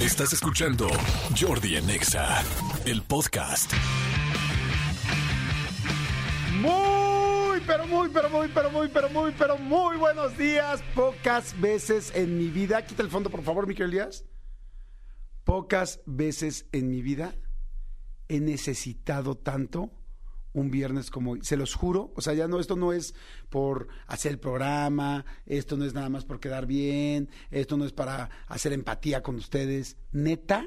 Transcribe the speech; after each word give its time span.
Estás 0.00 0.32
escuchando 0.32 0.88
Jordi 1.38 1.76
en 1.76 1.90
Exa, 1.90 2.42
el 2.86 3.02
podcast. 3.02 3.70
Muy, 6.58 7.60
pero 7.66 7.86
muy, 7.86 8.08
pero 8.08 8.30
muy, 8.30 8.48
pero 8.48 8.70
muy, 8.70 8.88
pero 8.88 9.10
muy, 9.10 9.32
pero 9.32 9.58
muy 9.58 9.98
buenos 9.98 10.38
días. 10.38 10.82
Pocas 10.94 11.60
veces 11.60 12.12
en 12.14 12.38
mi 12.38 12.46
vida, 12.46 12.86
quita 12.86 13.02
el 13.02 13.10
fondo 13.10 13.28
por 13.28 13.42
favor, 13.42 13.66
Miquel 13.66 13.90
Díaz. 13.90 14.24
Pocas 15.44 16.00
veces 16.06 16.64
en 16.72 16.88
mi 16.88 17.02
vida 17.02 17.34
he 18.28 18.40
necesitado 18.40 19.36
tanto 19.36 19.90
un 20.52 20.70
viernes 20.70 21.10
como 21.10 21.32
hoy. 21.32 21.40
Se 21.42 21.56
los 21.56 21.74
juro, 21.74 22.12
o 22.16 22.20
sea, 22.20 22.34
ya 22.34 22.48
no, 22.48 22.60
esto 22.60 22.76
no 22.76 22.92
es 22.92 23.14
por 23.48 23.88
hacer 24.06 24.32
el 24.32 24.38
programa, 24.38 25.24
esto 25.46 25.76
no 25.76 25.84
es 25.84 25.94
nada 25.94 26.08
más 26.08 26.24
por 26.24 26.40
quedar 26.40 26.66
bien, 26.66 27.28
esto 27.50 27.76
no 27.76 27.84
es 27.84 27.92
para 27.92 28.30
hacer 28.46 28.72
empatía 28.72 29.22
con 29.22 29.36
ustedes. 29.36 29.96
Neta, 30.12 30.66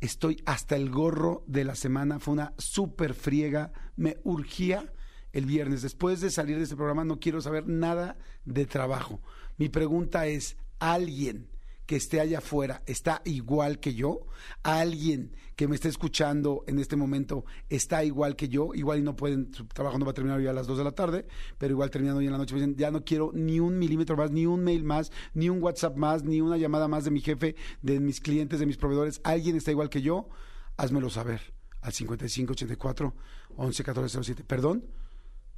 estoy 0.00 0.42
hasta 0.46 0.76
el 0.76 0.90
gorro 0.90 1.44
de 1.46 1.64
la 1.64 1.74
semana, 1.74 2.18
fue 2.18 2.34
una 2.34 2.54
súper 2.58 3.14
friega, 3.14 3.72
me 3.96 4.18
urgía 4.24 4.92
el 5.32 5.46
viernes. 5.46 5.82
Después 5.82 6.20
de 6.20 6.30
salir 6.30 6.56
de 6.56 6.64
este 6.64 6.76
programa 6.76 7.04
no 7.04 7.20
quiero 7.20 7.40
saber 7.40 7.66
nada 7.66 8.16
de 8.44 8.66
trabajo. 8.66 9.20
Mi 9.56 9.68
pregunta 9.68 10.26
es, 10.26 10.56
¿alguien 10.78 11.48
que 11.88 11.96
esté 11.96 12.20
allá 12.20 12.38
afuera 12.38 12.82
está 12.84 13.22
igual 13.24 13.80
que 13.80 13.94
yo? 13.94 14.26
¿Alguien 14.62 15.34
que 15.56 15.66
me 15.66 15.74
esté 15.74 15.88
escuchando 15.88 16.62
en 16.66 16.78
este 16.78 16.96
momento 16.96 17.46
está 17.70 18.04
igual 18.04 18.36
que 18.36 18.50
yo? 18.50 18.74
Igual 18.74 18.98
y 18.98 19.02
no 19.02 19.16
pueden, 19.16 19.54
su 19.54 19.64
trabajo 19.64 19.98
no 19.98 20.04
va 20.04 20.10
a 20.10 20.14
terminar 20.14 20.38
hoy 20.38 20.46
a 20.46 20.52
las 20.52 20.66
2 20.66 20.76
de 20.76 20.84
la 20.84 20.92
tarde, 20.92 21.26
pero 21.56 21.72
igual 21.72 21.90
terminando 21.90 22.18
hoy 22.18 22.26
en 22.26 22.32
la 22.32 22.36
noche, 22.36 22.54
me 22.54 22.60
dicen, 22.60 22.76
ya 22.76 22.90
no 22.90 23.06
quiero 23.06 23.30
ni 23.32 23.58
un 23.58 23.78
milímetro 23.78 24.18
más, 24.18 24.30
ni 24.30 24.44
un 24.44 24.62
mail 24.64 24.84
más, 24.84 25.10
ni 25.32 25.48
un 25.48 25.62
WhatsApp 25.62 25.96
más, 25.96 26.24
ni 26.24 26.42
una 26.42 26.58
llamada 26.58 26.88
más 26.88 27.04
de 27.04 27.10
mi 27.10 27.22
jefe, 27.22 27.56
de 27.80 28.00
mis 28.00 28.20
clientes, 28.20 28.60
de 28.60 28.66
mis 28.66 28.76
proveedores. 28.76 29.22
¿Alguien 29.24 29.56
está 29.56 29.70
igual 29.70 29.88
que 29.88 30.02
yo? 30.02 30.28
Házmelo 30.76 31.08
saber 31.08 31.40
al 31.80 31.94
5584 31.94 33.14
111407. 33.56 34.44
Perdón, 34.44 34.84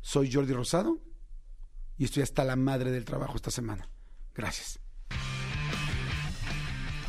soy 0.00 0.32
Jordi 0.32 0.52
Rosado 0.52 1.00
y 1.98 2.04
estoy 2.04 2.22
hasta 2.22 2.44
la 2.44 2.54
madre 2.54 2.92
del 2.92 3.04
trabajo 3.04 3.34
esta 3.34 3.50
semana. 3.50 3.90
Gracias. 4.32 4.79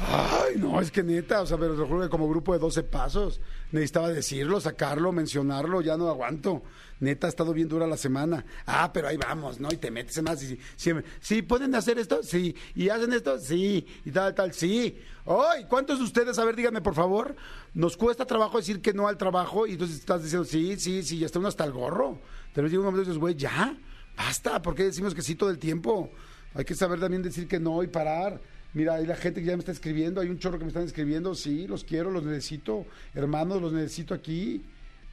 Ay, 0.04 0.56
no, 0.58 0.82
es 0.82 0.90
que 0.90 1.04
neta, 1.04 1.42
o 1.42 1.46
sea, 1.46 1.58
pero 1.58 1.76
te 1.76 2.04
que 2.04 2.10
como 2.10 2.28
grupo 2.28 2.54
de 2.54 2.60
12 2.60 2.84
pasos 2.84 3.40
necesitaba 3.72 4.10
decirlo, 4.10 4.60
sacarlo, 4.60 5.12
mencionarlo, 5.12 5.82
ya 5.82 5.96
no 5.96 6.10
aguanto. 6.10 6.64
Neta, 7.00 7.28
ha 7.28 7.30
estado 7.30 7.54
bien 7.54 7.68
dura 7.68 7.86
la 7.86 7.98
semana. 7.98 8.44
Ah, 8.66 8.92
pero 8.92 9.08
ahí 9.08 9.18
vamos, 9.18 9.60
¿no? 9.60 9.70
Y 9.72 9.78
te 9.78 9.92
metes 9.92 10.18
en 10.18 10.26
más 10.26 10.42
y 10.44 10.60
sí, 10.76 10.92
sí, 11.20 11.42
¿pueden 11.44 11.76
hacer 11.76 12.00
esto? 12.00 12.24
Sí. 12.24 12.56
¿Y 12.76 12.90
hacen 12.90 13.14
esto? 13.14 13.38
Sí. 13.38 13.86
Y 14.04 14.12
tal, 14.12 14.34
tal, 14.34 14.54
sí. 14.54 15.00
Ay, 15.26 15.66
¿cuántos 15.70 16.00
de 16.00 16.06
ustedes, 16.06 16.40
a 16.40 16.46
ver, 16.46 16.56
díganme 16.56 16.82
por 16.82 16.96
favor, 16.96 17.36
nos 17.74 17.96
cuesta 17.96 18.26
trabajo 18.26 18.58
decir 18.58 18.82
que 18.82 18.94
no 18.94 19.08
al 19.08 19.18
trabajo 19.18 19.68
y 19.68 19.74
entonces 19.74 20.00
estás 20.00 20.24
diciendo 20.24 20.46
sí, 20.46 20.80
sí, 20.80 21.04
sí, 21.04 21.20
ya 21.20 21.28
está 21.28 21.38
uno 21.38 21.48
hasta 21.48 21.64
el 21.64 21.72
gorro. 21.72 22.20
Pero 22.54 22.68
llega 22.68 22.80
un 22.80 22.86
momento 22.86 23.04
y 23.04 23.06
dices, 23.06 23.20
güey, 23.20 23.36
ya, 23.36 23.78
basta, 24.18 24.62
¿por 24.62 24.74
qué 24.74 24.84
decimos 24.84 25.14
que 25.14 25.22
sí 25.22 25.36
todo 25.36 25.52
el 25.52 25.60
tiempo? 25.60 26.10
Hay 26.54 26.66
que 26.66 26.76
saber 26.76 27.00
también 27.00 27.22
decir 27.22 27.48
que 27.48 27.60
no 27.60 27.82
y 27.84 27.88
parar. 27.88 28.42
Mira, 28.74 28.96
hay 28.96 29.06
la 29.06 29.16
gente 29.16 29.42
que 29.42 29.48
ya 29.48 29.54
me 29.54 29.60
está 29.60 29.72
escribiendo, 29.72 30.22
hay 30.22 30.30
un 30.30 30.40
chorro 30.40 30.58
que 30.58 30.64
me 30.64 30.70
están 30.70 30.84
escribiendo, 30.84 31.36
sí, 31.36 31.68
los 31.68 31.84
quiero, 31.84 32.10
los 32.10 32.24
necesito, 32.24 32.86
hermanos, 33.14 33.62
los 33.62 33.74
necesito 33.74 34.14
aquí. 34.14 34.64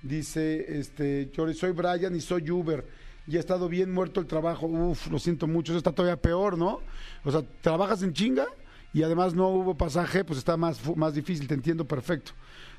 Dice, 0.03 0.79
este, 0.79 1.31
yo 1.33 1.53
soy 1.55 1.73
Brian 1.73 2.15
y 2.15 2.21
soy 2.21 2.49
Uber. 2.51 2.85
Y 3.27 3.37
ha 3.37 3.41
estado 3.41 3.69
bien 3.69 3.93
muerto 3.93 4.21
el 4.21 4.27
trabajo. 4.27 4.67
Uf, 4.67 5.09
lo 5.09 5.19
siento 5.19 5.47
mucho, 5.47 5.73
eso 5.73 5.79
está 5.79 5.93
todavía 5.93 6.17
peor, 6.17 6.57
¿no? 6.57 6.81
O 7.25 7.31
sea, 7.33 7.43
trabajas 7.61 8.03
en 8.03 8.13
chinga 8.13 8.47
y 8.93 9.03
además 9.03 9.35
no 9.35 9.49
hubo 9.49 9.77
pasaje, 9.77 10.25
pues 10.25 10.39
está 10.39 10.57
más, 10.57 10.81
más 10.97 11.15
difícil, 11.15 11.47
te 11.47 11.55
entiendo 11.55 11.85
perfecto. 11.85 12.33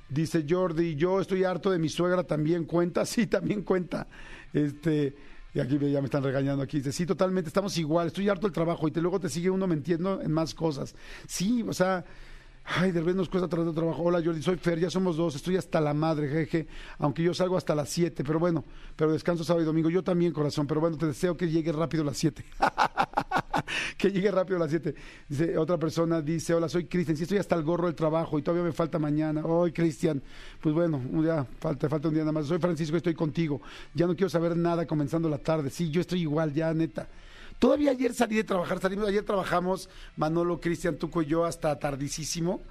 Dice 0.07 0.43
Jordi, 0.49 0.95
yo 0.95 1.21
estoy 1.21 1.43
harto 1.43 1.69
de 1.69 1.77
mi 1.77 1.87
suegra, 1.89 2.23
también 2.23 2.65
cuenta, 2.65 3.05
sí, 3.05 3.27
también 3.27 3.63
cuenta. 3.63 4.07
Este, 4.53 5.13
y 5.53 5.59
aquí 5.59 5.77
ya 5.79 5.99
me 5.99 6.05
están 6.05 6.23
regañando 6.23 6.63
aquí. 6.63 6.77
Dice, 6.77 6.91
sí, 6.91 7.05
totalmente, 7.05 7.47
estamos 7.47 7.77
igual, 7.77 8.07
estoy 8.07 8.29
harto 8.29 8.47
del 8.47 8.53
trabajo 8.53 8.87
y 8.87 8.91
te, 8.91 9.01
luego 9.01 9.19
te 9.19 9.29
sigue 9.29 9.49
uno 9.49 9.67
mintiendo 9.67 10.21
en 10.21 10.31
más 10.31 10.53
cosas. 10.53 10.95
Sí, 11.27 11.63
o 11.67 11.73
sea, 11.73 12.05
ay, 12.65 12.91
de 12.91 12.99
repente 12.99 13.17
nos 13.17 13.29
cuesta 13.29 13.47
tratar 13.47 13.67
de 13.67 13.73
trabajo. 13.73 14.03
Hola 14.03 14.21
Jordi, 14.23 14.41
soy 14.41 14.57
Fer, 14.57 14.79
ya 14.79 14.89
somos 14.89 15.17
dos, 15.17 15.35
estoy 15.35 15.57
hasta 15.57 15.81
la 15.81 15.93
madre, 15.93 16.27
jeje, 16.29 16.67
aunque 16.99 17.23
yo 17.23 17.33
salgo 17.33 17.57
hasta 17.57 17.73
las 17.75 17.89
7, 17.89 18.23
pero 18.23 18.39
bueno, 18.39 18.63
pero 18.95 19.11
descanso 19.11 19.43
sábado 19.43 19.63
y 19.63 19.65
domingo. 19.65 19.89
Yo 19.89 20.03
también, 20.03 20.31
corazón, 20.31 20.67
pero 20.67 20.81
bueno, 20.81 20.97
te 20.97 21.07
deseo 21.07 21.35
que 21.35 21.49
llegue 21.49 21.71
rápido 21.71 22.03
a 22.03 22.07
las 22.07 22.17
7. 22.17 22.43
que 23.97 24.11
llegue 24.11 24.31
rápido 24.31 24.57
a 24.57 24.59
las 24.61 24.69
7. 24.69 24.95
Dice, 25.27 25.57
otra 25.57 25.77
persona 25.77 26.21
dice, 26.21 26.53
hola, 26.53 26.69
soy 26.69 26.85
Cristian, 26.85 27.17
sí 27.17 27.23
estoy 27.23 27.37
hasta 27.37 27.55
el 27.55 27.63
gorro 27.63 27.87
del 27.87 27.95
trabajo 27.95 28.39
y 28.39 28.41
todavía 28.41 28.63
me 28.63 28.73
falta 28.73 28.99
mañana. 28.99 29.45
Hoy, 29.45 29.71
Cristian, 29.71 30.21
pues 30.61 30.73
bueno, 30.73 31.01
ya 31.23 31.45
falta, 31.59 31.89
falta 31.89 32.07
un 32.07 32.13
día 32.13 32.23
nada 32.23 32.33
más. 32.33 32.47
Soy 32.47 32.59
Francisco, 32.59 32.97
estoy 32.97 33.13
contigo. 33.13 33.61
Ya 33.93 34.07
no 34.07 34.15
quiero 34.15 34.29
saber 34.29 34.55
nada 34.55 34.85
comenzando 34.85 35.29
la 35.29 35.37
tarde. 35.37 35.69
Sí, 35.69 35.89
yo 35.89 36.01
estoy 36.01 36.21
igual, 36.21 36.53
ya 36.53 36.73
neta. 36.73 37.07
Todavía 37.59 37.91
ayer 37.91 38.13
salí 38.13 38.37
de 38.37 38.45
trabajar, 38.45 38.79
salimos, 38.79 39.07
ayer 39.09 39.23
trabajamos 39.23 39.89
Manolo, 40.15 40.61
Cristian, 40.61 40.95
Tuco 40.95 41.21
y 41.21 41.25
yo 41.25 41.43
hasta 41.43 41.77
tardísimo 41.77 42.61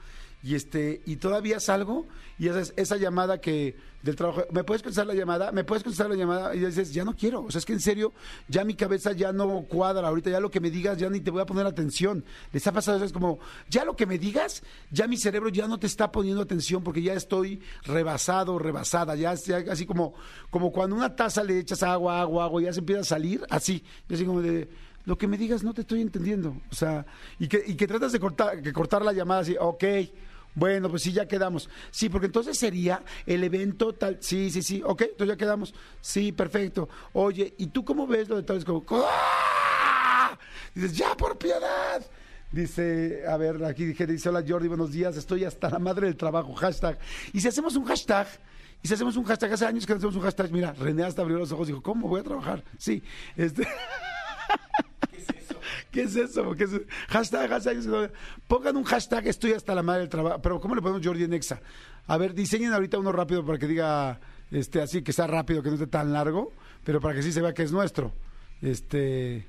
y 0.43 0.55
este 0.55 1.03
y 1.05 1.17
todavía 1.17 1.59
salgo 1.59 2.07
y 2.39 2.49
esa, 2.49 2.73
esa 2.77 2.97
llamada 2.97 3.41
que 3.41 3.77
del 4.03 4.15
trabajo 4.15 4.45
me 4.53 4.63
puedes 4.63 4.83
contestar 4.83 5.07
la 5.07 5.15
llamada 5.15 5.51
me 5.51 5.65
puedes 5.65 5.83
contestar 5.83 6.09
la 6.09 6.15
llamada 6.15 6.55
y 6.55 6.61
dices 6.61 6.95
ya 6.95 7.05
no 7.05 7.17
quiero 7.17 7.43
o 7.43 7.51
sea 7.51 7.59
es 7.59 7.65
que 7.65 7.73
en 7.73 7.81
serio 7.81 8.13
ya 8.47 8.63
mi 8.65 8.75
cabeza 8.75 9.11
ya 9.13 9.33
no 9.33 9.63
cuadra 9.63 10.07
ahorita 10.07 10.31
ya 10.31 10.39
lo 10.39 10.51
que 10.51 10.61
me 10.61 10.71
digas 10.71 10.97
ya 10.97 11.11
ni 11.11 11.21
te 11.21 11.33
voy 11.33 11.43
a 11.43 11.47
poner 11.47 11.67
atención. 11.67 12.25
Les 12.53 12.65
ha 12.67 12.73
pasado 12.73 13.05
es 13.05 13.13
como 13.13 13.41
ya 13.69 13.85
lo 13.85 13.97
que 13.97 14.07
me 14.07 14.19
digas 14.19 14.63
ya 14.93 15.09
mi 15.09 15.17
cerebro 15.17 15.49
ya 15.49 15.67
no 15.67 15.79
te 15.79 15.89
está 15.89 16.13
poniendo 16.13 16.43
atención 16.43 16.85
porque 16.85 17.03
ya 17.03 17.15
estoy 17.15 17.61
rebasado 17.85 18.59
rebasada 18.61 19.17
ya, 19.17 19.35
ya 19.35 19.65
así 19.71 19.87
como 19.87 20.15
como 20.51 20.71
cuando 20.71 20.95
una 20.95 21.17
taza 21.17 21.43
le 21.43 21.59
echas 21.59 21.83
agua 21.83 22.21
agua 22.21 22.45
agua 22.45 22.63
y 22.63 22.67
ya 22.67 22.73
se 22.73 22.81
empieza 22.81 23.01
a 23.01 23.05
salir 23.05 23.45
así. 23.51 23.83
Así 24.09 24.25
como 24.25 24.41
de 24.41 24.69
lo 25.09 25.17
que 25.17 25.27
me 25.27 25.39
digas 25.39 25.65
no 25.65 25.73
te 25.73 25.81
estoy 25.81 26.03
entendiendo. 26.03 26.55
O 26.71 26.75
sea, 26.75 27.07
y 27.39 27.49
que, 27.49 27.65
y 27.67 27.75
que 27.75 27.87
tratas 27.87 28.13
de 28.13 28.21
cortar, 28.21 28.61
que 28.61 28.73
cortar 28.75 29.03
la 29.03 29.15
llamada 29.15 29.41
así, 29.41 29.57
ok, 29.59 29.85
bueno, 30.59 30.89
pues 30.91 31.03
sí, 31.03 31.13
ya 31.13 31.27
quedamos. 31.27 31.69
Sí, 31.91 32.09
porque 32.09 32.27
entonces 32.27 32.59
sería 32.59 33.03
el 33.27 33.45
evento 33.45 33.93
tal, 33.95 34.19
sí, 34.21 34.51
sí, 34.51 34.63
sí, 34.63 34.83
ok, 34.85 35.03
entonces 35.03 35.29
ya 35.29 35.37
quedamos. 35.37 35.75
Sí, 36.01 36.33
perfecto. 36.33 36.89
Oye, 37.13 37.55
¿y 37.59 37.69
tú 37.69 37.85
cómo 37.85 38.07
ves 38.07 38.29
lo 38.29 38.37
de 38.37 38.43
tal? 38.43 38.59
Es 38.59 38.65
como, 38.65 38.85
¡ah! 38.91 40.37
Dices, 40.75 40.97
ya, 40.97 41.17
por 41.17 41.39
piedad. 41.39 42.05
Dice, 42.51 43.25
a 43.29 43.37
ver, 43.37 43.63
aquí 43.65 43.85
dije, 43.85 44.07
dice, 44.07 44.31
hola 44.31 44.43
Jordi, 44.47 44.69
buenos 44.69 44.91
días, 44.91 45.17
estoy 45.17 45.45
hasta 45.45 45.69
la 45.69 45.79
madre 45.79 46.07
del 46.07 46.17
trabajo, 46.17 46.55
hashtag. 46.55 46.99
Y 47.33 47.41
si 47.41 47.49
hacemos 47.49 47.77
un 47.77 47.85
hashtag, 47.85 48.27
y 48.83 48.89
si 48.89 48.95
hacemos 48.95 49.17
un 49.17 49.25
hashtag, 49.25 49.53
hace 49.53 49.67
años 49.67 49.87
que 49.87 49.93
hacemos 49.93 50.17
un 50.17 50.23
hashtag, 50.23 50.51
mira, 50.51 50.73
René 50.73 51.05
hasta 51.05 51.23
abrió 51.23 51.39
los 51.39 51.53
ojos 51.53 51.69
y 51.69 51.73
dijo, 51.73 51.83
¿cómo 51.83 52.09
voy 52.09 52.21
a 52.21 52.25
trabajar? 52.25 52.65
Sí, 52.79 53.03
este... 53.37 53.67
¿Qué 55.91 56.03
es 56.03 56.17
eso? 56.17 56.55
¿Qué? 56.55 56.67
Hashtag, 57.09 57.49
hashtag. 57.49 58.13
Pongan 58.47 58.77
un 58.77 58.85
hashtag, 58.85 59.27
estoy 59.27 59.53
hasta 59.53 59.75
la 59.75 59.83
madre 59.83 60.01
del 60.01 60.09
trabajo. 60.09 60.41
Pero 60.43 60.61
¿cómo 60.61 60.75
le 60.75 60.83
ponemos 60.83 61.05
Jordi 61.05 61.25
en 61.25 61.33
Exa? 61.33 61.61
A 62.07 62.17
ver, 62.19 62.35
diseñen 62.35 62.73
ahorita 62.73 62.99
uno 62.99 63.13
rápido 63.13 63.45
para 63.45 63.59
que 63.59 63.67
diga, 63.67 64.21
este, 64.51 64.81
así, 64.81 65.03
que 65.03 65.13
sea 65.13 65.27
rápido, 65.27 65.63
que 65.63 65.69
no 65.69 65.75
esté 65.75 65.87
tan 65.87 66.13
largo, 66.13 66.53
pero 66.85 67.01
para 67.01 67.15
que 67.15 67.23
sí 67.23 67.33
se 67.33 67.41
vea 67.41 67.55
que 67.55 67.63
es 67.63 67.73
nuestro. 67.73 68.13
Este... 68.61 69.47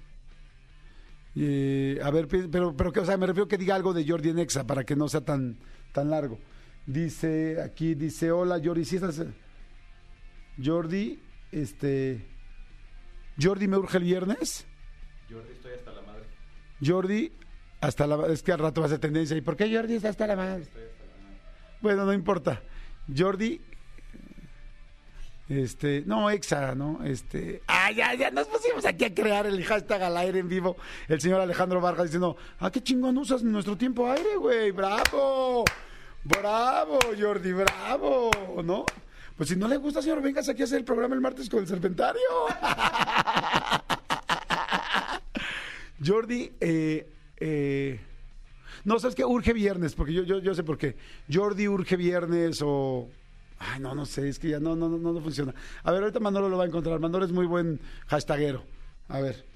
a 1.35 2.11
ver, 2.11 2.27
pero, 2.27 2.75
pero 2.75 2.91
o 3.01 3.05
sea, 3.05 3.17
me 3.17 3.27
refiero 3.27 3.47
que 3.47 3.57
diga 3.57 3.75
algo 3.75 3.93
de 3.93 4.07
Jordi 4.07 4.29
en 4.29 4.39
Exa 4.39 4.65
para 4.65 4.83
que 4.83 4.95
no 4.95 5.07
sea 5.07 5.21
tan, 5.21 5.57
tan 5.93 6.09
largo. 6.09 6.39
Dice, 6.85 7.61
aquí 7.61 7.95
dice, 7.95 8.31
hola 8.31 8.59
Jordi, 8.63 8.85
si 8.85 8.95
estás... 8.95 9.21
Jordi, 10.63 11.21
este... 11.51 12.27
Jordi 13.41 13.67
me 13.67 13.77
urge 13.77 13.97
el 13.97 14.03
viernes. 14.03 14.65
Jordi, 15.29 15.53
estoy 15.53 15.71
hasta. 15.73 15.88
Jordi, 16.85 17.31
hasta 17.81 18.07
la 18.07 18.27
es 18.27 18.43
que 18.43 18.51
al 18.51 18.59
rato 18.59 18.81
va 18.81 18.87
a 18.87 18.97
tendencia. 18.97 19.35
¿Y 19.37 19.41
por 19.41 19.55
qué 19.55 19.73
Jordi 19.73 19.95
está 19.95 20.09
hasta 20.09 20.27
la 20.27 20.35
madre. 20.35 20.67
Bueno, 21.81 22.05
no 22.05 22.13
importa. 22.13 22.61
Jordi, 23.15 23.61
este, 25.49 26.03
no, 26.05 26.29
exa, 26.29 26.75
¿no? 26.75 27.03
Este, 27.03 27.63
ah, 27.67 27.91
ya, 27.91 28.13
ya 28.13 28.29
nos 28.29 28.47
pusimos 28.47 28.85
aquí 28.85 29.05
a 29.05 29.13
crear 29.13 29.47
el 29.47 29.63
hashtag 29.63 30.03
al 30.03 30.17
aire 30.17 30.39
en 30.39 30.47
vivo. 30.47 30.77
El 31.07 31.19
señor 31.19 31.41
Alejandro 31.41 31.81
Vargas 31.81 32.05
diciendo, 32.05 32.37
ah, 32.59 32.69
qué 32.69 32.83
chingón 32.83 33.17
usas 33.17 33.41
nuestro 33.41 33.75
tiempo 33.75 34.11
aire, 34.11 34.35
güey, 34.35 34.71
bravo, 34.71 35.65
bravo, 36.23 36.99
Jordi, 37.19 37.53
bravo, 37.53 38.29
¿no? 38.63 38.85
Pues 39.35 39.49
si 39.49 39.55
no 39.55 39.67
le 39.67 39.77
gusta, 39.77 40.01
señor, 40.01 40.21
vengas 40.21 40.49
aquí 40.49 40.61
a 40.61 40.65
hacer 40.65 40.79
el 40.79 40.85
programa 40.85 41.15
el 41.15 41.21
martes 41.21 41.49
con 41.49 41.61
el 41.61 41.67
Serpentario. 41.67 42.21
Jordi, 46.05 46.51
eh, 46.59 47.07
eh, 47.37 47.99
no, 48.85 48.99
¿sabes 48.99 49.15
qué? 49.15 49.25
Urge 49.25 49.53
viernes, 49.53 49.95
porque 49.95 50.13
yo, 50.13 50.23
yo, 50.23 50.39
yo 50.39 50.53
sé 50.55 50.63
por 50.63 50.77
qué. 50.77 50.95
Jordi 51.31 51.67
urge 51.67 51.95
viernes 51.95 52.61
o... 52.63 53.09
Ay, 53.57 53.81
no, 53.81 53.93
no 53.93 54.05
sé, 54.05 54.29
es 54.29 54.39
que 54.39 54.49
ya 54.49 54.59
no, 54.59 54.75
no, 54.75 54.87
no, 54.87 54.97
no 54.97 55.21
funciona. 55.21 55.53
A 55.83 55.91
ver, 55.91 56.01
ahorita 56.01 56.21
Manolo 56.21 56.47
lo 56.47 56.57
va 56.57 56.63
a 56.63 56.67
encontrar. 56.67 56.99
Manolo 56.99 57.25
es 57.25 57.31
muy 57.31 57.45
buen 57.45 57.79
hashtagero. 58.07 58.63
A 59.09 59.19
ver. 59.19 59.48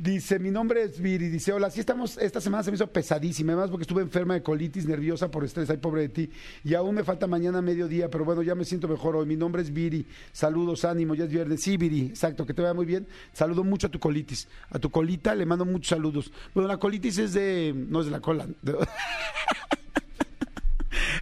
Dice, 0.00 0.38
mi 0.38 0.50
nombre 0.50 0.82
es 0.82 0.98
Viri. 0.98 1.28
Dice, 1.28 1.52
hola, 1.52 1.68
sí 1.68 1.80
estamos, 1.80 2.16
esta 2.16 2.40
semana 2.40 2.62
se 2.62 2.70
me 2.70 2.76
hizo 2.76 2.86
pesadísima, 2.86 3.52
además 3.52 3.68
porque 3.68 3.82
estuve 3.82 4.00
enferma 4.00 4.32
de 4.32 4.42
colitis, 4.42 4.86
nerviosa 4.86 5.30
por 5.30 5.44
estrés, 5.44 5.68
ay, 5.68 5.76
pobre 5.76 6.00
de 6.00 6.08
ti. 6.08 6.30
Y 6.64 6.72
aún 6.72 6.94
me 6.94 7.04
falta 7.04 7.26
mañana 7.26 7.60
mediodía, 7.60 8.08
pero 8.08 8.24
bueno, 8.24 8.42
ya 8.42 8.54
me 8.54 8.64
siento 8.64 8.88
mejor 8.88 9.14
hoy. 9.14 9.26
Mi 9.26 9.36
nombre 9.36 9.60
es 9.60 9.70
Viri. 9.70 10.06
Saludos, 10.32 10.86
ánimo, 10.86 11.14
ya 11.14 11.24
es 11.24 11.30
viernes. 11.30 11.60
Sí, 11.60 11.76
Viri, 11.76 12.06
exacto, 12.06 12.46
que 12.46 12.54
te 12.54 12.62
vaya 12.62 12.72
muy 12.72 12.86
bien. 12.86 13.06
Saludo 13.34 13.62
mucho 13.62 13.88
a 13.88 13.90
tu 13.90 13.98
colitis. 13.98 14.48
A 14.70 14.78
tu 14.78 14.90
colita 14.90 15.34
le 15.34 15.44
mando 15.44 15.66
muchos 15.66 15.90
saludos. 15.90 16.32
Bueno, 16.54 16.66
la 16.66 16.78
colitis 16.78 17.18
es 17.18 17.34
de, 17.34 17.74
no 17.76 18.00
es 18.00 18.06
de 18.06 18.12
la 18.12 18.20
cola. 18.20 18.46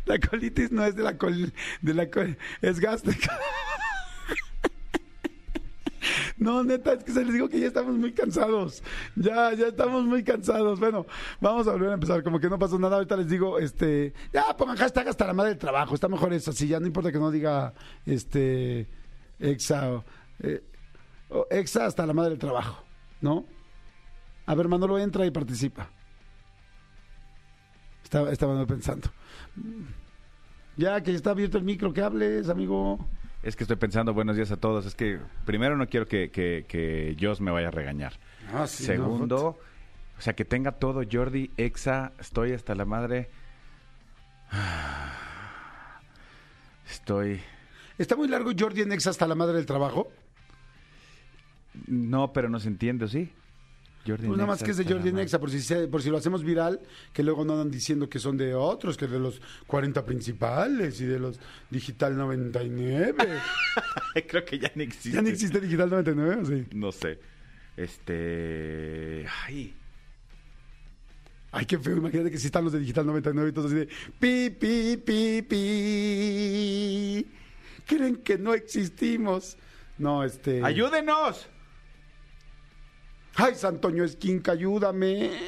La 0.06 0.18
colitis 0.18 0.72
no 0.72 0.84
es 0.84 0.96
de 0.96 1.02
la 1.02 1.18
col, 1.18 1.52
de 1.82 1.94
la 1.94 2.08
col, 2.08 2.38
es 2.62 2.80
gástrica. 2.80 3.38
No, 6.36 6.62
neta, 6.62 6.94
es 6.94 7.04
que 7.04 7.12
se 7.12 7.24
les 7.24 7.34
digo 7.34 7.48
que 7.48 7.60
ya 7.60 7.66
estamos 7.66 7.96
muy 7.96 8.12
cansados. 8.12 8.82
Ya, 9.16 9.52
ya 9.54 9.68
estamos 9.68 10.04
muy 10.04 10.22
cansados. 10.22 10.78
Bueno, 10.78 11.06
vamos 11.40 11.66
a 11.66 11.72
volver 11.72 11.90
a 11.90 11.94
empezar. 11.94 12.22
Como 12.22 12.38
que 12.40 12.48
no 12.48 12.58
pasó 12.58 12.78
nada. 12.78 12.96
Ahorita 12.96 13.16
les 13.16 13.28
digo, 13.28 13.58
este, 13.58 14.12
ya 14.32 14.56
pongan 14.56 14.76
hashtag 14.76 15.08
hasta 15.08 15.26
la 15.26 15.32
madre 15.32 15.50
del 15.50 15.58
trabajo. 15.58 15.94
Está 15.94 16.08
mejor 16.08 16.32
eso. 16.32 16.50
Así 16.50 16.68
ya 16.68 16.80
no 16.80 16.86
importa 16.86 17.12
que 17.12 17.18
no 17.18 17.30
diga, 17.30 17.74
este, 18.06 18.88
exa, 19.38 20.04
eh, 20.40 20.62
exa 21.50 21.86
hasta 21.86 22.06
la 22.06 22.12
madre 22.12 22.30
del 22.30 22.38
trabajo. 22.38 22.84
¿No? 23.20 23.44
A 24.46 24.54
ver, 24.54 24.68
Manolo 24.68 24.98
entra 24.98 25.26
y 25.26 25.30
participa. 25.30 25.90
Estaba, 28.02 28.32
estaba 28.32 28.66
pensando. 28.66 29.10
Ya 30.76 31.02
que 31.02 31.12
está 31.12 31.30
abierto 31.30 31.58
el 31.58 31.64
micro, 31.64 31.92
que 31.92 32.00
hables, 32.00 32.48
amigo. 32.48 32.98
Es 33.48 33.56
que 33.56 33.64
estoy 33.64 33.78
pensando, 33.78 34.12
buenos 34.12 34.36
días 34.36 34.50
a 34.50 34.58
todos. 34.58 34.84
Es 34.84 34.94
que 34.94 35.18
primero 35.46 35.74
no 35.74 35.88
quiero 35.88 36.06
que, 36.06 36.30
que, 36.30 36.66
que 36.68 37.16
me 37.40 37.50
vaya 37.50 37.68
a 37.68 37.70
regañar. 37.70 38.12
Ah, 38.52 38.66
sí, 38.66 38.84
Segundo, 38.84 39.58
o 40.18 40.20
sea, 40.20 40.34
que 40.34 40.44
tenga 40.44 40.72
todo 40.72 41.00
Jordi, 41.10 41.50
Exa, 41.56 42.12
estoy 42.20 42.52
hasta 42.52 42.74
la 42.74 42.84
madre. 42.84 43.30
Estoy... 46.90 47.40
¿Está 47.96 48.16
muy 48.16 48.28
largo 48.28 48.50
Jordi 48.56 48.82
en 48.82 48.92
Exa 48.92 49.08
hasta 49.08 49.26
la 49.26 49.34
madre 49.34 49.56
del 49.56 49.64
trabajo? 49.64 50.08
No, 51.86 52.34
pero 52.34 52.50
no 52.50 52.60
se 52.60 52.68
entiende, 52.68 53.06
¿o 53.06 53.08
¿sí? 53.08 53.32
Jordi 54.08 54.26
Pues 54.26 54.36
nada 54.38 54.46
más 54.48 54.62
que 54.62 54.70
es 54.70 54.76
de 54.76 54.84
Jordi. 54.84 55.12
Nexa, 55.12 55.38
por 55.38 55.50
si, 55.50 55.60
se- 55.60 55.86
por 55.88 56.02
si 56.02 56.10
lo 56.10 56.16
hacemos 56.16 56.42
viral, 56.42 56.80
que 57.12 57.22
luego 57.22 57.44
no 57.44 57.52
andan 57.52 57.70
diciendo 57.70 58.08
que 58.08 58.18
son 58.18 58.36
de 58.36 58.54
otros, 58.54 58.96
que 58.96 59.06
de 59.06 59.18
los 59.18 59.40
40 59.66 60.04
principales 60.04 61.00
y 61.00 61.04
de 61.06 61.18
los 61.18 61.38
Digital 61.70 62.16
99. 62.16 63.14
Creo 64.28 64.44
que 64.44 64.58
ya 64.58 64.72
no 64.74 64.82
existe. 64.82 65.10
¿Ya 65.10 65.22
no 65.22 65.28
existe 65.28 65.60
Digital 65.60 65.90
99 65.90 66.36
o 66.40 66.44
sí? 66.44 66.66
No 66.74 66.90
sé. 66.92 67.18
Este... 67.76 69.26
Ay... 69.46 69.74
Ay, 71.50 71.64
qué 71.64 71.78
feo, 71.78 71.96
imagínate 71.96 72.30
que 72.30 72.36
si 72.36 72.46
están 72.46 72.62
los 72.64 72.74
de 72.74 72.78
Digital 72.80 73.06
99 73.06 73.48
y 73.48 73.52
todos 73.52 73.72
así 73.72 73.76
de 73.80 73.86
pi, 74.20 74.50
pi, 74.50 74.98
pi, 74.98 75.42
pi. 75.42 77.26
Creen 77.86 78.16
que 78.16 78.36
no 78.36 78.52
existimos. 78.52 79.56
No, 79.96 80.22
este... 80.24 80.62
¡Ayúdenos! 80.62 81.48
Ay, 83.40 83.54
Santoño 83.54 84.04
Esquinca, 84.04 84.52
ayúdame. 84.52 85.30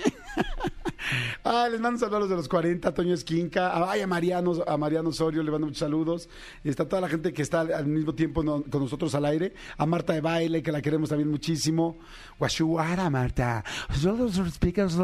Ah, 1.42 1.66
les 1.68 1.80
mando 1.80 1.98
saludos 1.98 2.16
a 2.16 2.20
los 2.20 2.28
de 2.28 2.36
los 2.36 2.48
40, 2.48 2.92
Toño 2.94 3.14
Esquinca. 3.14 3.90
Ay, 3.90 4.02
a 4.02 4.06
Mariano, 4.06 4.52
a 4.64 4.76
Mariano 4.76 5.08
Osorio 5.08 5.42
le 5.42 5.50
mando 5.50 5.66
muchos 5.66 5.80
saludos. 5.80 6.28
Está 6.62 6.86
toda 6.86 7.00
la 7.02 7.08
gente 7.08 7.32
que 7.32 7.42
está 7.42 7.62
al, 7.62 7.86
mismo 7.86 8.14
tiempo 8.14 8.44
no- 8.44 8.62
con 8.62 8.82
nosotros 8.82 9.14
al 9.14 9.24
aire. 9.24 9.54
A 9.78 9.86
Marta 9.86 10.12
de 10.12 10.20
Baile, 10.20 10.62
que 10.62 10.70
la 10.70 10.82
queremos 10.82 11.08
también 11.08 11.30
muchísimo. 11.30 11.98
Guashuara, 12.38 13.10
Marta. 13.10 13.64
Speakers 14.52 14.96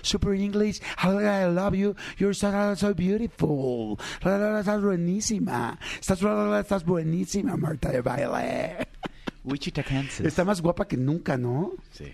super 0.00 0.34
English. 0.34 0.80
I 1.04 1.44
love 1.52 1.74
you. 1.74 1.94
You're 2.18 2.34
so, 2.34 2.74
so 2.74 2.94
beautiful. 2.94 3.98
Estás 4.20 4.82
buenísima. 4.82 5.78
Estás, 6.00 6.20
estás 6.60 6.84
buenísima, 6.84 7.56
Marta 7.56 7.90
de 7.90 8.00
Baile. 8.00 8.88
Wichita, 9.44 9.82
Kansas. 9.82 10.26
Está 10.26 10.44
más 10.44 10.60
guapa 10.60 10.86
que 10.86 10.96
nunca, 10.96 11.36
¿no? 11.36 11.72
Sí. 11.92 12.12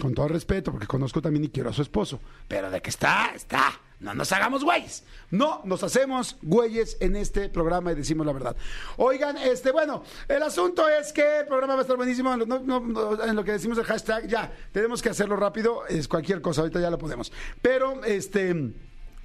Con 0.00 0.14
todo 0.14 0.28
respeto, 0.28 0.72
porque 0.72 0.86
conozco 0.86 1.22
también 1.22 1.44
y 1.44 1.48
quiero 1.48 1.70
a 1.70 1.72
su 1.72 1.82
esposo. 1.82 2.20
Pero 2.48 2.70
de 2.70 2.82
que 2.82 2.90
está, 2.90 3.32
está. 3.34 3.80
No 4.00 4.14
nos 4.14 4.30
hagamos 4.32 4.62
güeyes. 4.62 5.04
No 5.30 5.60
nos 5.64 5.82
hacemos 5.82 6.36
güeyes 6.42 6.96
en 7.00 7.16
este 7.16 7.48
programa 7.48 7.92
y 7.92 7.96
decimos 7.96 8.26
la 8.26 8.32
verdad. 8.32 8.56
Oigan, 8.96 9.36
este, 9.38 9.72
bueno, 9.72 10.04
el 10.28 10.42
asunto 10.42 10.88
es 10.88 11.12
que 11.12 11.40
el 11.40 11.46
programa 11.46 11.74
va 11.74 11.80
a 11.80 11.82
estar 11.82 11.96
buenísimo. 11.96 12.36
No, 12.36 12.46
no, 12.46 12.80
no, 12.80 13.24
en 13.24 13.34
lo 13.34 13.44
que 13.44 13.52
decimos 13.52 13.76
el 13.78 13.84
hashtag, 13.84 14.28
ya, 14.28 14.52
tenemos 14.72 15.02
que 15.02 15.08
hacerlo 15.08 15.36
rápido. 15.36 15.86
Es 15.86 16.06
cualquier 16.06 16.40
cosa, 16.40 16.60
ahorita 16.60 16.80
ya 16.80 16.90
lo 16.90 16.98
podemos. 16.98 17.32
Pero, 17.60 18.04
este. 18.04 18.72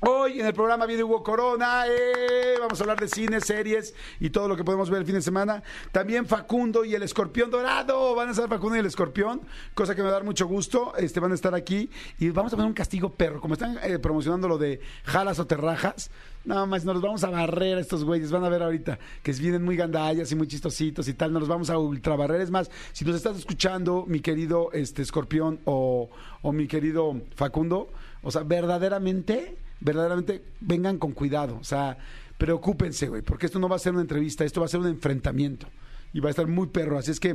Hoy 0.05 0.41
en 0.41 0.45
el 0.45 0.53
programa 0.53 0.85
viene 0.85 1.01
Hugo 1.01 1.23
Corona, 1.23 1.85
eh, 1.87 2.55
vamos 2.59 2.77
a 2.77 2.83
hablar 2.83 2.99
de 2.99 3.07
cine, 3.07 3.39
series 3.39 3.95
y 4.19 4.31
todo 4.31 4.49
lo 4.49 4.57
que 4.57 4.65
podemos 4.65 4.89
ver 4.89 4.99
el 4.99 5.05
fin 5.05 5.15
de 5.15 5.21
semana. 5.21 5.63
También 5.93 6.25
Facundo 6.25 6.83
y 6.83 6.93
el 6.93 7.03
Escorpión 7.03 7.49
Dorado, 7.49 8.13
van 8.13 8.27
a 8.27 8.31
estar 8.31 8.49
Facundo 8.49 8.75
y 8.75 8.79
el 8.79 8.85
Escorpión, 8.85 9.39
cosa 9.73 9.95
que 9.95 10.01
me 10.01 10.09
va 10.09 10.09
a 10.09 10.15
dar 10.15 10.25
mucho 10.25 10.45
gusto, 10.45 10.93
este, 10.97 11.21
van 11.21 11.31
a 11.31 11.35
estar 11.35 11.55
aquí 11.55 11.89
y 12.19 12.31
vamos 12.31 12.51
a 12.51 12.57
poner 12.57 12.67
un 12.67 12.73
castigo 12.73 13.13
perro, 13.13 13.39
como 13.39 13.53
están 13.53 13.79
eh, 13.81 13.97
promocionando 13.97 14.49
lo 14.49 14.57
de 14.57 14.81
jalas 15.05 15.39
o 15.39 15.47
terrajas. 15.47 16.11
Nada 16.43 16.65
más 16.65 16.83
nos 16.83 16.95
los 16.95 17.03
vamos 17.03 17.23
a 17.23 17.29
barrer 17.29 17.77
a 17.77 17.79
estos 17.79 18.03
güeyes. 18.03 18.29
Van 18.29 18.43
a 18.43 18.49
ver 18.49 18.61
ahorita 18.61 18.99
que 19.21 19.31
vienen 19.31 19.63
muy 19.63 19.77
gandallas 19.77 20.29
y 20.33 20.35
muy 20.35 20.47
chistositos 20.47 21.07
y 21.07 21.13
tal. 21.13 21.31
Nos 21.31 21.43
los 21.43 21.49
vamos 21.49 21.69
a 21.69 21.77
ultra 21.77 22.17
barrer. 22.17 22.41
Es 22.41 22.51
más, 22.51 22.69
si 22.91 23.05
nos 23.05 23.15
estás 23.15 23.37
escuchando, 23.37 24.03
mi 24.05 24.19
querido 24.19 24.69
este 24.73 25.01
escorpión 25.01 25.61
o, 25.63 26.09
o 26.41 26.51
mi 26.51 26.67
querido 26.67 27.15
Facundo, 27.35 27.87
o 28.21 28.31
sea, 28.31 28.43
verdaderamente, 28.43 29.62
verdaderamente 29.83 30.43
vengan 30.61 30.97
con 30.97 31.11
cuidado. 31.11 31.57
O 31.59 31.63
sea, 31.63 31.97
preocúpense, 32.37 33.07
güey, 33.07 33.21
porque 33.21 33.45
esto 33.45 33.59
no 33.59 33.69
va 33.69 33.75
a 33.75 33.79
ser 33.79 33.93
una 33.93 34.01
entrevista, 34.01 34.43
esto 34.43 34.59
va 34.61 34.65
a 34.65 34.69
ser 34.69 34.79
un 34.79 34.87
enfrentamiento. 34.87 35.67
Y 36.13 36.19
va 36.19 36.29
a 36.29 36.31
estar 36.31 36.47
muy 36.47 36.67
perro. 36.67 36.97
Así 36.97 37.11
es 37.11 37.19
que 37.19 37.33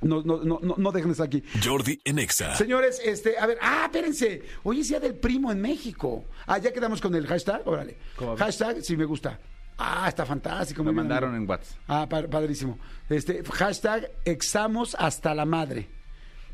no, 0.00 0.22
no, 0.22 0.44
no, 0.44 0.60
no, 0.62 0.74
no 0.76 0.92
dejen 0.92 1.08
de 1.08 1.12
estar 1.12 1.26
aquí. 1.26 1.42
Jordi 1.64 2.00
en 2.04 2.18
Exa. 2.18 2.54
Señores, 2.54 3.00
este, 3.04 3.38
a 3.38 3.46
ver, 3.46 3.58
ah, 3.60 3.82
espérense. 3.86 4.42
Hoy 4.62 4.80
es 4.80 4.88
día 4.88 5.00
del 5.00 5.14
primo 5.14 5.50
en 5.50 5.60
México. 5.60 6.24
Ah, 6.46 6.58
ya 6.58 6.72
quedamos 6.72 7.00
con 7.00 7.14
el 7.14 7.26
hashtag, 7.26 7.62
órale. 7.66 7.96
¿Cómo? 8.16 8.36
Hashtag, 8.36 8.82
sí 8.82 8.96
me 8.96 9.04
gusta. 9.04 9.38
Ah, 9.78 10.06
está 10.08 10.24
fantástico. 10.24 10.82
Me 10.84 10.92
mandaron 10.92 11.34
en 11.34 11.48
WhatsApp. 11.48 11.78
Ah, 11.88 12.06
pa- 12.08 12.26
padrísimo. 12.28 12.78
Este, 13.10 13.42
hashtag, 13.44 14.10
examos 14.24 14.94
hasta 14.98 15.34
la 15.34 15.44
madre. 15.44 15.88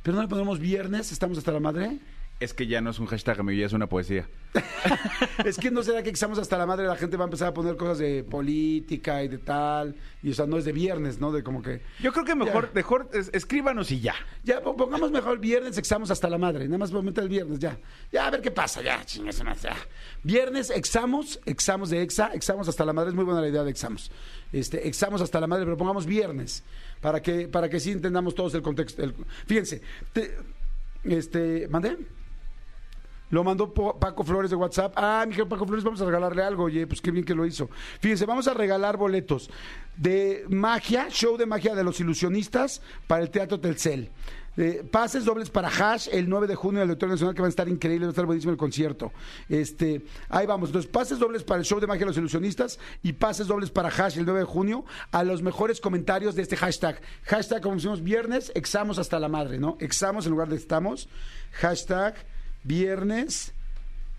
Pero 0.03 0.17
no 0.17 0.23
le 0.23 0.29
ponemos 0.29 0.59
viernes, 0.59 1.13
estamos 1.13 1.39
hasta 1.39 1.53
la 1.53 1.61
madre. 1.61 1.99
Es 2.43 2.55
que 2.55 2.67
ya 2.67 2.81
no 2.81 2.91
es 2.91 2.99
un 2.99 3.07
hashtag, 3.07 3.39
amigo, 3.39 3.61
ya 3.61 3.67
es 3.67 3.73
una 3.73 3.87
poesía. 3.89 4.27
es 5.45 5.57
que 5.59 5.71
no 5.71 5.83
será 5.85 6.03
que 6.03 6.11
examos 6.11 6.39
hasta 6.41 6.59
la 6.59 6.67
madre, 6.67 6.87
la 6.89 6.97
gente 6.97 7.17
va 7.17 7.23
a 7.25 7.27
empezar 7.29 7.47
a 7.49 7.55
poner 7.55 7.77
cosas 7.77 7.99
de 7.99 8.25
política 8.25 9.23
y 9.23 9.29
de 9.29 9.39
tal. 9.39 9.95
Y 10.25 10.31
o 10.33 10.35
sea, 10.35 10.47
no 10.47 10.57
es 10.59 10.65
de 10.65 10.73
viernes, 10.73 11.21
¿no? 11.21 11.31
De 11.31 11.45
como 11.45 11.63
que. 11.63 11.83
Yo 12.01 12.13
creo 12.13 12.25
que 12.25 12.35
mejor, 12.35 12.67
Ya. 12.67 12.71
mejor 12.75 13.09
es- 13.13 13.31
escríbanos 13.33 13.93
y 13.93 14.01
ya. 14.01 14.15
Ya, 14.43 14.61
po- 14.61 14.77
pongamos 14.77 15.13
mejor 15.13 15.39
viernes, 15.39 15.79
examos 15.79 16.11
hasta 16.11 16.29
la 16.29 16.37
madre. 16.37 16.67
Nada 16.67 16.79
más 16.79 16.91
vamos 16.91 17.05
a 17.05 17.11
meter 17.11 17.23
el 17.23 17.31
viernes, 17.31 17.61
ya. 17.61 17.79
Ya, 18.11 18.27
a 18.27 18.31
ver 18.31 18.41
qué 18.41 18.51
pasa, 18.51 18.83
ya, 18.83 19.05
chingas 19.05 19.43
más, 19.45 19.63
ya. 19.63 19.77
Viernes, 20.25 20.71
examos, 20.71 21.39
examos 21.47 21.91
de 21.91 22.03
exa, 22.03 22.33
examos 22.35 22.69
hasta 22.69 22.85
la 22.85 22.93
madre. 22.93 23.11
Es 23.11 23.15
muy 23.15 23.25
buena 23.25 23.41
la 23.41 23.49
idea 23.49 23.63
de 23.63 23.71
examos. 23.71 24.11
Este, 24.53 24.89
examos 24.89 25.21
hasta 25.23 25.39
la 25.41 25.47
madre, 25.47 25.65
pero 25.65 25.77
pongamos 25.77 26.07
viernes. 26.07 26.65
Para 27.01 27.23
que, 27.23 27.47
para 27.47 27.69
que 27.69 27.79
sí 27.79 27.93
entendamos 27.93 28.35
todos 28.35 28.53
el 28.55 28.63
contexto. 28.63 29.03
el- 29.05 29.15
fíjense, 29.47 29.81
te- 30.13 30.37
este, 31.05 31.69
¿mandé? 31.69 31.97
Lo 33.33 33.43
mandó 33.43 33.73
Paco 33.73 34.25
Flores 34.25 34.51
de 34.51 34.57
WhatsApp. 34.57 34.93
Ah, 34.95 35.25
mi 35.27 35.35
Paco 35.35 35.67
Flores, 35.67 35.83
vamos 35.83 36.03
a 36.03 36.05
regalarle 36.05 36.43
algo. 36.43 36.65
Oye, 36.65 36.87
pues 36.87 37.01
qué 37.01 37.11
bien 37.11 37.25
que 37.25 37.35
lo 37.35 37.47
hizo. 37.47 37.71
Fíjense, 37.99 38.27
vamos 38.27 38.47
a 38.47 38.53
regalar 38.53 38.99
boletos 38.99 39.49
de 39.97 40.45
magia, 40.51 41.09
show 41.09 41.39
de 41.39 41.47
magia 41.47 41.75
de 41.75 41.83
los 41.83 41.99
ilusionistas 41.99 42.83
para 43.07 43.23
el 43.23 43.31
Teatro 43.31 43.59
Telcel. 43.59 44.11
Eh, 44.59 44.87
pases 44.91 45.25
dobles 45.25 45.49
para 45.49 45.69
Hash 45.69 46.11
el 46.13 46.29
9 46.29 46.47
de 46.47 46.55
junio 46.57 46.83
en 46.83 46.85
el 46.85 46.91
Auditorio 46.91 47.15
Nacional, 47.15 47.35
que 47.35 47.41
va 47.41 47.47
a 47.47 47.49
estar 47.49 47.71
increíble, 47.71 48.05
va 48.05 48.11
a 48.11 48.13
estar 48.13 48.27
buenísimo 48.27 48.53
el 48.53 48.59
concierto. 48.59 49.13
Este, 49.49 50.03
ahí 50.29 50.45
vamos. 50.45 50.69
Entonces, 50.69 50.91
pases 50.91 51.19
dobles 51.19 51.43
para 51.43 51.61
el 51.61 51.65
show 51.65 51.81
de 51.81 51.87
magia 51.87 52.01
de 52.01 52.07
los 52.09 52.19
ilusionistas 52.19 52.79
y 53.03 53.15
pases 53.15 53.47
dobles 53.47 53.71
para 53.71 53.89
Hash 53.89 54.19
el 54.19 54.27
9 54.27 54.41
de 54.41 54.45
junio 54.45 54.85
a 55.11 55.25
los 55.25 55.41
mejores 55.41 55.81
comentarios 55.81 56.35
de 56.35 56.43
este 56.43 56.59
hashtag. 56.59 57.01
Hashtag, 57.23 57.63
como 57.63 57.77
decimos, 57.77 58.03
viernes, 58.03 58.53
examos 58.55 58.99
hasta 58.99 59.19
la 59.19 59.29
madre, 59.29 59.59
¿no? 59.59 59.79
Examos 59.81 60.27
en 60.27 60.33
lugar 60.33 60.51
de 60.51 60.57
estamos. 60.57 61.09
Hashtag 61.53 62.15
viernes 62.65 63.55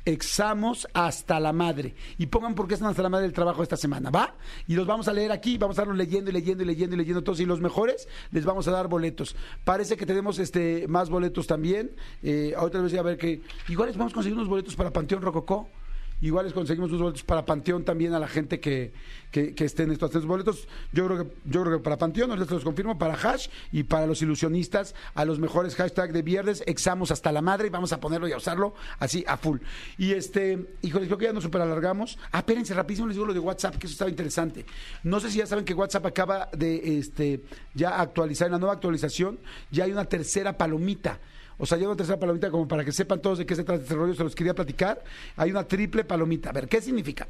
examos 0.05 0.87
hasta 0.93 1.39
la 1.39 1.53
madre. 1.53 1.95
Y 2.17 2.27
pongan 2.27 2.55
por 2.55 2.67
qué 2.67 2.73
están 2.73 2.89
hasta 2.89 3.01
la 3.01 3.09
madre 3.09 3.23
del 3.23 3.33
trabajo 3.33 3.63
esta 3.63 3.77
semana, 3.77 4.09
¿va? 4.09 4.35
Y 4.67 4.75
los 4.75 4.85
vamos 4.85 5.07
a 5.07 5.13
leer 5.13 5.31
aquí, 5.31 5.57
vamos 5.57 5.77
a 5.77 5.81
estarlos 5.81 5.97
leyendo 5.97 6.29
y 6.29 6.33
leyendo 6.33 6.63
y 6.63 6.65
leyendo 6.65 6.95
y 6.95 6.99
leyendo 6.99 7.23
todos. 7.23 7.39
Y 7.39 7.45
los 7.45 7.61
mejores 7.61 8.07
les 8.31 8.45
vamos 8.45 8.67
a 8.67 8.71
dar 8.71 8.87
boletos. 8.87 9.35
Parece 9.63 9.97
que 9.97 10.05
tenemos 10.05 10.39
este 10.39 10.87
más 10.87 11.09
boletos 11.09 11.47
también. 11.47 11.91
Eh, 12.21 12.53
ahorita 12.57 12.79
les 12.81 12.91
voy 12.91 12.99
a 12.99 13.03
ver 13.03 13.17
que 13.17 13.41
igual 13.69 13.89
les 13.89 13.97
vamos 13.97 14.13
a 14.13 14.15
conseguir 14.15 14.37
unos 14.37 14.49
boletos 14.49 14.75
para 14.75 14.91
Panteón 14.91 15.21
Rococó. 15.21 15.69
Igual 16.23 16.45
les 16.45 16.53
conseguimos 16.53 16.89
unos 16.89 17.01
boletos 17.01 17.23
para 17.23 17.43
Panteón 17.43 17.83
también 17.83 18.13
a 18.13 18.19
la 18.19 18.29
gente 18.29 18.61
que, 18.61 18.93
que, 19.29 19.53
esté 19.57 19.83
en 19.83 19.91
estos 19.91 20.09
tres 20.09 20.23
boletos. 20.23 20.69
Yo 20.93 21.05
creo 21.05 21.17
que, 21.17 21.35
yo 21.43 21.63
creo 21.63 21.77
que 21.77 21.83
para 21.83 21.97
Panteón, 21.97 22.29
no 22.29 22.37
les 22.37 22.49
los 22.49 22.63
confirmo, 22.63 22.97
para 22.97 23.15
Hash 23.15 23.49
y 23.73 23.83
para 23.83 24.07
los 24.07 24.21
ilusionistas, 24.21 24.95
a 25.15 25.25
los 25.25 25.39
mejores 25.39 25.75
hashtag 25.75 26.13
de 26.13 26.21
viernes, 26.21 26.63
examos 26.65 27.11
hasta 27.11 27.29
la 27.33 27.41
madre 27.41 27.67
y 27.67 27.71
vamos 27.71 27.91
a 27.91 27.99
ponerlo 27.99 28.29
y 28.29 28.31
a 28.31 28.37
usarlo 28.37 28.73
así 28.99 29.25
a 29.27 29.35
full. 29.35 29.57
Y 29.97 30.13
este, 30.13 30.65
híjoles, 30.81 31.09
creo 31.09 31.17
que 31.17 31.25
ya 31.25 31.33
nos 31.33 31.43
super 31.43 31.59
alargamos. 31.59 32.17
Ah, 32.31 32.37
espérense, 32.37 32.73
rapidísimo 32.73 33.07
les 33.07 33.17
digo 33.17 33.25
lo 33.25 33.33
de 33.33 33.39
WhatsApp, 33.41 33.75
que 33.75 33.87
eso 33.87 33.91
estaba 33.91 34.09
interesante. 34.09 34.65
No 35.03 35.19
sé 35.19 35.29
si 35.29 35.39
ya 35.39 35.45
saben 35.45 35.65
que 35.65 35.73
WhatsApp 35.73 36.05
acaba 36.05 36.47
de 36.55 36.99
este 36.99 37.43
ya 37.73 37.99
actualizar, 37.99 38.45
en 38.45 38.53
la 38.53 38.59
nueva 38.59 38.75
actualización, 38.75 39.39
ya 39.71 39.83
hay 39.83 39.91
una 39.91 40.05
tercera 40.05 40.57
palomita. 40.57 41.19
O 41.57 41.65
sea, 41.65 41.77
ya 41.77 41.87
una 41.87 41.95
tercera 41.95 42.19
palomita 42.19 42.49
como 42.49 42.67
para 42.67 42.83
que 42.83 42.91
sepan 42.91 43.21
todos 43.21 43.37
de 43.37 43.45
qué 43.45 43.55
se 43.55 43.63
trata 43.63 43.81
este 43.81 43.95
rollo, 43.95 44.13
se 44.13 44.23
los 44.23 44.35
quería 44.35 44.53
platicar. 44.53 45.03
Hay 45.35 45.51
una 45.51 45.63
triple 45.67 46.03
palomita. 46.03 46.49
A 46.49 46.53
ver, 46.53 46.67
¿qué 46.67 46.81
significa? 46.81 47.27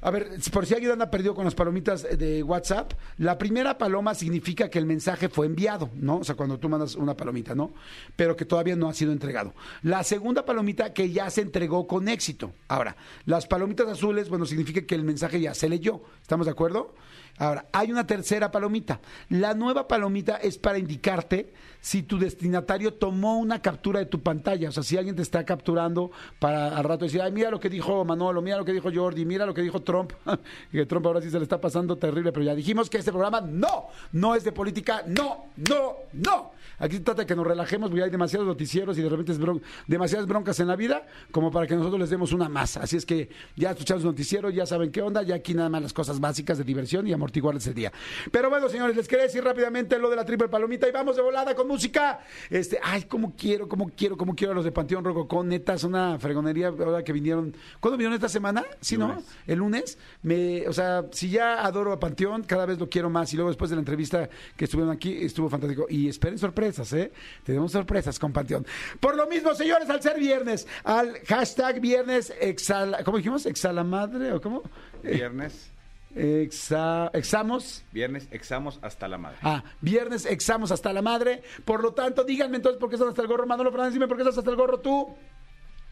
A 0.00 0.12
ver, 0.12 0.30
por 0.52 0.64
si 0.64 0.74
alguien 0.74 0.92
anda 0.92 1.10
perdido 1.10 1.34
con 1.34 1.44
las 1.44 1.56
palomitas 1.56 2.06
de 2.16 2.42
WhatsApp, 2.44 2.92
la 3.16 3.36
primera 3.36 3.78
paloma 3.78 4.14
significa 4.14 4.70
que 4.70 4.78
el 4.78 4.86
mensaje 4.86 5.28
fue 5.28 5.46
enviado, 5.46 5.90
¿no? 5.94 6.18
O 6.18 6.24
sea, 6.24 6.36
cuando 6.36 6.56
tú 6.58 6.68
mandas 6.68 6.94
una 6.94 7.16
palomita, 7.16 7.56
¿no? 7.56 7.72
Pero 8.14 8.36
que 8.36 8.44
todavía 8.44 8.76
no 8.76 8.88
ha 8.88 8.94
sido 8.94 9.10
entregado. 9.10 9.54
La 9.82 10.04
segunda 10.04 10.44
palomita 10.44 10.92
que 10.92 11.10
ya 11.10 11.28
se 11.30 11.40
entregó 11.40 11.88
con 11.88 12.08
éxito. 12.08 12.52
Ahora, 12.68 12.96
las 13.26 13.46
palomitas 13.46 13.88
azules, 13.88 14.28
bueno, 14.28 14.46
significa 14.46 14.82
que 14.82 14.94
el 14.94 15.02
mensaje 15.02 15.40
ya 15.40 15.52
se 15.52 15.68
leyó. 15.68 16.00
¿Estamos 16.22 16.46
de 16.46 16.52
acuerdo? 16.52 16.94
Ahora, 17.38 17.66
hay 17.72 17.90
una 17.90 18.06
tercera 18.06 18.50
palomita. 18.50 19.00
La 19.28 19.54
nueva 19.54 19.88
palomita 19.88 20.36
es 20.36 20.58
para 20.58 20.78
indicarte 20.78 21.52
si 21.80 22.02
tu 22.02 22.18
destinatario 22.18 22.94
tomó 22.94 23.38
una 23.38 23.62
captura 23.62 24.00
de 24.00 24.06
tu 24.06 24.20
pantalla. 24.20 24.68
O 24.68 24.72
sea, 24.72 24.82
si 24.82 24.96
alguien 24.96 25.14
te 25.14 25.22
está 25.22 25.44
capturando 25.44 26.10
para 26.40 26.76
al 26.76 26.84
rato 26.84 27.04
decir, 27.04 27.22
ay, 27.22 27.30
mira 27.30 27.50
lo 27.50 27.60
que 27.60 27.70
dijo 27.70 28.04
Manolo, 28.04 28.42
mira 28.42 28.56
lo 28.56 28.64
que 28.64 28.72
dijo 28.72 28.90
Jordi, 28.92 29.24
mira 29.24 29.46
lo 29.46 29.54
que 29.54 29.62
dijo 29.62 29.82
Trump. 29.88 30.12
que 30.70 30.84
Trump 30.84 31.06
ahora 31.06 31.22
sí 31.22 31.30
se 31.30 31.38
le 31.38 31.44
está 31.44 31.58
pasando 31.58 31.96
terrible, 31.96 32.30
pero 32.30 32.44
ya 32.44 32.54
dijimos 32.54 32.90
que 32.90 32.98
este 32.98 33.10
programa 33.10 33.40
no, 33.40 33.86
no 34.12 34.34
es 34.34 34.44
de 34.44 34.52
política, 34.52 35.02
no, 35.06 35.46
no, 35.56 35.96
no. 36.12 36.52
Aquí 36.78 36.96
se 36.96 37.02
trata 37.02 37.22
de 37.22 37.26
que 37.26 37.34
nos 37.36 37.46
relajemos 37.46 37.90
porque 37.90 38.04
hay 38.04 38.10
demasiados 38.10 38.46
noticieros 38.46 38.96
y 38.98 39.02
de 39.02 39.08
repente 39.08 39.32
es 39.32 39.40
bron- 39.40 39.60
demasiadas 39.86 40.26
broncas 40.26 40.60
en 40.60 40.68
la 40.68 40.76
vida 40.76 41.06
como 41.30 41.50
para 41.50 41.66
que 41.66 41.74
nosotros 41.74 42.00
les 42.00 42.10
demos 42.10 42.32
una 42.32 42.48
masa. 42.48 42.80
Así 42.82 42.96
es 42.96 43.04
que 43.04 43.28
ya 43.56 43.70
escuchamos 43.70 44.04
noticiero, 44.04 44.50
ya 44.50 44.66
saben 44.66 44.90
qué 44.92 45.02
onda, 45.02 45.22
ya 45.22 45.34
aquí 45.36 45.54
nada 45.54 45.68
más 45.68 45.82
las 45.82 45.92
cosas 45.92 46.20
básicas 46.20 46.58
de 46.58 46.64
diversión 46.64 47.06
y 47.06 47.12
amortiguarles 47.12 47.66
el 47.66 47.74
día. 47.74 47.92
Pero 48.30 48.50
bueno, 48.50 48.68
señores, 48.68 48.96
les 48.96 49.08
quería 49.08 49.24
decir 49.24 49.42
rápidamente 49.42 49.98
lo 49.98 50.10
de 50.10 50.16
la 50.16 50.24
triple 50.24 50.48
palomita 50.48 50.88
y 50.88 50.92
vamos 50.92 51.16
de 51.16 51.22
volada 51.22 51.54
con 51.54 51.66
música. 51.68 52.20
Este, 52.50 52.78
ay, 52.82 53.04
cómo 53.04 53.34
quiero, 53.36 53.68
cómo 53.68 53.90
quiero, 53.96 54.16
cómo 54.16 54.34
quiero 54.34 54.52
a 54.52 54.54
los 54.54 54.64
de 54.64 54.72
Panteón 54.72 55.04
Rococón, 55.04 55.48
neta, 55.48 55.74
es 55.74 55.84
una 55.84 56.18
fregonería 56.18 56.68
ahora 56.68 57.02
que 57.02 57.12
vinieron. 57.12 57.54
¿Cuándo 57.80 57.96
vinieron 57.96 58.14
esta 58.14 58.28
semana? 58.28 58.64
Sí, 58.80 58.96
¿no? 58.96 59.08
Lunes. 59.08 59.24
El 59.46 59.58
lunes. 59.58 59.98
Me, 60.22 60.66
o 60.68 60.72
sea, 60.72 61.04
si 61.10 61.30
ya 61.30 61.64
adoro 61.64 61.92
a 61.92 61.98
Panteón, 62.00 62.42
cada 62.44 62.66
vez 62.66 62.78
lo 62.78 62.88
quiero 62.88 63.10
más 63.10 63.32
y 63.32 63.36
luego 63.36 63.50
después 63.50 63.70
de 63.70 63.76
la 63.76 63.80
entrevista 63.80 64.28
que 64.56 64.64
estuvieron 64.64 64.92
aquí 64.94 65.24
estuvo 65.24 65.48
fantástico 65.48 65.86
y 65.88 66.08
esperen 66.08 66.38
sorpresas, 66.72 66.92
¿eh? 66.92 67.12
Tenemos 67.44 67.72
sorpresas 67.72 68.18
con 68.18 68.32
Panteón. 68.32 68.66
Por 69.00 69.16
lo 69.16 69.26
mismo, 69.26 69.54
señores, 69.54 69.88
al 69.90 70.02
ser 70.02 70.18
viernes, 70.18 70.66
al 70.84 71.18
hashtag 71.26 71.80
viernes 71.80 72.32
exhala, 72.40 73.02
¿cómo 73.04 73.16
dijimos? 73.18 73.46
Exhala 73.46 73.84
madre 73.84 74.32
o 74.32 74.40
cómo? 74.40 74.62
Eh, 75.02 75.12
Viernes, 75.14 75.70
Exa, 76.14 77.10
examos. 77.12 77.84
viernes, 77.92 78.28
examos 78.30 78.78
hasta 78.82 79.06
la 79.08 79.18
madre. 79.18 79.38
Ah, 79.42 79.62
viernes 79.80 80.24
examos 80.26 80.72
hasta 80.72 80.92
la 80.92 81.02
madre. 81.02 81.42
Por 81.64 81.82
lo 81.82 81.92
tanto, 81.92 82.24
díganme 82.24 82.56
entonces 82.56 82.80
por 82.80 82.88
qué 82.88 82.96
estás 82.96 83.10
hasta 83.10 83.22
el 83.22 83.28
gorro. 83.28 83.46
Manolo 83.46 83.70
Fernández, 83.70 83.94
dime 83.94 84.08
por 84.08 84.16
qué 84.16 84.22
estás 84.22 84.38
hasta 84.38 84.50
el 84.50 84.56
gorro 84.56 84.80
tú. 84.80 85.16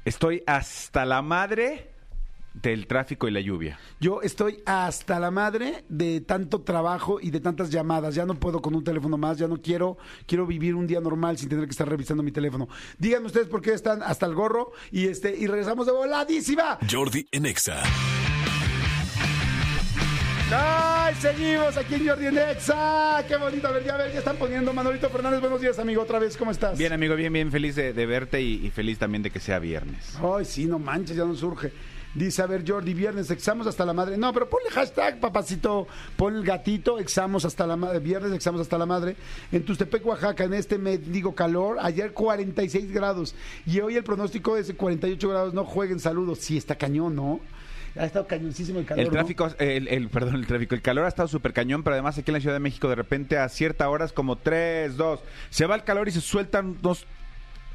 Estoy 0.05 0.43
hasta 0.47 1.05
la 1.05 1.21
madre 1.23 1.91
del 2.71 2.87
tráfico 2.87 3.29
y 3.29 3.31
la 3.31 3.41
lluvia. 3.41 3.79
Yo 4.01 4.23
estoy 4.23 4.63
hasta 4.67 5.19
la 5.21 5.31
madre 5.31 5.85
de 5.89 6.21
tanto 6.21 6.63
trabajo 6.63 7.19
y 7.21 7.31
de 7.31 7.41
tantas 7.41 7.71
llamadas. 7.71 8.15
Ya 8.15 8.27
no 8.27 8.35
puedo 8.35 8.61
con 8.61 8.75
un 8.75 8.85
teléfono 8.85 9.17
más, 9.17 9.39
ya 9.39 9.49
no 9.49 9.61
quiero, 9.61 9.99
quiero 10.27 10.47
vivir 10.47 10.75
un 10.75 10.87
día 10.87 11.01
normal 11.01 11.39
sin 11.39 11.49
tener 11.49 11.65
que 11.65 11.71
estar 11.71 11.89
revisando 11.89 12.23
mi 12.23 12.33
teléfono. 12.33 12.69
Díganme 12.99 13.27
ustedes 13.27 13.49
por 13.49 13.63
qué 13.63 13.73
están 13.73 14.03
hasta 14.03 14.27
el 14.27 14.35
gorro 14.35 14.73
y 14.91 15.07
este 15.07 15.37
y 15.37 15.47
regresamos 15.47 15.87
de 15.87 15.93
voladísima. 15.93 16.79
Jordi 16.91 17.27
en 17.33 17.47
Exa. 17.47 17.83
¡Ay! 20.53 21.15
Seguimos 21.17 21.77
aquí 21.77 21.95
en 21.95 22.07
Jordi 22.07 22.27
en 22.27 22.39
Exa. 22.39 23.25
¡Qué 23.27 23.37
bonito! 23.37 23.67
A 23.67 23.73
ver, 23.73 23.85
ya, 23.85 23.95
a 23.95 23.99
ver, 23.99 24.13
ya 24.13 24.21
están 24.21 24.37
poniendo 24.37 24.73
Manolito 24.73 25.11
Fernández. 25.11 25.41
Buenos 25.41 25.61
días, 25.61 25.79
amigo. 25.81 26.03
Otra 26.03 26.21
vez, 26.21 26.37
¿cómo 26.37 26.53
estás? 26.53 26.79
Bien, 26.79 26.93
amigo, 26.93 27.17
bien, 27.17 27.33
bien, 27.33 27.51
feliz 27.51 27.75
de, 27.75 27.93
de 27.93 28.07
verte 28.07 28.41
y, 28.41 28.65
y 28.65 28.71
feliz 28.71 28.99
también 28.99 29.23
de 29.23 29.31
que 29.31 29.41
sea 29.41 29.59
viernes. 29.59 30.17
Ay, 30.23 30.45
sí, 30.45 30.67
no 30.67 30.79
manches, 30.79 31.17
ya 31.17 31.25
no 31.25 31.35
surge. 31.35 31.73
Dice, 32.17 32.41
a 32.41 32.47
ver, 32.47 32.65
Jordi, 32.67 32.95
viernes, 32.95 33.31
examos 33.31 33.67
hasta 33.67 33.85
la 33.85 33.93
madre. 33.93 34.17
No, 34.17 34.33
pero 34.33 34.49
ponle 34.49 34.71
hashtag, 34.71 35.21
papacito. 35.21 35.87
Pon 36.17 36.35
el 36.35 36.45
gatito, 36.45 36.99
examos 36.99 37.45
hasta 37.45 37.67
la 37.67 37.77
madre. 37.77 37.99
Viernes, 37.99 38.33
examos 38.33 38.61
hasta 38.63 38.79
la 38.79 38.87
madre. 38.87 39.17
En 39.53 39.65
Tustepec, 39.65 40.05
Oaxaca, 40.07 40.45
en 40.45 40.55
este 40.55 40.79
digo 40.79 41.35
calor. 41.35 41.77
Ayer 41.81 42.13
46 42.13 42.91
grados. 42.91 43.35
Y 43.67 43.81
hoy 43.81 43.97
el 43.97 44.03
pronóstico 44.05 44.57
es 44.57 44.69
de 44.69 44.75
48 44.75 45.29
grados. 45.29 45.53
No 45.55 45.65
jueguen, 45.67 46.01
saludos. 46.01 46.39
Sí, 46.39 46.57
está 46.57 46.75
cañón, 46.77 47.15
¿no? 47.15 47.39
Ha 47.99 48.07
estado 48.07 48.27
cañoncísimo 48.27 48.79
el 48.79 48.87
calor. 48.87 49.01
El 49.01 49.07
¿no? 49.09 49.13
tráfico, 49.13 49.49
el, 49.59 49.89
el- 49.89 50.09
perdón, 50.09 50.37
el 50.37 50.47
tráfico, 50.47 50.75
el 50.75 50.83
calor 50.83 51.05
ha 51.05 51.09
estado 51.09 51.29
súper 51.29 51.53
cañón, 51.53 51.83
pero 51.83 51.95
además 51.95 52.17
aquí 52.19 52.31
en 52.31 52.35
la 52.35 52.41
Ciudad 52.41 52.55
de 52.55 52.61
México 52.61 52.89
de 52.89 52.95
repente 52.95 53.39
a 53.39 53.49
cierta 53.49 53.89
horas 53.89 54.13
como 54.13 54.37
3, 54.37 54.97
2, 54.97 55.21
se 55.51 55.67
va 55.67 55.75
el 55.77 55.85
calor 55.85 56.07
y 56.09 56.11
se 56.13 56.21
sueltan 56.21 56.77
dos 56.83 57.07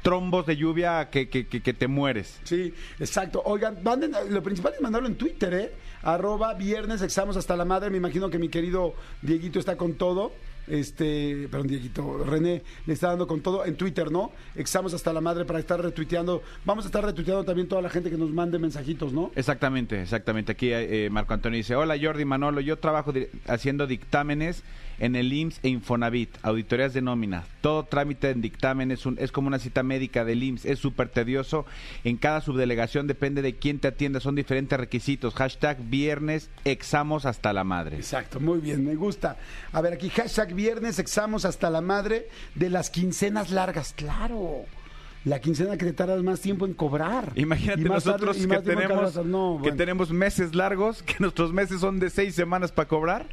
trombos 0.02 0.46
de 0.46 0.56
lluvia 0.56 1.08
que, 1.10 1.28
que, 1.28 1.46
que, 1.46 1.62
que 1.62 1.72
te 1.72 1.88
mueres. 1.88 2.40
Sí, 2.44 2.74
exacto. 2.98 3.42
Oigan, 3.44 3.78
manden, 3.82 4.12
lo 4.28 4.42
principal 4.42 4.74
es 4.74 4.80
mandarlo 4.80 5.08
en 5.08 5.14
Twitter, 5.14 5.54
¿eh? 5.54 5.72
Arroba 6.02 6.54
viernes, 6.54 7.00
examos 7.02 7.36
hasta 7.36 7.56
la 7.56 7.64
madre. 7.64 7.88
Me 7.90 7.96
imagino 7.96 8.28
que 8.28 8.38
mi 8.38 8.48
querido 8.48 8.94
Dieguito 9.22 9.58
está 9.58 9.76
con 9.76 9.94
todo. 9.94 10.32
Este, 10.68 11.48
perdón, 11.50 11.66
Dieguito, 11.66 12.24
René 12.24 12.62
le 12.86 12.92
está 12.92 13.08
dando 13.08 13.26
con 13.26 13.40
todo 13.40 13.64
en 13.64 13.76
Twitter, 13.76 14.12
¿no? 14.12 14.30
Examos 14.54 14.94
hasta 14.94 15.12
la 15.12 15.20
madre 15.20 15.44
para 15.44 15.58
estar 15.58 15.80
retuiteando. 15.82 16.42
Vamos 16.64 16.84
a 16.84 16.88
estar 16.88 17.04
retuiteando 17.04 17.44
también 17.44 17.66
toda 17.66 17.82
la 17.82 17.90
gente 17.90 18.10
que 18.10 18.16
nos 18.16 18.30
mande 18.30 18.60
mensajitos, 18.60 19.12
¿no? 19.12 19.32
Exactamente, 19.34 20.00
exactamente. 20.00 20.52
Aquí 20.52 20.68
eh, 20.72 21.08
Marco 21.10 21.34
Antonio 21.34 21.56
dice, 21.56 21.74
hola 21.74 21.96
Jordi 22.00 22.24
Manolo, 22.24 22.60
yo 22.60 22.78
trabajo 22.78 23.12
haciendo 23.46 23.88
dictámenes 23.88 24.62
en 25.02 25.16
el 25.16 25.32
IMSS 25.32 25.58
e 25.64 25.68
Infonavit, 25.68 26.30
auditorías 26.42 26.94
de 26.94 27.02
nómina. 27.02 27.44
Todo 27.60 27.82
trámite 27.84 28.30
en 28.30 28.40
dictamen 28.40 28.92
es, 28.92 29.04
un- 29.04 29.16
es 29.18 29.32
como 29.32 29.48
una 29.48 29.58
cita 29.58 29.82
médica 29.82 30.24
del 30.24 30.42
IMSS, 30.44 30.64
es 30.64 30.78
súper 30.78 31.08
tedioso. 31.08 31.66
En 32.04 32.16
cada 32.16 32.40
subdelegación 32.40 33.08
depende 33.08 33.42
de 33.42 33.56
quién 33.56 33.80
te 33.80 33.88
atienda, 33.88 34.20
son 34.20 34.36
diferentes 34.36 34.78
requisitos. 34.78 35.34
Hashtag 35.34 35.82
viernes, 35.90 36.50
examos 36.64 37.26
hasta 37.26 37.52
la 37.52 37.64
madre. 37.64 37.96
Exacto, 37.96 38.38
muy 38.38 38.60
bien, 38.60 38.84
me 38.84 38.94
gusta. 38.94 39.36
A 39.72 39.80
ver, 39.80 39.92
aquí 39.94 40.08
hashtag 40.08 40.54
viernes, 40.54 41.00
examos 41.00 41.44
hasta 41.44 41.68
la 41.68 41.80
madre 41.80 42.28
de 42.54 42.70
las 42.70 42.88
quincenas 42.88 43.50
largas. 43.50 43.94
Claro, 43.96 44.66
la 45.24 45.40
quincena 45.40 45.76
que 45.76 45.84
te 45.86 45.92
tardas 45.94 46.22
más 46.22 46.40
tiempo 46.40 46.64
en 46.64 46.74
cobrar. 46.74 47.32
Imagínate 47.34 47.80
nosotros 47.82 48.36
tarde- 48.38 48.48
que 48.56 48.62
tenemos, 48.62 49.26
no, 49.26 49.60
que 49.64 49.72
tenemos 49.72 50.10
meses 50.12 50.54
largos, 50.54 51.02
que 51.02 51.14
nuestros 51.18 51.52
meses 51.52 51.80
son 51.80 51.98
de 51.98 52.08
seis 52.08 52.36
semanas 52.36 52.70
para 52.70 52.86
cobrar. 52.88 53.26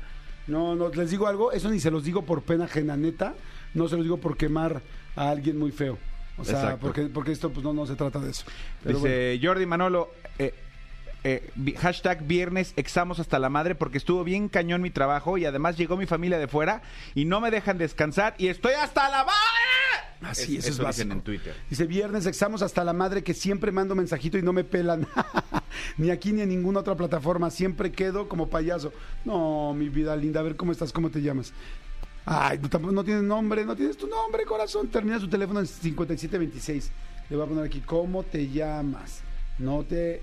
No, 0.50 0.76
no, 0.76 0.90
les 0.90 1.12
digo 1.12 1.28
algo, 1.28 1.52
eso 1.52 1.70
ni 1.70 1.80
se 1.80 1.92
los 1.92 2.04
digo 2.04 2.24
por 2.24 2.42
pena 2.42 2.66
ajena, 2.66 2.98
neta, 2.98 3.36
no 3.74 3.88
se 3.88 3.96
los 3.96 4.04
digo 4.04 4.18
por 4.18 4.36
quemar 4.38 4.82
a 5.16 5.30
alguien 5.30 5.58
muy 5.58 5.72
feo. 5.72 5.98
O 6.38 6.46
sea, 6.46 6.56
Exacto. 6.56 6.80
porque, 6.82 7.06
porque 7.06 7.32
esto 7.32 7.50
pues 7.50 7.64
no, 7.64 7.74
no 7.74 7.86
se 7.86 7.96
trata 7.96 8.20
de 8.20 8.32
eso. 8.32 8.46
Pero 8.84 9.00
bueno. 9.00 9.16
Dice 9.16 9.40
Jordi 9.46 9.66
Manolo, 9.66 10.12
eh, 10.38 10.54
eh, 11.24 11.50
hashtag 11.78 12.24
viernes 12.24 12.74
examos 12.78 13.20
hasta 13.20 13.40
la 13.40 13.50
madre 13.50 13.76
porque 13.76 13.98
estuvo 13.98 14.24
bien 14.24 14.48
cañón 14.50 14.82
mi 14.82 14.90
trabajo 14.90 15.38
y 15.38 15.46
además 15.46 15.78
llegó 15.78 15.98
mi 15.98 16.06
familia 16.06 16.38
de 16.40 16.48
fuera 16.48 16.82
y 17.16 17.26
no 17.26 17.42
me 17.42 17.52
dejan 17.52 17.78
descansar 17.78 18.36
y 18.38 18.48
estoy 18.48 18.74
hasta 18.74 19.10
la 19.10 19.26
madre. 19.26 19.40
Así, 20.22 20.58
Es- 20.58 20.66
eso 20.66 20.68
es 20.70 20.74
eso 20.76 20.84
básico. 20.84 21.12
en 21.14 21.22
Twitter. 21.22 21.56
Dice, 21.70 21.86
viernes 21.86 22.26
examos 22.26 22.62
hasta 22.62 22.84
la 22.84 22.94
madre 22.94 23.24
que 23.24 23.34
siempre 23.34 23.72
mando 23.72 23.96
mensajito 23.96 24.38
y 24.38 24.42
no 24.42 24.52
me 24.54 24.64
pelan. 24.66 25.08
ni 25.98 26.10
aquí 26.10 26.32
ni 26.34 26.42
en 26.42 26.50
ninguna 26.50 26.80
otra 26.82 26.96
plataforma. 26.96 27.50
Siempre 27.50 27.92
quedo 27.92 28.28
como 28.28 28.50
payaso. 28.50 28.92
No, 29.26 29.74
mi 29.74 29.88
vida 29.90 30.16
linda. 30.18 30.42
A 30.42 30.44
ver, 30.44 30.56
¿cómo 30.58 30.72
estás? 30.74 30.92
¿Cómo 30.92 31.10
te 31.10 31.22
llamas? 31.22 31.54
Ay, 32.26 32.60
no, 32.62 32.70
tampoco- 32.70 32.94
no 32.94 33.04
tienes 33.04 33.24
nombre. 33.24 33.66
No 33.66 33.76
tienes 33.78 33.96
tu 33.98 34.08
nombre, 34.08 34.44
corazón. 34.46 34.90
Termina 34.90 35.20
su 35.20 35.30
teléfono 35.30 35.62
en 35.62 35.68
5726. 35.68 36.92
Le 37.30 37.36
voy 37.38 37.46
a 37.46 37.50
poner 37.50 37.64
aquí, 37.66 37.80
¿cómo 37.82 38.24
te 38.24 38.50
llamas? 38.50 39.22
No 39.58 39.84
te... 39.84 40.22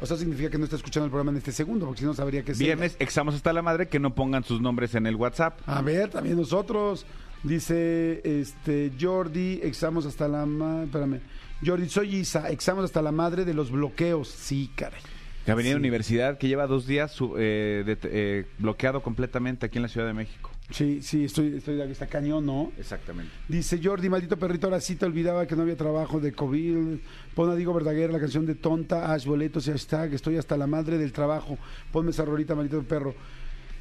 O 0.00 0.06
sea, 0.06 0.16
significa 0.16 0.48
que 0.50 0.58
no 0.58 0.64
está 0.64 0.76
escuchando 0.76 1.06
el 1.06 1.10
programa 1.10 1.32
en 1.32 1.38
este 1.38 1.50
segundo, 1.52 1.86
porque 1.86 2.00
si 2.00 2.06
no 2.06 2.14
sabría 2.14 2.44
que 2.44 2.52
es... 2.52 2.58
Viernes 2.58 2.96
examos 3.00 3.34
hasta 3.34 3.52
la 3.52 3.62
madre 3.62 3.88
que 3.88 3.98
no 3.98 4.14
pongan 4.14 4.44
sus 4.44 4.60
nombres 4.60 4.94
en 4.94 5.06
el 5.06 5.16
WhatsApp. 5.16 5.58
A 5.66 5.82
ver, 5.82 6.10
también 6.10 6.36
nosotros. 6.36 7.04
Dice 7.42 8.20
este 8.24 8.92
Jordi, 9.00 9.60
examos 9.62 10.06
hasta 10.06 10.28
la 10.28 10.44
madre. 10.46 10.84
Espérame. 10.84 11.20
Jordi, 11.64 11.88
soy 11.88 12.16
Isa, 12.16 12.48
examos 12.50 12.84
hasta 12.84 13.00
la 13.02 13.10
madre 13.12 13.44
de 13.44 13.54
los 13.54 13.70
bloqueos. 13.70 14.28
Sí, 14.28 14.70
caray. 14.76 15.00
Avenida 15.46 15.72
Sí. 15.74 15.78
Universidad 15.78 16.36
que 16.36 16.46
lleva 16.46 16.66
dos 16.66 16.86
días 16.86 17.16
eh, 17.38 17.82
de- 17.86 17.98
eh, 18.04 18.46
bloqueado 18.58 19.02
completamente 19.02 19.64
aquí 19.66 19.78
en 19.78 19.82
la 19.82 19.88
Ciudad 19.88 20.06
de 20.06 20.12
México. 20.12 20.50
Sí, 20.70 21.00
sí, 21.00 21.24
estoy, 21.24 21.56
estoy 21.56 21.80
está 21.80 22.06
cañón, 22.06 22.44
¿no? 22.44 22.72
Exactamente. 22.78 23.32
Dice 23.48 23.80
Jordi, 23.82 24.10
maldito 24.10 24.38
perrito, 24.38 24.66
ahora 24.66 24.80
sí 24.80 24.96
te 24.96 25.06
olvidaba 25.06 25.46
que 25.46 25.56
no 25.56 25.62
había 25.62 25.76
trabajo 25.76 26.20
de 26.20 26.32
COVID. 26.32 26.98
Pon 27.34 27.50
a 27.50 27.54
Diego 27.54 27.72
Verdaguer 27.72 28.12
la 28.12 28.20
canción 28.20 28.44
de 28.44 28.54
Tonta, 28.54 29.12
Ash 29.12 29.24
Boletos 29.24 29.66
y 29.66 29.70
hashtag, 29.70 30.12
estoy 30.12 30.36
hasta 30.36 30.58
la 30.58 30.66
madre 30.66 30.98
del 30.98 31.12
trabajo. 31.12 31.56
Ponme 31.90 32.10
esa 32.10 32.24
rolita, 32.26 32.54
maldito 32.54 32.82
perro. 32.82 33.14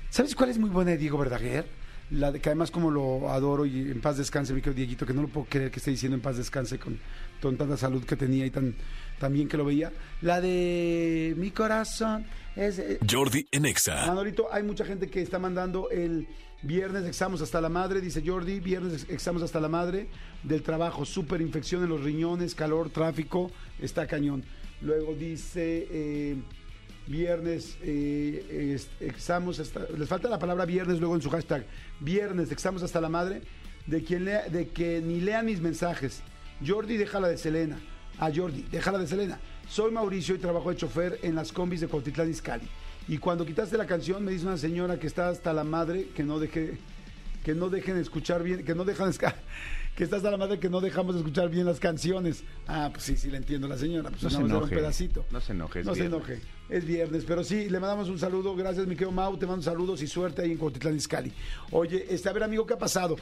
¿Sabes 0.09 0.33
cuál 0.33 0.49
es 0.49 0.57
muy 0.57 0.69
buena 0.69 0.91
de 0.91 0.97
Diego 0.97 1.17
Verdaguer? 1.17 1.65
La 2.09 2.31
de 2.31 2.39
que 2.39 2.47
además 2.47 2.71
como 2.71 2.89
lo 2.89 3.29
adoro 3.29 3.65
y 3.65 3.91
en 3.91 3.99
paz 3.99 4.15
descanse, 4.15 4.53
mi 4.53 4.61
querido 4.61 4.77
Dieguito, 4.77 5.05
que 5.05 5.13
no 5.13 5.23
lo 5.23 5.27
puedo 5.27 5.45
creer 5.49 5.69
que 5.69 5.79
esté 5.79 5.91
diciendo 5.91 6.15
en 6.15 6.21
paz 6.21 6.37
descanse 6.37 6.79
con, 6.79 6.97
con 7.41 7.57
tanta 7.57 7.75
salud 7.75 8.05
que 8.05 8.15
tenía 8.15 8.45
y 8.45 8.49
tan, 8.49 8.75
tan 9.19 9.33
bien 9.33 9.49
que 9.49 9.57
lo 9.57 9.65
veía. 9.65 9.91
La 10.21 10.39
de 10.39 11.33
Mi 11.37 11.51
corazón 11.51 12.25
es... 12.55 12.79
eh, 12.79 12.99
Jordi 13.11 13.45
en 13.51 13.65
Exa. 13.65 14.05
Manolito, 14.07 14.47
hay 14.49 14.63
mucha 14.63 14.85
gente 14.85 15.09
que 15.09 15.21
está 15.21 15.37
mandando 15.37 15.89
el 15.89 16.25
viernes 16.61 17.05
examos 17.05 17.41
hasta 17.41 17.61
la 17.61 17.69
madre, 17.69 18.01
dice 18.01 18.23
Jordi, 18.25 18.59
viernes 18.59 19.05
examos 19.09 19.43
hasta 19.43 19.59
la 19.59 19.69
madre 19.69 20.07
del 20.43 20.63
trabajo, 20.63 21.05
super 21.05 21.41
infección 21.41 21.83
en 21.83 21.89
los 21.89 22.03
riñones, 22.03 22.55
calor, 22.55 22.89
tráfico, 22.89 23.51
está 23.79 24.07
cañón. 24.07 24.43
Luego 24.81 25.13
dice 25.13 25.87
eh, 25.89 26.35
viernes 27.07 27.77
eh, 27.81 28.77
examos 28.99 29.59
hasta, 29.59 29.87
les 29.97 30.07
falta 30.07 30.29
la 30.29 30.39
palabra 30.39 30.65
viernes 30.65 30.99
luego 30.99 31.15
en 31.15 31.21
su 31.21 31.29
hashtag, 31.29 31.65
viernes 31.99 32.51
examos 32.51 32.83
hasta 32.83 33.01
la 33.01 33.09
madre 33.09 33.41
de 33.87 34.03
quien 34.03 34.25
lea, 34.25 34.47
de 34.49 34.69
que 34.69 35.01
ni 35.01 35.21
lean 35.21 35.45
mis 35.45 35.61
mensajes. 35.61 36.21
Jordi, 36.65 36.97
déjala 36.97 37.29
de 37.29 37.37
Selena. 37.37 37.79
A 38.19 38.33
Jordi, 38.33 38.65
déjala 38.71 38.97
de 38.97 39.07
Selena. 39.07 39.39
Soy 39.69 39.91
Mauricio 39.91 40.35
y 40.35 40.39
trabajo 40.39 40.69
de 40.69 40.77
chofer 40.77 41.19
en 41.23 41.35
las 41.35 41.51
combis 41.51 41.81
de 41.81 41.87
Cuautitlán 41.87 42.29
Izcalli. 42.29 42.67
Y 43.07 43.17
cuando 43.19 43.45
quitaste 43.45 43.77
la 43.77 43.85
canción, 43.85 44.23
me 44.23 44.31
dice 44.31 44.45
una 44.45 44.57
señora 44.57 44.99
que 44.99 45.07
está 45.07 45.29
hasta 45.29 45.53
la 45.53 45.63
madre 45.63 46.09
que 46.15 46.23
no 46.23 46.39
deje, 46.39 46.77
que 47.43 47.55
no 47.55 47.69
dejen 47.69 47.97
escuchar 47.97 48.43
bien, 48.43 48.65
que 48.65 48.75
no 48.75 48.83
dejan 48.83 49.11
que 49.95 50.03
está 50.03 50.17
hasta 50.17 50.29
la 50.29 50.37
madre 50.37 50.59
que 50.59 50.69
no 50.69 50.81
dejamos 50.81 51.15
de 51.15 51.21
escuchar 51.21 51.49
bien 51.49 51.65
las 51.65 51.79
canciones. 51.79 52.43
Ah, 52.67 52.89
pues 52.91 53.03
sí, 53.05 53.15
sí 53.17 53.31
le 53.31 53.37
entiendo 53.37 53.67
la 53.67 53.77
señora. 53.77 54.09
Pues 54.09 54.23
No 54.23 54.29
se 54.29 54.37
enoje. 54.37 54.63
un 54.63 54.69
pedacito. 54.69 55.25
No 55.31 55.41
se 55.41 55.53
enoje, 55.53 55.83
No 55.83 55.95
se 55.95 56.05
enoje. 56.05 56.41
Es 56.69 56.85
viernes, 56.85 57.23
pero 57.25 57.43
sí, 57.45 57.69
le 57.69 57.79
mandamos 57.79 58.09
un 58.09 58.19
saludo. 58.19 58.53
Gracias, 58.55 58.85
mi 58.87 58.95
querido 58.95 59.11
Mau. 59.11 59.37
Te 59.37 59.45
mando 59.47 59.61
saludos 59.63 60.01
y 60.01 60.07
suerte 60.07 60.41
ahí 60.41 60.51
en 60.51 60.57
Cuautitlán 60.57 60.95
Izcalli. 60.97 61.31
Oye, 61.71 62.05
este, 62.09 62.27
a 62.27 62.33
ver, 62.33 62.43
amigo, 62.43 62.65
¿qué 62.65 62.73
ha 62.73 62.77
pasado? 62.77 63.15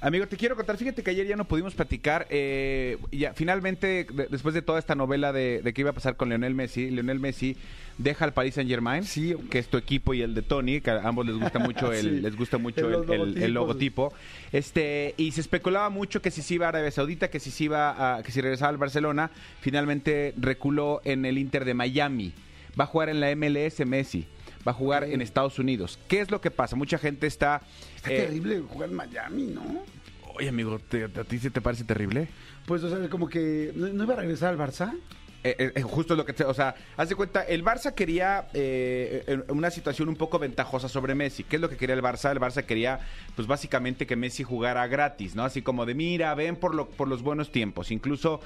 Amigo, 0.00 0.26
te 0.28 0.36
quiero 0.36 0.54
contar, 0.54 0.76
fíjate 0.76 1.02
que 1.02 1.10
ayer 1.10 1.26
ya 1.26 1.34
no 1.34 1.44
pudimos 1.44 1.74
platicar, 1.74 2.26
eh, 2.30 2.98
ya 3.10 3.34
finalmente, 3.34 4.06
de- 4.12 4.26
después 4.30 4.54
de 4.54 4.62
toda 4.62 4.78
esta 4.78 4.94
novela 4.94 5.32
de, 5.32 5.60
de 5.60 5.72
qué 5.72 5.80
iba 5.80 5.90
a 5.90 5.92
pasar 5.92 6.16
con 6.16 6.28
Lionel 6.28 6.54
Messi, 6.54 6.88
Lionel 6.90 7.18
Messi 7.18 7.56
deja 7.98 8.24
al 8.24 8.32
Paris 8.32 8.54
Saint 8.54 8.70
Germain, 8.70 9.02
Sí, 9.02 9.34
hombre. 9.34 9.48
que 9.50 9.58
es 9.58 9.66
tu 9.66 9.76
equipo 9.76 10.14
y 10.14 10.22
el 10.22 10.34
de 10.36 10.42
Tony, 10.42 10.80
que 10.80 10.90
a 10.92 11.00
ambos 11.08 11.26
les 11.26 11.36
gusta 11.36 11.58
mucho 11.58 11.92
el, 11.92 12.00
Sí. 12.02 12.10
les 12.20 12.36
gusta 12.36 12.58
mucho 12.58 12.86
El- 12.86 12.86
el, 12.86 12.92
los 12.92 13.10
el- 13.36 13.42
el 13.42 13.52
logotipos. 13.54 14.12
logotipo, 14.12 14.12
este, 14.52 15.14
y 15.16 15.32
se 15.32 15.40
especulaba 15.40 15.88
mucho 15.90 16.22
que 16.22 16.30
si 16.30 16.42
se 16.42 16.54
iba 16.54 16.66
a 16.66 16.68
Arabia 16.68 16.92
Saudita, 16.92 17.28
que 17.28 17.40
si 17.40 17.50
se 17.50 17.64
iba 17.64 18.18
a, 18.18 18.22
que 18.22 18.30
si 18.30 18.40
regresaba 18.40 18.68
al 18.70 18.76
Barcelona, 18.76 19.32
finalmente 19.60 20.32
reculó 20.36 21.00
en 21.04 21.24
el 21.24 21.38
Inter 21.38 21.64
de 21.64 21.74
Miami, 21.74 22.32
va 22.78 22.84
a 22.84 22.86
jugar 22.86 23.08
en 23.08 23.20
la 23.20 23.34
MLS 23.34 23.84
Messi. 23.86 24.26
Va 24.66 24.72
a 24.72 24.74
jugar 24.74 25.04
en 25.04 25.22
Estados 25.22 25.58
Unidos. 25.58 25.98
¿Qué 26.08 26.20
es 26.20 26.30
lo 26.30 26.40
que 26.40 26.50
pasa? 26.50 26.76
Mucha 26.76 26.98
gente 26.98 27.26
está... 27.26 27.62
Está 27.96 28.12
eh, 28.12 28.18
terrible 28.22 28.60
jugar 28.60 28.90
en 28.90 28.96
Miami, 28.96 29.44
¿no? 29.44 29.62
Oye, 30.34 30.48
amigo, 30.48 30.78
¿te- 30.78 31.04
¿a 31.04 31.24
ti 31.24 31.38
se 31.38 31.50
te 31.50 31.60
parece 31.60 31.84
terrible? 31.84 32.28
Pues, 32.66 32.82
o 32.82 32.90
sea, 32.90 33.08
como 33.08 33.28
que 33.28 33.72
no, 33.74 33.88
no 33.88 34.04
iba 34.04 34.14
a 34.14 34.18
regresar 34.18 34.50
al 34.50 34.58
Barça. 34.58 34.92
Eh, 35.44 35.54
eh, 35.56 35.72
eh, 35.76 35.82
justo 35.82 36.16
lo 36.16 36.26
que 36.26 36.32
te, 36.32 36.44
o 36.44 36.52
sea, 36.52 36.74
haz 36.96 37.08
de 37.08 37.14
cuenta, 37.14 37.42
el 37.44 37.64
Barça 37.64 37.94
quería 37.94 38.48
eh, 38.54 39.38
una 39.48 39.70
situación 39.70 40.08
un 40.08 40.16
poco 40.16 40.38
ventajosa 40.40 40.88
sobre 40.88 41.14
Messi. 41.14 41.44
¿Qué 41.44 41.56
es 41.56 41.62
lo 41.62 41.70
que 41.70 41.76
quería 41.76 41.94
el 41.94 42.02
Barça? 42.02 42.32
El 42.32 42.40
Barça 42.40 42.64
quería, 42.64 42.98
pues 43.36 43.46
básicamente 43.46 44.04
que 44.06 44.16
Messi 44.16 44.42
jugara 44.42 44.86
gratis, 44.88 45.36
¿no? 45.36 45.44
Así 45.44 45.62
como 45.62 45.86
de, 45.86 45.94
mira, 45.94 46.34
ven 46.34 46.56
por, 46.56 46.74
lo, 46.74 46.88
por 46.90 47.06
los 47.06 47.22
buenos 47.22 47.52
tiempos. 47.52 47.92
Incluso 47.92 48.40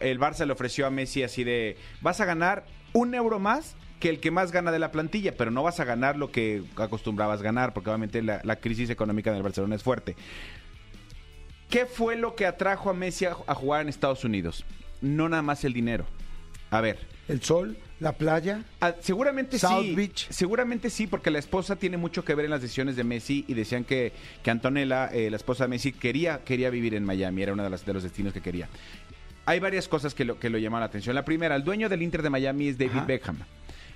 el 0.00 0.20
Barça 0.20 0.46
le 0.46 0.52
ofreció 0.52 0.86
a 0.86 0.90
Messi 0.90 1.24
así 1.24 1.42
de, 1.42 1.76
vas 2.00 2.20
a 2.20 2.24
ganar 2.24 2.64
un 2.96 3.14
euro 3.14 3.38
más 3.38 3.74
que 4.00 4.08
el 4.08 4.20
que 4.20 4.30
más 4.30 4.52
gana 4.52 4.72
de 4.72 4.78
la 4.78 4.90
plantilla, 4.92 5.34
pero 5.36 5.50
no 5.50 5.62
vas 5.62 5.80
a 5.80 5.84
ganar 5.84 6.16
lo 6.16 6.30
que 6.30 6.62
acostumbrabas 6.76 7.42
ganar, 7.42 7.72
porque 7.72 7.90
obviamente 7.90 8.22
la, 8.22 8.40
la 8.44 8.56
crisis 8.56 8.90
económica 8.90 9.32
del 9.32 9.42
Barcelona 9.42 9.74
es 9.74 9.82
fuerte. 9.82 10.16
¿Qué 11.70 11.86
fue 11.86 12.16
lo 12.16 12.34
que 12.36 12.46
atrajo 12.46 12.90
a 12.90 12.94
Messi 12.94 13.24
a, 13.24 13.36
a 13.46 13.54
jugar 13.54 13.82
en 13.82 13.88
Estados 13.88 14.24
Unidos? 14.24 14.64
No 15.00 15.28
nada 15.28 15.42
más 15.42 15.64
el 15.64 15.72
dinero. 15.72 16.06
A 16.70 16.80
ver, 16.80 16.98
El 17.28 17.42
sol, 17.42 17.76
la 18.00 18.12
playa. 18.12 18.64
Ah, 18.80 18.94
seguramente 19.00 19.58
South 19.58 19.82
sí. 19.82 19.94
Beach. 19.94 20.26
Seguramente 20.30 20.90
sí, 20.90 21.06
porque 21.06 21.30
la 21.30 21.38
esposa 21.38 21.76
tiene 21.76 21.96
mucho 21.96 22.24
que 22.24 22.34
ver 22.34 22.44
en 22.44 22.50
las 22.50 22.60
decisiones 22.60 22.96
de 22.96 23.04
Messi 23.04 23.44
y 23.48 23.54
decían 23.54 23.84
que, 23.84 24.12
que 24.42 24.50
Antonella, 24.50 25.06
eh, 25.12 25.30
la 25.30 25.36
esposa 25.36 25.64
de 25.64 25.68
Messi, 25.68 25.92
quería, 25.92 26.40
quería 26.44 26.70
vivir 26.70 26.94
en 26.94 27.04
Miami, 27.04 27.42
era 27.42 27.52
uno 27.52 27.62
de, 27.62 27.70
las- 27.70 27.86
de 27.86 27.94
los 27.94 28.02
destinos 28.02 28.32
que 28.32 28.40
quería. 28.40 28.68
Hay 29.46 29.60
varias 29.60 29.88
cosas 29.88 30.14
que 30.14 30.24
lo, 30.24 30.38
que 30.38 30.50
lo 30.50 30.58
llamaron 30.58 30.80
la 30.82 30.86
atención. 30.86 31.14
La 31.14 31.24
primera, 31.24 31.54
el 31.56 31.64
dueño 31.64 31.88
del 31.88 32.02
Inter 32.02 32.22
de 32.22 32.30
Miami 32.30 32.68
es 32.68 32.78
David 32.78 32.96
Ajá. 32.96 33.04
Beckham. 33.06 33.38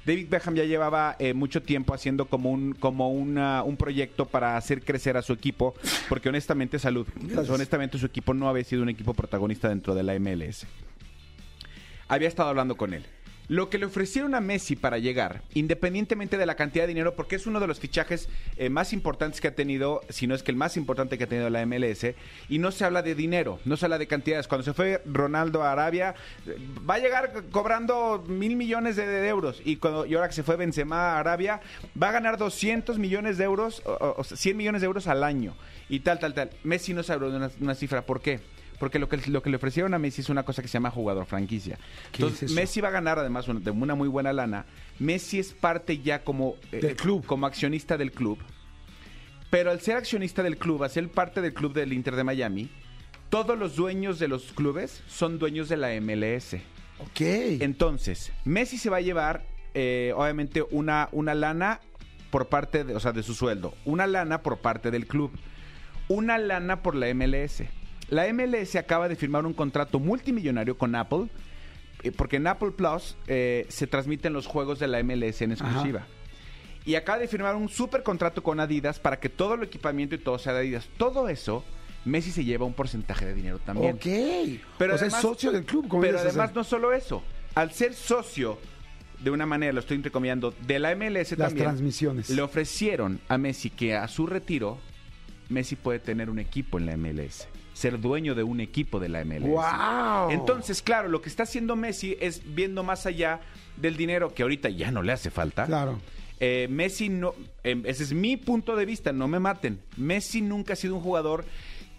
David 0.07 0.29
Beckham 0.31 0.55
ya 0.55 0.65
llevaba 0.65 1.17
eh, 1.19 1.35
mucho 1.35 1.61
tiempo 1.63 1.93
haciendo 1.93 2.25
como 2.25 2.51
un 2.51 2.73
como 2.73 3.11
una- 3.11 3.63
un 3.63 3.77
proyecto 3.77 4.25
para 4.27 4.57
hacer 4.57 4.83
crecer 4.83 5.17
a 5.19 5.23
su 5.23 5.35
equipo, 5.35 5.75
porque 6.09 6.31
honestamente 6.31 6.79
salud, 6.79 7.07
Gracias. 7.17 7.51
honestamente 7.51 7.99
su 7.99 8.07
equipo 8.07 8.33
no 8.33 8.49
había 8.49 8.65
sido 8.65 8.83
un 8.83 8.89
equipo 8.89 9.13
protagonista 9.13 9.69
dentro 9.69 9.95
de 9.95 10.03
la 10.03 10.15
MLS 10.19 10.67
había 12.09 12.27
estado 12.29 12.49
hablando 12.49 12.77
con 12.77 12.93
él. 12.95 13.05
Lo 13.51 13.69
que 13.69 13.79
le 13.79 13.87
ofrecieron 13.87 14.37
a 14.37 14.41
Messi 14.41 14.77
para 14.77 14.99
llegar, 14.99 15.43
independientemente 15.55 16.39
de 16.39 16.47
la 16.47 16.55
cantidad 16.55 16.85
de 16.85 16.95
dinero, 16.95 17.17
porque 17.17 17.35
es 17.35 17.49
uno 17.49 17.59
de 17.59 17.67
los 17.67 17.81
fichajes 17.81 18.29
eh, 18.57 18.71
más 18.71 18.93
importantes 18.93 19.41
que 19.41 19.49
ha 19.49 19.57
tenido, 19.57 20.03
si 20.09 20.29
no 20.29 20.37
es 20.37 20.45
que 20.45 20.53
el 20.53 20.57
más 20.57 20.77
importante 20.77 21.19
que 21.19 21.25
ha 21.25 21.27
tenido 21.27 21.51
la 21.51 21.67
MLS, 21.67 22.15
y 22.49 22.59
no 22.61 22.71
se 22.71 22.85
habla 22.85 23.03
de 23.03 23.17
dinero, 23.17 23.59
no 23.65 23.77
se 23.77 23.87
habla 23.87 23.99
de 23.99 24.07
cantidades. 24.07 24.47
Cuando 24.47 24.65
se 24.65 24.73
fue 24.73 25.03
Ronaldo 25.05 25.65
a 25.65 25.73
Arabia, 25.73 26.15
eh, 26.47 26.59
va 26.89 26.95
a 26.95 26.99
llegar 27.01 27.43
cobrando 27.51 28.25
mil 28.29 28.55
millones 28.55 28.95
de, 28.95 29.27
euros, 29.27 29.61
y, 29.65 29.79
cuando, 29.79 30.07
y 30.07 30.15
ahora 30.15 30.29
que 30.29 30.35
se 30.35 30.45
fue 30.45 30.55
Benzema 30.55 31.15
a 31.15 31.19
Arabia, 31.19 31.61
va 32.01 32.11
a 32.11 32.13
ganar 32.13 32.39
200 32.39 33.01
millones 33.01 33.37
de 33.37 33.43
euros, 33.43 33.83
o, 33.85 34.15
o 34.17 34.23
sea, 34.23 34.37
100 34.37 34.57
millones 34.57 34.81
de 34.81 34.87
euros 34.87 35.09
al 35.09 35.25
año, 35.25 35.57
y 35.89 35.99
tal, 35.99 36.21
tal, 36.21 36.35
tal. 36.35 36.51
Messi 36.63 36.95
no 36.95 37.03
se 37.03 37.19
de 37.19 37.27
una, 37.27 37.51
una 37.61 37.75
cifra, 37.75 38.03
¿por 38.03 38.21
qué? 38.21 38.39
Porque 38.81 38.99
lo 38.99 39.09
que, 39.09 39.19
lo 39.29 39.43
que 39.43 39.51
le 39.51 39.57
ofrecieron 39.57 39.95
a 39.95 39.99
Messi 40.01 40.23
es 40.23 40.29
una 40.31 40.43
cosa 40.43 40.63
que 40.63 40.67
se 40.69 40.73
llama 40.73 40.91
jugador 40.91 41.27
franquicia. 41.27 41.79
¿Qué 42.11 42.23
Entonces, 42.23 42.51
es? 42.51 42.57
Messi 42.57 42.81
va 42.81 42.89
a 42.89 42.91
ganar 42.91 43.19
además 43.21 43.47
una- 43.47 43.61
de 43.61 43.71
una 43.71 43.95
muy 43.95 44.09
buena 44.09 44.33
lana. 44.33 44.65
Messi 44.99 45.39
es 45.39 45.53
parte 45.53 45.99
ya 45.99 46.25
como, 46.25 46.57
eh, 46.73 46.79
Del 46.81 46.97
club. 46.97 47.25
como 47.27 47.47
accionista 47.47 47.97
del 47.99 48.11
club. 48.11 48.39
Pero 49.51 49.71
al 49.71 49.81
ser 49.81 49.97
accionista 49.97 50.43
del 50.43 50.57
club, 50.57 50.83
al 50.83 50.91
ser 50.91 51.09
parte 51.11 51.41
del 51.43 51.53
club 51.55 51.73
del 51.75 51.93
Inter 51.93 52.17
de 52.17 52.25
Miami, 52.25 52.71
todos 53.29 53.59
los 53.59 53.77
dueños 53.77 54.19
de 54.19 54.29
los 54.29 54.53
clubes 54.53 55.03
son 55.09 55.39
dueños 55.39 55.69
de 55.69 55.77
la 55.77 55.93
MLS. 56.01 56.55
Ok. 57.01 57.21
Entonces, 57.61 58.33
Messi 58.45 58.79
se 58.79 58.91
va 58.91 58.97
a 58.99 59.01
llevar, 59.03 59.45
eh, 59.75 60.13
obviamente, 60.17 60.63
una, 60.71 61.09
una 61.13 61.35
lana 61.35 61.81
por 62.31 62.49
parte 62.49 62.85
de, 62.85 62.95
o 62.95 63.01
sea, 63.01 63.13
de 63.13 63.23
su 63.23 63.35
sueldo, 63.35 63.75
una 63.85 64.07
lana 64.07 64.43
por 64.43 64.59
parte 64.59 64.91
del 64.91 65.07
club, 65.07 65.33
una 66.09 66.39
lana 66.39 66.83
por 66.83 66.95
la 66.95 67.09
MLS. 67.09 67.65
La 68.11 68.31
MLS 68.33 68.77
acaba 68.77 69.09
de 69.09 69.17
firmar 69.17 69.47
un 69.47 69.55
contrato 69.55 69.99
multimillonario 69.99 70.77
con 70.77 70.95
Apple, 70.95 71.29
eh, 72.03 72.13
porque 72.13 72.37
en 72.37 72.47
Apple 72.47 72.73
Plus 72.73 73.17
eh, 73.27 73.67
se 73.69 73.87
transmiten 73.87 74.33
los 74.33 74.47
juegos 74.47 74.79
de 74.79 74.89
la 74.89 75.03
MLS 75.03 75.43
en 75.43 75.53
exclusiva. 75.53 76.07
Y 76.85 76.95
acaba 76.95 77.19
de 77.19 77.29
firmar 77.29 77.55
un 77.57 77.69
super 77.69 78.03
contrato 78.03 78.43
con 78.43 78.59
Adidas 78.59 78.99
para 78.99 79.21
que 79.21 79.29
todo 79.29 79.55
el 79.55 79.63
equipamiento 79.63 80.15
y 80.15 80.19
todo 80.19 80.39
sea 80.39 80.53
de 80.55 80.61
Adidas. 80.61 80.89
Todo 80.97 81.29
eso, 81.29 81.63
Messi 82.05 82.31
se 82.33 82.45
lleva 82.45 82.65
un 82.65 82.73
porcentaje 82.73 83.27
de 83.27 83.35
dinero 83.35 83.59
también. 83.59 83.95
Ok. 83.97 84.03
Pero 84.79 84.95
o 84.95 84.99
sea, 84.99 85.07
es 85.09 85.15
además- 85.15 85.21
socio 85.23 85.53
del 85.53 85.65
club. 85.65 85.87
Pero 86.01 86.19
además 86.19 86.55
no 86.55 86.65
solo 86.65 86.93
eso. 86.93 87.23
Al 87.55 87.73
ser 87.73 87.95
socio, 87.95 88.59
de 89.23 89.31
una 89.31 89.45
manera, 89.45 89.73
lo 89.73 89.81
estoy 89.81 89.97
entrecomillando, 89.97 90.55
de 90.67 90.79
la 90.79 90.93
MLS 90.97 91.33
Las 91.37 91.49
también. 91.51 91.67
transmisiones. 91.67 92.31
Le 92.31 92.41
ofrecieron 92.43 93.21
a 93.29 93.37
Messi 93.37 93.69
que 93.71 93.95
a 93.95 94.09
su 94.09 94.27
retiro, 94.27 94.79
Messi 95.51 95.77
puede 95.77 95.99
tener 95.99 96.31
un 96.31 96.39
equipo 96.39 96.79
en 96.79 96.87
la 96.87 96.97
MLS. 96.97 97.47
Ser 97.81 97.99
dueño 97.99 98.35
de 98.35 98.43
un 98.43 98.61
equipo 98.61 99.01
de 99.01 99.09
la 99.09 99.25
MLS. 99.25 99.43
¡Guau! 99.49 100.31
Entonces, 100.31 100.83
claro, 100.83 101.09
lo 101.09 101.23
que 101.23 101.29
está 101.31 101.45
haciendo 101.45 101.77
Messi 101.77 102.15
es 102.21 102.43
viendo 102.55 102.83
más 102.83 103.07
allá 103.07 103.41
del 103.79 103.97
dinero 103.97 104.35
que 104.35 104.43
ahorita 104.43 104.69
ya 104.69 104.91
no 104.91 105.03
le 105.03 105.13
hace 105.13 105.31
falta. 105.31 105.65
Claro. 105.65 105.99
Eh, 106.41 106.69
Messi 106.71 107.09
no, 107.09 107.35
eh, 107.65 107.81
ese 107.85 108.03
es 108.03 108.13
mi 108.13 108.37
punto 108.37 108.77
de 108.77 108.85
vista, 108.85 109.13
no 109.13 109.29
me 109.29 109.39
maten. 109.39 109.81
Messi 109.97 110.43
nunca 110.43 110.75
ha 110.75 110.77
sido 110.77 110.95
un 110.97 111.01
jugador 111.01 111.45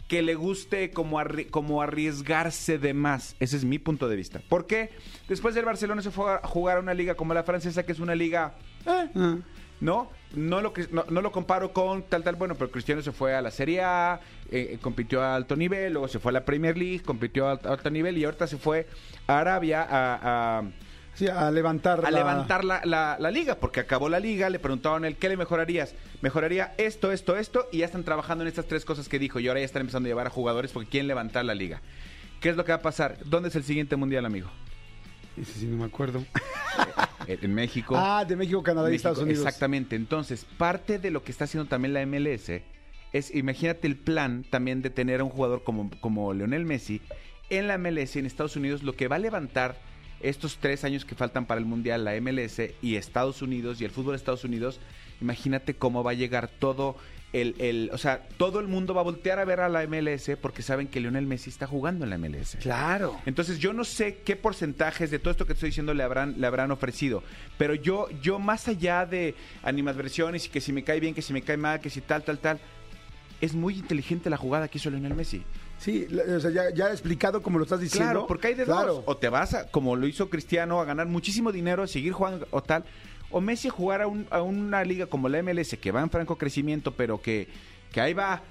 que 0.07 0.21
le 0.21 0.35
guste 0.35 0.91
como, 0.91 1.19
arri- 1.19 1.49
como 1.49 1.81
arriesgarse 1.81 2.77
de 2.77 2.93
más. 2.93 3.35
Ese 3.39 3.57
es 3.57 3.63
mi 3.65 3.79
punto 3.79 4.07
de 4.09 4.15
vista. 4.17 4.41
¿Por 4.49 4.67
qué? 4.67 4.89
Después 5.29 5.55
del 5.55 5.65
Barcelona 5.65 6.01
se 6.01 6.11
fue 6.11 6.31
a 6.33 6.39
jugar 6.45 6.77
a 6.77 6.79
una 6.81 6.93
liga 6.93 7.15
como 7.15 7.33
la 7.33 7.43
francesa, 7.43 7.83
que 7.85 7.91
es 7.93 7.99
una 7.99 8.13
liga... 8.13 8.53
eh, 8.85 9.09
Ah. 9.15 9.37
¿No? 9.81 10.09
No 10.35 10.61
lo, 10.61 10.71
no, 10.91 11.05
no 11.09 11.21
lo 11.21 11.31
comparo 11.31 11.73
con 11.73 12.03
tal, 12.03 12.23
tal, 12.23 12.35
bueno, 12.35 12.55
pero 12.55 12.71
Cristiano 12.71 13.01
se 13.01 13.11
fue 13.11 13.35
a 13.35 13.41
la 13.41 13.51
Serie 13.51 13.81
A, 13.81 14.21
eh, 14.51 14.77
compitió 14.81 15.21
a 15.21 15.35
alto 15.35 15.55
nivel, 15.57 15.91
luego 15.93 16.07
se 16.07 16.19
fue 16.19 16.29
a 16.31 16.33
la 16.33 16.45
Premier 16.45 16.77
League, 16.77 17.01
compitió 17.01 17.47
a 17.47 17.51
alto, 17.51 17.69
alto 17.69 17.89
nivel 17.89 18.17
y 18.17 18.23
ahorita 18.23 18.47
se 18.47 18.57
fue 18.57 18.87
a 19.27 19.39
Arabia 19.39 19.81
a, 19.81 20.59
a- 20.59 20.63
Sí, 21.13 21.27
a 21.27 21.51
levantar 21.51 21.99
a 22.05 22.09
la- 22.11 22.19
levantar 22.19 22.63
la, 22.63 22.81
la- 22.85 23.17
la 23.19 23.31
liga, 23.31 23.55
porque 23.55 23.81
acabó 23.81 24.07
la 24.07 24.21
liga, 24.21 24.49
le 24.49 24.59
preguntaban 24.59 25.03
él, 25.03 25.17
¿qué 25.17 25.27
le 25.27 25.35
mejorarías? 25.35 25.93
Mejoraría 26.21 26.73
esto, 26.77 27.11
esto, 27.11 27.35
esto, 27.35 27.67
y 27.73 27.79
ya 27.79 27.85
están 27.85 28.03
trabajando 28.05 28.43
en 28.43 28.47
estas 28.47 28.65
tres 28.67 28.85
cosas 28.85 29.09
que 29.09 29.19
dijo, 29.19 29.39
y 29.41 29.47
ahora 29.49 29.59
ya 29.59 29.65
están 29.65 29.81
empezando 29.81 30.07
a 30.07 30.11
llevar 30.11 30.27
a 30.27 30.29
jugadores 30.29 30.71
porque 30.71 30.89
quieren 30.89 31.07
levantar 31.07 31.43
la 31.43 31.53
liga. 31.55 31.81
¿Qué 32.39 32.49
es 32.49 32.55
lo 32.55 32.63
que 32.63 32.71
va 32.71 32.77
a 32.77 32.81
pasar? 32.81 33.17
¿Dónde 33.25 33.49
es 33.49 33.55
el 33.57 33.63
siguiente 33.63 33.97
mundial, 33.97 34.25
amigo? 34.25 34.49
Ese 35.37 35.59
sí, 35.59 35.65
no 35.65 35.77
me 35.77 35.85
acuerdo. 35.85 36.23
En 37.27 37.37
en 37.43 37.53
México. 37.53 37.93
Ah, 37.95 38.25
de 38.25 38.35
México, 38.35 38.63
Canadá 38.63 38.89
y 38.89 38.93
México, 38.93 39.09
Estados 39.09 39.23
Unidos. 39.23 39.45
Exactamente. 39.45 39.95
Entonces, 39.95 40.45
parte 40.57 40.97
de 40.97 41.11
lo 41.11 41.23
que 41.23 41.31
está 41.31 41.43
haciendo 41.43 41.69
también 41.69 41.93
la 41.93 42.03
MLS 42.05 42.61
es, 43.13 43.35
imagínate 43.35 43.87
el 43.87 43.95
plan 43.95 44.43
también 44.49 44.81
de 44.81 44.89
tener 44.89 45.21
a 45.21 45.23
un 45.23 45.29
jugador 45.29 45.63
como, 45.63 45.91
como 46.01 46.33
Leonel 46.33 46.65
Messi 46.65 46.99
en 47.51 47.67
la 47.67 47.77
MLS 47.77 48.15
en 48.15 48.25
Estados 48.25 48.55
Unidos, 48.55 48.81
lo 48.81 48.93
que 48.95 49.07
va 49.07 49.17
a 49.17 49.19
levantar 49.19 49.77
estos 50.21 50.57
tres 50.57 50.83
años 50.83 51.03
que 51.05 51.15
faltan 51.15 51.45
para 51.45 51.59
el 51.59 51.65
Mundial, 51.65 52.05
la 52.05 52.19
MLS 52.21 52.61
y 52.81 52.95
Estados 52.95 53.41
Unidos 53.41 53.81
y 53.81 53.85
el 53.85 53.91
fútbol 53.91 54.13
de 54.13 54.17
Estados 54.17 54.43
Unidos, 54.43 54.79
imagínate 55.19 55.73
cómo 55.73 56.03
va 56.03 56.11
a 56.11 56.15
llegar 56.15 56.47
todo 56.47 56.95
el, 57.33 57.55
el, 57.59 57.89
o 57.93 57.97
sea, 57.97 58.27
todo 58.37 58.59
el 58.59 58.67
mundo 58.67 58.93
va 58.93 59.01
a 59.01 59.03
voltear 59.03 59.39
a 59.39 59.45
ver 59.45 59.61
a 59.61 59.69
la 59.69 59.85
MLS 59.87 60.31
porque 60.41 60.61
saben 60.61 60.87
que 60.87 60.99
Leonel 60.99 61.25
Messi 61.25 61.49
está 61.49 61.65
jugando 61.67 62.03
en 62.03 62.09
la 62.09 62.17
MLS. 62.17 62.57
Claro. 62.61 63.19
Entonces 63.25 63.59
yo 63.59 63.71
no 63.73 63.83
sé 63.85 64.17
qué 64.25 64.35
porcentajes 64.35 65.11
de 65.11 65.19
todo 65.19 65.31
esto 65.31 65.45
que 65.45 65.53
te 65.53 65.57
estoy 65.59 65.69
diciendo 65.69 65.93
le 65.93 66.03
habrán, 66.03 66.35
le 66.39 66.47
habrán 66.47 66.71
ofrecido. 66.71 67.23
Pero 67.57 67.73
yo, 67.73 68.07
yo 68.21 68.37
más 68.39 68.67
allá 68.67 69.05
de 69.05 69.35
animadversiones 69.63 70.45
y 70.45 70.49
que 70.49 70.61
si 70.61 70.73
me 70.73 70.83
cae 70.83 70.99
bien, 70.99 71.13
que 71.13 71.21
si 71.21 71.31
me 71.33 71.41
cae 71.41 71.57
mal, 71.57 71.79
que 71.79 71.89
si 71.89 72.01
tal, 72.01 72.23
tal, 72.23 72.39
tal, 72.39 72.59
es 73.39 73.53
muy 73.53 73.75
inteligente 73.75 74.29
la 74.29 74.37
jugada 74.37 74.67
que 74.67 74.77
hizo 74.77 74.89
Lionel 74.89 75.15
Messi. 75.15 75.43
Sí, 75.79 76.05
o 76.35 76.39
sea, 76.39 76.51
ya, 76.51 76.69
ya 76.75 76.91
explicado 76.91 77.41
como 77.41 77.57
lo 77.57 77.63
estás 77.63 77.79
diciendo. 77.79 78.11
Claro, 78.11 78.27
porque 78.27 78.47
hay 78.49 78.53
de 78.53 78.65
Claro. 78.65 78.95
dos. 78.95 79.03
O 79.07 79.17
te 79.17 79.29
vas, 79.29 79.55
a, 79.55 79.67
como 79.71 79.95
lo 79.95 80.05
hizo 80.05 80.29
Cristiano, 80.29 80.79
a 80.79 80.85
ganar 80.85 81.07
muchísimo 81.07 81.51
dinero, 81.51 81.81
a 81.81 81.87
seguir 81.87 82.13
jugando 82.13 82.47
o 82.51 82.61
tal. 82.61 82.83
O 83.31 83.41
Messi 83.41 83.69
jugar 83.69 84.01
a, 84.01 84.07
un- 84.07 84.27
a 84.29 84.41
una 84.41 84.83
liga 84.83 85.05
como 85.07 85.29
la 85.29 85.41
MLS, 85.41 85.77
que 85.79 85.91
va 85.91 86.01
en 86.01 86.09
franco 86.09 86.37
crecimiento, 86.37 86.91
pero 86.93 87.21
que, 87.21 87.47
que 87.91 88.01
ahí 88.01 88.13
va. 88.13 88.41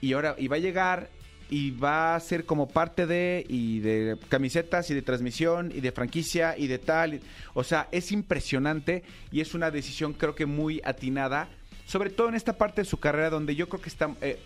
Y 0.00 0.12
ahora 0.12 0.34
y 0.38 0.48
va 0.48 0.56
a 0.56 0.60
llegar 0.60 1.08
y 1.48 1.70
va 1.70 2.16
a 2.16 2.20
ser 2.20 2.44
como 2.44 2.68
parte 2.68 3.06
de, 3.06 3.46
y 3.48 3.78
de 3.80 4.16
camisetas, 4.28 4.90
y 4.90 4.94
de 4.94 5.02
transmisión, 5.02 5.70
y 5.74 5.80
de 5.80 5.92
franquicia, 5.92 6.56
y 6.58 6.66
de 6.66 6.78
tal. 6.78 7.20
o 7.54 7.62
sea, 7.64 7.88
es 7.92 8.10
impresionante 8.12 9.04
y 9.30 9.40
es 9.40 9.54
una 9.54 9.70
decisión 9.70 10.12
creo 10.12 10.34
que 10.34 10.44
muy 10.46 10.80
atinada. 10.84 11.48
Sobre 11.86 12.10
todo 12.10 12.28
en 12.28 12.34
esta 12.34 12.58
parte 12.58 12.80
de 12.80 12.84
su 12.84 12.98
carrera 12.98 13.30
donde 13.30 13.54
yo 13.54 13.68
creo 13.68 13.80
que 13.80 13.88
está... 13.88 14.10
eh, 14.20 14.38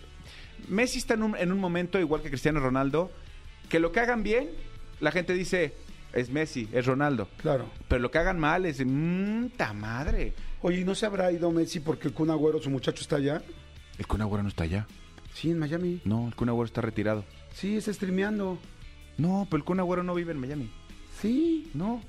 Messi 0.69 0.99
está 0.99 1.15
en 1.15 1.51
un 1.51 1.59
momento, 1.59 1.99
igual 1.99 2.21
que 2.21 2.29
Cristiano 2.29 2.59
Ronaldo, 2.59 3.11
que 3.67 3.79
lo 3.79 3.91
que 3.91 3.99
hagan 3.99 4.21
bien, 4.21 4.51
la 4.99 5.11
gente 5.11 5.33
dice, 5.33 5.73
es 6.13 6.29
Messi, 6.29 6.67
es 6.71 6.85
Ronaldo. 6.85 7.27
Claro. 7.37 7.65
Pero 7.87 8.01
lo 8.01 8.11
que 8.11 8.17
hagan 8.17 8.39
mal 8.39 8.65
es, 8.65 8.83
mmm, 8.85 9.47
ta 9.57 9.73
madre. 9.73 10.33
Oye, 10.61 10.81
¿y 10.81 10.83
no 10.83 10.95
se 10.95 11.05
habrá 11.05 11.31
ido 11.31 11.51
Messi 11.51 11.79
porque 11.79 12.07
el 12.07 12.13
Kun 12.13 12.29
Agüero, 12.29 12.61
su 12.61 12.69
muchacho, 12.69 13.01
está 13.01 13.15
allá? 13.17 13.41
El 13.97 14.07
Kun 14.07 14.21
Agüero 14.21 14.43
no 14.43 14.49
está 14.49 14.63
allá. 14.63 14.87
Sí, 15.33 15.49
en 15.51 15.59
Miami. 15.59 16.01
No, 16.05 16.27
el 16.27 16.35
Kun 16.35 16.49
Agüero 16.49 16.65
está 16.65 16.81
retirado. 16.81 17.23
Sí, 17.53 17.77
está 17.77 17.93
streameando. 17.93 18.57
No, 19.17 19.47
pero 19.49 19.57
el 19.57 19.63
Kun 19.63 19.79
Agüero 19.79 20.03
no 20.03 20.13
vive 20.13 20.31
en 20.31 20.39
Miami. 20.39 20.71
Sí. 21.19 21.69
No. 21.73 22.01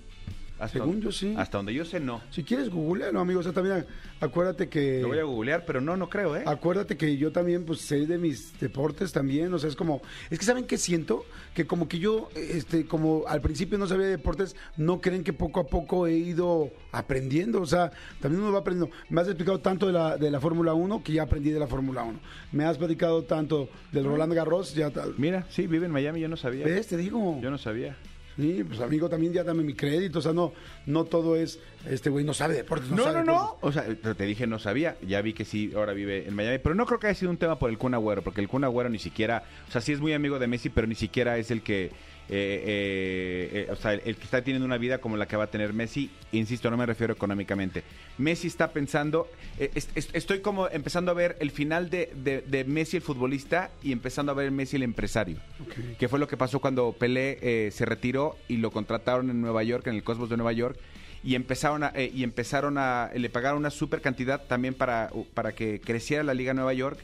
Hasta 0.62 0.78
Según 0.78 1.00
donde- 1.00 1.04
yo 1.06 1.12
sí. 1.12 1.34
Hasta 1.36 1.58
donde 1.58 1.74
yo 1.74 1.84
sé, 1.84 1.98
no. 1.98 2.20
Si 2.30 2.44
quieres, 2.44 2.70
googlealo, 2.70 3.18
amigo. 3.18 3.40
O 3.40 3.42
sea, 3.42 3.52
también 3.52 3.84
acuérdate 4.20 4.68
que... 4.68 5.00
Lo 5.02 5.08
voy 5.08 5.18
a 5.18 5.24
googlear, 5.24 5.64
pero 5.66 5.80
no, 5.80 5.96
no 5.96 6.08
creo, 6.08 6.36
¿eh? 6.36 6.44
Acuérdate 6.46 6.96
que 6.96 7.16
yo 7.16 7.32
también, 7.32 7.64
pues, 7.64 7.80
sé 7.80 8.06
de 8.06 8.16
mis 8.16 8.58
deportes 8.60 9.10
también, 9.12 9.52
o 9.52 9.58
sea, 9.58 9.68
es 9.68 9.74
como, 9.74 10.02
es 10.30 10.38
que 10.38 10.44
¿saben 10.44 10.64
qué 10.64 10.78
siento? 10.78 11.24
Que 11.52 11.66
como 11.66 11.88
que 11.88 11.98
yo, 11.98 12.28
este, 12.36 12.86
como 12.86 13.24
al 13.26 13.40
principio 13.40 13.76
no 13.76 13.88
sabía 13.88 14.06
de 14.06 14.12
deportes, 14.12 14.54
no 14.76 15.00
creen 15.00 15.24
que 15.24 15.32
poco 15.32 15.58
a 15.58 15.66
poco 15.66 16.06
he 16.06 16.16
ido 16.16 16.70
aprendiendo, 16.92 17.60
o 17.60 17.66
sea, 17.66 17.90
también 18.20 18.42
uno 18.42 18.52
va 18.52 18.60
aprendiendo. 18.60 18.94
Me 19.08 19.20
has 19.20 19.26
explicado 19.26 19.58
tanto 19.58 19.86
de 19.86 19.92
la, 19.92 20.16
de 20.16 20.30
la 20.30 20.40
Fórmula 20.40 20.74
1 20.74 21.02
que 21.02 21.12
ya 21.14 21.24
aprendí 21.24 21.50
de 21.50 21.58
la 21.58 21.66
Fórmula 21.66 22.04
1. 22.04 22.20
Me 22.52 22.64
has 22.64 22.78
platicado 22.78 23.24
tanto 23.24 23.68
del 23.90 24.04
Roland 24.04 24.32
Garros, 24.32 24.74
ya 24.74 24.90
tal. 24.90 25.14
Mira, 25.18 25.44
sí, 25.50 25.66
vive 25.66 25.86
en 25.86 25.92
Miami, 25.92 26.20
yo 26.20 26.28
no 26.28 26.36
sabía. 26.36 26.64
¿Ves? 26.64 26.86
Te 26.86 26.96
digo. 26.96 27.40
Yo 27.42 27.50
no 27.50 27.58
sabía. 27.58 27.96
Sí, 28.36 28.64
pues 28.66 28.80
amigo, 28.80 29.08
también 29.08 29.32
ya 29.32 29.44
dame 29.44 29.62
mi 29.62 29.74
crédito, 29.74 30.20
o 30.20 30.22
sea, 30.22 30.32
no, 30.32 30.52
no 30.86 31.04
todo 31.04 31.36
es, 31.36 31.60
este 31.88 32.08
güey 32.08 32.24
no 32.24 32.32
sabe 32.32 32.54
de 32.54 32.62
deportes. 32.62 32.90
No, 32.90 33.04
sabe 33.04 33.24
no, 33.24 33.32
no. 33.32 33.58
O 33.60 33.72
sea, 33.72 33.84
pero 34.02 34.14
te 34.14 34.24
dije 34.24 34.46
no 34.46 34.58
sabía. 34.58 34.96
Ya 35.06 35.20
vi 35.20 35.34
que 35.34 35.44
sí, 35.44 35.72
ahora 35.74 35.92
vive 35.92 36.26
en 36.26 36.34
Miami. 36.34 36.58
Pero 36.58 36.74
no 36.74 36.86
creo 36.86 36.98
que 36.98 37.08
haya 37.08 37.14
sido 37.14 37.30
un 37.30 37.36
tema 37.36 37.58
por 37.58 37.70
el 37.70 37.78
Kun 37.78 37.94
Agüero, 37.94 38.22
porque 38.22 38.40
el 38.40 38.48
Kun 38.48 38.64
Agüero 38.64 38.88
ni 38.88 38.98
siquiera, 38.98 39.44
o 39.68 39.70
sea, 39.70 39.80
sí 39.80 39.92
es 39.92 40.00
muy 40.00 40.12
amigo 40.12 40.38
de 40.38 40.46
Messi, 40.46 40.70
pero 40.70 40.86
ni 40.86 40.94
siquiera 40.94 41.36
es 41.36 41.50
el 41.50 41.62
que, 41.62 41.90
eh, 42.28 42.62
eh, 42.66 43.66
eh, 43.68 43.70
o 43.70 43.76
sea, 43.76 43.94
el, 43.94 44.02
el 44.04 44.16
que 44.16 44.24
está 44.24 44.42
teniendo 44.42 44.64
una 44.64 44.78
vida 44.78 44.98
como 44.98 45.16
la 45.16 45.26
que 45.26 45.36
va 45.36 45.44
a 45.44 45.50
tener 45.50 45.72
Messi. 45.72 46.10
Insisto, 46.32 46.70
no 46.70 46.76
me 46.76 46.86
refiero 46.86 47.12
económicamente. 47.12 47.82
Messi 48.18 48.46
está 48.46 48.72
pensando, 48.72 49.28
eh, 49.58 49.70
es- 49.74 49.88
es- 49.94 50.08
estoy 50.12 50.40
como 50.40 50.68
empezando 50.68 51.10
a 51.10 51.14
ver 51.14 51.36
el 51.40 51.50
final 51.50 51.90
de, 51.90 52.10
de- 52.14 52.40
de 52.42 52.64
Messi 52.64 52.96
el 52.98 53.02
futbolista 53.02 53.70
y 53.82 53.92
empezando 53.92 54.32
a 54.32 54.34
ver 54.34 54.50
Messi 54.50 54.76
el 54.76 54.82
empresario. 54.82 55.38
Ok. 55.60 55.96
Que 55.98 56.08
fue 56.08 56.18
lo 56.18 56.28
que 56.28 56.36
pasó 56.36 56.60
cuando 56.60 56.92
Pelé 56.92 57.38
eh, 57.42 57.70
se 57.72 57.84
retiró 57.84 58.36
y 58.48 58.56
lo 58.58 58.70
contrataron 58.70 59.28
en 59.30 59.40
Nueva 59.40 59.62
York, 59.62 59.86
en 59.88 59.94
el 59.96 60.02
Cosmos 60.02 60.30
de 60.30 60.36
Nueva 60.36 60.52
York 60.52 60.78
y 61.24 61.36
empezaron 61.36 61.84
a, 61.84 61.92
eh, 61.94 62.10
y 62.12 62.24
empezaron 62.24 62.78
a 62.78 63.10
le 63.14 63.30
pagaron 63.30 63.58
una 63.58 63.70
super 63.70 64.00
cantidad 64.00 64.42
también 64.46 64.74
para, 64.74 65.10
para 65.34 65.52
que 65.52 65.80
creciera 65.80 66.24
la 66.24 66.34
liga 66.34 66.52
Nueva 66.54 66.72
York 66.72 66.98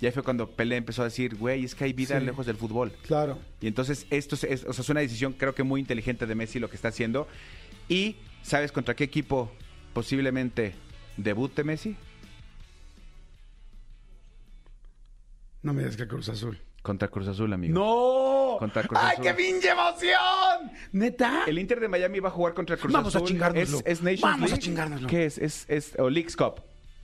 y 0.00 0.06
ahí 0.06 0.12
fue 0.12 0.22
cuando 0.22 0.50
Pelé 0.50 0.76
empezó 0.76 1.02
a 1.02 1.06
decir 1.06 1.36
güey 1.36 1.64
es 1.64 1.74
que 1.74 1.84
hay 1.84 1.92
vida 1.92 2.18
Sí. 2.18 2.26
lejos 2.26 2.46
del 2.46 2.56
fútbol 2.56 2.92
Claro. 3.06 3.38
y 3.60 3.66
entonces 3.66 4.06
esto 4.10 4.34
es, 4.34 4.44
es- 4.44 4.64
o 4.64 4.72
sea, 4.72 4.82
es 4.82 4.88
una 4.88 5.00
decisión 5.00 5.32
creo 5.34 5.54
que 5.54 5.62
muy 5.62 5.80
inteligente 5.80 6.26
de 6.26 6.34
Messi 6.34 6.58
lo 6.58 6.68
que 6.68 6.76
está 6.76 6.88
haciendo 6.88 7.26
y 7.88 8.16
sabes 8.42 8.72
contra 8.72 8.94
qué 8.94 9.04
equipo 9.04 9.50
posiblemente 9.92 10.74
debute 11.16 11.64
Messi 11.64 11.96
No 15.62 15.72
me 15.72 15.80
digas 15.82 15.96
que 15.96 16.06
Cruz 16.06 16.28
Azul. 16.28 16.58
contra 16.82 17.08
Cruz 17.08 17.26
Azul 17.28 17.52
amigo 17.52 17.74
¡No! 17.74 18.56
Contra 18.58 18.82
Cruz 18.84 19.00
¡Ay, 19.02 19.12
Azul. 19.14 19.24
qué 19.24 19.34
pinche 19.34 19.68
emoción! 19.70 20.70
¿Neta? 20.92 21.44
El 21.46 21.58
Inter 21.58 21.80
de 21.80 21.88
Miami 21.88 22.20
va 22.20 22.28
a 22.28 22.32
jugar 22.32 22.54
contra 22.54 22.76
Cruz 22.76 22.92
Vamos 22.92 23.14
a 23.14 23.18
Azul. 23.18 23.28
chingárnoslo. 23.28 23.78
Es, 23.84 24.00
es 24.04 24.20
Vamos 24.20 24.42
a 24.42 24.46
League. 24.54 24.58
chingárnoslo. 24.62 25.08
¿Qué 25.08 25.24
es? 25.24 25.38
Es, 25.38 25.64
es 25.68 25.94
o 25.98 26.08
Leagues 26.10 26.36
Cup. 26.36 26.60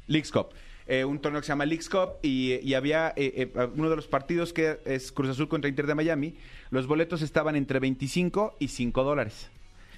Leagues 0.06 0.30
Cup. 0.30 0.48
Eh, 0.90 1.04
un 1.04 1.20
torneo 1.20 1.40
que 1.40 1.46
se 1.46 1.52
llama 1.52 1.66
Leagues 1.66 1.88
Cup 1.88 2.14
y, 2.20 2.58
y 2.68 2.74
había 2.74 3.12
eh, 3.14 3.52
eh, 3.54 3.68
uno 3.76 3.88
de 3.88 3.94
los 3.94 4.08
partidos 4.08 4.52
que 4.52 4.80
es 4.84 5.12
Cruz 5.12 5.30
Azul 5.30 5.46
contra 5.46 5.68
Inter 5.68 5.86
de 5.86 5.94
Miami. 5.94 6.34
Los 6.70 6.88
boletos 6.88 7.22
estaban 7.22 7.54
entre 7.54 7.78
25 7.78 8.56
y 8.58 8.66
5 8.66 9.04
dólares. 9.04 9.50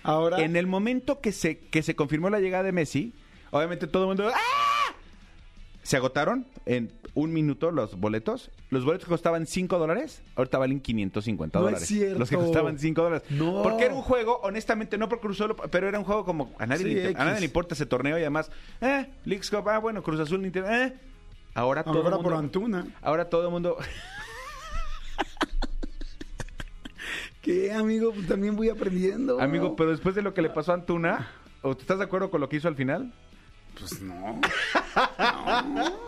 Ahora... 0.03 0.41
En 0.41 0.55
el 0.55 0.67
momento 0.67 1.23
que 1.23 1.33
se, 1.33 1.61
que 1.61 1.83
se 1.83 1.97
confirmó 1.97 2.29
la 2.29 2.41
llegada 2.41 2.65
de 2.65 2.73
Messi, 2.73 3.15
obviamente 3.53 3.87
todo 3.87 4.03
el 4.03 4.09
mundo... 4.09 4.31
¡ah! 4.35 4.72
Se 5.83 5.97
agotaron 5.97 6.47
en 6.65 6.93
un 7.15 7.33
minuto 7.33 7.71
los 7.73 7.99
boletos. 7.99 8.51
Los 8.71 8.85
boletos 8.85 9.05
que 9.07 9.11
costaban 9.11 9.47
5 9.47 9.79
dólares, 9.79 10.23
ahorita 10.37 10.59
valen 10.59 10.81
550 10.81 11.59
No 11.59 11.65
es 11.67 11.71
dólares. 11.73 11.89
cierto. 11.89 12.19
Los 12.19 12.31
que 12.31 12.37
costaban 12.37 12.79
5 12.79 13.03
dólares. 13.03 13.29
No. 13.31 13.63
Porque 13.63 13.85
era 13.87 13.95
un 13.95 14.03
juego, 14.03 14.39
honestamente, 14.43 14.97
no 14.97 15.09
por 15.09 15.21
Cruz 15.21 15.41
Azul, 15.41 15.57
pero 15.71 15.89
era 15.89 15.99
un 15.99 16.05
juego 16.05 16.25
como 16.25 16.53
a 16.59 16.67
nadie, 16.67 16.85
Sí, 16.85 16.95
le, 16.95 17.09
a 17.11 17.25
nadie 17.25 17.41
le 17.41 17.47
importa 17.47 17.75
ese 17.75 17.87
torneo 17.87 18.17
y 18.17 18.21
además, 18.23 18.51
eh, 18.81 19.07
Leagues 19.25 19.51
Cup, 19.51 19.69
ah, 19.69 19.79
bueno, 19.79 20.03
Cruz 20.03 20.21
Azul, 20.21 20.45
eh. 20.45 20.95
Ahora 21.55 21.83
todo 21.83 21.97
Ahora 21.99 22.17
mundo, 22.17 22.23
por 22.23 22.35
Antuna. 22.35 22.87
ahora 23.03 23.29
todo 23.29 23.45
el 23.47 23.51
mundo, 23.51 23.77
¿Qué, 27.43 27.73
amigo? 27.73 28.13
Pues 28.13 28.29
también 28.29 28.55
voy 28.57 28.69
aprendiendo. 28.69 29.41
amigo, 29.41 29.75
pero 29.75 29.91
después 29.91 30.15
de 30.15 30.23
lo 30.23 30.33
que 30.33 30.43
le 30.43 30.51
pasó 30.51 30.71
a 30.71 30.77
Antuna, 30.77 31.29
¿o 31.63 31.73
¿estás 31.73 31.99
de 31.99 32.05
acuerdo 32.05 32.31
con 32.31 32.41
lo 32.41 32.49
que 32.49 32.57
hizo 32.57 32.69
al 32.69 32.77
final? 32.77 33.13
Pues 33.79 34.01
no. 34.01 34.41
No. 35.67 36.01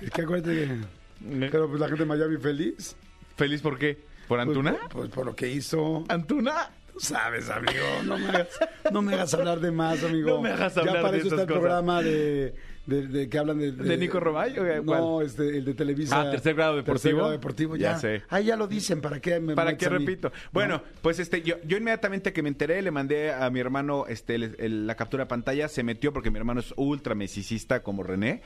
Es 0.00 0.10
que 0.10 0.22
acuérdate 0.22 0.54
que... 0.54 1.48
Pero 1.50 1.68
pues 1.68 1.80
la 1.80 1.88
gente 1.88 2.02
de 2.04 2.06
Miami 2.06 2.38
feliz. 2.38 2.96
¿Feliz 3.36 3.60
por 3.60 3.78
qué? 3.78 3.98
¿Por 4.26 4.38
Pues, 4.38 4.48
Antuna? 4.48 4.76
Pues, 4.90 5.10
por 5.10 5.26
lo 5.26 5.36
que 5.36 5.48
hizo. 5.48 6.04
¿Antuna? 6.08 6.70
Tú 6.92 7.00
sabes, 7.00 7.50
amigo. 7.50 7.84
No 8.04 8.16
me 8.18 8.28
hagas, 8.28 8.48
no 8.92 9.02
me 9.02 9.14
hagas 9.14 9.34
hablar 9.34 9.60
de 9.60 9.70
más, 9.70 10.02
amigo. 10.04 10.30
No 10.30 10.40
me 10.40 10.50
hagas 10.50 10.76
hablar 10.76 10.96
Ya 10.96 11.02
para 11.02 11.12
de 11.12 11.18
eso 11.18 11.28
está 11.28 11.42
el 11.42 11.48
programa 11.48 12.02
de, 12.02 12.54
de, 12.86 13.06
de 13.06 13.28
que 13.28 13.38
hablan 13.38 13.58
de... 13.58 13.72
¿De 13.72 13.96
Nico 13.96 14.18
Romay 14.20 14.58
o 14.58 14.64
de 14.64 14.82
No, 14.82 15.22
este, 15.22 15.58
el 15.58 15.64
de 15.64 15.74
Televisa. 15.74 16.20
Ah, 16.20 16.30
Tercer 16.30 16.54
Grado 16.54 16.76
Deportivo. 16.76 16.94
Tercer 17.02 17.14
grado 17.14 17.30
deportivo, 17.30 17.76
ya. 17.76 17.92
Ya 17.92 17.98
sé. 17.98 18.22
Ah, 18.28 18.40
ya 18.40 18.56
lo 18.56 18.66
dicen, 18.66 19.00
¿para 19.00 19.20
qué 19.20 19.38
me 19.40 19.54
¿Para 19.54 19.76
qué 19.76 19.88
repito? 19.88 20.32
Bueno, 20.52 20.82
pues 21.02 21.18
este, 21.18 21.42
yo, 21.42 21.56
yo 21.64 21.76
inmediatamente 21.76 22.32
que 22.32 22.42
me 22.42 22.48
enteré, 22.48 22.82
le 22.82 22.90
mandé 22.90 23.32
a 23.32 23.48
mi 23.50 23.60
hermano 23.60 24.06
este, 24.08 24.34
el- 24.34 24.56
el- 24.58 24.86
la 24.86 24.94
captura 24.96 25.24
de 25.24 25.28
pantalla, 25.28 25.68
se 25.68 25.82
metió 25.82 26.12
porque 26.12 26.30
mi 26.30 26.38
hermano 26.38 26.60
es 26.60 26.72
ultra 26.76 27.14
mesicista 27.14 27.82
como 27.82 28.02
René, 28.02 28.42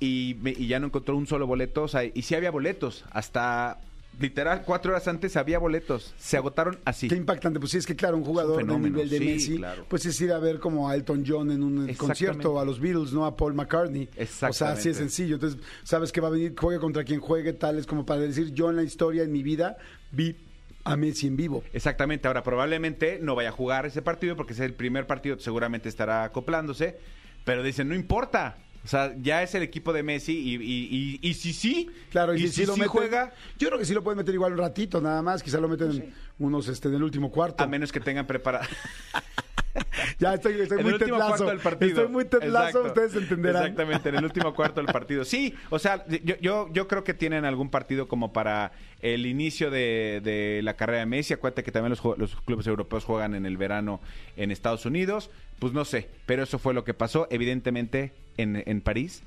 y, 0.00 0.36
me- 0.40 0.50
y 0.56 0.66
ya 0.66 0.80
no 0.80 0.86
encontró 0.86 1.16
un 1.16 1.26
solo 1.26 1.46
boleto, 1.46 1.82
o 1.84 1.88
sea, 1.88 2.04
y 2.04 2.22
sí 2.22 2.34
había 2.34 2.50
boletos, 2.50 3.04
hasta 3.10 3.78
literal 4.18 4.62
cuatro 4.64 4.92
horas 4.92 5.06
antes 5.08 5.36
había 5.36 5.58
boletos, 5.58 6.14
se 6.18 6.36
agotaron 6.36 6.78
así. 6.84 7.08
Qué 7.08 7.16
impactante. 7.16 7.58
Pues 7.60 7.72
sí, 7.72 7.78
es 7.78 7.86
que 7.86 7.96
claro, 7.96 8.16
un 8.16 8.24
jugador 8.24 8.56
del 8.56 8.66
fenómeno, 8.66 8.96
nivel 8.96 9.10
de 9.10 9.18
sí, 9.18 9.24
Messi, 9.24 9.56
claro. 9.58 9.86
pues 9.88 10.06
es 10.06 10.20
ir 10.20 10.32
a 10.32 10.38
ver 10.38 10.58
como 10.58 10.88
a 10.88 10.94
Elton 10.94 11.24
John 11.26 11.50
en 11.50 11.62
un 11.62 11.88
Exactamente. 11.88 11.96
concierto, 11.98 12.60
a 12.60 12.64
los 12.64 12.80
Beatles, 12.80 13.12
no 13.12 13.24
a 13.26 13.36
Paul 13.36 13.54
McCartney. 13.54 14.04
O 14.04 14.14
sea, 14.14 14.22
Exactamente. 14.22 14.80
así 14.80 14.88
es 14.90 14.96
sencillo. 14.96 15.34
Entonces, 15.36 15.60
sabes 15.84 16.12
que 16.12 16.20
va 16.20 16.28
a 16.28 16.32
venir, 16.32 16.54
juegue 16.58 16.80
contra 16.80 17.04
quien 17.04 17.20
juegue, 17.20 17.52
tal 17.52 17.78
es 17.78 17.86
como 17.86 18.04
para 18.04 18.20
decir, 18.20 18.52
yo 18.52 18.70
en 18.70 18.76
la 18.76 18.82
historia, 18.82 19.22
en 19.22 19.32
mi 19.32 19.42
vida, 19.42 19.76
vi 20.10 20.36
a 20.84 20.96
Messi 20.96 21.26
en 21.26 21.36
vivo. 21.36 21.62
Exactamente, 21.72 22.26
ahora 22.28 22.42
probablemente 22.42 23.18
no 23.20 23.34
vaya 23.34 23.50
a 23.50 23.52
jugar 23.52 23.86
ese 23.86 24.00
partido 24.02 24.36
porque 24.36 24.54
es 24.54 24.60
el 24.60 24.74
primer 24.74 25.06
partido, 25.06 25.38
seguramente 25.38 25.88
estará 25.88 26.24
acoplándose, 26.24 26.98
pero 27.44 27.62
dicen, 27.62 27.88
no 27.88 27.94
importa. 27.94 28.56
O 28.88 28.90
sea, 28.90 29.14
ya 29.20 29.42
es 29.42 29.54
el 29.54 29.62
equipo 29.62 29.92
de 29.92 30.02
Messi 30.02 30.32
y, 30.32 30.54
y, 30.54 31.18
y, 31.22 31.28
y 31.28 31.34
si 31.34 31.52
sí, 31.52 31.90
Claro, 32.10 32.34
y, 32.34 32.38
y 32.44 32.48
si, 32.48 32.62
sí 32.62 32.66
lo 32.66 32.72
sí 32.72 32.80
meten- 32.80 32.86
juega, 32.88 33.34
Yo 33.58 33.68
creo 33.68 33.78
que 33.78 33.84
sí 33.84 33.92
lo 33.92 34.02
pueden 34.02 34.16
meter 34.16 34.32
igual 34.32 34.52
un 34.52 34.58
ratito, 34.60 34.98
nada 35.02 35.20
más. 35.20 35.42
Quizá 35.42 35.60
lo 35.60 35.68
meten 35.68 36.14
unos 36.38 36.68
este, 36.68 36.88
en 36.88 36.94
el 36.94 37.02
último 37.02 37.30
cuarto. 37.30 37.62
a 37.62 37.66
menos 37.66 37.92
que 37.92 38.00
tengan 38.00 38.26
preparado. 38.26 38.64
Ya 40.18 40.34
estoy, 40.34 40.60
estoy 40.60 40.78
en 40.78 40.84
muy 40.84 40.94
el 40.94 41.00
último 41.02 41.18
tetlazo. 41.18 41.28
cuarto 41.28 41.46
del 41.46 41.58
partido. 41.60 41.90
Estoy 41.90 42.08
muy 42.08 42.22
Exacto. 42.24 42.82
ustedes 42.84 43.14
entenderán. 43.14 43.62
Exactamente, 43.62 44.08
en 44.08 44.14
el 44.16 44.24
último 44.24 44.54
cuarto 44.54 44.80
del 44.80 44.90
partido. 44.92 45.24
Sí, 45.24 45.54
o 45.70 45.78
sea, 45.78 46.04
yo, 46.08 46.34
yo, 46.40 46.68
yo 46.72 46.88
creo 46.88 47.04
que 47.04 47.14
tienen 47.14 47.44
algún 47.44 47.70
partido 47.70 48.08
como 48.08 48.32
para 48.32 48.72
el 49.02 49.26
inicio 49.26 49.70
de, 49.70 50.20
de 50.24 50.60
la 50.64 50.74
carrera 50.74 51.00
de 51.00 51.06
Messi. 51.06 51.34
Acuérdate 51.34 51.62
que 51.62 51.70
también 51.70 51.90
los, 51.90 52.18
los 52.18 52.34
clubes 52.42 52.66
europeos 52.66 53.04
juegan 53.04 53.34
en 53.36 53.46
el 53.46 53.56
verano 53.56 54.00
en 54.36 54.50
Estados 54.50 54.84
Unidos. 54.86 55.30
Pues 55.60 55.72
no 55.72 55.84
sé, 55.84 56.08
pero 56.26 56.42
eso 56.42 56.58
fue 56.58 56.74
lo 56.74 56.82
que 56.84 56.94
pasó. 56.94 57.28
Evidentemente, 57.30 58.12
en, 58.38 58.62
en 58.64 58.80
París 58.80 59.22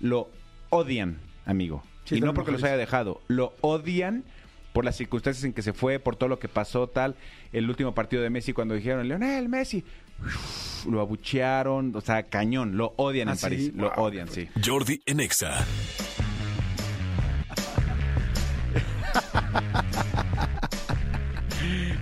lo 0.00 0.28
odian, 0.70 1.18
amigo. 1.46 1.84
Sí, 2.04 2.16
y 2.16 2.20
no 2.20 2.34
porque 2.34 2.52
los 2.52 2.62
haya 2.64 2.76
dejado, 2.76 3.22
lo 3.28 3.54
odian 3.60 4.24
por 4.72 4.84
las 4.84 4.96
circunstancias 4.96 5.44
en 5.44 5.52
que 5.52 5.62
se 5.62 5.72
fue, 5.72 6.00
por 6.00 6.16
todo 6.16 6.28
lo 6.28 6.38
que 6.40 6.48
pasó, 6.48 6.88
tal. 6.88 7.14
El 7.52 7.70
último 7.70 7.94
partido 7.94 8.22
de 8.22 8.28
Messi, 8.30 8.52
cuando 8.52 8.74
dijeron, 8.74 9.06
Leonel, 9.06 9.48
Messi, 9.48 9.84
uf, 10.20 10.86
lo 10.86 11.00
abuchearon, 11.00 11.94
o 11.94 12.00
sea, 12.00 12.24
cañón, 12.24 12.76
lo 12.76 12.92
odian 12.96 13.28
¿Ah, 13.28 13.32
en 13.32 13.38
sí? 13.38 13.42
París, 13.42 13.72
lo 13.74 13.92
odian, 13.92 14.28
sí. 14.28 14.48
Jordi 14.64 15.00
en 15.06 15.20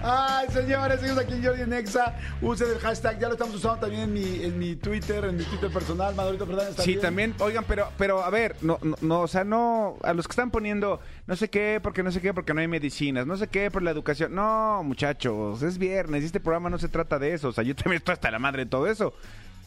Ay, 0.04 0.48
señores, 0.52 1.00
seguimos 1.00 1.22
aquí 1.22 1.34
en 1.34 1.44
Jordi 1.44 1.66
Nexa. 1.66 2.16
Usen 2.40 2.68
el 2.70 2.78
hashtag, 2.80 3.18
ya 3.20 3.28
lo 3.28 3.34
estamos 3.34 3.54
usando 3.54 3.78
también 3.78 4.02
en 4.02 4.12
mi, 4.12 4.42
en 4.42 4.58
mi 4.58 4.74
Twitter, 4.76 5.24
en 5.24 5.36
mi 5.36 5.44
Twitter 5.44 5.70
personal. 5.70 6.14
Manolito 6.14 6.44
Fernández 6.46 6.74
Sí, 6.76 6.96
también. 6.96 7.00
también, 7.00 7.34
oigan, 7.38 7.64
pero, 7.68 7.88
pero 7.96 8.24
a 8.24 8.30
ver, 8.30 8.56
no, 8.62 8.78
no, 8.82 8.96
no, 9.00 9.20
o 9.20 9.28
sea, 9.28 9.44
no, 9.44 9.96
a 10.02 10.12
los 10.12 10.26
que 10.26 10.32
están 10.32 10.50
poniendo, 10.50 11.00
no 11.26 11.36
sé 11.36 11.50
qué, 11.50 11.78
porque 11.82 12.02
no 12.02 12.10
sé 12.10 12.20
qué, 12.20 12.34
porque 12.34 12.52
no 12.52 12.60
hay 12.60 12.68
medicinas, 12.68 13.26
no 13.26 13.36
sé 13.36 13.46
qué, 13.48 13.70
por 13.70 13.82
la 13.82 13.90
educación. 13.92 14.34
No, 14.34 14.82
muchachos, 14.82 15.62
es 15.62 15.78
viernes 15.78 16.22
y 16.22 16.26
este 16.26 16.40
programa 16.40 16.68
no 16.68 16.78
se 16.78 16.88
trata 16.88 17.18
de 17.18 17.34
eso. 17.34 17.48
O 17.48 17.52
sea, 17.52 17.62
yo 17.62 17.76
también 17.76 17.98
estoy 17.98 18.14
hasta 18.14 18.30
la 18.30 18.38
madre 18.38 18.64
de 18.64 18.70
todo 18.70 18.86
eso. 18.88 19.14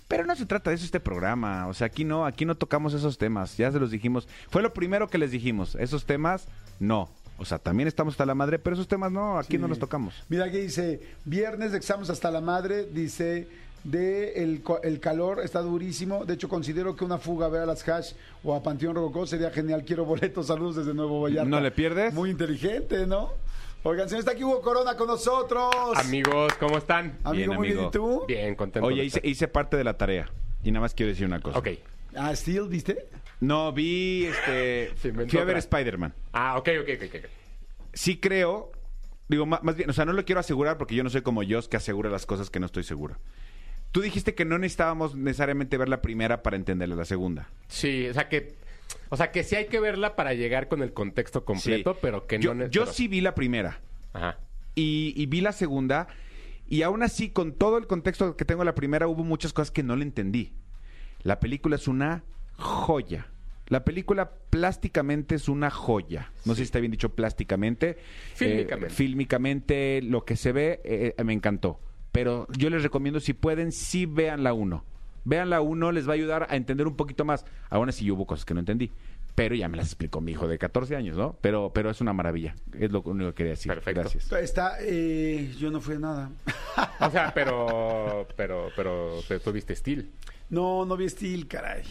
Pero 0.07 0.23
no 0.25 0.35
se 0.35 0.45
trata 0.45 0.69
de 0.69 0.75
eso 0.75 0.85
este 0.85 0.99
programa. 0.99 1.65
O 1.67 1.73
sea, 1.73 1.87
aquí 1.87 2.03
no, 2.03 2.25
aquí 2.27 2.45
no 2.45 2.53
tocamos 2.55 2.93
esos 2.93 3.17
temas. 3.17 3.57
Ya 3.57 3.71
se 3.71 3.79
los 3.79 3.89
dijimos. 3.89 4.27
Fue 4.51 4.61
lo 4.61 4.71
primero 4.71 5.07
que 5.07 5.17
les 5.17 5.31
dijimos. 5.31 5.75
Esos 5.79 6.05
temas, 6.05 6.47
no. 6.79 7.09
O 7.37 7.45
sea, 7.45 7.59
también 7.59 7.87
estamos 7.87 8.13
hasta 8.13 8.25
la 8.25 8.33
madre, 8.35 8.59
pero 8.59 8.75
esos 8.75 8.87
temas 8.87 9.11
no, 9.11 9.37
aquí 9.37 9.53
Sí. 9.53 9.57
no 9.57 9.67
los 9.67 9.79
tocamos. 9.79 10.23
Mira 10.29 10.45
aquí 10.45 10.57
dice, 10.57 11.01
viernes 11.25 11.71
de 11.71 11.77
exámenes 11.77 12.09
hasta 12.09 12.31
la 12.31 12.39
madre, 12.41 12.85
dice, 12.85 13.47
de 13.83 14.41
el, 14.43 14.63
el 14.83 14.99
calor 14.99 15.41
está 15.43 15.59
durísimo. 15.61 16.25
De 16.25 16.33
hecho, 16.35 16.47
considero 16.49 16.95
que 16.95 17.03
una 17.03 17.17
fuga 17.17 17.47
a 17.47 17.49
ver 17.49 17.61
a 17.61 17.65
las 17.65 17.87
Hash 17.87 18.13
o 18.43 18.55
a 18.55 18.63
Panteón 18.63 18.95
Rococó 18.95 19.27
sería 19.27 19.51
genial. 19.51 19.83
Quiero 19.85 20.05
boletos, 20.05 20.47
saludos 20.47 20.77
desde 20.77 20.93
Nuevo 20.93 21.21
Vallarta. 21.21 21.49
¿No 21.49 21.59
le 21.59 21.71
pierdes? 21.71 22.13
Muy 22.13 22.29
inteligente, 22.31 23.05
¿no? 23.05 23.31
Oigan, 23.83 24.09
señor, 24.09 24.21
está 24.21 24.31
aquí 24.31 24.43
Hugo 24.43 24.61
Corona 24.61 24.95
con 24.97 25.05
nosotros. 25.07 25.71
Amigos, 25.95 26.53
¿cómo 26.59 26.79
están? 26.79 27.19
Amigo, 27.23 27.51
Bien, 27.51 27.55
muy 27.55 27.67
bien. 27.73 27.85
¿y 27.85 27.91
tú? 27.91 28.23
Bien, 28.27 28.55
contento. 28.55 28.87
Oye, 28.87 29.03
hice, 29.03 29.21
hice 29.23 29.47
parte 29.47 29.77
de 29.77 29.83
la 29.83 29.95
tarea. 29.95 30.27
Y 30.63 30.71
nada 30.71 30.81
más 30.81 30.95
quiero 30.95 31.11
decir 31.11 31.27
una 31.27 31.39
cosa. 31.39 31.59
Ok. 31.59 31.67
Ah, 32.15 32.35
Steel, 32.35 32.67
¿viste? 32.67 33.05
No, 33.39 33.71
vi, 33.73 34.25
este, 34.25 34.91
Se 35.01 35.09
inventó 35.09 35.31
fui 35.31 35.39
a 35.39 35.43
ver 35.43 35.57
otra. 35.57 35.59
Spider-Man. 35.77 36.13
Ah, 36.33 36.57
ok, 36.57 36.69
ok, 36.81 36.89
ok. 36.95 37.03
ok, 37.15 37.25
sí 37.93 38.17
creo, 38.19 38.71
digo, 39.27 39.45
ma- 39.45 39.59
más 39.63 39.75
bien, 39.75 39.89
o 39.89 39.93
sea, 39.93 40.05
no 40.05 40.13
lo 40.13 40.23
quiero 40.25 40.39
asegurar 40.39 40.77
porque 40.77 40.95
yo 40.95 41.03
no 41.03 41.09
soy 41.09 41.21
como 41.21 41.43
yo 41.43 41.59
que 41.69 41.77
asegura 41.77 42.09
las 42.09 42.25
cosas 42.25 42.49
que 42.49 42.59
no 42.59 42.65
estoy 42.65 42.83
seguro. 42.83 43.17
Tú 43.91 44.01
dijiste 44.01 44.35
que 44.35 44.43
no 44.45 44.57
necesitábamos 44.57 45.15
necesariamente 45.15 45.77
ver 45.77 45.87
la 45.89 46.01
primera 46.01 46.43
para 46.43 46.57
entenderle 46.57 46.95
la 46.95 47.05
segunda. 47.05 47.49
Sí, 47.67 48.07
o 48.09 48.13
sea 48.13 48.27
que... 48.29 48.55
O 49.09 49.17
sea 49.17 49.31
que 49.31 49.43
sí 49.43 49.55
hay 49.55 49.65
que 49.67 49.79
verla 49.79 50.15
para 50.15 50.33
llegar 50.33 50.67
con 50.67 50.81
el 50.81 50.91
contexto 50.93 51.43
completo, 51.45 51.93
Sí. 51.93 51.99
pero 52.01 52.27
que 52.27 52.39
yo, 52.39 52.53
no... 52.53 52.63
ne- 52.65 52.69
yo 52.69 52.81
pero- 52.83 52.93
sí 52.93 53.07
vi 53.07 53.21
la 53.21 53.33
primera 53.35 53.79
Ajá. 54.13 54.37
y, 54.75 55.13
y 55.15 55.25
vi 55.27 55.41
la 55.41 55.51
segunda 55.53 56.07
y 56.67 56.81
aún 56.81 57.01
así 57.03 57.29
con 57.29 57.53
todo 57.53 57.77
el 57.77 57.87
contexto 57.87 58.35
que 58.35 58.45
tengo 58.45 58.61
de 58.61 58.65
la 58.65 58.75
primera 58.75 59.07
hubo 59.07 59.23
muchas 59.23 59.53
cosas 59.53 59.71
que 59.71 59.81
no 59.83 59.95
le 59.95 60.03
entendí. 60.03 60.53
La 61.23 61.39
película 61.39 61.75
es 61.77 61.87
una 61.87 62.23
joya. 62.57 63.27
La 63.67 63.83
película 63.83 64.31
plásticamente 64.49 65.35
es 65.35 65.49
una 65.49 65.71
joya. 65.71 66.31
No 66.45 66.53
sé 66.53 66.57
si 66.57 66.63
está 66.63 66.79
bien 66.79 66.91
dicho 66.91 67.09
plásticamente. 67.09 67.97
Fílmicamente. 68.35 68.87
Eh, 68.87 68.95
fílmicamente, 68.95 70.01
lo 70.03 70.23
que 70.23 70.35
se 70.35 70.51
ve, 70.51 70.81
eh, 70.83 71.15
me 71.23 71.33
encantó. 71.33 71.79
Pero 72.11 72.47
yo 72.57 72.69
les 72.69 72.83
recomiendo, 72.83 73.19
si 73.19 73.33
pueden, 73.33 73.71
sí 73.71 74.05
vean 74.05 74.43
la 74.43 74.53
1. 74.53 74.85
Vean 75.25 75.49
la 75.49 75.61
1, 75.61 75.91
les 75.91 76.07
va 76.07 76.11
a 76.11 76.13
ayudar 76.13 76.47
a 76.49 76.55
entender 76.55 76.87
un 76.87 76.95
poquito 76.95 77.25
más. 77.25 77.43
Aún 77.69 77.89
así 77.89 78.09
hubo 78.11 78.27
cosas 78.27 78.45
que 78.45 78.53
no 78.53 78.59
entendí. 78.59 78.91
Pero 79.33 79.53
ya 79.53 79.67
me 79.67 79.75
las 79.75 79.87
explicó 79.87 80.21
mi 80.21 80.31
hijo 80.31 80.47
de 80.47 80.57
14 80.57 80.95
años, 80.95 81.17
¿no? 81.17 81.37
Pero, 81.41 81.71
pero 81.73 81.89
es 81.89 81.99
una 81.99 82.13
maravilla. 82.13 82.55
Es 82.79 82.91
lo 82.91 83.01
único 83.01 83.31
que 83.31 83.35
quería 83.35 83.51
decir. 83.51 83.73
Perfecto. 83.73 84.01
Gracias. 84.01 84.31
Está, 84.31 84.77
eh, 84.79 85.53
yo 85.57 85.71
no 85.71 85.81
fui 85.81 85.95
a 85.95 85.99
nada. 85.99 86.31
O 87.01 87.09
sea, 87.11 87.33
pero... 87.33 88.27
Pero, 88.37 88.69
pero, 88.75 89.19
pero 89.27 89.41
tú 89.41 89.51
viste 89.51 89.75
Steel. 89.75 90.09
No, 90.49 90.85
no 90.85 90.95
vi 90.95 91.09
Steel, 91.09 91.47
caray. 91.47 91.83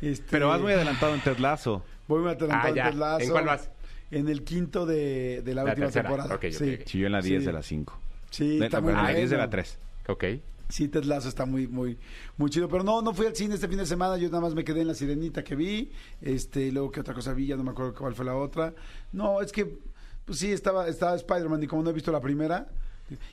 Este, 0.00 0.26
Pero 0.30 0.48
vas 0.48 0.60
muy 0.60 0.72
adelantado 0.72 1.14
en 1.14 1.20
Ted 1.22 1.38
Lasso. 1.38 1.82
Voy 2.06 2.20
muy 2.22 2.30
adelantado 2.30 2.62
Ah, 2.64 2.68
en 2.68 2.74
Ted 2.92 2.98
Lasso. 2.98 3.24
¿En 3.24 3.30
cuál 3.30 3.44
vas? 3.46 3.70
En 4.10 4.28
el 4.28 4.42
quinto 4.44 4.86
de, 4.86 5.42
de 5.42 5.54
la, 5.54 5.64
La 5.64 5.70
última 5.70 5.86
tercera. 5.86 6.08
temporada. 6.08 6.34
Ok, 6.34 6.44
ok, 6.46 6.50
sí. 6.52 6.78
Sí, 6.86 6.98
yo 6.98 7.06
en 7.06 7.12
la 7.12 7.20
10 7.20 7.40
Sí. 7.42 7.46
de 7.46 7.52
la 7.52 7.62
5. 7.62 7.98
Sí, 8.30 8.58
De- 8.58 8.64
está 8.66 8.80
muy 8.80 8.92
perdón, 8.92 9.06
la 9.06 9.14
10 9.14 9.30
de 9.30 9.36
la 9.36 9.50
3. 9.50 9.78
Ok. 10.08 10.24
Sí, 10.70 10.88
Ted 10.88 11.04
Lasso 11.04 11.28
está 11.28 11.46
muy, 11.46 11.66
muy, 11.66 11.98
muy 12.36 12.50
chido. 12.50 12.68
Pero 12.68 12.84
no, 12.84 13.00
no 13.02 13.12
fui 13.14 13.26
al 13.26 13.34
cine 13.34 13.54
este 13.54 13.68
fin 13.68 13.78
de 13.78 13.86
semana. 13.86 14.16
Yo 14.18 14.28
nada 14.28 14.40
más 14.42 14.54
me 14.54 14.64
quedé 14.64 14.82
en 14.82 14.88
la 14.88 14.94
sirenita 14.94 15.42
que 15.42 15.56
vi. 15.56 15.90
Este, 16.20 16.62
y 16.66 16.70
luego 16.70 16.90
qué 16.90 17.00
otra 17.00 17.14
cosa 17.14 17.32
vi, 17.32 17.46
ya 17.46 17.56
no 17.56 17.64
me 17.64 17.70
acuerdo 17.70 17.94
cuál 17.94 18.14
fue 18.14 18.24
la 18.24 18.34
otra. 18.36 18.74
No, 19.12 19.40
es 19.40 19.50
que, 19.50 19.78
pues 20.26 20.38
sí, 20.38 20.52
estaba, 20.52 20.86
estaba 20.88 21.14
Spider-Man 21.16 21.62
y 21.62 21.66
como 21.66 21.82
no 21.82 21.90
he 21.90 21.94
visto 21.94 22.12
la 22.12 22.20
primera. 22.20 22.68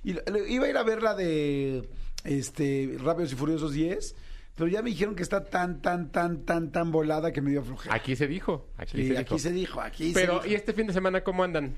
Y 0.05 0.11
iba 0.53 0.65
a 0.65 0.69
ir 0.69 0.77
a 0.77 0.83
ver 0.83 1.03
la 1.03 1.13
de 1.13 1.87
este 2.23 2.95
Rápidos 3.01 3.33
y 3.33 3.35
Furiosos 3.35 3.73
10. 3.73 4.15
Pero 4.55 4.67
ya 4.69 4.81
me 4.81 4.89
dijeron 4.89 5.15
que 5.15 5.23
está 5.23 5.43
tan, 5.45 5.81
tan, 5.81 6.09
tan, 6.11 6.45
tan, 6.45 6.71
tan 6.71 6.91
volada 6.91 7.31
que 7.33 7.41
me 7.41 7.51
dio 7.51 7.61
flojera. 7.63 7.93
Aquí 7.93 8.15
se 8.15 8.27
dijo. 8.27 8.67
Aquí 8.77 8.97
Sí, 8.97 9.03
se 9.07 9.09
dijo. 9.09 9.19
aquí 9.21 9.39
se 9.39 9.51
dijo, 9.51 9.81
aquí 9.81 10.13
se 10.13 10.19
Pero, 10.19 10.33
dijo. 10.35 10.47
¿y 10.47 10.55
este 10.55 10.73
fin 10.73 10.87
de 10.87 10.93
semana 10.93 11.21
cómo 11.23 11.43
andan? 11.43 11.75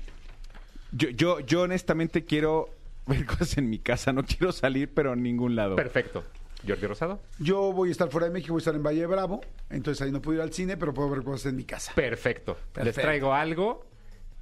Yo, 0.92 1.08
yo, 1.10 1.40
yo 1.40 1.62
honestamente 1.62 2.24
quiero 2.24 2.68
ver 3.06 3.26
cosas 3.26 3.58
en 3.58 3.68
mi 3.68 3.78
casa. 3.78 4.12
No 4.12 4.22
quiero 4.24 4.52
salir, 4.52 4.92
pero 4.94 5.12
a 5.12 5.16
ningún 5.16 5.56
lado. 5.56 5.74
Perfecto. 5.76 6.24
Jordi 6.66 6.86
Rosado. 6.86 7.20
Yo 7.38 7.72
voy 7.72 7.88
a 7.88 7.92
estar 7.92 8.10
fuera 8.10 8.26
de 8.26 8.32
México, 8.32 8.52
voy 8.52 8.58
a 8.58 8.62
estar 8.62 8.74
en 8.74 8.82
Valle 8.82 9.00
de 9.00 9.06
Bravo. 9.06 9.40
Entonces 9.70 10.02
ahí 10.02 10.10
no 10.10 10.20
puedo 10.20 10.38
ir 10.38 10.42
al 10.42 10.52
cine, 10.52 10.76
pero 10.76 10.92
puedo 10.94 11.08
ver 11.10 11.22
cosas 11.22 11.46
en 11.46 11.56
mi 11.56 11.64
casa. 11.64 11.92
Perfecto. 11.94 12.54
Les 12.54 12.72
Perfecto. 12.72 13.00
traigo 13.00 13.32
algo 13.32 13.86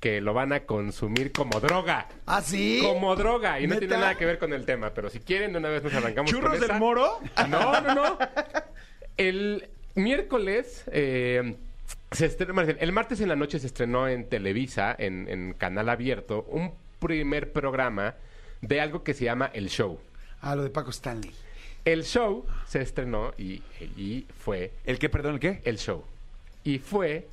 que 0.06 0.20
lo 0.20 0.34
van 0.34 0.52
a 0.52 0.60
consumir 0.60 1.32
como 1.32 1.58
droga. 1.58 2.06
¿Ah, 2.26 2.40
sí? 2.40 2.78
Como 2.80 3.16
droga. 3.16 3.58
Y 3.58 3.66
no 3.66 3.76
tiene 3.76 3.96
nada 3.96 4.14
que 4.14 4.24
ver 4.24 4.38
con 4.38 4.52
el 4.52 4.64
tema. 4.64 4.90
Pero 4.94 5.10
si 5.10 5.18
quieren, 5.18 5.50
de 5.50 5.58
una 5.58 5.68
vez 5.68 5.82
nos 5.82 5.92
arrancamos 5.94 6.30
¿Churros 6.30 6.50
con 6.52 6.60
del 6.60 6.70
esa. 6.70 6.78
moro? 6.78 7.18
No, 7.48 7.80
no, 7.80 7.92
no. 7.92 8.18
El 9.16 9.68
miércoles... 9.96 10.84
eh, 10.92 11.56
se 12.12 12.26
estrenó, 12.26 12.60
el 12.60 12.92
martes 12.92 13.20
en 13.20 13.28
la 13.28 13.34
noche 13.34 13.58
se 13.58 13.66
estrenó 13.66 14.06
en 14.06 14.28
Televisa, 14.28 14.94
en, 14.96 15.28
en 15.28 15.54
Canal 15.54 15.88
Abierto, 15.88 16.46
un 16.50 16.72
primer 17.00 17.52
programa 17.52 18.14
de 18.60 18.80
algo 18.80 19.02
que 19.02 19.12
se 19.12 19.24
llama 19.24 19.50
El 19.52 19.68
Show. 19.70 19.98
Ah, 20.40 20.54
lo 20.54 20.62
de 20.62 20.70
Paco 20.70 20.90
Stanley. 20.90 21.32
El 21.84 22.04
Show 22.04 22.46
se 22.68 22.80
estrenó 22.80 23.34
y, 23.36 23.60
y 23.96 24.24
fue 24.38 24.70
¿El 24.84 25.00
qué, 25.00 25.08
perdón, 25.08 25.34
el 25.34 25.40
qué? 25.40 25.60
el 25.64 25.78
show. 25.78 26.04
Y 26.62 26.78
fue 26.78 27.26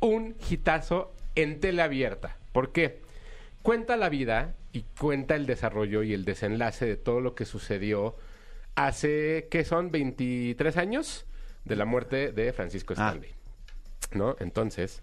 un 0.00 0.34
hitazo 0.48 1.12
en 1.42 1.60
tele 1.60 1.82
abierta. 1.82 2.36
¿Por 2.52 2.72
qué? 2.72 3.00
Cuenta 3.62 3.96
la 3.96 4.08
vida 4.08 4.54
y 4.72 4.82
cuenta 4.98 5.34
el 5.36 5.46
desarrollo 5.46 6.02
y 6.02 6.14
el 6.14 6.24
desenlace 6.24 6.86
de 6.86 6.96
todo 6.96 7.20
lo 7.20 7.34
que 7.34 7.44
sucedió 7.44 8.16
hace, 8.74 9.48
¿qué 9.50 9.64
son? 9.64 9.90
23 9.90 10.76
años 10.76 11.26
de 11.64 11.76
la 11.76 11.84
muerte 11.84 12.32
de 12.32 12.52
Francisco 12.52 12.94
Ah. 12.96 13.08
Stanley. 13.08 13.30
¿No? 14.12 14.36
Entonces, 14.40 15.02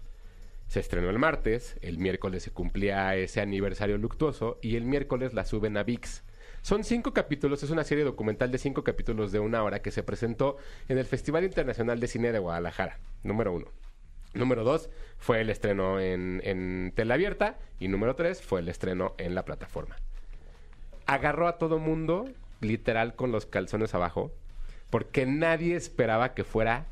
se 0.66 0.80
estrenó 0.80 1.08
el 1.10 1.18
martes, 1.18 1.76
el 1.80 1.98
miércoles 1.98 2.42
se 2.42 2.50
cumplía 2.50 3.14
ese 3.16 3.40
aniversario 3.40 3.96
luctuoso 3.96 4.58
y 4.60 4.76
el 4.76 4.84
miércoles 4.84 5.32
la 5.34 5.44
suben 5.44 5.76
a 5.76 5.82
VIX. 5.82 6.24
Son 6.60 6.84
cinco 6.84 7.14
capítulos, 7.14 7.62
es 7.62 7.70
una 7.70 7.84
serie 7.84 8.04
documental 8.04 8.50
de 8.50 8.58
cinco 8.58 8.82
capítulos 8.84 9.32
de 9.32 9.38
una 9.38 9.62
hora 9.62 9.80
que 9.80 9.90
se 9.92 10.02
presentó 10.02 10.56
en 10.88 10.98
el 10.98 11.06
Festival 11.06 11.44
Internacional 11.44 12.00
de 12.00 12.08
Cine 12.08 12.32
de 12.32 12.38
Guadalajara, 12.40 12.98
número 13.22 13.52
uno. 13.54 13.68
Número 14.38 14.64
dos 14.64 14.88
fue 15.18 15.40
el 15.40 15.50
estreno 15.50 16.00
en, 16.00 16.40
en 16.44 16.92
tela 16.94 17.14
abierta 17.14 17.58
y 17.80 17.88
número 17.88 18.14
tres 18.14 18.40
fue 18.40 18.60
el 18.60 18.68
estreno 18.68 19.14
en 19.18 19.34
la 19.34 19.44
plataforma. 19.44 19.96
Agarró 21.06 21.48
a 21.48 21.58
todo 21.58 21.78
mundo, 21.78 22.28
literal, 22.60 23.16
con 23.16 23.32
los 23.32 23.46
calzones 23.46 23.94
abajo, 23.94 24.32
porque 24.90 25.26
nadie 25.26 25.74
esperaba 25.74 26.34
que 26.34 26.44
fuera 26.44 26.86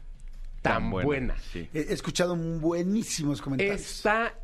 tan, 0.74 0.90
buena. 0.90 1.36
Sí. 1.52 1.68
He 1.72 1.80
he 1.80 1.92
escuchado 1.92 2.36
buenísimos 2.36 3.40
comentarios. 3.42 3.80
Está 3.80 4.34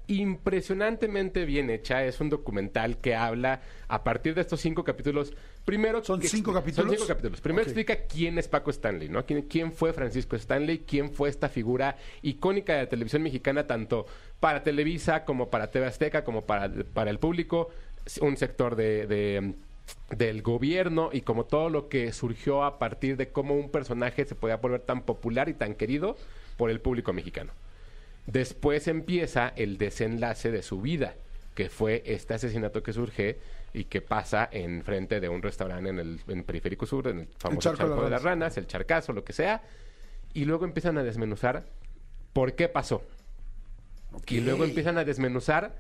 impresionantemente 0.47 1.45
bien 1.45 1.71
hecha. 1.71 2.05
Es 2.05 2.21
un 2.21 2.29
documental 2.31 2.99
que 2.99 3.15
habla 3.15 3.61
a 3.89 4.05
partir 4.05 4.35
de 4.35 4.41
estos 4.43 4.61
cinco 4.61 4.85
capítulos. 4.85 5.33
Primero, 5.65 6.03
¿Son 6.03 6.21
que 6.21 6.29
cinco 6.29 6.53
capítulos? 6.53 6.89
Son 6.91 6.97
cinco 6.97 7.07
capítulos. 7.09 7.41
Primero 7.41 7.63
explica 7.65 7.97
quién 8.09 8.39
es 8.39 8.49
Paco 8.49 8.71
Stanley, 8.71 9.09
¿no? 9.09 9.25
¿Quién, 9.25 9.43
quién 9.43 9.73
fue 9.73 9.93
Francisco 9.93 10.35
Stanley? 10.37 10.81
¿Quién 10.81 11.13
fue 11.13 11.29
esta 11.29 11.49
figura 11.49 11.97
icónica 12.23 12.75
de 12.75 12.83
la 12.83 12.89
televisión 12.89 13.23
mexicana, 13.23 13.67
tanto 13.67 14.07
para 14.41 14.63
Televisa 14.63 15.25
como 15.25 15.51
para 15.51 15.71
TV 15.71 15.87
Azteca, 15.87 16.25
como 16.25 16.45
para, 16.45 16.71
para 16.93 17.11
el 17.11 17.19
público? 17.19 17.69
Un 18.21 18.37
sector 18.37 18.75
de- 18.75 19.07
de 19.07 19.55
del 20.11 20.43
gobierno 20.43 21.11
y 21.13 21.23
como 21.23 21.45
todo 21.45 21.71
lo 21.71 21.89
que 21.89 22.13
surgió 22.13 22.65
a 22.65 22.79
partir 22.79 23.17
de 23.17 23.31
cómo 23.31 23.55
un 23.55 23.71
personaje 23.71 24.25
se 24.25 24.35
podía 24.35 24.57
volver 24.57 24.83
tan 24.83 25.03
popular 25.03 25.49
y 25.49 25.55
tan 25.55 25.75
querido 25.75 26.17
por 26.57 26.71
el 26.71 26.81
público 26.81 27.13
mexicano. 27.13 27.53
Después 28.27 28.87
empieza 28.89 29.53
el 29.57 29.79
desenlace 29.79 30.51
de 30.51 30.63
su 30.63 30.81
vida, 30.81 31.15
que 31.55 31.69
fue 31.69 32.03
este 32.07 32.35
asesinato 32.35 32.83
que 32.83 32.93
surge 32.93 33.39
y 33.75 33.85
que 33.85 34.01
pasa 34.01 34.49
en 34.53 34.85
frente 34.85 35.19
de 35.19 35.29
un 35.29 35.43
restaurante 35.43 35.91
en 35.91 35.99
el 35.99 36.21
en 36.29 36.45
Periférico 36.45 36.87
Sur, 36.87 37.09
en 37.09 37.21
el 37.21 37.29
famoso 37.39 37.71
Charco 37.71 37.79
Charco, 37.79 37.95
de 37.95 38.01
las 38.03 38.05
de 38.05 38.11
las 38.11 38.23
Ranas, 38.23 38.57
el 38.59 38.67
Charcazo, 38.67 39.13
lo 39.13 39.25
que 39.25 39.33
sea, 39.33 39.63
y 40.35 40.45
luego 40.45 40.65
empiezan 40.65 40.99
a 40.99 41.03
desmenuzar 41.03 41.65
por 42.33 42.55
qué 42.55 42.69
pasó. 42.69 43.03
Y 44.29 44.41
luego 44.41 44.65
empiezan 44.65 44.99
a 44.99 45.05
desmenuzar 45.05 45.75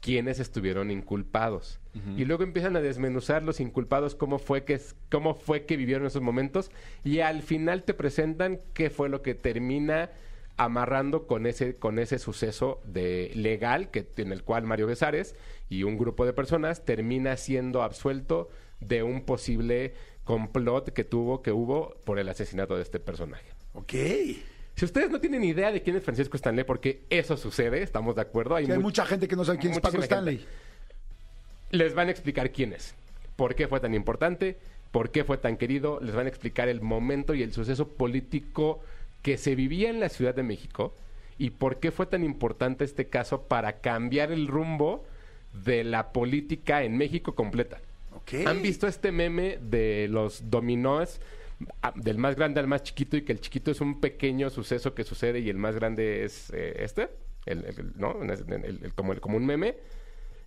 quiénes 0.00 0.40
estuvieron 0.40 0.90
inculpados. 0.90 1.78
Y 2.16 2.24
luego 2.24 2.44
empiezan 2.44 2.76
a 2.76 2.80
desmenuzar 2.80 3.42
los 3.42 3.58
inculpados, 3.58 4.14
cómo 4.14 4.38
fue 4.38 4.64
que 4.64 4.80
cómo 5.10 5.34
fue 5.34 5.66
que 5.66 5.76
vivieron 5.76 6.06
esos 6.06 6.22
momentos 6.22 6.70
y 7.02 7.18
al 7.18 7.42
final 7.42 7.82
te 7.82 7.94
presentan 7.94 8.60
qué 8.74 8.90
fue 8.90 9.08
lo 9.08 9.22
que 9.22 9.34
termina 9.34 10.10
amarrando 10.56 11.26
con 11.26 11.46
ese 11.46 11.74
con 11.74 11.98
ese 11.98 12.20
suceso 12.20 12.80
de 12.84 13.32
legal 13.34 13.90
que 13.90 14.06
en 14.18 14.30
el 14.30 14.44
cual 14.44 14.64
Mario 14.64 14.86
Besares 14.86 15.34
y 15.68 15.82
un 15.82 15.98
grupo 15.98 16.24
de 16.24 16.32
personas 16.32 16.84
termina 16.84 17.36
siendo 17.36 17.82
absuelto 17.82 18.50
de 18.78 19.02
un 19.02 19.22
posible 19.22 19.94
complot 20.22 20.90
que 20.90 21.02
tuvo 21.02 21.42
que 21.42 21.50
hubo 21.50 21.96
por 22.04 22.20
el 22.20 22.28
asesinato 22.28 22.76
de 22.76 22.82
este 22.82 23.00
personaje. 23.00 23.46
Ok. 23.74 23.94
Si 24.80 24.86
ustedes 24.86 25.10
no 25.10 25.20
tienen 25.20 25.44
idea 25.44 25.70
de 25.70 25.82
quién 25.82 25.96
es 25.96 26.02
Francisco 26.02 26.38
Stanley, 26.38 26.64
porque 26.64 27.02
eso 27.10 27.36
sucede, 27.36 27.82
estamos 27.82 28.14
de 28.16 28.22
acuerdo. 28.22 28.56
Sí, 28.56 28.64
hay 28.72 28.78
mu- 28.78 28.84
mucha 28.84 29.04
gente 29.04 29.28
que 29.28 29.36
no 29.36 29.44
sabe 29.44 29.58
quién 29.58 29.72
es 29.74 29.78
Paco 29.80 29.98
muchísima 29.98 30.04
Stanley. 30.06 30.46
Les 31.70 31.94
van 31.94 32.08
a 32.08 32.10
explicar 32.12 32.50
quién 32.50 32.72
es, 32.72 32.94
por 33.36 33.54
qué 33.54 33.68
fue 33.68 33.78
tan 33.80 33.92
importante, 33.92 34.56
por 34.90 35.10
qué 35.10 35.22
fue 35.22 35.36
tan 35.36 35.58
querido, 35.58 36.00
les 36.00 36.14
van 36.14 36.24
a 36.24 36.30
explicar 36.30 36.70
el 36.70 36.80
momento 36.80 37.34
y 37.34 37.42
el 37.42 37.52
suceso 37.52 37.88
político 37.88 38.80
que 39.20 39.36
se 39.36 39.54
vivía 39.54 39.90
en 39.90 40.00
la 40.00 40.08
Ciudad 40.08 40.34
de 40.34 40.44
México 40.44 40.94
y 41.36 41.50
por 41.50 41.78
qué 41.78 41.90
fue 41.90 42.06
tan 42.06 42.24
importante 42.24 42.82
este 42.86 43.06
caso 43.08 43.42
para 43.42 43.80
cambiar 43.80 44.32
el 44.32 44.48
rumbo 44.48 45.04
de 45.62 45.84
la 45.84 46.10
política 46.12 46.84
en 46.84 46.96
México 46.96 47.34
completa. 47.34 47.80
Ok. 48.14 48.46
¿Han 48.46 48.62
visto 48.62 48.86
este 48.86 49.12
meme 49.12 49.58
de 49.60 50.08
los 50.10 50.48
dominós? 50.50 51.20
Del 51.96 52.16
más 52.18 52.36
grande 52.36 52.58
al 52.60 52.66
más 52.66 52.82
chiquito 52.82 53.16
y 53.16 53.22
que 53.22 53.32
el 53.32 53.40
chiquito 53.40 53.70
es 53.70 53.80
un 53.80 54.00
pequeño 54.00 54.48
suceso 54.50 54.94
que 54.94 55.04
sucede 55.04 55.40
y 55.40 55.50
el 55.50 55.58
más 55.58 55.74
grande 55.74 56.24
es 56.24 56.50
eh, 56.54 56.76
este, 56.84 57.10
el, 57.44 57.64
el- 57.66 57.92
¿no? 57.96 58.16
El- 58.22 58.94
como, 58.94 59.36
un 59.36 59.44
meme. 59.46 59.76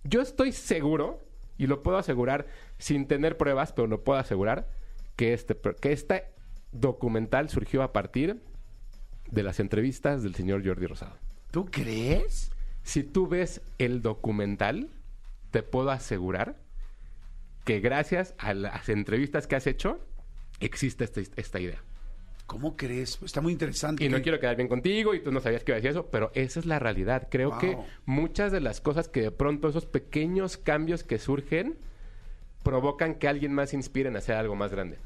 Yo 0.02 0.20
estoy 0.20 0.52
seguro, 0.52 1.20
y 1.56 1.66
lo 1.68 1.82
puedo 1.82 1.98
asegurar 1.98 2.46
sin 2.78 3.06
tener 3.06 3.36
pruebas, 3.36 3.72
pero 3.72 3.86
lo 3.86 4.02
puedo 4.02 4.18
asegurar, 4.18 4.68
que 5.16 5.32
este, 5.34 5.56
que 5.80 5.92
este 5.92 6.24
documental 6.72 7.48
surgió 7.48 7.82
a 7.84 7.92
partir 7.92 8.40
de 9.30 9.42
las 9.44 9.60
entrevistas 9.60 10.22
del 10.24 10.34
señor 10.34 10.66
Jordi 10.66 10.86
Rosado. 10.86 11.16
¿Tú 11.52 11.66
crees? 11.66 12.50
Si 12.82 13.04
tú 13.04 13.28
ves 13.28 13.60
el 13.78 14.02
documental, 14.02 14.90
te 15.52 15.62
puedo 15.62 15.90
asegurar 15.90 16.56
que 17.64 17.78
gracias 17.80 18.34
a 18.38 18.52
las 18.52 18.88
entrevistas 18.88 19.46
que 19.46 19.54
has 19.56 19.66
hecho, 19.68 20.00
existe 20.66 21.04
esta, 21.04 21.20
esta 21.36 21.60
idea. 21.60 21.82
¿Cómo 22.46 22.76
crees? 22.76 23.18
Está 23.24 23.40
muy 23.40 23.52
interesante. 23.54 24.04
Y 24.04 24.08
no 24.10 24.20
quiero 24.20 24.38
quedar 24.38 24.54
bien 24.56 24.68
contigo 24.68 25.14
y 25.14 25.20
tú 25.22 25.32
no 25.32 25.40
sabías 25.40 25.64
que 25.64 25.72
iba 25.72 25.76
a 25.76 25.80
decir 25.80 25.92
eso, 25.92 26.06
pero 26.10 26.30
esa 26.34 26.60
es 26.60 26.66
la 26.66 26.78
realidad. 26.78 27.28
Creo 27.30 27.50
Wow. 27.50 27.58
que 27.58 27.78
muchas 28.04 28.52
de 28.52 28.60
las 28.60 28.80
cosas 28.82 29.08
que 29.08 29.22
de 29.22 29.30
pronto 29.30 29.68
esos 29.68 29.86
pequeños 29.86 30.58
cambios 30.58 31.04
que 31.04 31.18
surgen 31.18 31.76
provocan 32.62 33.14
que 33.14 33.28
alguien 33.28 33.52
más 33.54 33.70
se 33.70 33.76
inspire 33.76 34.08
en 34.10 34.16
hacer 34.16 34.36
algo 34.36 34.56
más 34.56 34.70
grande. 34.70 34.98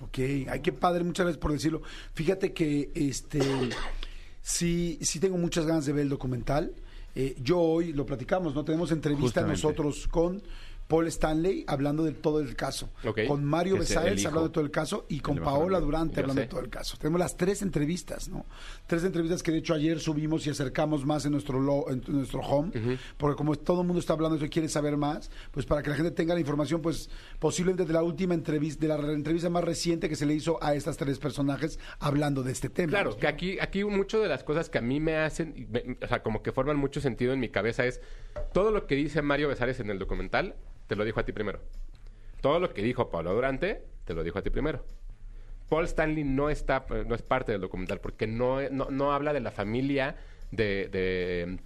Ok, 0.00 0.18
ay, 0.48 0.60
qué 0.62 0.72
padre, 0.72 1.04
muchas 1.04 1.24
gracias 1.26 1.40
por 1.40 1.52
decirlo. 1.52 1.82
Fíjate 2.14 2.52
que 2.52 2.90
este 2.94 3.40
sí, 4.42 4.98
sí 5.02 5.20
tengo 5.20 5.36
muchas 5.38 5.66
ganas 5.66 5.86
de 5.86 5.92
ver 5.92 6.02
el 6.02 6.08
documental. 6.08 6.74
Eh, 7.14 7.36
yo 7.40 7.58
hoy 7.60 7.92
lo 7.92 8.04
platicamos, 8.04 8.54
¿no? 8.54 8.64
Tenemos 8.64 8.90
entrevista 8.90 9.42
Justamente. 9.42 9.62
nosotros 9.62 10.08
con 10.08 10.42
Paul 10.86 11.06
Stanley 11.08 11.64
hablando 11.66 12.04
de 12.04 12.12
todo 12.12 12.40
el 12.40 12.54
caso. 12.56 12.90
Con 13.26 13.44
Mario 13.44 13.78
Besares 13.78 14.24
hablando 14.26 14.48
de 14.48 14.52
todo 14.52 14.64
el 14.64 14.70
caso 14.70 15.06
y 15.08 15.20
con 15.20 15.38
Paola. 15.38 15.80
Durante 15.80 16.20
hablando 16.20 16.40
sé. 16.40 16.46
de 16.46 16.50
todo 16.50 16.60
el 16.60 16.68
caso. 16.68 16.96
Tenemos 16.98 17.18
las 17.18 17.36
tres 17.36 17.62
entrevistas, 17.62 18.28
¿no? 18.28 18.44
Tres 18.86 19.02
entrevistas 19.04 19.42
que 19.42 19.50
de 19.52 19.58
hecho 19.58 19.74
ayer 19.74 19.98
subimos 19.98 20.46
y 20.46 20.50
acercamos 20.50 21.04
más 21.06 21.24
en 21.24 21.32
nuestro 21.32 21.58
lo- 21.58 21.90
en 21.90 22.02
nuestro 22.08 22.40
home, 22.40 22.98
porque 23.16 23.36
como 23.36 23.54
todo 23.56 23.80
el 23.80 23.86
mundo 23.86 24.00
está 24.00 24.12
hablando 24.12 24.36
eso 24.36 24.44
y 24.44 24.50
quiere 24.50 24.68
saber 24.68 24.96
más, 24.96 25.30
pues 25.50 25.64
para 25.66 25.82
que 25.82 25.90
la 25.90 25.96
gente 25.96 26.10
tenga 26.10 26.34
la 26.34 26.40
información, 26.40 26.82
pues 26.82 27.08
posiblemente 27.38 27.84
de 27.86 27.92
la 27.92 28.02
última 28.02 28.34
entrevista, 28.34 28.80
de 28.82 28.88
la 28.88 28.96
re- 28.96 29.12
entrevista 29.14 29.48
más 29.50 29.64
reciente 29.64 30.08
que 30.08 30.16
se 30.16 30.26
le 30.26 30.34
hizo 30.34 30.62
a 30.62 30.74
estas 30.74 30.96
tres 30.96 31.18
personajes 31.18 31.78
hablando 31.98 32.42
de 32.42 32.52
este 32.52 32.68
tema. 32.68 32.90
Claro, 32.90 33.16
que 33.16 33.26
aquí, 33.26 33.58
aquí 33.60 33.84
mucho 33.84 34.20
de 34.20 34.28
las 34.28 34.44
cosas 34.44 34.68
que 34.68 34.78
a 34.78 34.82
mí 34.82 35.00
me 35.00 35.16
hacen, 35.16 35.66
me- 35.70 35.96
o 36.02 36.06
sea, 36.08 36.22
como 36.22 36.42
que 36.42 36.52
forman 36.52 36.76
mucho 36.76 37.00
sentido 37.00 37.32
en 37.32 37.40
mi 37.40 37.48
cabeza 37.48 37.84
es 37.86 38.00
todo 38.52 38.70
lo 38.70 38.86
que 38.86 38.94
dice 38.96 39.22
Mario 39.22 39.48
Besares 39.48 39.80
en 39.80 39.90
el 39.90 39.98
documental, 39.98 40.54
te 40.86 40.96
lo 40.96 41.04
dijo 41.04 41.20
a 41.20 41.24
ti 41.24 41.32
primero. 41.32 41.60
Todo 42.40 42.60
lo 42.60 42.72
que 42.72 42.82
dijo 42.82 43.10
Pablo 43.10 43.34
Durante, 43.34 43.84
te 44.04 44.14
lo 44.14 44.22
dijo 44.22 44.38
a 44.38 44.42
ti 44.42 44.50
primero. 44.50 44.84
Paul 45.68 45.84
Stanley 45.84 46.24
no 46.24 46.50
está, 46.50 46.84
no 47.06 47.14
es 47.14 47.22
parte 47.22 47.52
del 47.52 47.60
documental 47.60 48.00
porque 48.00 48.26
no, 48.26 48.60
no, 48.70 48.90
no 48.90 49.12
habla 49.12 49.32
de 49.32 49.40
la 49.40 49.50
familia 49.50 50.16
de, 50.50 50.88
de, 50.88 51.58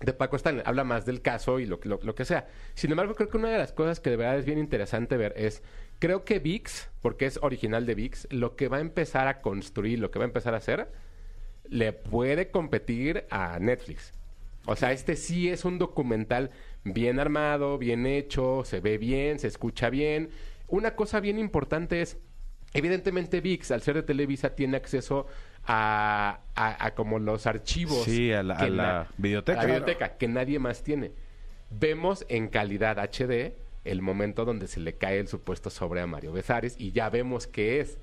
de 0.00 0.12
Paco 0.12 0.36
Stanley, 0.36 0.62
habla 0.66 0.84
más 0.84 1.06
del 1.06 1.22
caso 1.22 1.58
y 1.58 1.66
lo, 1.66 1.80
lo 1.82 2.14
que 2.14 2.24
sea. 2.24 2.48
Sin 2.74 2.90
embargo, 2.90 3.14
creo 3.14 3.28
que 3.30 3.38
una 3.38 3.50
de 3.50 3.58
las 3.58 3.72
cosas 3.72 3.98
que 4.00 4.10
de 4.10 4.16
verdad 4.16 4.38
es 4.38 4.44
bien 4.44 4.58
interesante 4.58 5.16
ver 5.16 5.32
es, 5.36 5.62
creo 5.98 6.24
que 6.24 6.38
VIX, 6.38 6.90
porque 7.00 7.26
es 7.26 7.38
original 7.42 7.86
de 7.86 7.94
VIX, 7.94 8.28
lo 8.30 8.56
que 8.56 8.68
va 8.68 8.76
a 8.76 8.80
empezar 8.80 9.26
a 9.28 9.40
construir, 9.40 9.98
lo 9.98 10.10
que 10.10 10.18
va 10.18 10.26
a 10.26 10.28
empezar 10.28 10.54
a 10.54 10.58
hacer, 10.58 10.88
le 11.68 11.92
puede 11.92 12.50
competir 12.50 13.24
a 13.30 13.58
Netflix. 13.58 14.12
O 14.66 14.76
sea, 14.76 14.92
este 14.92 15.16
sí 15.16 15.48
es 15.48 15.64
un 15.64 15.78
documental 15.78 16.50
bien 16.92 17.18
armado, 17.20 17.78
bien 17.78 18.06
hecho, 18.06 18.62
se 18.64 18.80
ve 18.80 18.98
bien, 18.98 19.38
se 19.38 19.48
escucha 19.48 19.90
bien. 19.90 20.30
Una 20.68 20.94
cosa 20.94 21.20
bien 21.20 21.38
importante 21.38 22.00
es, 22.02 22.16
evidentemente 22.74 23.40
VIX, 23.40 23.70
al 23.72 23.82
ser 23.82 23.94
de 23.94 24.02
Televisa, 24.02 24.54
tiene 24.54 24.76
acceso 24.76 25.26
a, 25.66 26.40
a- 26.54 26.86
a 26.86 26.94
como 26.94 27.18
los 27.18 27.46
archivos. 27.46 28.04
Sí, 28.04 28.32
a 28.32 28.42
la- 28.42 28.56
que 28.56 28.70
a 29.52 29.56
la 29.56 29.62
biblioteca, 29.66 30.16
que 30.16 30.28
nadie 30.28 30.58
más 30.58 30.82
tiene. 30.82 31.12
Vemos 31.70 32.24
en 32.28 32.48
calidad 32.48 32.98
HD 32.98 33.54
el 33.84 34.02
momento 34.02 34.44
donde 34.44 34.66
se 34.68 34.80
le 34.80 34.94
cae 34.94 35.18
el 35.18 35.28
supuesto 35.28 35.70
sobre 35.70 36.00
a 36.00 36.06
Mario 36.06 36.32
Besares 36.32 36.76
y 36.78 36.92
ya 36.92 37.08
vemos 37.08 37.46
qué 37.46 37.80
es. 37.80 37.98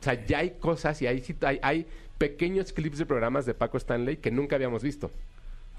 O 0.00 0.02
sea, 0.04 0.24
ya 0.26 0.38
hay 0.38 0.50
cosas 0.58 1.00
y 1.02 1.06
hay, 1.06 1.20
sit- 1.20 1.44
hay, 1.44 1.58
hay 1.62 1.86
pequeños 2.18 2.72
clips 2.72 2.98
de 2.98 3.06
programas 3.06 3.46
de 3.46 3.54
Paco 3.54 3.76
Stanley 3.78 4.16
que 4.18 4.30
nunca 4.30 4.56
habíamos 4.56 4.82
visto. 4.82 5.10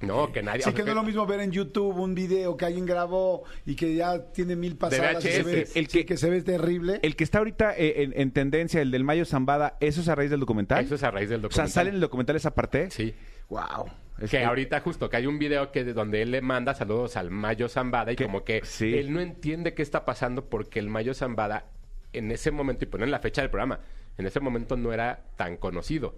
No, 0.02 0.32
que 0.32 0.44
nadie... 0.44 0.62
Sí, 0.62 0.74
que 0.74 0.84
no 0.84 0.90
es 0.90 0.96
lo 0.96 1.02
mismo 1.04 1.26
ver 1.26 1.40
en 1.40 1.52
YouTube 1.52 1.98
un 1.98 2.14
video 2.14 2.56
que 2.56 2.66
alguien 2.66 2.86
grabó 2.86 3.44
y 3.66 3.76
que 3.76 3.96
ya 3.96 4.32
tiene 4.32 4.56
mil 4.56 4.76
pasadas 4.78 5.26
y 5.26 5.30
se 5.30 5.42
VHS. 5.42 5.46
ve, 5.46 5.68
El 5.76 5.88
sí, 5.88 6.00
que- 6.00 6.06
que 6.06 6.18
se 6.18 6.30
ve 6.30 6.42
terrible. 6.44 7.00
El 7.02 7.16
que 7.16 7.24
está 7.24 7.40
ahorita 7.40 7.76
eh, 7.76 8.04
en, 8.04 8.14
en 8.16 8.32
tendencia, 8.32 8.80
el 8.82 8.92
del 8.92 9.04
Mayo 9.04 9.26
Zambada, 9.26 9.76
¿eso 9.80 10.02
es 10.02 10.08
a 10.08 10.14
raíz 10.16 10.30
del 10.30 10.40
documental? 10.40 10.86
Eso 10.86 10.96
es 10.96 11.04
a 11.04 11.10
raíz 11.10 11.30
del 11.30 11.40
O 11.40 11.42
sea, 11.42 11.50
documental. 11.50 11.70
¿sale 11.72 11.90
en 11.90 11.96
el 11.96 12.02
documental 12.02 12.36
esa 12.36 12.54
parte? 12.54 12.92
Sí. 12.92 13.14
Wow. 13.50 13.86
que 14.30 14.44
ahorita 14.44 14.82
justo 14.82 15.10
que 15.10 15.18
hay 15.18 15.26
un 15.26 15.40
video 15.40 15.72
que 15.72 15.84
de 15.84 15.94
donde 15.94 16.22
él 16.22 16.32
le 16.32 16.42
manda 16.42 16.74
saludos 16.76 17.16
al 17.18 17.32
Mayo 17.32 17.70
Zambada 17.70 18.12
y 18.12 18.16
Que- 18.18 18.26
como 18.26 18.44
que 18.44 18.62
sí. 18.66 18.94
él 18.98 19.12
no 19.14 19.20
entiende 19.22 19.74
qué 19.74 19.82
está 19.82 20.06
pasando 20.06 20.46
porque 20.50 20.80
el 20.80 20.90
Mayo 20.90 21.14
Zambada 21.14 21.66
en 22.14 22.32
ese 22.32 22.52
momento, 22.52 22.84
y 22.86 22.88
ponen 22.88 23.10
la 23.12 23.20
fecha 23.20 23.42
del 23.42 23.50
programa, 23.52 23.80
en 24.18 24.26
ese 24.26 24.40
momento 24.40 24.76
no 24.78 24.92
era 24.94 25.22
tan 25.36 25.58
conocido. 25.58 26.16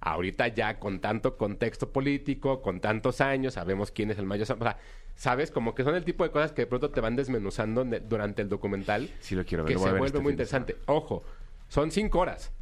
Ahorita 0.00 0.48
ya 0.48 0.78
con 0.78 1.00
tanto 1.00 1.36
contexto 1.36 1.90
político, 1.90 2.62
con 2.62 2.80
tantos 2.80 3.20
años, 3.20 3.54
sabemos 3.54 3.90
quién 3.90 4.10
es 4.10 4.18
el 4.18 4.26
Mayo 4.26 4.44
Zambada. 4.44 4.72
O 4.72 4.74
sea, 4.74 4.82
¿sabes? 5.16 5.50
Como 5.50 5.74
que 5.74 5.82
son 5.84 5.94
el 5.94 6.04
tipo 6.04 6.24
de 6.24 6.30
cosas 6.30 6.52
que 6.52 6.62
de 6.62 6.66
pronto 6.66 6.90
te 6.90 7.00
van 7.00 7.16
desmenuzando 7.16 7.84
durante 7.84 8.42
el 8.42 8.48
documental. 8.48 9.10
Sí 9.20 9.34
lo 9.34 9.44
quiero 9.44 9.64
ver, 9.64 9.72
Que 9.72 9.78
se 9.78 9.90
vuelve 9.90 10.06
este 10.06 10.20
muy 10.20 10.32
interesante. 10.32 10.76
Ojo, 10.86 11.24
son 11.68 11.90
cinco 11.90 12.20
horas. 12.20 12.52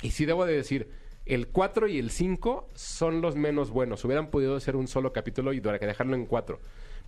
Y 0.00 0.10
sí 0.10 0.24
debo 0.24 0.46
de 0.46 0.54
decir, 0.54 0.90
el 1.26 1.48
4 1.48 1.86
y 1.86 1.98
el 1.98 2.10
5 2.10 2.70
son 2.74 3.20
los 3.20 3.36
menos 3.36 3.70
buenos. 3.70 4.04
Hubieran 4.04 4.28
podido 4.30 4.58
ser 4.58 4.74
un 4.74 4.88
solo 4.88 5.12
capítulo 5.12 5.52
y 5.52 5.60
dejarlo 5.60 6.16
en 6.16 6.26
cuatro. 6.26 6.58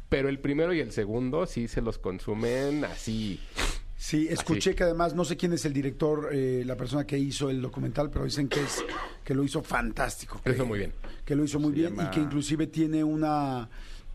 Pero 0.09 0.28
el 0.28 0.39
primero 0.39 0.72
y 0.72 0.80
el 0.80 0.93
segundo 0.93 1.47
sí 1.47 1.66
se 1.66 1.80
los 1.80 1.99
consumen 1.99 2.84
así. 2.84 3.41
Sí, 4.07 4.26
escuché 4.28 4.74
que 4.74 4.84
además, 4.84 5.14
no 5.14 5.24
sé 5.24 5.34
quién 5.38 5.55
es 5.55 5.64
el 5.64 5.72
director, 5.72 6.28
eh, 6.30 6.62
la 6.66 6.76
persona 6.76 7.07
que 7.07 7.18
hizo 7.18 7.48
el 7.48 7.62
documental, 7.62 8.11
pero 8.11 8.26
dicen 8.26 8.48
que 8.48 8.61
es 8.61 8.84
que 9.24 9.34
lo 9.34 9.42
hizo 9.42 9.62
fantástico. 9.62 10.36
Lo 10.36 10.42
que- 10.42 10.50
hizo 10.59 10.66
muy 10.66 10.78
bien. 10.78 10.92
Que 11.24 11.34
lo 11.34 11.42
hizo 11.42 11.59
muy 11.59 11.72
Se 11.72 11.78
bien 11.78 11.94
y 11.98 12.11
que 12.11 12.20
inclusive 12.20 12.66
tiene 12.66 13.02
una... 13.02 13.70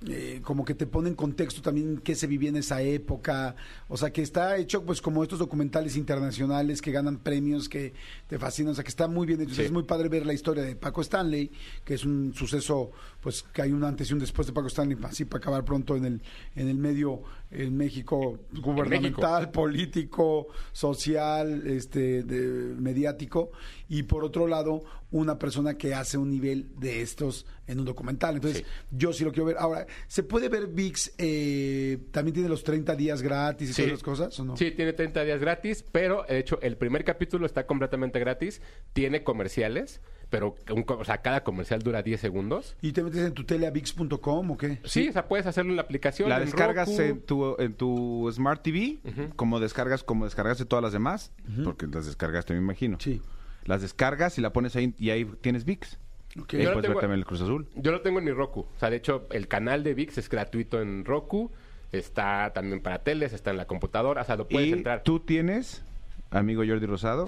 eh, 0.07 0.39
como 0.43 0.63
que 0.63 0.75
te 0.75 0.85
pone 0.85 1.09
en 1.09 1.15
contexto 1.15 1.61
también 1.61 1.97
qué 1.97 2.15
se 2.15 2.25
vivía 2.27 2.47
en 2.49 2.55
esa 2.55 2.81
época, 2.81 3.55
o 3.89 3.97
sea 3.97 4.13
que 4.13 4.21
está 4.21 4.55
hecho 4.55 4.85
pues 4.85 5.01
como 5.01 5.23
estos 5.23 5.39
documentales 5.39 5.97
internacionales 5.97 6.81
que 6.81 6.93
ganan 6.93 7.17
premios 7.17 7.67
que 7.67 7.91
te 8.27 8.39
fascinan, 8.39 8.71
o 8.71 8.75
sea 8.75 8.83
que 8.85 8.89
está 8.91 9.09
muy 9.09 9.27
bien 9.27 9.41
hecho, 9.41 9.55
Sí. 9.55 9.63
es 9.63 9.71
muy 9.73 9.83
padre 9.83 10.07
ver 10.07 10.25
la 10.25 10.31
historia 10.33 10.63
de 10.63 10.77
Paco 10.77 11.01
Stanley, 11.01 11.51
que 11.83 11.95
es 11.95 12.05
un 12.05 12.33
suceso 12.33 12.91
pues 13.19 13.43
que 13.51 13.61
hay 13.63 13.73
un 13.73 13.83
antes 13.83 14.09
y 14.09 14.13
un 14.13 14.19
después 14.19 14.47
de 14.47 14.53
Paco 14.53 14.67
Stanley, 14.67 14.97
así 15.03 15.25
para 15.25 15.39
acabar 15.41 15.65
pronto 15.65 15.97
en 15.97 16.05
el 16.05 16.21
en 16.55 16.69
el 16.69 16.77
medio 16.77 17.21
en 17.52 17.76
México 17.76 18.38
gubernamental, 18.62 19.50
político, 19.52 20.47
social, 20.72 21.64
este, 21.66 22.24
de- 22.24 22.76
mediático, 22.76 23.52
y 23.88 24.04
por 24.04 24.24
otro 24.24 24.47
lado, 24.47 24.84
una 25.12 25.39
persona 25.39 25.76
que 25.76 25.95
hace 25.95 26.18
un 26.20 26.30
nivel 26.30 26.68
de 26.80 27.02
estos 27.02 27.47
en 27.66 27.80
un 27.80 27.86
documental. 27.86 28.36
Entonces, 28.36 28.60
Sí. 28.60 28.66
yo 28.91 29.12
sí 29.14 29.24
lo 29.24 29.32
quiero 29.32 29.45
ver. 29.45 29.58
Ahora, 29.58 29.88
¿se 30.08 30.22
puede 30.22 30.50
ver 30.50 30.68
VIX? 30.68 31.14
eh, 31.18 31.97
¿También 32.12 32.34
tiene 32.36 32.50
los 32.50 32.64
30 32.64 32.95
días 32.95 33.22
gratis 33.24 33.72
y 33.72 33.74
Sí. 33.74 33.82
todas 33.82 33.93
esas 33.93 34.04
cosas 34.04 34.39
o 34.39 34.45
no? 34.45 34.56
Sí, 34.56 34.70
tiene 34.72 34.93
30 34.93 35.24
días 35.24 35.39
gratis, 35.39 35.84
pero 35.91 36.24
de 36.30 36.38
hecho 36.39 36.60
el 36.62 36.78
primer 36.78 37.04
capítulo 37.04 37.45
está 37.47 37.66
completamente 37.66 38.20
gratis. 38.20 38.62
Tiene 38.93 39.24
comerciales, 39.24 40.02
pero 40.30 40.55
un 40.73 40.84
co- 40.84 40.97
o 40.99 41.05
sea, 41.05 41.17
cada 41.21 41.43
comercial 41.43 41.82
dura 41.82 42.01
10 42.03 42.19
segundos. 42.19 42.75
¿Y 42.82 42.91
te 42.91 43.03
metes 43.03 43.25
en 43.25 43.34
tu 43.34 43.43
tele 43.45 43.65
a 43.67 43.71
VIX.com 43.71 44.51
o 44.51 44.57
qué? 44.57 44.80
Sí, 44.84 45.09
o 45.09 45.11
sea, 45.13 45.27
puedes 45.27 45.45
hacerlo 45.47 45.71
en 45.71 45.75
la 45.77 45.82
aplicación. 45.82 46.30
La 46.30 46.38
en 46.38 46.45
descargas 46.45 46.88
Roku. 46.89 47.01
en 47.01 47.21
tu, 47.21 47.55
en 47.59 47.73
tu 47.73 48.30
Smart 48.34 48.61
TV, 48.61 48.99
como 49.36 49.59
descargas, 49.59 50.03
como 50.03 50.25
descargaste 50.25 50.65
todas 50.65 50.84
las 50.84 50.93
demás, 50.93 51.32
porque 51.63 51.88
las 51.88 52.05
descargaste, 52.05 52.53
me 52.53 52.59
imagino. 52.59 52.97
Sí. 52.99 53.21
Las 53.65 53.82
descargas 53.82 54.38
y 54.38 54.41
la 54.41 54.53
pones 54.53 54.75
ahí 54.75 54.93
y 54.99 55.09
ahí 55.09 55.25
tienes 55.41 55.65
VIX. 55.65 55.97
Ok. 56.41 56.53
Y 56.53 56.57
ahí 56.57 56.63
Yo 56.63 56.69
puedes 56.73 56.75
ver 56.75 56.82
tengo- 56.91 56.99
también 57.01 57.19
el 57.19 57.25
Cruz 57.25 57.41
Azul. 57.41 57.67
Yo 57.75 57.91
lo 57.91 58.01
tengo 58.01 58.19
en 58.19 58.25
mi 58.25 58.32
Roku. 58.32 58.61
O 58.61 58.80
sea, 58.80 58.89
de 58.89 58.97
hecho, 58.97 59.27
el 59.32 59.47
canal 59.47 59.84
de 59.84 59.93
VIX 59.95 60.17
es 60.19 60.30
gratuito 60.30 60.82
en 60.82 61.05
Roku. 61.05 61.51
Está 61.91 62.51
también 62.53 62.82
para 62.82 62.99
teles, 62.99 63.34
está 63.34 63.49
en 63.49 63.57
la 63.57 63.65
computadora. 63.65 64.21
O 64.21 64.25
sea, 64.25 64.36
lo 64.36 64.47
puedes 64.47 64.69
y 64.69 64.73
entrar. 64.73 65.01
tú 65.03 65.19
tienes, 65.19 65.82
amigo 66.30 66.63
Jordi 66.65 66.86
Rosado, 66.86 67.27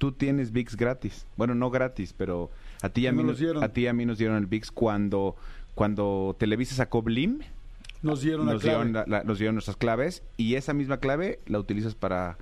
tú 0.00 0.12
tienes 0.12 0.50
VIX 0.50 0.76
gratis. 0.76 1.26
Bueno, 1.36 1.54
no 1.54 1.70
gratis, 1.70 2.14
pero 2.16 2.50
a 2.82 2.88
ti 2.88 3.02
y 3.02 3.06
a 3.06 3.12
mí 3.12 3.22
nos 3.22 3.38
dieron. 3.38 3.62
a 3.62 3.68
ti 3.68 3.82
y 3.82 3.86
a 3.86 3.92
mí 3.92 4.04
nos 4.06 4.16
dieron 4.18 4.36
el 4.38 4.46
VIX 4.46 4.70
cuando 4.72 5.36
cuando 5.74 6.34
Televisa 6.38 6.74
sacó 6.74 7.02
Blim, 7.02 7.40
Nos 8.02 8.22
dieron 8.22 8.46
la 8.46 8.54
nos 8.54 8.62
clave. 8.62 8.84
dieron, 8.86 8.92
la- 8.94 9.04
la- 9.18 9.24
nos 9.24 9.38
dieron 9.38 9.54
nuestras 9.54 9.76
claves 9.76 10.22
y 10.36 10.54
esa 10.56 10.72
misma 10.72 10.96
clave 10.96 11.38
la 11.46 11.58
utilizas 11.58 11.94
para 11.94 12.38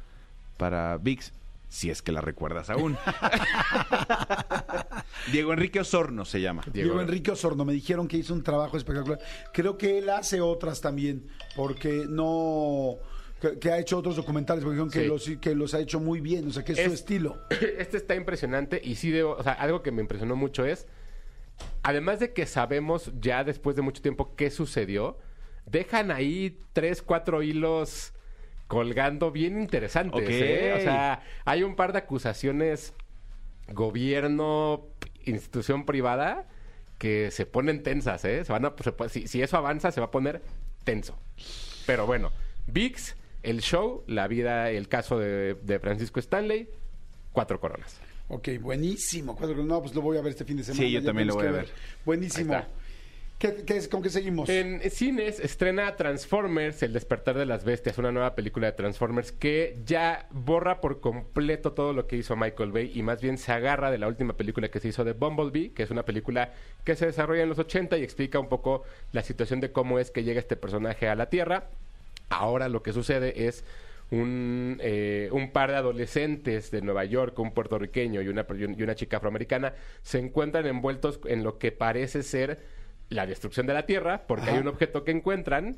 para 0.57 0.97
VIX. 0.99 1.33
Si 1.69 1.91
es 1.91 2.01
que 2.01 2.13
la 2.13 2.23
recuerdas 2.23 2.71
aún. 2.71 2.97
Diego 5.33 5.53
Enrique 5.53 5.81
Osorno 5.81 6.25
se 6.25 6.41
llama. 6.41 6.63
Diego 6.73 7.01
Enrique 7.01 7.31
Osorno, 7.31 7.65
me 7.65 7.73
dijeron 7.75 8.09
que 8.09 8.17
hizo 8.17 8.33
un 8.35 8.43
trabajo 8.43 8.77
espectacular. 8.77 9.19
Creo 9.53 9.77
que 9.77 9.99
él 9.99 10.09
hace 10.11 10.41
otras 10.41 10.81
también, 10.81 11.27
porque 11.57 12.07
no... 12.09 12.97
Que, 13.41 13.59
que 13.59 13.71
ha 13.71 13.79
hecho 13.79 13.99
otros 13.99 14.17
documentales, 14.17 14.65
porque 14.65 14.75
dijeron 14.81 14.91
que, 14.91 15.07
los, 15.07 15.31
que 15.41 15.55
los 15.55 15.73
ha 15.75 15.81
hecho 15.81 16.01
muy 16.01 16.21
bien, 16.21 16.49
o 16.49 16.51
sea, 16.51 16.65
que 16.65 16.73
es, 16.73 16.79
su 16.79 16.85
Es- 16.87 16.93
estilo. 16.95 17.39
Este 17.79 17.97
está 17.97 18.15
impresionante 18.17 18.81
y 18.83 18.97
sí 18.97 19.11
debo, 19.11 19.33
o 19.37 19.43
sea, 19.43 19.53
algo 19.53 19.83
que 19.83 19.93
me 19.93 20.03
impresionó 20.03 20.35
mucho 20.35 20.65
es, 20.65 20.87
además 21.83 22.19
de 22.19 22.33
que 22.33 22.47
sabemos 22.47 23.13
ya 23.21 23.45
después 23.45 23.77
de 23.77 23.83
mucho 23.83 24.03
tiempo 24.03 24.35
qué 24.35 24.51
sucedió, 24.51 25.19
dejan 25.67 26.11
ahí 26.11 26.59
tres, 26.73 27.03
cuatro 27.03 27.43
hilos 27.43 28.13
colgando 28.67 29.31
bien 29.31 29.61
interesantes. 29.61 30.25
¿eh? 30.29 30.75
O 30.77 30.81
sea, 30.81 31.23
hay 31.45 31.63
un 31.63 31.77
par 31.77 31.93
de 31.93 31.99
acusaciones 32.01 32.93
gobierno, 33.73 34.87
institución 35.25 35.87
privada 35.87 36.47
que 36.99 37.31
se 37.31 37.47
ponen 37.47 37.83
tensas, 37.83 38.25
¿eh? 38.25 38.45
Se 38.45 38.53
van 38.53 38.65
a, 38.65 38.75
se 38.83 39.09
si, 39.09 39.29
si 39.29 39.41
eso 39.43 39.57
avanza, 39.57 39.93
se 39.93 40.01
va 40.01 40.07
a 40.07 40.11
poner 40.11 40.43
tenso. 40.85 41.17
Pero 41.87 42.07
bueno, 42.07 42.33
VIX, 42.67 43.15
el 43.51 43.61
show, 43.61 44.05
la 44.07 44.29
vida, 44.29 44.71
el 44.71 44.89
caso 44.89 45.19
de, 45.19 45.55
de 45.63 45.79
Francisco 45.79 46.21
Stanley, 46.21 46.69
cuatro 47.33 47.61
coronas. 47.61 48.01
Ok, 48.29 48.49
buenísimo. 48.61 49.35
Cuatro- 49.37 49.65
No, 49.65 49.81
pues 49.81 49.95
lo 49.95 50.03
voy 50.03 50.19
a 50.19 50.21
ver 50.23 50.33
este 50.33 50.45
fin 50.45 50.57
de 50.59 50.65
semana. 50.65 50.83
Sí, 50.87 50.93
yo 50.93 51.01
ya 51.01 51.07
también 51.07 51.29
lo 51.29 51.35
voy 51.35 51.47
a 51.47 51.51
ver. 51.53 51.69
Buenísimo. 52.05 52.55
¿Qué, 53.39 53.63
qué 53.65 53.77
es, 53.77 53.87
¿Con 53.87 54.03
qué 54.03 54.11
seguimos? 54.11 54.49
En 54.49 54.81
cines 54.91 55.39
estrena 55.39 55.95
Transformers, 55.95 56.83
El 56.83 56.93
despertar 56.93 57.39
de 57.39 57.47
las 57.47 57.65
bestias, 57.65 57.97
una 57.97 58.11
nueva 58.11 58.35
película 58.35 58.67
de 58.67 58.73
Transformers 58.73 59.31
que 59.31 59.79
ya 59.87 60.27
borra 60.33 60.81
por 60.81 61.01
completo 61.01 61.73
todo 61.73 61.93
lo 61.93 62.09
que 62.09 62.17
hizo 62.17 62.35
Michael 62.35 62.73
Bay 62.73 62.91
y 62.93 63.05
más 63.05 63.23
bien 63.23 63.39
se 63.39 63.53
agarra 63.53 63.93
de 63.93 63.99
la 63.99 64.09
última 64.09 64.37
película 64.37 64.69
que 64.73 64.81
se 64.81 64.89
hizo 64.89 65.05
de 65.05 65.13
Bumblebee, 65.13 65.71
que 65.73 65.85
es 65.85 65.91
una 65.93 66.05
película 66.05 66.53
que 66.83 66.97
se 66.97 67.07
desarrolla 67.07 67.45
en 67.45 67.49
los 67.49 67.61
80 67.61 67.97
y 67.99 68.03
explica 68.03 68.41
un 68.41 68.49
poco 68.49 68.83
la 69.13 69.23
situación 69.23 69.61
de 69.61 69.71
cómo 69.71 70.01
es 70.01 70.11
que 70.11 70.25
llega 70.25 70.41
este 70.41 70.57
personaje 70.57 71.09
a 71.09 71.15
la 71.15 71.31
Tierra. 71.31 71.69
Ahora 72.31 72.69
lo 72.69 72.83
que 72.83 72.93
sucede 72.93 73.47
es 73.47 73.65
un, 74.11 74.79
eh, 74.81 75.29
un 75.33 75.51
par 75.53 75.71
de 75.71 75.77
adolescentes 75.77 76.71
de 76.71 76.81
Nueva 76.83 77.05
York, 77.05 77.39
un 77.39 77.53
puertorriqueño 77.53 78.23
y 78.23 78.29
una, 78.29 78.47
y 78.57 78.83
una 78.83 78.95
chica 78.95 79.19
afroamericana, 79.19 79.75
se 80.03 80.19
encuentran 80.19 80.67
envueltos 80.67 81.21
en 81.27 81.43
lo 81.45 81.59
que 81.59 81.73
parece 81.73 82.23
ser 82.23 82.61
la 83.11 83.27
destrucción 83.27 83.67
de 83.67 83.75
la 83.75 83.87
Tierra, 83.87 84.25
porque 84.27 84.51
hay 84.51 84.59
un 84.59 84.69
objeto 84.69 85.05
que 85.05 85.11
encuentran 85.13 85.77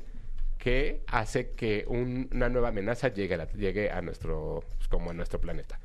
que 0.57 1.01
hace 1.07 1.51
que 1.51 1.85
un- 1.87 2.29
una 2.33 2.47
nueva 2.49 2.69
amenaza 2.69 3.07
llegue 3.07 3.33
a, 3.33 3.37
la- 3.37 3.51
llegue 3.53 3.89
a 3.89 4.01
nuestro, 4.01 4.63
pues, 4.77 4.87
como 4.87 5.09
a 5.09 5.13
nuestro 5.13 5.39
planeta. 5.41 5.79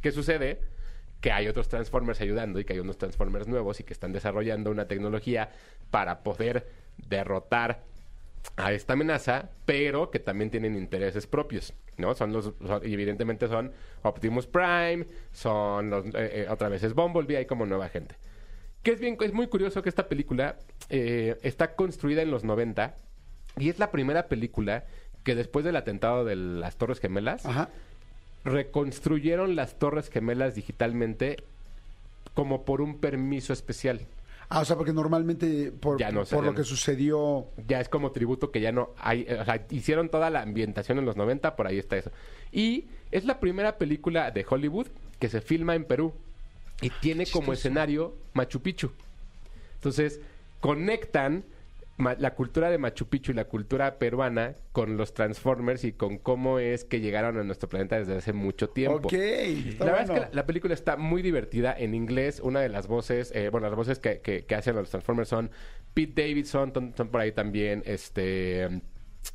¿Qué 0.00 0.10
sucede? 0.10 0.60
Que 1.20 1.30
hay 1.30 1.46
otros 1.46 1.68
Transformers 1.68 2.20
ayudando 2.20 2.58
y 2.58 2.64
que 2.64 2.72
hay 2.72 2.80
unos 2.80 2.98
Transformers 2.98 3.46
nuevos 3.46 3.78
y 3.78 3.84
que 3.84 3.92
están 3.92 4.12
desarrollando 4.12 4.70
una 4.70 4.88
tecnología 4.88 5.50
para 5.90 6.22
poder 6.24 6.66
derrotar 7.08 7.84
a 8.56 8.72
esta 8.72 8.92
amenaza, 8.94 9.50
pero 9.66 10.10
que 10.10 10.18
también 10.18 10.50
tienen 10.50 10.76
intereses 10.76 11.26
propios, 11.26 11.72
¿no? 11.96 12.14
Son 12.14 12.32
los, 12.32 12.52
son- 12.66 12.82
y 12.88 12.92
evidentemente 12.92 13.48
son 13.48 13.72
Optimus 14.02 14.46
Prime, 14.46 15.06
son 15.32 15.90
los, 15.90 16.06
eh, 16.06 16.10
eh, 16.14 16.46
otra 16.50 16.68
vez 16.68 16.82
es 16.82 16.94
Bumblebee, 16.94 17.36
hay 17.38 17.46
como 17.46 17.66
nueva 17.66 17.88
gente. 17.88 18.14
Que 18.82 18.90
es 18.92 19.00
bien, 19.00 19.16
es 19.20 19.32
muy 19.32 19.46
curioso 19.46 19.80
que 19.82 19.88
esta 19.88 20.08
película 20.08 20.56
eh, 20.90 21.38
está 21.42 21.74
construida 21.76 22.20
en 22.22 22.30
los 22.30 22.42
90 22.44 22.96
y 23.58 23.68
es 23.68 23.78
la 23.78 23.90
primera 23.90 24.26
película 24.26 24.84
que 25.24 25.34
después 25.36 25.64
del 25.64 25.76
atentado 25.76 26.24
de 26.24 26.34
las 26.36 26.76
Torres 26.76 26.98
Gemelas 26.98 27.46
Ajá. 27.46 27.68
reconstruyeron 28.44 29.54
las 29.56 29.78
Torres 29.78 30.10
Gemelas 30.10 30.54
digitalmente 30.54 31.36
como 32.34 32.64
por 32.64 32.80
un 32.80 32.98
permiso 32.98 33.52
especial. 33.52 34.00
Ah, 34.54 34.60
o 34.60 34.64
sea, 34.66 34.76
porque 34.76 34.92
normalmente 34.92 35.72
por, 35.72 35.98
Ya 35.98 36.10
no 36.10 36.24
lo 36.42 36.54
que 36.54 36.62
sucedió... 36.62 37.46
ya 37.66 37.80
es 37.80 37.88
como 37.88 38.12
tributo 38.12 38.50
que 38.50 38.60
ya 38.60 38.70
no 38.70 38.90
hay, 38.98 39.22
o 39.22 39.44
sea, 39.46 39.64
hicieron 39.70 40.10
toda 40.10 40.28
la 40.28 40.42
ambientación 40.42 40.98
en 40.98 41.06
los 41.06 41.16
90, 41.16 41.56
por 41.56 41.66
ahí 41.66 41.78
está 41.78 41.96
eso. 41.96 42.10
Y 42.52 42.84
es 43.10 43.24
la 43.24 43.40
primera 43.40 43.78
película 43.78 44.30
de 44.30 44.44
Hollywood 44.46 44.88
que 45.18 45.30
se 45.30 45.40
filma 45.40 45.74
en 45.74 45.86
Perú 45.86 46.12
y 46.82 46.90
tiene 47.00 47.24
como 47.24 47.54
escenario 47.54 48.14
Machu 48.34 48.60
Picchu. 48.60 48.90
Entonces, 49.76 50.20
conectan 50.60 51.44
la 52.18 52.34
cultura 52.34 52.70
de 52.70 52.78
Machu 52.78 53.06
Picchu 53.08 53.32
y 53.32 53.34
la 53.34 53.44
cultura 53.44 53.98
peruana 53.98 54.54
con 54.72 54.96
los 54.96 55.14
Transformers 55.14 55.84
y 55.84 55.92
con 55.92 56.18
cómo 56.18 56.58
es 56.58 56.84
que 56.84 57.00
llegaron 57.00 57.38
a 57.38 57.44
nuestro 57.44 57.68
planeta 57.68 57.98
desde 57.98 58.16
hace 58.16 58.32
mucho 58.32 58.68
tiempo. 58.70 59.08
Ok, 59.08 59.12
está 59.14 59.84
la 59.84 59.92
verdad 59.92 60.02
es 60.04 60.10
que 60.10 60.20
la, 60.20 60.30
la 60.32 60.46
película 60.46 60.74
está 60.74 60.96
muy 60.96 61.22
divertida 61.22 61.74
en 61.76 61.94
inglés. 61.94 62.40
Una 62.40 62.60
de 62.60 62.68
las 62.68 62.86
voces, 62.86 63.32
eh, 63.34 63.48
bueno, 63.50 63.66
las 63.68 63.76
voces 63.76 63.98
que, 63.98 64.20
que- 64.20 64.44
que 64.44 64.54
hacen 64.54 64.74
los 64.76 64.90
Transformers 64.90 65.28
son 65.28 65.50
Pete 65.94 66.22
Davidson, 66.22 66.72
son 66.96 67.08
por 67.08 67.20
ahí 67.20 67.32
también 67.32 67.82
este 67.86 68.64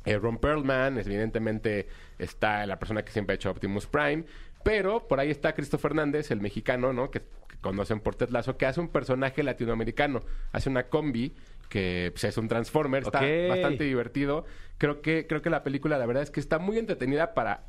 eh, 0.04 0.18
Ron 0.20 0.38
Perlman, 0.38 0.98
evidentemente 0.98 1.88
está 2.18 2.66
la 2.66 2.78
persona 2.78 3.04
que 3.04 3.12
siempre 3.12 3.32
ha 3.32 3.36
hecho 3.36 3.50
Optimus 3.50 3.86
Prime, 3.86 4.24
pero 4.64 5.06
por 5.08 5.20
ahí 5.20 5.30
está 5.30 5.54
Cristo 5.54 5.78
Fernández, 5.78 6.30
el 6.30 6.40
mexicano, 6.40 6.92
¿no? 6.92 7.10
Que, 7.10 7.20
que 7.20 7.56
conocen 7.60 8.00
por 8.00 8.14
Ted 8.16 8.28
Lasso, 8.30 8.56
que 8.58 8.66
hace 8.66 8.80
un 8.80 8.88
personaje 8.88 9.42
latinoamericano, 9.42 10.22
hace 10.52 10.68
una 10.68 10.88
combi 10.88 11.32
que 11.68 12.10
pues, 12.12 12.24
es 12.24 12.36
un 12.36 12.48
Transformer, 12.48 13.02
está 13.02 13.20
bastante 13.20 13.84
divertido. 13.84 14.44
Creo 14.78 15.00
que 15.02 15.26
creo 15.26 15.42
que 15.42 15.50
la 15.50 15.62
película 15.62 15.98
la 15.98 16.06
verdad 16.06 16.22
es 16.22 16.30
que 16.30 16.40
está 16.40 16.58
muy 16.58 16.78
entretenida 16.78 17.34
para 17.34 17.64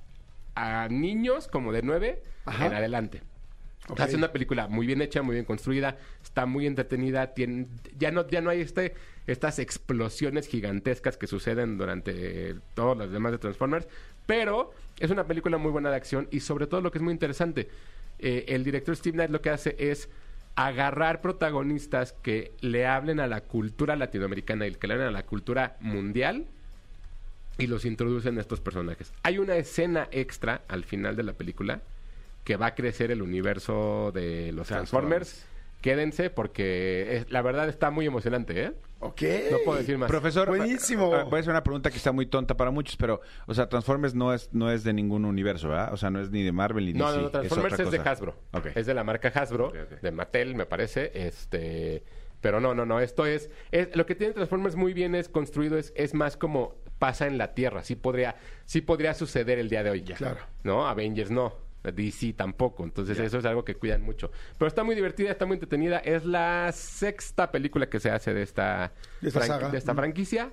a 0.56 0.88
niños 0.90 1.48
como 1.48 1.72
de 1.72 1.82
9 1.82 2.24
Ajá. 2.46 2.66
en 2.68 2.74
adelante. 2.74 3.22
Ok. 3.88 4.00
Hace 4.02 4.18
una 4.18 4.32
película 4.32 4.68
muy 4.68 4.86
bien 4.86 5.02
hecha, 5.02 5.22
muy 5.22 5.34
bien 5.34 5.46
construida, 5.46 5.98
está 6.22 6.46
muy 6.46 6.68
entretenida, 6.68 7.34
tiene, 7.34 7.68
ya 7.98 8.12
no 8.12 8.28
ya 8.28 8.42
no 8.42 8.50
hay 8.52 8.62
este 8.62 8.94
estas 9.26 9.58
explosiones 9.58 10.48
gigantescas 10.48 11.18
que 11.18 11.28
suceden 11.28 11.78
durante 11.78 12.56
todos 12.76 12.98
los 12.98 13.12
demás 13.12 13.32
de 13.32 13.40
Transformers, 13.40 13.88
pero 14.26 14.72
es 15.00 15.10
una 15.10 15.26
película 15.26 15.58
muy 15.58 15.72
buena 15.72 15.90
de 15.90 15.96
acción 15.96 16.28
y 16.30 16.42
sobre 16.42 16.68
todo 16.68 16.82
lo 16.82 16.92
que 16.92 17.00
es 17.00 17.04
muy 17.04 17.14
interesante, 17.14 17.70
eh, 18.20 18.46
el 18.50 18.64
director 18.64 18.96
Steve 18.96 19.14
Knight 19.14 19.32
lo 19.32 19.42
que 19.42 19.50
hace 19.50 19.76
es 19.80 20.10
agarrar 20.56 21.22
protagonistas 21.22 22.14
que 22.22 22.52
le 22.62 22.86
hablen 22.86 23.20
a 23.20 23.28
la 23.28 23.42
cultura 23.42 23.96
latinoamericana 23.96 24.68
y 24.68 24.74
que 24.76 24.88
le 24.88 24.94
hablen 24.96 25.08
a 25.10 25.12
la 25.12 25.24
cultura 25.24 25.78
mundial 25.80 26.46
y 27.58 27.68
los 27.68 27.86
introducen 27.86 28.38
a 28.38 28.42
estos 28.42 28.60
personajes. 28.62 29.14
Hay 29.24 29.38
una 29.38 29.56
escena 29.56 30.08
extra 30.12 30.62
al 30.68 30.84
final 30.84 31.16
de 31.16 31.24
la 31.24 31.34
película 31.34 31.82
que 32.44 32.56
va 32.56 32.68
a 32.68 32.76
crecer 32.76 33.12
el 33.12 33.22
universo 33.22 34.12
de 34.14 34.52
los 34.54 34.68
Transformers. 34.68 35.46
Quédense 35.82 36.30
porque 36.30 37.18
es- 37.18 37.32
la 37.32 37.42
verdad 37.42 37.70
está 37.70 37.90
muy 37.92 38.06
emocionante, 38.06 38.62
¿eh? 38.64 38.72
Ok. 39.02 39.22
No 39.52 39.58
puedo 39.64 39.78
decir 39.80 39.98
más. 39.98 40.10
Profesor, 40.10 40.48
Buenísimo. 40.50 41.16
eh, 41.16 41.24
Voy 41.24 41.38
a 41.38 41.40
hacer 41.40 41.52
una 41.52 41.64
pregunta 41.64 41.90
que 41.90 41.98
está 41.98 42.12
muy 42.12 42.26
tonta 42.26 42.58
para 42.58 42.70
muchos, 42.70 42.98
pero, 42.98 43.22
o 43.48 43.54
sea, 43.54 43.70
Transformers 43.70 44.14
no 44.14 44.34
es, 44.34 44.50
no 44.54 44.72
es 44.72 44.84
de 44.84 44.92
ningún 44.94 45.24
universo, 45.26 45.70
¿verdad? 45.70 45.94
O 45.94 45.98
sea, 45.98 46.10
no 46.10 46.20
es 46.20 46.32
ni 46.32 46.44
de 46.44 46.52
Marvel 46.52 46.86
ni 46.86 46.94
de 46.94 47.00
No, 47.00 47.06
DC. 47.08 47.18
no, 47.18 47.24
no, 47.24 47.30
Transformers 47.32 47.80
es, 47.80 47.92
de. 47.92 47.98
Hasbro. 48.00 48.36
Ok. 48.52 48.66
Es 48.76 48.86
de 48.86 48.94
la 48.94 49.04
marca 49.04 49.30
Hasbro, 49.34 49.72
de 50.02 50.12
Mattel, 50.12 50.56
me 50.56 50.66
parece. 50.66 51.12
Este, 51.14 52.04
pero 52.42 52.60
no, 52.60 52.74
no, 52.76 52.86
no. 52.86 53.00
Esto 53.00 53.26
es, 53.26 53.50
es 53.72 53.96
lo 53.96 54.06
que 54.06 54.16
tiene 54.16 54.34
Transformers 54.34 54.76
muy 54.76 54.94
bien 54.94 55.16
es 55.16 55.30
construido 55.30 55.78
es, 55.78 55.94
es 55.96 56.14
más 56.14 56.36
como 56.38 56.76
pasa 57.00 57.26
en 57.28 57.38
la 57.38 57.54
Tierra. 57.54 57.84
Sí 57.84 57.96
podría, 57.96 58.36
sí 58.66 58.82
podría 58.82 59.14
suceder 59.14 59.60
el 59.60 59.70
día 59.70 59.84
de 59.84 59.92
hoy. 59.92 60.02
Claro. 60.04 60.40
No, 60.64 60.86
Avengers 60.88 61.32
no. 61.32 61.54
DC 61.84 62.34
tampoco. 62.34 62.84
Entonces 62.84 63.18
eso 63.20 63.38
es 63.40 63.46
algo 63.46 63.64
que 63.66 63.76
cuidan 63.76 64.02
mucho. 64.02 64.32
Pero 64.58 64.68
está 64.68 64.84
muy 64.84 64.96
divertida, 64.96 65.32
está 65.32 65.46
muy 65.46 65.56
entretenida. 65.56 66.00
Es 66.00 66.26
la 66.26 66.72
sexta 66.74 67.52
película 67.52 67.90
que 67.90 68.00
se 68.00 68.12
hace 68.12 68.34
de 68.34 68.44
esta, 68.44 68.92
De 69.22 69.30
esta 69.30 69.40
franqui- 69.42 69.48
saga. 69.48 69.70
de 69.70 69.78
esta 69.78 69.96
franquicia. 69.96 70.52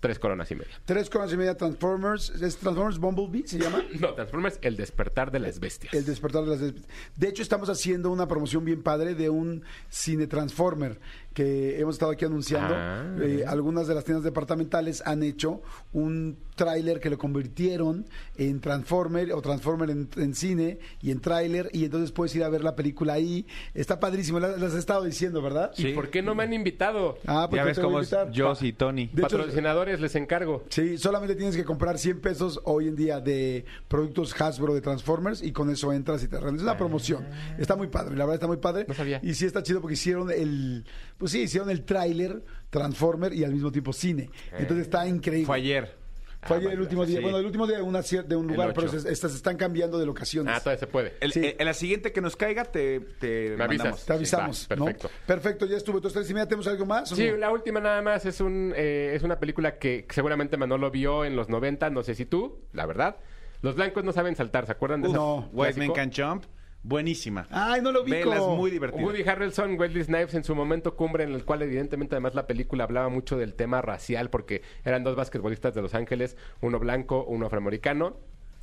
Tres 0.00 0.18
coronas 0.18 0.50
y 0.50 0.56
media. 0.56 0.72
Tres 0.84 1.08
coronas 1.08 1.32
y 1.32 1.36
media 1.36 1.56
Transformers. 1.56 2.30
¿Es 2.30 2.56
Transformers 2.56 2.98
Bumblebee 2.98 3.46
se 3.46 3.56
llama? 3.60 3.84
No, 4.00 4.14
Transformers, 4.14 4.58
el 4.60 4.76
despertar 4.76 5.30
de 5.30 5.38
las 5.38 5.60
bestias. 5.60 5.94
El 5.94 6.04
despertar 6.04 6.42
de 6.42 6.48
las... 6.50 6.60
des- 6.60 6.74
De 7.14 7.28
hecho, 7.28 7.40
estamos 7.40 7.68
haciendo 7.68 8.10
una 8.10 8.26
promoción 8.26 8.64
bien 8.64 8.82
padre 8.82 9.14
de 9.14 9.30
un 9.30 9.62
cine 9.90 10.26
Transformer 10.26 10.98
que 11.34 11.80
hemos 11.80 11.96
estado 11.96 12.12
aquí 12.12 12.24
anunciando. 12.24 12.74
Ah. 12.76 13.04
Eh, 13.20 13.44
algunas 13.46 13.86
de 13.86 13.94
las 13.94 14.04
tiendas 14.04 14.24
departamentales 14.24 15.02
han 15.04 15.22
hecho 15.22 15.62
un 15.92 16.38
tráiler 16.54 17.00
que 17.00 17.10
lo 17.10 17.18
convirtieron 17.18 18.06
en 18.36 18.60
Transformer 18.60 19.32
o 19.32 19.40
Transformer 19.42 19.90
en, 19.90 20.08
en 20.16 20.34
cine 20.34 20.78
y 21.00 21.10
en 21.10 21.20
tráiler 21.20 21.68
y 21.72 21.84
entonces 21.84 22.12
puedes 22.12 22.34
ir 22.36 22.44
a 22.44 22.48
ver 22.48 22.62
la 22.62 22.76
película 22.76 23.14
ahí. 23.14 23.46
Está 23.74 24.00
padrísimo, 24.00 24.38
las 24.40 24.62
las 24.62 24.74
he 24.74 24.78
estado 24.78 25.04
diciendo, 25.04 25.42
¿verdad? 25.42 25.72
¿Y 25.76 25.92
por 25.92 26.10
qué 26.10 26.22
no 26.22 26.34
me 26.34 26.44
han 26.44 26.52
invitado? 26.52 27.18
Ah, 27.26 27.46
pues 27.48 27.58
ya 27.58 27.62
yo 27.62 27.66
ves 27.66 27.78
cómo. 27.78 28.32
Joss 28.34 28.62
y 28.62 28.72
Tony. 28.72 29.06
De 29.06 29.22
hecho, 29.22 29.36
Patrocinadores, 29.38 30.00
les 30.00 30.14
encargo. 30.14 30.64
Sí, 30.68 30.98
solamente 30.98 31.34
tienes 31.34 31.56
que 31.56 31.64
comprar 31.64 31.98
100 31.98 32.20
pesos 32.20 32.60
hoy 32.64 32.88
en 32.88 32.96
día 32.96 33.20
de 33.20 33.64
productos 33.88 34.40
Hasbro 34.40 34.74
de 34.74 34.80
Transformers 34.80 35.42
y 35.42 35.52
con 35.52 35.70
eso 35.70 35.92
entras 35.92 36.22
y 36.22 36.28
te 36.28 36.38
rendes. 36.38 36.62
Es 36.62 36.62
una 36.62 36.76
promoción. 36.76 37.26
Está 37.58 37.76
muy 37.76 37.88
padre, 37.88 38.16
la 38.16 38.24
verdad 38.24 38.34
está 38.34 38.46
muy 38.46 38.58
padre. 38.58 38.84
No 38.86 38.94
sabía. 38.94 39.20
Y 39.22 39.34
sí 39.34 39.46
está 39.46 39.62
chido 39.62 39.80
porque 39.80 39.94
hicieron 39.94 40.30
el, 40.30 40.84
pues 41.22 41.32
sí, 41.32 41.42
hicieron 41.42 41.70
el 41.70 41.84
tráiler 41.84 42.42
Transformer 42.68 43.32
y 43.32 43.44
al 43.44 43.52
mismo 43.52 43.70
tiempo 43.70 43.92
cine. 43.92 44.28
Entonces 44.58 44.86
está 44.86 45.06
increíble. 45.06 45.46
Fue 45.46 45.56
ayer. 45.56 45.94
Fue 46.42 46.56
ayer 46.56 46.70
Ah, 46.70 46.72
el 46.72 46.80
último 46.80 47.06
día. 47.06 47.18
sí. 47.18 47.22
Bueno, 47.22 47.38
el 47.38 47.46
último 47.46 47.68
día 47.68 47.76
de, 47.76 47.82
una, 47.84 48.00
cier- 48.00 48.24
de 48.24 48.34
un 48.34 48.48
lugar, 48.48 48.72
pero 48.74 48.88
se, 48.88 49.12
estas 49.12 49.32
están 49.32 49.56
cambiando 49.56 49.96
de 50.00 50.06
locaciones. 50.06 50.52
Ah, 50.56 50.58
todavía 50.58 50.80
se 50.80 50.86
puede. 50.88 51.14
El- 51.20 51.32
Sí. 51.32 51.38
eh, 51.44 51.56
en 51.56 51.66
la 51.66 51.72
siguiente 51.74 52.10
que 52.10 52.20
nos 52.20 52.34
caiga, 52.34 52.64
te, 52.64 52.98
te 53.20 53.54
Me 53.56 53.62
avisas. 53.62 53.84
mandamos. 53.84 54.04
te 54.06 54.12
avisamos, 54.12 54.68
va, 54.72 54.74
¿no? 54.76 54.84
perfecto. 54.86 55.10
Perfecto, 55.24 55.66
ya 55.66 55.76
estuvo. 55.76 55.98
Entonces, 55.98 56.14
tres 56.18 56.30
y 56.30 56.34
media, 56.34 56.48
¿tenemos 56.48 56.66
algo 56.66 56.84
más? 56.84 57.08
Sí, 57.10 57.30
no? 57.30 57.36
la 57.36 57.52
última 57.52 57.78
nada 57.78 58.02
más 58.02 58.26
es 58.26 58.40
un 58.40 58.72
eh, 58.74 59.12
es 59.14 59.22
una 59.22 59.38
película 59.38 59.78
que 59.78 60.04
seguramente 60.10 60.56
Manolo 60.56 60.90
vio 60.90 61.24
en 61.24 61.36
los 61.36 61.48
90, 61.48 61.90
no 61.90 62.02
sé 62.02 62.16
si 62.16 62.26
tú, 62.26 62.58
la 62.72 62.86
verdad. 62.86 63.18
Los 63.60 63.76
blancos 63.76 64.02
no 64.02 64.10
saben 64.12 64.34
saltar, 64.34 64.66
¿se 64.66 64.72
acuerdan 64.72 65.00
de 65.02 65.08
ese 65.08 65.16
no. 65.16 65.48
Clásico? 65.54 65.86
Man 65.94 65.94
Can 65.94 66.10
Jump, 66.12 66.44
buenísima. 66.82 67.46
Ay, 67.50 67.80
no 67.80 67.92
lo 67.92 68.02
ubico. 68.02 68.30
Vela, 68.30 68.36
es 68.36 68.46
muy 68.46 68.70
divertida. 68.70 69.02
Woody 69.02 69.22
Harrelson, 69.22 69.78
Wesley 69.78 70.04
Snipes 70.04 70.34
en 70.34 70.44
su 70.44 70.54
momento 70.54 70.96
cumbre 70.96 71.24
en 71.24 71.32
el 71.32 71.44
cual 71.44 71.62
evidentemente 71.62 72.14
además 72.14 72.34
la 72.34 72.46
película 72.46 72.84
hablaba 72.84 73.08
mucho 73.08 73.36
del 73.36 73.54
tema 73.54 73.82
racial 73.82 74.30
porque 74.30 74.62
eran 74.84 75.04
dos 75.04 75.16
basquetbolistas 75.16 75.74
de 75.74 75.82
Los 75.82 75.94
Ángeles, 75.94 76.36
uno 76.60 76.78
blanco, 76.78 77.24
uno 77.24 77.46
afroamericano 77.46 78.16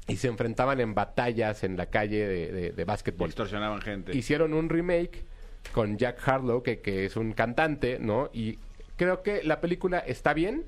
y 0.08 0.18
se 0.18 0.28
enfrentaban 0.28 0.80
en 0.80 0.96
batallas 0.96 1.64
en 1.64 1.78
la 1.78 1.86
calle 1.88 2.28
de, 2.28 2.52
de, 2.52 2.72
de 2.72 2.86
básquetbol. 2.86 3.30
Extorsionaban 3.30 3.80
gente. 3.82 4.18
hicieron 4.18 4.54
un 4.54 4.70
remake 4.70 5.26
con 5.72 5.98
Jack 5.98 6.28
Harlow, 6.28 6.64
que, 6.64 6.80
que 6.80 7.06
es 7.06 7.16
un 7.16 7.34
cantante, 7.34 8.00
¿no? 8.00 8.30
Y 8.34 8.58
creo 8.96 9.22
que 9.22 9.44
la 9.44 9.62
película 9.62 10.00
está 10.00 10.34
bien, 10.34 10.66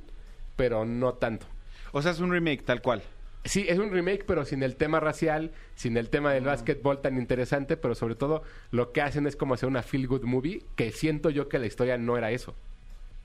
pero 0.55 0.85
no 0.85 1.13
tanto. 1.15 1.47
O 1.91 2.01
sea, 2.01 2.11
es 2.11 2.19
un 2.19 2.31
remake 2.31 2.63
tal 2.63 2.81
cual. 2.81 3.01
Sí, 3.43 3.65
es 3.67 3.79
un 3.79 3.89
remake, 3.91 4.23
pero 4.25 4.45
sin 4.45 4.61
el 4.61 4.75
tema 4.75 4.99
racial, 4.99 5.51
sin 5.75 5.97
el 5.97 6.09
tema 6.09 6.31
del 6.31 6.43
básquetbol 6.45 7.01
tan 7.01 7.17
interesante, 7.17 7.75
pero 7.75 7.95
sobre 7.95 8.15
todo 8.15 8.43
lo 8.69 8.91
que 8.91 9.01
hacen 9.01 9.25
es 9.25 9.35
como 9.35 9.55
hacer 9.55 9.67
una 9.67 9.81
feel 9.81 10.07
good 10.07 10.23
movie, 10.23 10.63
que 10.75 10.91
siento 10.91 11.29
yo 11.31 11.49
que 11.49 11.57
la 11.57 11.65
historia 11.65 11.97
no 11.97 12.17
era 12.17 12.29
eso. 12.31 12.51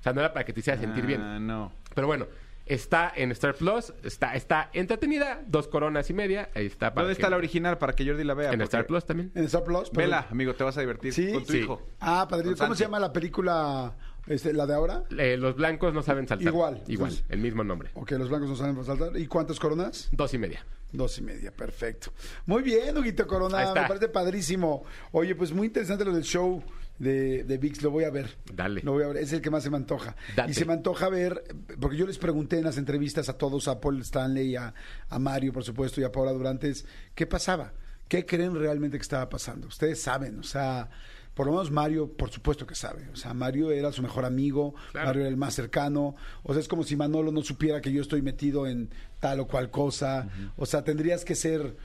O 0.01 0.03
sea, 0.03 0.13
no 0.15 0.21
era 0.21 0.33
para 0.33 0.45
que 0.47 0.53
te 0.53 0.61
hiciera 0.61 0.79
sentir 0.81 1.05
bien. 1.05 1.21
Ah, 1.21 1.39
no. 1.39 1.71
Pero 1.95 2.07
bueno, 2.07 2.27
está 2.65 3.13
en 3.15 3.31
Star 3.33 3.55
Plus, 3.55 3.93
está, 4.05 4.35
está 4.35 4.71
entretenida, 4.73 5.43
dos 5.47 5.69
coronas 5.69 6.09
y 6.09 6.15
media, 6.15 6.49
ahí 6.55 6.67
está. 6.67 6.95
para 6.95 7.03
¿Dónde 7.05 7.17
que- 7.17 7.21
está 7.23 7.29
la 7.31 7.37
original 7.37 7.77
para 7.77 7.93
que 7.95 8.07
Jordi 8.07 8.25
la 8.25 8.35
vea? 8.35 8.53
En 8.53 8.61
Star 8.63 8.87
Plus 8.87 9.05
también. 9.05 9.33
En 9.35 9.45
Star 9.45 9.65
Plus. 9.65 9.91
pero- 9.91 10.07
Vela, 10.07 10.27
amigo, 10.31 10.55
te 10.55 10.65
vas 10.65 10.77
a 10.79 10.81
divertir 10.81 11.13
¿Sí? 11.13 11.31
con 11.33 11.45
tu 11.45 11.53
Sí. 11.53 11.59
hijo. 11.59 11.83
Ah, 12.01 12.27
padrino. 12.29 12.57
¿Cómo 12.57 12.75
se 12.75 12.85
llama 12.85 12.99
la 13.01 13.13
película, 13.13 13.93
este, 14.27 14.53
la 14.53 14.67
de 14.67 14.75
ahora? 14.75 15.05
Eh, 15.19 15.37
los 15.37 15.57
blancos 15.57 15.93
no 15.95 16.03
saben 16.03 16.27
saltar. 16.29 16.47
Igual. 16.49 16.83
Igual, 16.87 17.11
Entonces- 17.13 17.25
el 17.31 17.39
mismo 17.41 17.65
nombre. 17.65 17.91
Ok, 17.95 18.13
los 18.13 18.29
blancos 18.29 18.49
no 18.49 18.57
saben 18.57 18.85
saltar. 18.85 19.17
¿Y 19.19 19.27
cuántas 19.27 19.59
coronas? 19.61 20.09
Dos 20.13 20.35
y 20.35 20.39
media. 20.39 20.65
Dos 20.93 21.19
y 21.19 21.23
media, 21.23 21.51
perfecto. 21.51 22.13
Muy 22.47 22.63
bien, 22.63 22.97
Huguito 22.97 23.27
Corona, 23.27 23.73
me 23.75 23.87
parece 23.89 24.09
padrísimo. 24.09 24.85
Oye, 25.13 25.35
pues 25.35 25.53
muy 25.53 25.67
interesante 25.67 26.05
lo 26.05 26.13
del 26.15 26.23
show 26.23 26.63
de, 26.99 27.43
de 27.45 27.59
VIX, 27.59 27.83
lo 27.83 27.91
voy 27.91 28.05
a 28.05 28.11
ver. 28.11 28.37
Dale. 28.55 28.81
Lo 28.83 28.93
voy 28.93 29.03
a 29.03 29.09
ver, 29.09 29.17
es 29.19 29.33
el 29.33 29.43
que 29.43 29.51
más 29.51 29.65
se 29.65 29.69
me 29.71 29.77
antoja. 29.77 30.15
Date. 30.37 30.53
Y 30.53 30.55
se 30.55 30.65
me 30.65 30.73
antoja 30.73 31.09
ver, 31.09 31.43
porque 31.81 31.97
yo 31.97 32.07
les 32.07 32.19
pregunté 32.19 32.59
en 32.59 32.65
las 32.65 32.79
entrevistas 32.79 33.29
a 33.29 33.37
todos, 33.37 33.67
a 33.69 33.81
Paul 33.81 34.01
Stanley, 34.01 34.55
a, 34.57 34.73
a 35.11 35.19
Mario, 35.19 35.53
por 35.53 35.65
supuesto, 35.65 36.01
y 36.01 36.05
a 36.05 36.13
Paula 36.13 36.33
Durantes, 36.33 36.87
¿qué 37.15 37.27
pasaba? 37.27 37.73
¿Qué 38.09 38.25
creen 38.25 38.55
realmente 38.55 38.97
que 38.97 39.03
estaba 39.03 39.29
pasando? 39.29 39.67
Ustedes 39.67 40.01
saben, 40.01 40.39
o 40.39 40.45
sea, 40.45 40.89
por 41.37 41.45
lo 41.47 41.53
menos 41.53 41.71
Mario, 41.71 42.11
por 42.11 42.31
supuesto 42.31 42.67
que 42.67 42.75
sabe. 42.75 43.09
O 43.13 43.17
sea, 43.17 43.35
Mario 43.35 43.71
era 43.71 43.93
su 43.93 44.01
mejor 44.03 44.25
amigo, 44.25 44.75
Claro. 44.93 45.09
Mario 45.09 45.21
era 45.23 45.29
el 45.29 45.37
más 45.37 45.53
cercano. 45.55 46.17
O 46.43 46.55
sea, 46.55 46.61
es 46.61 46.67
como 46.67 46.83
si 46.83 46.97
Manolo 46.97 47.31
no 47.31 47.43
supiera 47.43 47.81
que 47.83 47.93
yo 47.93 48.01
estoy 48.01 48.23
metido 48.23 48.67
en 48.67 48.89
tal 49.21 49.41
o 49.41 49.47
cual 49.47 49.71
cosa. 49.71 50.29
O 50.57 50.65
sea, 50.65 50.83
tendrías 50.83 51.25
que 51.27 51.35
ser. 51.35 51.77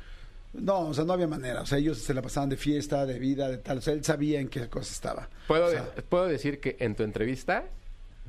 No, 0.53 0.87
o 0.87 0.93
sea, 0.93 1.03
no 1.03 1.11
había 1.13 1.27
manera. 1.27 1.61
O 1.61 1.65
sea, 1.65 1.77
ellos 1.79 1.97
se 1.97 2.13
la 2.13 2.21
pasaban 2.21 2.47
de 2.49 2.55
fiesta, 2.57 3.05
de 3.05 3.19
vida, 3.19 3.49
de 3.49 3.57
tal. 3.57 3.79
O 3.79 3.81
sea, 3.81 3.93
él 3.93 4.03
sabía 4.05 4.39
en 4.39 4.47
qué 4.47 4.67
cosa 4.69 4.91
estaba. 4.93 5.29
Puedo, 5.47 5.65
O 5.67 5.69
sea, 5.69 5.85
puedo 6.07 6.25
decir 6.27 6.61
que 6.61 6.77
en 6.79 6.95
tu 6.95 7.03
entrevista 7.03 7.65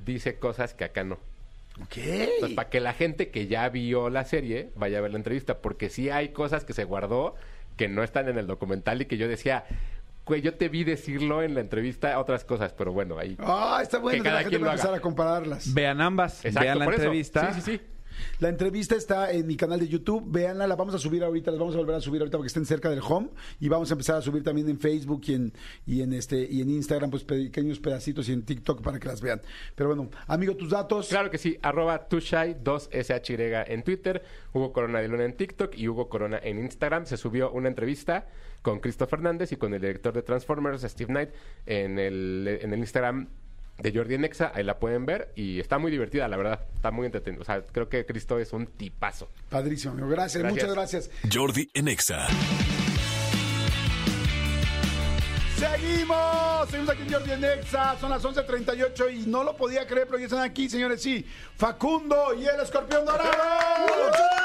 dice 0.04 0.36
cosas 0.40 0.74
que 0.74 0.82
acá 0.84 1.04
no. 1.04 1.18
ok. 1.82 1.96
Entonces, 1.98 2.56
para 2.56 2.68
que 2.68 2.80
la 2.80 2.94
gente 2.94 3.30
que 3.30 3.46
ya 3.46 3.68
vio 3.68 4.10
la 4.10 4.24
serie 4.24 4.70
vaya 4.74 4.98
a 4.98 5.00
ver 5.02 5.12
la 5.12 5.18
entrevista, 5.18 5.58
porque 5.58 5.88
sí 5.88 6.10
hay 6.10 6.30
cosas 6.30 6.64
que 6.64 6.72
se 6.72 6.82
guardó 6.84 7.36
que 7.76 7.86
no 7.88 8.02
están 8.02 8.28
en 8.28 8.38
el 8.38 8.46
documental 8.48 9.00
y 9.02 9.06
que 9.06 9.16
yo 9.16 9.28
decía, 9.28 9.64
güey, 10.26 10.40
yo 10.42 10.54
te 10.54 10.68
vi 10.68 10.84
decirlo 10.84 11.42
en 11.42 11.54
la 11.54 11.60
entrevista 11.60 12.18
otras 12.18 12.44
cosas, 12.44 12.72
pero 12.72 12.92
bueno, 12.92 13.18
ahí. 13.18 13.36
Ah, 13.38 13.80
está 13.82 13.98
bueno 13.98 14.16
Que 14.18 14.22
que 14.22 14.24
la 14.24 14.30
cada 14.30 14.38
gente 14.42 14.50
quien 14.56 14.62
va 14.62 14.66
a 14.66 14.68
lo 14.68 14.72
empezar 14.74 14.88
haga. 14.90 14.98
a 14.98 15.02
compararlas. 15.02 15.74
Vean 15.74 16.00
ambas, 16.00 16.44
Exacto, 16.44 16.60
vean 16.60 16.78
la 16.78 16.84
por 16.84 16.94
eso. 16.94 17.02
entrevista. 17.02 17.52
Sí, 17.54 17.60
sí, 17.60 17.72
sí. 17.72 17.80
La 18.40 18.50
entrevista 18.50 18.94
está 18.94 19.32
en 19.32 19.46
mi 19.46 19.56
canal 19.56 19.80
de 19.80 19.88
YouTube. 19.88 20.22
Véanla, 20.30 20.66
la 20.66 20.76
vamos 20.76 20.94
a 20.94 20.98
subir 20.98 21.24
ahorita, 21.24 21.50
las 21.50 21.58
vamos 21.58 21.74
a 21.74 21.78
volver 21.78 21.96
a 21.96 22.00
subir 22.00 22.20
ahorita 22.20 22.36
porque 22.36 22.48
estén 22.48 22.66
cerca 22.66 22.90
del 22.90 23.00
home. 23.02 23.30
Y 23.58 23.68
vamos 23.68 23.90
a 23.90 23.94
empezar 23.94 24.16
a 24.16 24.20
subir 24.22 24.44
también 24.44 24.68
en 24.68 24.78
Facebook 24.78 25.22
y 25.26 25.34
en, 25.34 25.52
y 25.86 26.02
en 26.02 26.12
este, 26.12 26.46
y 26.48 26.60
en 26.60 26.68
Instagram, 26.70 27.10
pues 27.10 27.24
pequeños 27.24 27.80
pedacitos 27.80 28.28
y 28.28 28.32
en 28.34 28.42
TikTok 28.44 28.82
para 28.82 29.00
que 29.00 29.08
las 29.08 29.22
vean. 29.22 29.40
Pero 29.74 29.88
bueno, 29.94 30.10
amigo, 30.26 30.54
tus 30.56 30.70
datos. 30.70 31.08
Claro 31.08 31.30
que 31.30 31.38
sí, 31.38 31.58
arroba 31.62 32.06
tushai 32.06 32.62
2SHY 32.62 33.64
en 33.68 33.82
Twitter, 33.82 34.22
Hugo 34.52 34.72
Corona 34.72 35.00
de 35.00 35.08
Luna 35.08 35.24
en 35.24 35.32
TikTok 35.36 35.74
y 35.76 35.88
Hugo 35.88 36.08
Corona 36.10 36.38
en 36.42 36.58
Instagram. 36.58 37.06
Se 37.06 37.16
subió 37.16 37.50
una 37.50 37.68
entrevista 37.68 38.26
con 38.62 38.80
Cristo 38.80 39.06
Fernández 39.06 39.52
y 39.52 39.56
con 39.56 39.74
el 39.74 39.80
director 39.80 40.14
de 40.14 40.22
Transformers, 40.22 40.82
Steve 40.82 41.08
Knight, 41.08 41.30
en 41.66 41.98
el, 41.98 42.58
en 42.62 42.72
el 42.72 42.78
Instagram 42.78 43.28
de 43.78 43.92
Jordi 43.92 44.18
Nexa. 44.18 44.52
Ahí 44.54 44.64
la 44.64 44.78
pueden 44.78 45.06
ver 45.06 45.32
y 45.34 45.60
está 45.60 45.78
muy 45.78 45.90
divertida, 45.90 46.28
la 46.28 46.36
verdad. 46.36 46.60
Está 46.74 46.90
muy 46.90 47.06
entretenida. 47.06 47.42
O 47.42 47.44
sea, 47.44 47.62
creo 47.62 47.88
que 47.88 48.06
Cristo 48.06 48.38
es 48.38 48.52
un 48.52 48.66
tipazo. 48.66 49.30
Padrísimo, 49.48 49.92
amigo. 49.94 50.08
Gracias, 50.08 50.42
Gracias. 50.42 50.62
muchas 50.62 50.74
gracias. 50.74 51.10
Jordi 51.32 51.70
en 51.74 51.88
Exa. 51.88 52.26
Seguimos, 55.62 56.68
seguimos 56.70 56.90
aquí 56.90 57.02
en 57.02 57.12
Jordi 57.12 57.30
en 57.30 57.44
Exa, 57.44 57.96
son 58.00 58.10
las 58.10 58.24
11.38 58.24 59.14
y 59.14 59.26
no 59.28 59.44
lo 59.44 59.56
podía 59.56 59.86
creer, 59.86 60.08
pero 60.08 60.18
ya 60.18 60.24
están 60.24 60.40
aquí, 60.40 60.68
señores, 60.68 61.00
sí. 61.00 61.24
Facundo 61.56 62.34
y 62.34 62.44
el 62.46 62.58
escorpión 62.58 63.04
dorado. 63.04 63.30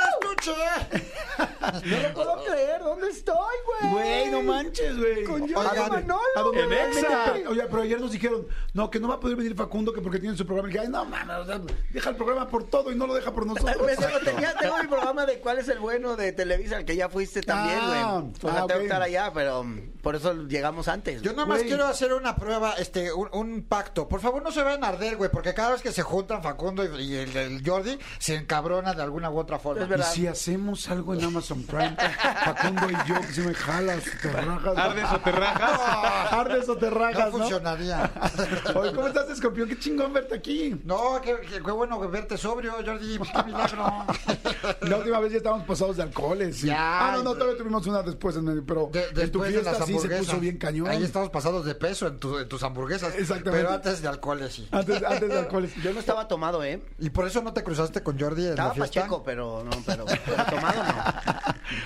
No 1.85 1.99
lo 2.01 2.13
puedo 2.13 2.43
creer, 2.45 2.81
¿dónde 2.81 3.09
estoy, 3.09 3.35
güey? 3.65 3.91
Güey, 3.91 4.31
no 4.31 4.41
manches, 4.43 4.97
güey. 4.97 5.23
Con 5.23 5.41
Jordi 5.41 5.79
Manolo. 5.89 6.19
a 6.35 6.41
donde 6.41 6.63
En 6.63 6.73
Exa. 6.73 7.33
Oye, 7.49 7.63
pero 7.69 7.81
ayer 7.81 7.99
nos 7.99 8.11
dijeron, 8.11 8.47
no, 8.73 8.89
que 8.89 8.99
no 8.99 9.07
va 9.07 9.15
a 9.15 9.19
poder 9.19 9.35
venir 9.35 9.55
Facundo 9.55 9.93
que 9.93 10.01
porque 10.01 10.19
tiene 10.19 10.37
su 10.37 10.45
programa. 10.45 10.69
Y 10.69 10.71
dije, 10.73 10.85
ay, 10.85 10.91
no, 10.91 11.05
mames, 11.05 11.35
o 11.37 11.45
sea, 11.45 11.61
deja 11.91 12.09
el 12.09 12.15
programa 12.15 12.47
por 12.47 12.63
todo 12.63 12.91
y 12.91 12.95
no 12.95 13.07
lo 13.07 13.13
deja 13.13 13.33
por 13.33 13.45
nosotros. 13.47 13.85
Me 13.85 13.95
tengo, 13.95 14.19
tenía- 14.19 14.55
tengo 14.55 14.77
mi 14.77 14.87
programa 14.87 15.25
de 15.25 15.39
cuál 15.39 15.59
es 15.59 15.67
el 15.67 15.79
bueno 15.79 16.15
de 16.15 16.31
Televisa, 16.31 16.77
al 16.77 16.85
que 16.85 16.95
ya 16.95 17.09
fuiste 17.09 17.41
también, 17.41 17.79
güey. 17.85 17.99
Ah, 17.99 18.23
o 18.23 18.39
sea, 18.39 18.51
ah, 18.51 18.53
tengo 18.53 18.65
ok. 18.65 18.77
que 18.77 18.83
estar 18.83 19.01
allá, 19.01 19.31
pero 19.33 19.65
por 20.07 20.15
eso 20.15 20.33
llegamos 20.47 20.87
antes. 20.87 21.21
Yo 21.21 21.33
nada 21.33 21.45
más 21.45 21.57
Güey. 21.57 21.67
quiero 21.67 21.85
hacer 21.85 22.13
una 22.13 22.33
prueba, 22.37 22.75
este, 22.77 23.11
un, 23.11 23.27
un 23.33 23.63
pacto. 23.63 24.07
Por 24.07 24.21
favor, 24.21 24.41
no 24.41 24.53
se 24.53 24.63
vayan 24.63 24.81
a 24.85 24.87
arder, 24.87 25.17
güey, 25.17 25.29
porque 25.29 25.53
cada 25.53 25.71
vez 25.71 25.81
que 25.81 25.91
se 25.91 26.01
juntan 26.01 26.41
Facundo 26.41 26.85
y, 26.85 27.03
y 27.03 27.15
el, 27.17 27.35
el 27.35 27.61
Jordi, 27.69 27.99
se 28.17 28.35
encabrona 28.35 28.93
de 28.93 29.03
alguna 29.03 29.29
u 29.29 29.37
otra 29.37 29.59
forma. 29.59 29.83
Es 29.83 29.89
verdad. 29.89 30.07
Y 30.13 30.15
si 30.15 30.27
hacemos 30.27 30.87
algo 30.87 31.13
en 31.13 31.25
Amazon 31.25 31.61
Prime, 31.63 31.97
Facundo 32.45 32.87
y 32.89 33.09
yo, 33.09 33.19
que 33.19 33.33
si 33.33 33.41
me 33.41 33.53
jalas, 33.53 34.01
te 34.21 34.31
rajas. 34.31 34.77
¿Ardes 34.77 35.11
o 35.11 35.19
te 35.19 35.31
rajas? 35.33 35.81
Ardes 36.31 36.69
o 36.69 36.77
te 36.77 36.89
rajas, 36.89 37.25
¿no? 37.33 37.37
funcionaría. 37.39 38.09
Oye, 38.75 38.93
¿cómo 38.93 39.07
estás, 39.07 39.29
escorpión? 39.29 39.67
Qué 39.67 39.77
chingón 39.77 40.13
verte 40.13 40.35
aquí. 40.35 40.79
No, 40.85 41.19
qué, 41.21 41.35
qué- 41.41 41.61
qué 41.61 41.71
bueno 41.71 41.99
verte 42.07 42.37
sobrio, 42.37 42.75
Jordi. 42.85 43.19
Qué 43.19 43.43
milagro. 43.43 44.05
La 44.83 44.97
última 44.99 45.19
vez 45.19 45.31
ya 45.33 45.37
estábamos 45.39 45.67
pasados 45.67 45.97
de 45.97 46.03
alcoholes. 46.03 46.55
sí. 46.59 46.67
Ya. 46.67 46.77
Ah, 47.09 47.17
no, 47.17 47.23
no, 47.23 47.33
todavía 47.33 47.57
tuvimos 47.57 47.85
una 47.87 48.01
después 48.03 48.37
en 48.37 48.45
medio, 48.45 48.63
pero 48.65 48.89
De- 48.93 49.03
en 49.03 49.13
tu 49.13 49.41
después 49.41 49.53
de 49.53 49.57
sí 50.01 50.07
se 50.07 50.17
puso 50.17 50.39
bien 50.39 50.57
cañón. 50.57 50.87
Ahí 50.87 51.03
estamos 51.03 51.29
pasados 51.29 51.65
de 51.65 51.75
peso 51.75 52.07
en, 52.07 52.19
tu- 52.19 52.37
en 52.39 52.47
tus 52.47 52.63
hamburguesas. 52.63 53.13
Exactamente. 53.15 53.51
Pero 53.63 53.71
antes 53.73 54.01
de 54.01 54.07
alcoholes, 54.07 54.53
sí. 54.53 54.67
Antes, 54.71 55.03
antes 55.03 55.29
de 55.29 55.39
alcoholes. 55.39 55.71
Yo 55.83 55.93
no 55.93 55.99
estaba 55.99 56.27
tomado, 56.27 56.63
¿eh? 56.63 56.81
¿Y 56.99 57.09
por 57.09 57.27
eso 57.27 57.41
no 57.41 57.53
te 57.53 57.63
cruzaste 57.63 58.01
con 58.03 58.19
Jordi 58.19 58.43
en 58.45 58.49
Estaba 58.51 58.69
la 58.69 58.75
fiesta? 58.75 59.01
pacheco, 59.01 59.23
pero 59.23 59.63
no, 59.63 59.71
pero, 59.85 60.05
pero 60.05 60.45
tomado 60.45 60.83
no. 60.83 60.93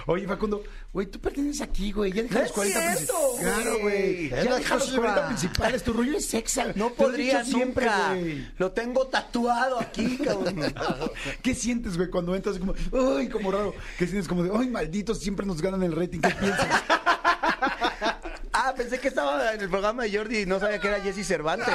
Oye, 0.14 0.28
Facundo, 0.28 0.64
güey, 0.94 1.08
tú 1.08 1.20
perteneces 1.20 1.62
aquí, 1.62 1.92
güey. 1.92 2.12
Ya 2.12 2.24
deja 2.24 2.36
No 2.36 2.40
los 2.42 2.50
es 2.50 2.56
40 2.56 2.80
cierto, 2.98 3.14
principales. 3.14 3.62
Claro, 3.64 3.80
güey. 3.82 4.30
Ya 4.30 4.38
Es 4.38 4.46
la 4.46 4.56
deja 4.58 4.76
los 4.76 4.84
exclusiva. 4.84 5.02
40 5.14 5.28
principales. 5.28 5.84
Tu 5.84 5.94
rollo 5.94 6.18
es 6.18 6.26
sexa. 6.28 6.66
No 6.76 6.90
podría 6.92 7.44
siempre, 7.44 7.88
güey. 8.10 8.48
Lo 8.58 8.72
tengo 8.72 9.08
tatuado 9.08 9.80
aquí, 9.80 10.18
cabrón. 10.18 10.56
¿Qué 11.42 11.56
sientes, 11.56 11.98
güey, 11.98 12.10
cuando 12.10 12.36
entras 12.36 12.58
como, 12.60 12.74
ay, 13.18 13.30
como 13.30 13.52
raro? 13.52 13.74
¿Qué 13.98 14.06
sientes 14.06 14.28
como 14.28 14.44
de, 14.44 14.52
ay, 14.54 14.70
malditos, 14.70 15.20
siempre 15.20 15.46
nos 15.46 15.62
ganan 15.62 15.82
el 15.84 15.94
rating? 15.96 16.20
¿Qué 16.20 16.30
piensas? 16.30 16.68
Ah, 18.64 18.74
pensé 18.78 19.00
que 19.00 19.08
estaba 19.08 19.54
en 19.54 19.62
el 19.62 19.70
programa 19.70 20.04
de 20.04 20.16
Jordi 20.16 20.40
y 20.42 20.46
no 20.46 20.60
sabía 20.60 20.78
que 20.80 20.88
era 20.88 21.02
Jesse 21.02 21.26
Cervantes. 21.26 21.68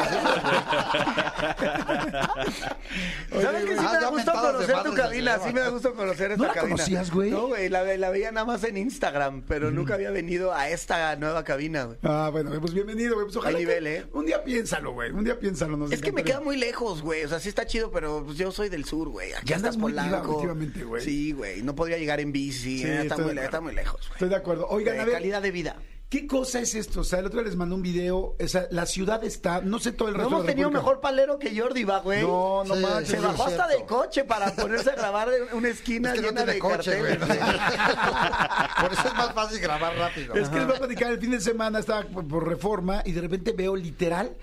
¿Sabes 3.42 3.64
que 3.64 3.72
sí 3.76 3.84
Ah, 3.86 3.92
me 3.94 4.00
da 4.00 4.08
gusto 4.08 4.30
de 4.32 4.38
conocer 4.38 4.82
tu 4.84 4.94
cabina? 4.94 5.38
Sí 5.44 5.52
me 5.52 5.60
da 5.60 5.68
gusto 5.68 5.94
conocer 5.94 6.30
esta 6.32 6.42
¿No 6.42 6.48
la 6.48 6.54
cabina. 6.54 6.76
conocías, 6.76 7.10
güey? 7.10 7.30
No, 7.30 7.48
güey, 7.48 7.68
la, 7.68 7.82
la 7.96 8.10
veía 8.10 8.30
nada 8.32 8.46
más 8.46 8.62
en 8.64 8.76
Instagram, 8.76 9.42
pero 9.48 9.70
nunca 9.70 9.94
había 9.94 10.10
venido 10.10 10.52
a 10.54 10.68
esta 10.68 11.16
nueva 11.16 11.42
cabina, 11.44 11.84
güey. 11.84 11.98
Ah, 12.02 12.28
bueno, 12.30 12.52
pues 12.60 12.72
bienvenido, 12.72 13.14
güey. 13.14 13.26
Pues 13.26 13.36
ojalá 13.36 13.58
Hay 13.58 13.64
que- 13.64 13.68
nivel, 13.70 13.86
¿eh? 13.88 14.06
Un 14.12 14.26
día 14.26 14.42
piénsalo, 14.44 14.92
güey. 14.92 15.10
Un 15.10 15.24
día 15.24 15.38
piénsalo. 15.38 15.76
Nos 15.76 15.90
Es 15.92 16.00
que 16.00 16.12
me 16.12 16.20
encantaría. 16.20 16.34
queda 16.36 16.44
muy 16.44 16.56
lejos, 16.56 17.02
güey. 17.02 17.24
O 17.24 17.28
sea, 17.28 17.40
sí 17.40 17.48
está 17.48 17.66
chido, 17.66 17.90
pero 17.90 18.22
pues, 18.24 18.38
yo 18.38 18.52
soy 18.52 18.68
del 18.68 18.84
sur, 18.84 19.08
güey. 19.08 19.32
Aquí 19.32 19.46
Ya 19.48 19.56
andas 19.56 19.70
está 19.74 19.80
muy 19.82 19.92
diva 19.92 20.04
Polanco. 20.04 20.34
últimamente, 20.36 20.84
güey. 20.84 21.02
Sí, 21.02 21.32
güey. 21.32 21.62
No 21.62 21.74
podría 21.74 21.98
llegar 21.98 22.20
en 22.20 22.30
bici. 22.32 22.78
Sí, 22.78 22.84
eh, 22.84 22.92
está, 23.02 23.14
estoy 23.16 23.24
muy, 23.24 23.28
de 23.30 23.34
le- 23.34 23.44
está 23.44 23.56
acuerdo. 23.58 23.62
muy 23.74 23.74
lejos, 23.74 24.00
güey. 24.02 24.12
Estoy 24.12 24.28
de 24.28 24.36
acuerdo. 24.36 24.68
Oigan, 24.68 25.00
a 25.00 25.04
ver, 25.04 25.14
calidad 25.14 25.42
de 25.42 25.50
vida. 25.50 25.76
¿Qué 26.08 26.26
cosa 26.26 26.60
es 26.60 26.74
esto? 26.74 27.00
O 27.00 27.04
sea, 27.04 27.18
el 27.18 27.26
otro 27.26 27.40
día 27.40 27.48
les 27.48 27.56
mandé 27.56 27.74
un 27.74 27.82
video. 27.82 28.36
O 28.40 28.48
sea, 28.48 28.66
la 28.70 28.86
ciudad 28.86 29.22
está, 29.24 29.60
no 29.60 29.78
sé 29.78 29.92
todo 29.92 30.08
el 30.08 30.14
No 30.14 30.18
resto 30.20 30.28
hemos 30.34 30.42
de 30.42 30.48
la 30.48 30.52
tenido 30.52 30.70
mejor 30.70 31.00
palero 31.00 31.38
que 31.38 31.58
Jordi, 31.58 31.84
va, 31.84 31.98
güey. 32.00 32.22
No, 32.22 32.64
no 32.64 32.74
Sí, 32.74 32.82
manches. 32.82 33.08
Se 33.08 33.16
sí, 33.18 33.22
bajó 33.22 33.44
hasta 33.44 33.68
del 33.68 33.84
coche 33.84 34.24
para 34.24 34.54
ponerse 34.54 34.90
a 34.90 34.94
grabar 34.94 35.28
en 35.32 35.56
una 35.56 35.68
esquina 35.68 36.10
Es 36.10 36.14
que 36.16 36.22
no 36.22 36.28
llena 36.28 36.40
tiene 36.44 36.52
de 36.54 36.58
coche, 36.58 36.98
güey. 36.98 37.18
Por 37.18 38.92
eso 38.92 39.08
es 39.08 39.14
más 39.14 39.32
fácil 39.34 39.58
grabar 39.60 39.96
rápido. 39.96 40.34
Es 40.34 40.48
que 40.48 40.56
les 40.56 40.66
voy 40.66 40.76
a 40.76 40.78
platicar, 40.78 41.12
el 41.12 41.18
fin 41.18 41.30
de 41.30 41.40
semana 41.40 41.78
estaba 41.78 42.02
por, 42.02 42.26
por 42.26 42.46
reforma 42.46 43.02
y 43.04 43.12
de 43.12 43.20
repente 43.20 43.52
veo 43.52 43.76
literal 43.76 44.36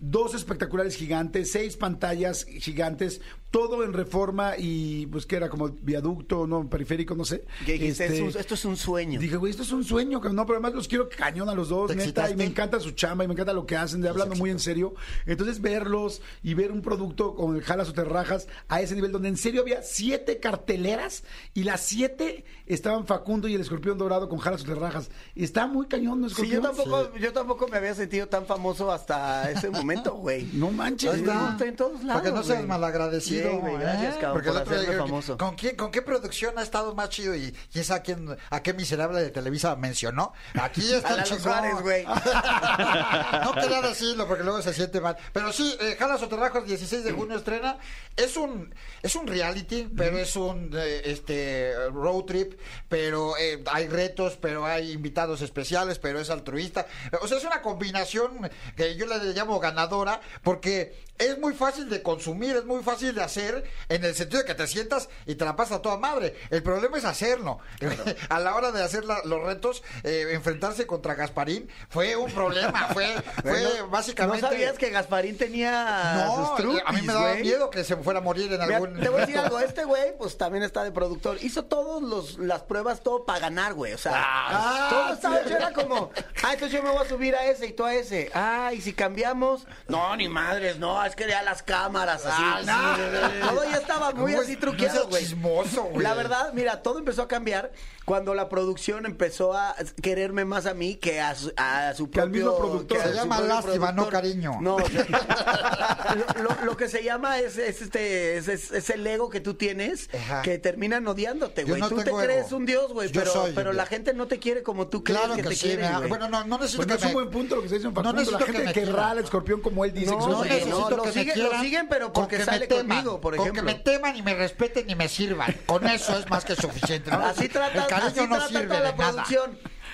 dos 0.00 0.34
espectaculares 0.34 0.96
gigantes, 0.96 1.52
seis 1.52 1.76
pantallas 1.76 2.44
gigantes, 2.44 3.20
todo 3.54 3.84
en 3.84 3.92
reforma 3.92 4.54
y 4.58 5.06
pues 5.06 5.26
que 5.26 5.36
era 5.36 5.48
como 5.48 5.68
viaducto, 5.68 6.44
no, 6.44 6.68
periférico, 6.68 7.14
no 7.14 7.24
sé. 7.24 7.44
Que 7.64 7.74
dijiste, 7.74 8.06
Este, 8.06 8.16
"Es 8.26 8.34
un- 8.34 8.40
esto 8.40 8.54
es 8.54 8.64
un 8.64 8.76
sueño. 8.76 9.20
Dije, 9.20 9.36
güey, 9.36 9.50
esto 9.52 9.62
es 9.62 9.70
un 9.70 9.84
sueño, 9.84 10.18
cabrón. 10.20 10.34
no, 10.34 10.44
pero 10.44 10.56
además 10.56 10.74
los 10.74 10.88
quiero 10.88 11.08
cañón 11.08 11.48
a 11.48 11.54
los 11.54 11.68
dos, 11.68 11.88
¿Te 11.88 11.94
neta, 11.94 12.28
y 12.28 12.34
me 12.34 12.42
encanta 12.46 12.80
su 12.80 12.90
chamba 12.90 13.22
y 13.22 13.28
me 13.28 13.34
encanta 13.34 13.52
lo 13.52 13.64
que 13.64 13.76
hacen, 13.76 14.00
de 14.00 14.08
hablando 14.08 14.34
muy 14.34 14.50
en 14.50 14.58
serio. 14.58 14.96
Entonces 15.24 15.60
verlos 15.60 16.20
y 16.42 16.54
ver 16.54 16.72
un 16.72 16.82
producto 16.82 17.36
con 17.36 17.54
el 17.54 17.62
Jalas 17.62 17.88
o 17.90 17.92
Terrajas 17.92 18.48
a 18.66 18.80
ese 18.80 18.96
nivel, 18.96 19.12
donde 19.12 19.28
en 19.28 19.36
serio 19.36 19.60
había 19.62 19.82
siete 19.84 20.40
carteleras 20.40 21.22
y 21.54 21.62
las 21.62 21.80
siete 21.80 22.44
estaban 22.66 23.06
Facundo 23.06 23.46
y 23.46 23.54
el 23.54 23.60
Escorpión 23.60 23.98
Dorado 23.98 24.28
con 24.28 24.40
Jalas 24.40 24.62
o 24.62 24.64
Terrajas. 24.64 25.10
Está 25.36 25.68
muy 25.68 25.86
cañón, 25.86 26.20
¿no, 26.22 26.28
Sí, 26.28 26.32
Escorpión? 26.42 26.62
yo 26.62 26.68
tampoco, 26.70 27.16
yo 27.18 27.32
tampoco 27.32 27.68
me 27.68 27.76
había 27.76 27.94
sentido 27.94 28.26
tan 28.26 28.46
famoso 28.46 28.90
hasta 28.90 29.48
ese 29.52 29.70
momento, 29.70 30.14
güey. 30.16 30.44
No 30.54 30.72
manches, 30.72 31.10
güey. 31.10 31.20
está. 31.22 31.50
Estoy 31.52 31.68
en 31.68 31.76
todos 31.76 32.02
lados, 32.02 32.22
Para 32.22 32.24
que 32.24 32.36
no 32.36 32.42
seas 32.42 32.66
malagradecido. 32.66 33.43
Güey, 33.52 33.78
gracias, 33.78 34.16
¿eh? 34.16 34.18
cabrón, 34.20 34.32
Porque 34.34 34.50
el 34.50 34.56
otro 34.56 34.64
día 34.64 34.74
hacerme 34.74 34.80
dijeron, 34.86 35.08
famoso. 35.08 35.38
¿con, 35.38 35.54
quién, 35.54 35.76
¿Con 35.76 35.90
qué 35.90 36.02
producción 36.02 36.58
ha 36.58 36.62
estado 36.62 36.94
más 36.94 37.08
chido? 37.10 37.34
Y, 37.34 37.54
y 37.72 37.78
esa 37.78 37.96
a, 37.96 38.02
quién, 38.02 38.36
a 38.50 38.62
qué 38.62 38.74
miserable 38.74 39.20
de 39.20 39.30
Televisa 39.30 39.76
mencionó. 39.76 40.32
Aquí 40.60 40.80
está 40.92 41.10
el 41.10 41.16
Lalo 41.16 41.24
chingón. 41.24 41.42
Suárez, 41.42 41.80
güey. 41.80 42.04
no 43.44 43.54
quería 43.54 43.82
decirlo 43.88 44.26
porque 44.26 44.44
luego 44.44 44.62
se 44.62 44.72
siente 44.72 45.00
mal. 45.00 45.16
Pero 45.32 45.52
sí, 45.52 45.76
eh, 45.80 45.96
Jalas 45.98 46.22
o 46.22 46.28
Terrajos, 46.28 46.64
16 46.66 47.04
de 47.04 47.12
junio 47.12 47.36
estrena. 47.36 47.78
Es 48.16 48.36
un 48.36 48.74
es 49.02 49.14
un 49.16 49.26
reality, 49.26 49.88
pero 49.96 50.18
es 50.18 50.36
un 50.36 50.70
eh, 50.76 51.02
este 51.04 51.74
road 51.92 52.24
trip, 52.24 52.58
pero 52.88 53.36
eh, 53.36 53.62
hay 53.70 53.88
retos, 53.88 54.38
pero 54.40 54.64
hay 54.64 54.92
invitados 54.92 55.42
especiales, 55.42 55.98
pero 55.98 56.20
es 56.20 56.30
altruista. 56.30 56.86
O 57.20 57.28
sea, 57.28 57.38
es 57.38 57.44
una 57.44 57.62
combinación 57.62 58.50
que 58.76 58.96
yo 58.96 59.06
le 59.06 59.18
llamo 59.32 59.60
ganadora 59.60 60.20
porque 60.42 61.04
es 61.18 61.38
muy 61.38 61.54
fácil 61.54 61.88
de 61.88 62.02
consumir, 62.02 62.56
es 62.56 62.64
muy 62.64 62.82
fácil 62.82 63.14
de 63.14 63.22
hacer 63.22 63.64
en 63.88 64.04
el 64.04 64.14
sentido 64.14 64.40
de 64.42 64.46
que 64.46 64.54
te 64.54 64.66
sientas 64.66 65.08
y 65.26 65.36
te 65.36 65.44
la 65.44 65.54
pasas 65.56 65.78
a 65.78 65.82
toda 65.82 65.96
madre. 65.96 66.34
El 66.50 66.62
problema 66.62 66.98
es 66.98 67.04
hacerlo. 67.04 67.58
a 68.28 68.40
la 68.40 68.54
hora 68.56 68.72
de 68.72 68.82
hacer 68.82 69.04
la- 69.04 69.22
los 69.24 69.42
retos, 69.42 69.82
eh, 70.02 70.26
enfrentarse 70.32 70.86
contra 70.86 71.14
Gasparín 71.14 71.68
fue 71.88 72.16
un 72.16 72.30
problema. 72.32 72.88
Fue, 72.92 73.14
básicamente. 73.90 74.42
¿No 74.42 74.48
sabías 74.48 74.76
que 74.78 74.90
Gasparín 74.90 75.36
tenía 75.38 76.24
No, 76.26 76.56
sus 76.56 76.82
a 76.84 76.92
mí 76.92 77.02
me 77.02 77.12
daba 77.12 77.34
miedo 77.34 77.70
que 77.70 77.84
se 77.84 77.96
fuera 77.96 78.18
a 78.18 78.22
morir 78.22 78.52
en 78.52 78.60
Mira, 78.60 78.76
algún. 78.76 78.98
te 79.00 79.08
voy 79.08 79.18
a 79.22 79.26
decir 79.26 79.38
algo, 79.44 79.60
este 79.60 79.84
güey, 79.84 80.16
pues 80.18 80.36
también 80.36 80.64
está 80.64 80.82
de 80.84 80.92
productor. 80.92 81.38
Hizo 81.42 81.64
todas 81.64 82.36
las 82.38 82.62
pruebas, 82.62 83.02
todo 83.02 83.24
para 83.24 83.38
ganar, 83.38 83.74
güey. 83.74 83.92
O 83.92 83.98
sea, 83.98 84.12
Ah, 84.16 84.86
todo 84.90 85.14
estaba 85.14 85.40
hecho, 85.40 85.56
era 85.56 85.72
como, 85.72 86.10
ah, 86.42 86.52
entonces 86.54 86.72
yo 86.72 86.82
me 86.82 86.90
voy 86.90 87.04
a 87.04 87.08
subir 87.08 87.34
a 87.36 87.46
ese 87.46 87.66
y 87.66 87.72
tú 87.72 87.84
a 87.84 87.94
ese. 87.94 88.30
Ah, 88.34 88.72
y 88.74 88.80
si 88.80 88.92
cambiamos, 88.92 89.66
no, 89.88 90.16
ni 90.16 90.28
madres, 90.28 90.78
no, 90.78 91.03
es 91.06 91.16
que 91.16 91.26
ya 91.28 91.42
las 91.42 91.62
cámaras, 91.62 92.24
así. 92.26 92.42
Ah, 92.44 92.60
sí. 92.60 93.00
no. 93.40 93.48
Todo 93.50 93.64
ya 93.64 93.76
estaba 93.76 94.12
muy 94.12 94.32
¿Cómo 94.32 94.42
así 94.44 94.56
truqueado, 94.56 95.04
no 95.04 95.08
güey. 95.10 95.22
chismoso, 95.24 95.82
güey? 95.84 96.02
La 96.02 96.14
verdad, 96.14 96.52
mira, 96.54 96.82
todo 96.82 96.98
empezó 96.98 97.22
a 97.22 97.28
cambiar 97.28 97.72
cuando 98.04 98.34
la 98.34 98.48
producción 98.48 99.06
empezó 99.06 99.54
a 99.54 99.74
quererme 100.02 100.44
más 100.44 100.66
a 100.66 100.74
mí 100.74 100.96
que 100.96 101.20
a 101.20 101.34
su, 101.34 101.52
a 101.56 101.94
su 101.94 102.10
Que 102.10 102.20
al 102.20 102.30
propio... 102.30 102.50
mismo 102.50 102.58
productor. 102.58 102.98
que 102.98 103.08
Se 103.08 103.14
llama 103.14 103.36
propio 103.38 103.54
lástima, 103.54 103.92
no 103.92 104.08
cariño. 104.08 104.58
No, 104.60 104.76
o 104.76 104.86
sea, 104.88 106.14
lo, 106.36 106.42
lo- 106.42 106.64
lo 106.64 106.76
que 106.76 106.88
se 106.88 107.02
llama 107.02 107.38
es, 107.38 107.56
es 107.58 107.82
este 107.82 108.36
es, 108.36 108.48
es- 108.48 108.70
es 108.72 108.90
el 108.90 109.06
ego 109.06 109.30
que 109.30 109.40
tú 109.40 109.54
tienes 109.54 110.08
Ajá. 110.14 110.42
que 110.42 110.58
terminan 110.58 111.06
odiándote, 111.06 111.64
güey. 111.64 111.80
no 111.80 111.88
tú 111.88 111.96
te 112.02 112.10
crees 112.12 112.48
ego. 112.48 112.56
un 112.56 112.66
dios, 112.66 112.92
güey, 112.92 113.10
pero, 113.10 113.32
soy 113.32 113.52
pero 113.54 113.72
la 113.72 113.86
gente 113.86 114.12
no 114.14 114.26
te 114.26 114.38
quiere 114.38 114.62
como 114.62 114.86
tú 114.88 115.02
crees 115.02 115.20
Claro 115.20 115.36
que, 115.36 115.42
que, 115.42 115.48
te 115.50 115.56
sí. 115.56 115.66
quieren, 115.68 116.08
bueno, 116.08 116.28
no, 116.28 116.44
no 116.44 116.58
necesito 116.58 116.78
Pues 116.84 116.88
no 116.88 116.96
que 116.96 117.00
es 117.00 117.06
un 117.06 117.12
buen 117.14 117.30
punto 117.30 117.56
lo 117.56 117.62
que 117.62 117.68
se 117.68 117.76
dice 117.76 117.88
en 117.88 117.94
No 117.94 118.02
Facundo. 118.02 118.12
la 118.12 118.38
necesito 118.38 118.44
gente 118.52 118.60
que 118.60 118.66
me 118.80 118.86
querrá 118.86 119.10
al 119.10 119.18
escorpión 119.18 119.60
como 119.60 119.84
él 119.84 119.92
dice. 119.94 120.10
No, 120.10 120.18
que 120.18 120.26
no, 120.32 120.44
necesito 120.44 120.93
lo 120.96 121.02
que 121.04 121.12
siguen- 121.12 121.38
lo 121.38 121.48
quieran, 121.48 121.62
siguen, 121.62 121.88
pero 121.88 122.12
con 122.12 122.22
porque 122.24 122.36
que 122.38 122.44
sale 122.44 122.60
me 122.60 122.66
teman, 122.66 122.86
conmigo, 122.98 123.20
por 123.20 123.36
Con 123.36 123.44
que 123.46 123.50
ejemplo. 123.60 123.74
me 123.74 123.78
teman 123.80 124.16
y 124.16 124.22
me 124.22 124.34
respeten 124.34 124.88
y 124.90 124.94
me 124.94 125.08
sirvan. 125.08 125.54
Con 125.66 125.86
eso 125.88 126.18
es 126.18 126.28
más 126.30 126.44
que 126.44 126.56
suficiente. 126.56 127.10
¿no? 127.10 127.18
Así 127.24 127.48
trata, 127.48 127.82
El 127.82 127.86
cariño 127.86 128.08
así 128.08 128.20
no 128.20 128.26
trata 128.36 128.48
sirve 128.48 128.66
toda 128.66 128.78
de 128.78 128.84
la 128.84 128.96
nada. 128.96 129.24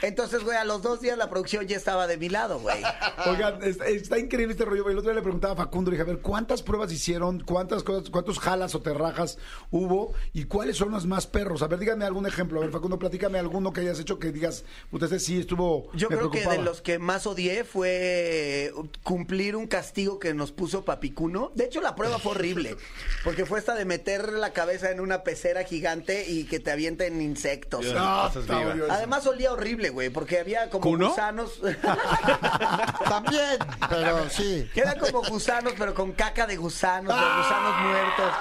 Entonces, 0.02 0.42
güey, 0.44 0.56
a 0.56 0.64
los 0.64 0.82
dos 0.82 1.00
días 1.00 1.16
la 1.18 1.28
producción 1.30 1.66
ya 1.66 1.76
estaba 1.76 2.06
de 2.06 2.16
mi 2.16 2.28
lado, 2.28 2.58
güey. 2.60 2.82
Oigan, 3.26 3.62
está, 3.62 3.86
está 3.86 4.18
increíble 4.18 4.52
este 4.52 4.64
rollo. 4.64 4.88
El 4.88 4.98
otro 4.98 5.10
día 5.10 5.16
le 5.16 5.22
preguntaba 5.22 5.54
a 5.54 5.56
Facundo, 5.56 5.90
le 5.90 5.96
dije, 5.96 6.08
a 6.08 6.12
ver, 6.12 6.22
¿cuántas 6.22 6.62
pruebas 6.62 6.92
hicieron? 6.92 7.40
¿Cuántas 7.40 7.82
cosas, 7.82 8.10
cuántos 8.10 8.38
jalas 8.38 8.74
o 8.74 8.80
terrajas 8.80 9.38
hubo? 9.70 10.14
¿Y 10.32 10.44
cuáles 10.44 10.76
son 10.76 10.90
los 10.90 11.06
más 11.06 11.26
perros? 11.26 11.62
A 11.62 11.66
ver, 11.68 11.78
díganme 11.78 12.04
algún 12.04 12.26
ejemplo. 12.26 12.58
A 12.58 12.62
ver, 12.62 12.70
Facundo, 12.70 12.98
platícame 12.98 13.38
alguno 13.38 13.72
que 13.72 13.82
hayas 13.82 14.00
hecho 14.00 14.18
que 14.18 14.32
digas, 14.32 14.64
puta, 14.90 15.04
este 15.06 15.18
sí 15.20 15.40
estuvo, 15.40 15.90
Yo 15.94 16.08
me 16.08 16.16
creo 16.16 16.30
que 16.30 16.38
de 16.40 16.44
preocupaba". 16.44 16.64
los 16.70 16.80
que 16.82 16.98
más 16.98 17.26
odié 17.26 17.64
fue 17.64 18.72
cumplir 19.02 19.56
un 19.56 19.66
castigo 19.66 20.18
que 20.18 20.34
nos 20.34 20.52
puso 20.52 20.84
Papicuno. 20.84 21.52
De 21.54 21.64
hecho, 21.64 21.80
la 21.80 21.94
prueba 21.94 22.18
fue 22.18 22.32
horrible, 22.32 22.76
porque 23.24 23.44
fue 23.46 23.58
esta 23.58 23.74
de 23.74 23.84
meter 23.84 24.32
la 24.32 24.52
cabeza 24.52 24.90
en 24.90 25.00
una 25.00 25.22
pecera 25.22 25.64
gigante 25.64 26.28
y 26.28 26.44
que 26.44 26.60
te 26.60 26.70
avienten 26.70 27.20
insectos. 27.20 27.84
Vivas. 27.84 28.36
odioso. 28.36 28.92
Además 28.92 29.26
olía 29.26 29.52
horrible, 29.52 29.89
güey, 29.90 30.10
porque 30.10 30.38
había 30.40 30.70
como 30.70 30.82
¿Cuno? 30.82 31.08
gusanos. 31.10 31.60
También, 33.08 33.58
pero 33.88 34.28
sí. 34.30 34.70
que 34.74 34.80
eran 34.80 34.98
como 34.98 35.22
gusanos, 35.22 35.74
pero 35.78 35.94
con 35.94 36.12
caca 36.12 36.46
de 36.46 36.56
gusanos, 36.56 37.14
de 37.14 37.26
gusanos 37.36 37.80
muertos. 37.82 38.32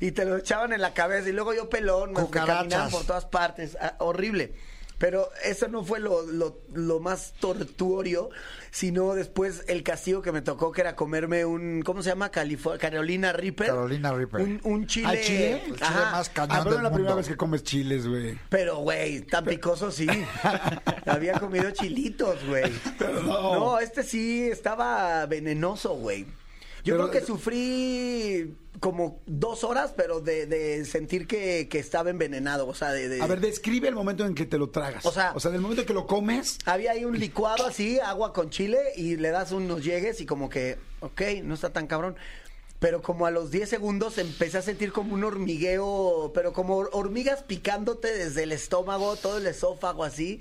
Y 0.00 0.12
te 0.12 0.24
lo 0.24 0.36
echaban 0.36 0.72
en 0.72 0.80
la 0.80 0.94
cabeza. 0.94 1.28
Y 1.28 1.32
luego 1.32 1.54
yo 1.54 1.68
pelón, 1.68 2.12
me 2.12 2.30
caminaban 2.30 2.90
por 2.90 3.04
todas 3.04 3.24
partes. 3.24 3.76
Ah, 3.80 3.94
horrible. 3.98 4.54
Pero 4.98 5.30
eso 5.44 5.68
no 5.68 5.84
fue 5.84 6.00
lo, 6.00 6.22
lo, 6.22 6.60
lo 6.74 6.98
más 6.98 7.32
tortuorio, 7.38 8.30
sino 8.72 9.14
después 9.14 9.62
el 9.68 9.84
castigo 9.84 10.22
que 10.22 10.32
me 10.32 10.42
tocó, 10.42 10.72
que 10.72 10.80
era 10.80 10.96
comerme 10.96 11.44
un, 11.44 11.82
¿cómo 11.82 12.02
se 12.02 12.10
llama? 12.10 12.30
Carolina 12.30 13.32
Reaper. 13.32 13.68
Carolina 13.68 14.12
Reaper. 14.12 14.40
Un, 14.40 14.60
un 14.64 14.86
chile. 14.88 15.06
¿Ah, 15.08 15.16
chile? 15.22 15.52
El 15.64 15.74
chile 15.74 15.78
Ajá. 15.82 16.10
más 16.10 16.28
cañón 16.30 16.56
Ah, 16.56 16.60
pero 16.64 16.70
del 16.76 16.78
es 16.78 16.82
la 16.90 16.92
primera 16.92 17.14
vez 17.14 17.28
que 17.28 17.36
comes 17.36 17.62
chiles, 17.62 18.08
güey. 18.08 18.36
Pero, 18.48 18.78
güey, 18.78 19.20
tan 19.20 19.44
picoso 19.44 19.92
sí. 19.92 20.08
Había 21.06 21.34
comido 21.38 21.70
chilitos, 21.70 22.44
güey. 22.46 22.72
no. 23.24 23.54
No, 23.54 23.78
este 23.78 24.02
sí 24.02 24.48
estaba 24.50 25.24
venenoso, 25.26 25.94
güey. 25.94 26.26
Yo 26.88 26.94
Pero- 26.96 27.10
creo 27.10 27.20
que 27.20 27.26
sufrí 27.26 28.54
como 28.80 29.20
dos 29.26 29.64
horas, 29.64 29.92
pero 29.96 30.20
de, 30.20 30.46
de 30.46 30.84
sentir 30.84 31.26
que, 31.26 31.68
que 31.68 31.78
estaba 31.78 32.10
envenenado. 32.10 32.66
O 32.68 32.74
sea, 32.74 32.92
de. 32.92 33.08
de- 33.08 33.20
A 33.22 33.26
ver, 33.26 33.40
describe 33.40 33.88
el 33.88 33.94
momento 33.94 34.24
en 34.24 34.34
que 34.34 34.46
te 34.46 34.56
lo 34.58 34.70
tragas. 34.70 35.04
O 35.04 35.12
sea- 35.12 35.32
o 35.34 35.40
sea 35.40 35.50
del 35.50 35.60
momento 35.60 35.84
que 35.84 35.92
lo 35.94 36.06
comes. 36.06 36.58
Había 36.64 36.92
ahí 36.92 37.04
un 37.04 37.18
licuado 37.18 37.66
así, 37.66 37.98
agua 38.00 38.32
con 38.32 38.50
chile, 38.50 38.78
y 38.96 39.16
le 39.16 39.30
das 39.30 39.52
unos 39.52 39.84
llegues 39.84 40.20
y 40.20 40.26
como 40.26 40.48
que, 40.48 40.78
ok, 41.00 41.20
no 41.42 41.54
está 41.54 41.70
tan 41.72 41.86
cabrón. 41.86 42.16
Pero 42.78 43.02
como 43.02 43.26
a 43.26 43.32
los 43.32 43.50
10 43.50 43.68
segundos 43.68 44.18
empecé 44.18 44.58
a 44.58 44.62
sentir 44.62 44.92
como 44.92 45.12
un 45.14 45.24
hormigueo, 45.24 46.30
pero 46.32 46.52
como 46.52 46.78
hor- 46.80 46.90
hormigas 46.92 47.42
picándote 47.42 48.12
desde 48.14 48.44
el 48.44 48.52
estómago, 48.52 49.16
todo 49.16 49.38
el 49.38 49.46
esófago 49.48 50.04
así, 50.04 50.40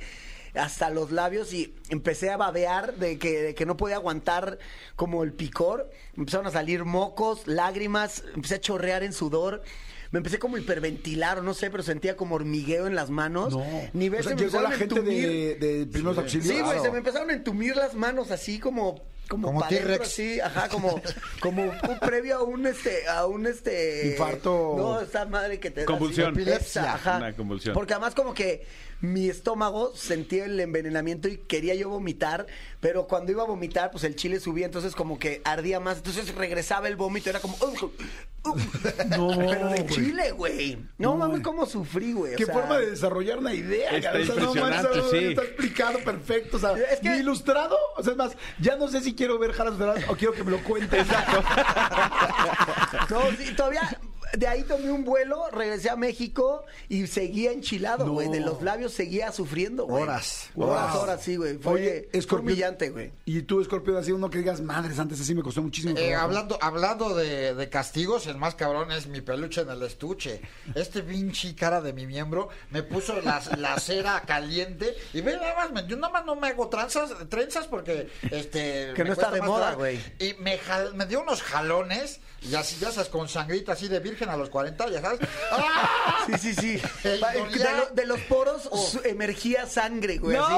hasta 0.57 0.89
los 0.89 1.11
labios 1.11 1.53
y 1.53 1.75
empecé 1.89 2.29
a 2.29 2.37
babear 2.37 2.95
de 2.95 3.17
que, 3.19 3.41
de 3.41 3.55
que 3.55 3.65
no 3.65 3.77
podía 3.77 3.95
aguantar 3.97 4.57
como 4.95 5.23
el 5.23 5.33
picor. 5.33 5.89
Me 6.15 6.21
Empezaron 6.21 6.47
a 6.47 6.51
salir 6.51 6.83
mocos, 6.85 7.47
lágrimas, 7.47 8.23
empecé 8.35 8.55
a 8.55 8.59
chorrear 8.61 9.03
en 9.03 9.13
sudor. 9.13 9.61
Me 10.09 10.19
empecé 10.19 10.39
como 10.39 10.55
a 10.55 10.59
hiperventilar 10.59 11.39
o 11.39 11.43
no 11.43 11.53
sé, 11.53 11.69
pero 11.69 11.83
sentía 11.83 12.15
como 12.15 12.35
hormigueo 12.35 12.87
en 12.87 12.95
las 12.95 13.09
manos. 13.09 13.53
No. 13.53 13.65
Nivel 13.93 14.21
O 14.21 14.23
sea, 14.23 14.37
se 14.37 14.43
llegó 14.45 14.61
la 14.61 14.69
empezaron 14.69 14.71
a 14.73 14.75
gente 14.77 14.95
entumir. 14.95 15.59
de, 15.59 15.77
de 15.77 15.85
primeros 15.85 16.17
auxilios. 16.17 16.47
Sí, 16.47 16.53
güey, 16.53 16.63
Claro. 16.63 16.83
se 16.83 16.91
me 16.91 16.97
empezaron 16.99 17.29
a 17.29 17.33
entumir 17.33 17.75
las 17.75 17.93
manos 17.93 18.31
así 18.31 18.57
como 18.59 19.01
como, 19.27 19.47
Como 19.49 19.67
T-Rex. 19.67 20.07
así, 20.07 20.39
ajá, 20.39 20.69
como 20.69 21.01
como 21.41 21.63
un 21.63 21.99
previo 21.99 22.37
a 22.37 22.43
un 22.43 22.65
este 22.65 23.05
a 23.09 23.25
un 23.25 23.45
este 23.45 24.11
Infarto. 24.11 24.75
No, 24.77 25.01
esa 25.01 25.25
madre 25.25 25.59
que 25.59 25.69
te 25.71 25.81
da 25.81 25.83
así, 25.83 25.91
Convulsión. 25.91 26.33
epilepsia, 26.33 26.93
ajá. 26.93 27.17
Una 27.17 27.35
convulsión. 27.35 27.73
Porque 27.73 27.93
además 27.93 28.15
como 28.15 28.33
que 28.33 28.65
mi 29.01 29.29
estómago 29.29 29.93
sentía 29.95 30.45
el 30.45 30.59
envenenamiento 30.59 31.27
y 31.27 31.37
quería 31.37 31.75
yo 31.75 31.89
vomitar, 31.89 32.47
pero 32.79 33.07
cuando 33.07 33.31
iba 33.31 33.43
a 33.43 33.45
vomitar, 33.45 33.91
pues 33.91 34.03
el 34.03 34.15
chile 34.15 34.39
subía, 34.39 34.65
entonces 34.65 34.95
como 34.95 35.19
que 35.19 35.41
ardía 35.45 35.79
más, 35.79 35.97
entonces 35.97 36.33
regresaba 36.33 36.87
el 36.87 36.95
vómito, 36.95 37.29
era 37.29 37.39
como. 37.39 37.55
No, 39.09 39.35
pero 39.37 39.69
de 39.69 39.85
chile, 39.87 40.31
güey. 40.31 40.75
No, 40.97 41.11
No, 41.11 41.17
mames, 41.17 41.31
güey. 41.31 41.41
cómo 41.43 41.65
sufrí, 41.65 42.13
güey. 42.13 42.33
o 42.33 42.37
Qué 42.37 42.45
sea, 42.45 42.53
forma 42.53 42.77
de 42.77 42.91
desarrollar 42.91 43.39
una 43.39 43.53
idea, 43.53 43.91
Está 43.91 44.11
cara. 44.11 44.23
O 44.23 44.25
sea, 44.25 44.35
no 44.35 44.53
manches, 44.55 44.85
impresionante, 44.85 45.19
sí. 45.19 45.25
Está 45.25 45.43
explicado 45.43 45.99
perfecto. 45.99 46.57
O 46.57 46.59
sea, 46.59 46.71
Es 46.77 46.99
que- 47.01 47.17
ilustrado. 47.17 47.77
O 47.97 48.03
sea, 48.03 48.11
es 48.13 48.17
más, 48.17 48.31
ya 48.59 48.77
no 48.77 48.87
sé 48.87 49.01
si 49.01 49.15
quiero 49.15 49.37
ver 49.37 49.51
Jalas 49.51 49.77
Ferraz 49.77 50.03
o 50.07 50.15
quiero 50.15 50.33
que 50.33 50.43
me 50.43 50.51
lo 50.51 50.63
cuentes. 50.63 50.99
Exacto. 51.01 51.43
No, 53.09 53.21
sí, 53.37 53.53
todavía 53.55 53.81
de 54.33 54.47
ahí 54.47 54.63
tomé 54.63 54.91
un 54.91 55.03
vuelo, 55.03 55.49
regresé 55.51 55.89
a 55.89 55.95
México 55.95 56.63
y 56.89 57.07
seguía 57.07 57.51
enchilado, 57.51 58.05
No. 58.05 58.13
güey. 58.13 58.29
De 58.29 58.39
los 58.39 58.61
labios 58.61 58.93
seguía 58.93 59.31
sufriendo, 59.31 59.85
güey. 59.85 60.03
Horas. 60.03 60.49
Horas, 60.55 60.93
Wow. 60.93 61.01
horas, 61.03 61.21
sí, 61.23 61.35
güey. 61.35 61.57
Fue, 61.57 61.73
Oye, 61.73 62.09
humillante, 62.31 62.89
güey. 62.89 63.11
Y 63.25 63.41
tú, 63.43 63.61
Escorpión, 63.61 63.97
así 63.97 64.11
uno 64.11 64.29
que 64.29 64.39
digas, 64.39 64.61
madres, 64.61 64.99
antes 64.99 65.19
así 65.21 65.33
me 65.35 65.43
costó 65.43 65.61
muchísimo. 65.61 65.93
Eh, 65.97 66.07
trabajo". 66.09 66.23
hablando 66.25 66.57
hablando 66.61 67.15
de, 67.15 67.53
de 67.55 67.69
castigos, 67.69 68.27
el 68.27 68.37
más 68.37 68.55
cabrón 68.55 68.91
es 68.91 69.07
mi 69.07 69.21
peluche 69.21 69.61
en 69.61 69.69
el 69.69 69.81
estuche. 69.83 70.41
Este 70.75 71.01
pinche 71.03 71.55
cara 71.55 71.81
de 71.81 71.93
mi 71.93 72.05
miembro 72.05 72.49
me 72.71 72.83
puso 72.83 73.19
la, 73.21 73.41
la 73.57 73.79
cera 73.79 74.21
caliente 74.25 74.95
y 75.13 75.21
ve 75.21 75.35
nada 75.37 75.55
más, 75.55 75.71
me- 75.71 75.87
yo 75.87 75.95
nada 75.97 76.11
más 76.13 76.25
no 76.25 76.35
me 76.35 76.47
hago 76.49 76.67
tranzas, 76.69 77.11
trenzas 77.29 77.67
porque 77.67 78.09
este 78.31 78.91
Que 78.95 79.03
me 79.03 79.09
no 79.09 79.13
está 79.13 79.29
cuesta 79.29 79.31
de 79.31 79.41
moda, 79.41 79.73
güey. 79.73 79.99
Y 80.19 80.33
me, 80.39 80.57
jal- 80.59 80.93
me 80.93 81.05
dio 81.05 81.21
unos 81.21 81.41
jalones 81.41 82.19
y 82.41 82.53
así 82.55 82.77
ya 82.79 82.91
sabes 82.91 83.09
con 83.09 83.27
sangrita 83.27 83.73
así 83.73 83.87
de 83.87 83.99
virgen 83.99 84.26
a 84.29 84.37
los 84.37 84.49
40, 84.49 84.89
ya 84.89 85.01
sabes. 85.01 85.19
¡Ah! 85.51 85.93
Sí, 86.27 86.33
sí, 86.37 86.55
sí. 86.55 86.81
El 87.05 87.21
De, 87.21 87.39
dolía- 87.39 87.77
lo- 87.77 87.95
de 87.95 88.05
los 88.05 88.19
poros 88.21 88.67
Oh. 88.69 88.77
su- 88.77 88.99
emergía 89.05 89.65
sangre, 89.65 90.17
güey. 90.17 90.35
Así. 90.35 90.53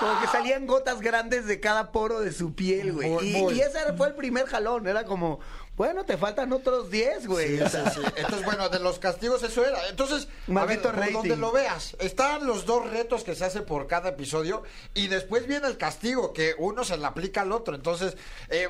Como 0.00 0.20
que 0.20 0.26
salían 0.28 0.66
gotas 0.66 1.00
grandes 1.02 1.46
de 1.46 1.60
cada 1.60 1.92
poro 1.92 2.20
de 2.20 2.32
su 2.32 2.54
piel, 2.54 2.92
güey. 2.94 3.10
Muy, 3.10 3.28
Y, 3.36 3.42
muy. 3.42 3.54
y 3.54 3.60
ese 3.60 3.92
fue 3.96 4.08
el 4.08 4.14
primer 4.14 4.46
jalón. 4.46 4.88
Era 4.88 5.04
como, 5.04 5.40
bueno, 5.76 6.04
te 6.04 6.16
faltan 6.16 6.52
otros 6.52 6.90
10, 6.90 7.26
güey. 7.26 7.58
Sí, 7.58 7.64
sí, 7.70 7.78
sí. 7.94 8.00
Entonces, 8.16 8.44
bueno, 8.44 8.68
de 8.68 8.78
los 8.78 8.98
castigos 8.98 9.42
eso 9.42 9.64
era. 9.64 9.88
Entonces, 9.88 10.24
a 10.26 10.26
ver, 10.26 10.80
Maldito 10.80 10.92
por 10.92 11.12
donde 11.12 11.36
lo 11.36 11.50
veas, 11.50 11.96
están 11.98 12.46
los 12.46 12.66
dos 12.66 12.88
retos 12.90 13.24
que 13.24 13.34
se 13.34 13.44
hace 13.44 13.62
por 13.62 13.86
cada 13.86 14.10
episodio 14.10 14.62
y 14.94 15.08
después 15.08 15.46
viene 15.46 15.66
el 15.66 15.78
castigo, 15.78 16.32
que 16.32 16.54
uno 16.58 16.84
se 16.84 16.96
le 16.98 17.06
aplica 17.06 17.40
al 17.42 17.52
otro. 17.52 17.74
Entonces, 17.74 18.16
eh, 18.50 18.68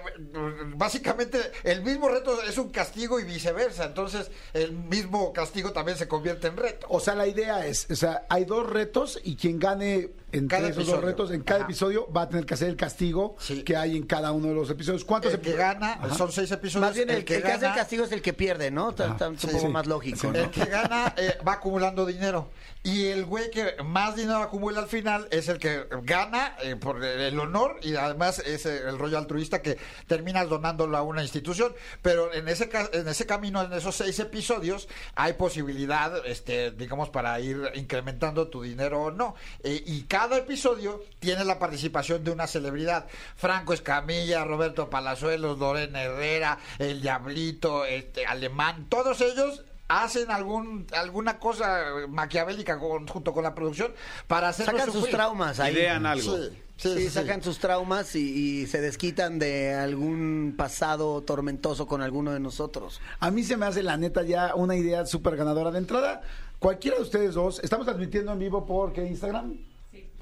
básicamente, 0.77 1.39
el 1.65 1.83
mismo 1.83 2.09
reto 2.09 2.41
es 2.43 2.57
un 2.59 2.71
castigo 2.71 3.19
y 3.21 3.25
viceversa. 3.25 3.85
Entonces, 3.85 4.31
el 4.53 4.73
mismo 4.73 5.33
castigo 5.33 5.73
también 5.73 5.99
se 5.99 6.09
convierte 6.09 6.47
en 6.49 6.57
reto. 6.57 6.87
O 6.91 7.01
sea, 7.01 7.15
la 7.15 7.27
idea 7.27 7.67
es, 7.67 7.87
o 7.91 7.97
sea, 7.97 8.27
hay 8.29 8.45
dos 8.45 8.69
retos 8.69 9.19
y 9.23 9.37
quien 9.37 9.59
gane 9.59 10.11
entre 10.33 10.57
Cada 10.59 10.69
esos 10.69 10.79
episodio. 10.85 10.97
dos 11.01 11.05
retos, 11.05 11.31
en 11.33 11.43
cada 11.43 11.61
Ajá. 11.61 11.65
episodio 11.67 12.11
va 12.11 12.23
a 12.23 12.29
tener 12.29 12.47
que 12.47 12.55
hacer 12.55 12.69
el 12.69 12.77
castigo 12.77 13.37
Sí. 13.39 13.63
que 13.65 13.77
hay 13.77 13.97
en 13.99 14.07
cada 14.07 14.33
uno 14.33 14.49
de 14.49 14.55
los 14.55 14.71
episodios. 14.71 15.05
¿Cuántos 15.05 15.35
El 15.35 15.41
que 15.41 15.53
gana, 15.53 15.93
Ajá. 15.95 16.15
son 16.15 16.33
seis 16.33 16.51
episodios. 16.51 16.92
Más 16.93 17.07
bien 17.07 17.11
el, 17.11 17.25
que, 17.25 17.37
hace 17.37 17.67
el 17.67 17.75
castigo 17.75 18.05
es 18.05 18.13
el 18.13 18.23
que 18.23 18.33
pierde, 18.33 18.71
¿no? 18.71 18.93
Sí, 18.93 19.03
supongo 19.39 19.61
sí. 19.61 19.69
más 19.69 19.87
lógico, 19.87 20.31
¿no? 20.31 20.39
El 20.39 20.51
que 20.51 20.65
gana 20.65 21.15
eh, 21.17 21.39
va 21.47 21.55
acumulando 21.55 22.05
dinero. 22.05 22.51
Y 22.85 23.07
el 23.07 23.27
güey 23.27 23.49
que 23.53 23.77
más 23.85 24.17
dinero 24.17 24.39
acumula 24.39 24.81
al 24.81 24.89
final 24.89 25.29
es 25.31 25.49
el 25.49 25.59
que 25.59 25.87
gana 26.03 26.57
eh, 26.63 26.75
por 26.75 27.05
el 27.05 27.39
honor 27.39 27.79
y 27.81 27.95
además 27.95 28.41
es 28.41 28.67
el 28.67 28.99
rollo 28.99 29.19
altruista 29.19 29.63
que 29.63 29.79
terminas 30.09 30.49
donándolo 30.49 30.97
a 30.97 31.03
una 31.03 31.23
institución. 31.23 31.73
Pero 32.03 32.35
en 32.35 32.49
ese, 32.49 32.69
en 32.93 33.07
ese 33.07 33.25
camino, 33.25 33.63
en 33.63 33.73
esos 33.73 33.95
seis 33.95 34.19
episodios, 34.19 34.89
hay 35.15 35.35
posibilidad, 35.35 36.27
este, 36.27 36.73
digamos, 36.73 37.11
para 37.11 37.39
ir 37.39 37.71
incrementando 37.75 38.49
tu 38.49 38.63
dinero 38.63 39.01
o 39.01 39.11
no. 39.13 39.37
Eh, 39.63 39.81
y 39.87 40.03
cada 40.03 40.39
episodio 40.39 41.05
tiene 41.21 41.45
la 41.45 41.61
participación 41.61 42.25
de 42.25 42.33
una 42.33 42.49
celebridad. 42.49 43.07
Franco 43.37 43.75
Escamilla, 43.75 44.45
Roberto 44.45 44.91
Palazuelos, 44.91 45.57
Lorena 45.57 46.03
Herrera, 46.03 46.59
El 46.81 47.01
Diablito, 47.01 47.85
este, 47.85 48.27
Alemán, 48.27 48.87
todos 48.89 49.21
ellos 49.21 49.63
hacen 50.01 50.31
algún 50.31 50.87
alguna 50.93 51.39
cosa 51.39 51.85
maquiavélica 52.09 52.79
con- 52.79 53.07
junto 53.07 53.33
con 53.33 53.43
la 53.45 53.55
producción 53.55 53.93
para 54.27 54.49
hacer 54.49 54.67
Sacan 54.67 54.91
sus 54.93 55.09
traumas 55.11 55.61
ahí. 55.61 55.75
Idean 55.75 56.07
algo. 56.07 56.37
Sí, 56.37 56.59
Sí, 56.77 56.89
sí, 56.95 57.01
sí, 57.05 57.11
sacan 57.11 57.41
sus 57.45 57.59
traumas 57.59 58.17
y, 58.17 58.63
y 58.63 58.67
se 58.67 58.81
desquitan 58.81 59.39
de 59.39 59.73
algún 59.75 60.55
pasado 60.57 61.21
tormentoso 61.23 61.87
con 61.87 62.03
alguno 62.03 62.33
de 62.33 62.41
nosotros. 62.41 63.01
A 63.21 63.31
mí 63.31 63.45
se 63.45 63.57
me 63.57 63.67
hace 63.67 63.85
la 63.85 63.97
neta 63.97 64.23
ya 64.23 64.55
una 64.57 64.75
idea 64.75 65.07
súper 65.07 65.37
ganadora. 65.37 65.71
De 65.71 65.79
entrada, 65.79 66.23
cualquiera 66.59 66.97
de 66.97 67.03
ustedes 67.05 67.35
dos, 67.35 67.61
estamos 67.63 67.87
transmitiendo 67.87 68.33
en 68.33 68.39
vivo 68.41 68.67
por 68.67 68.93
¿qué 68.93 69.05
Instagram? 69.07 69.59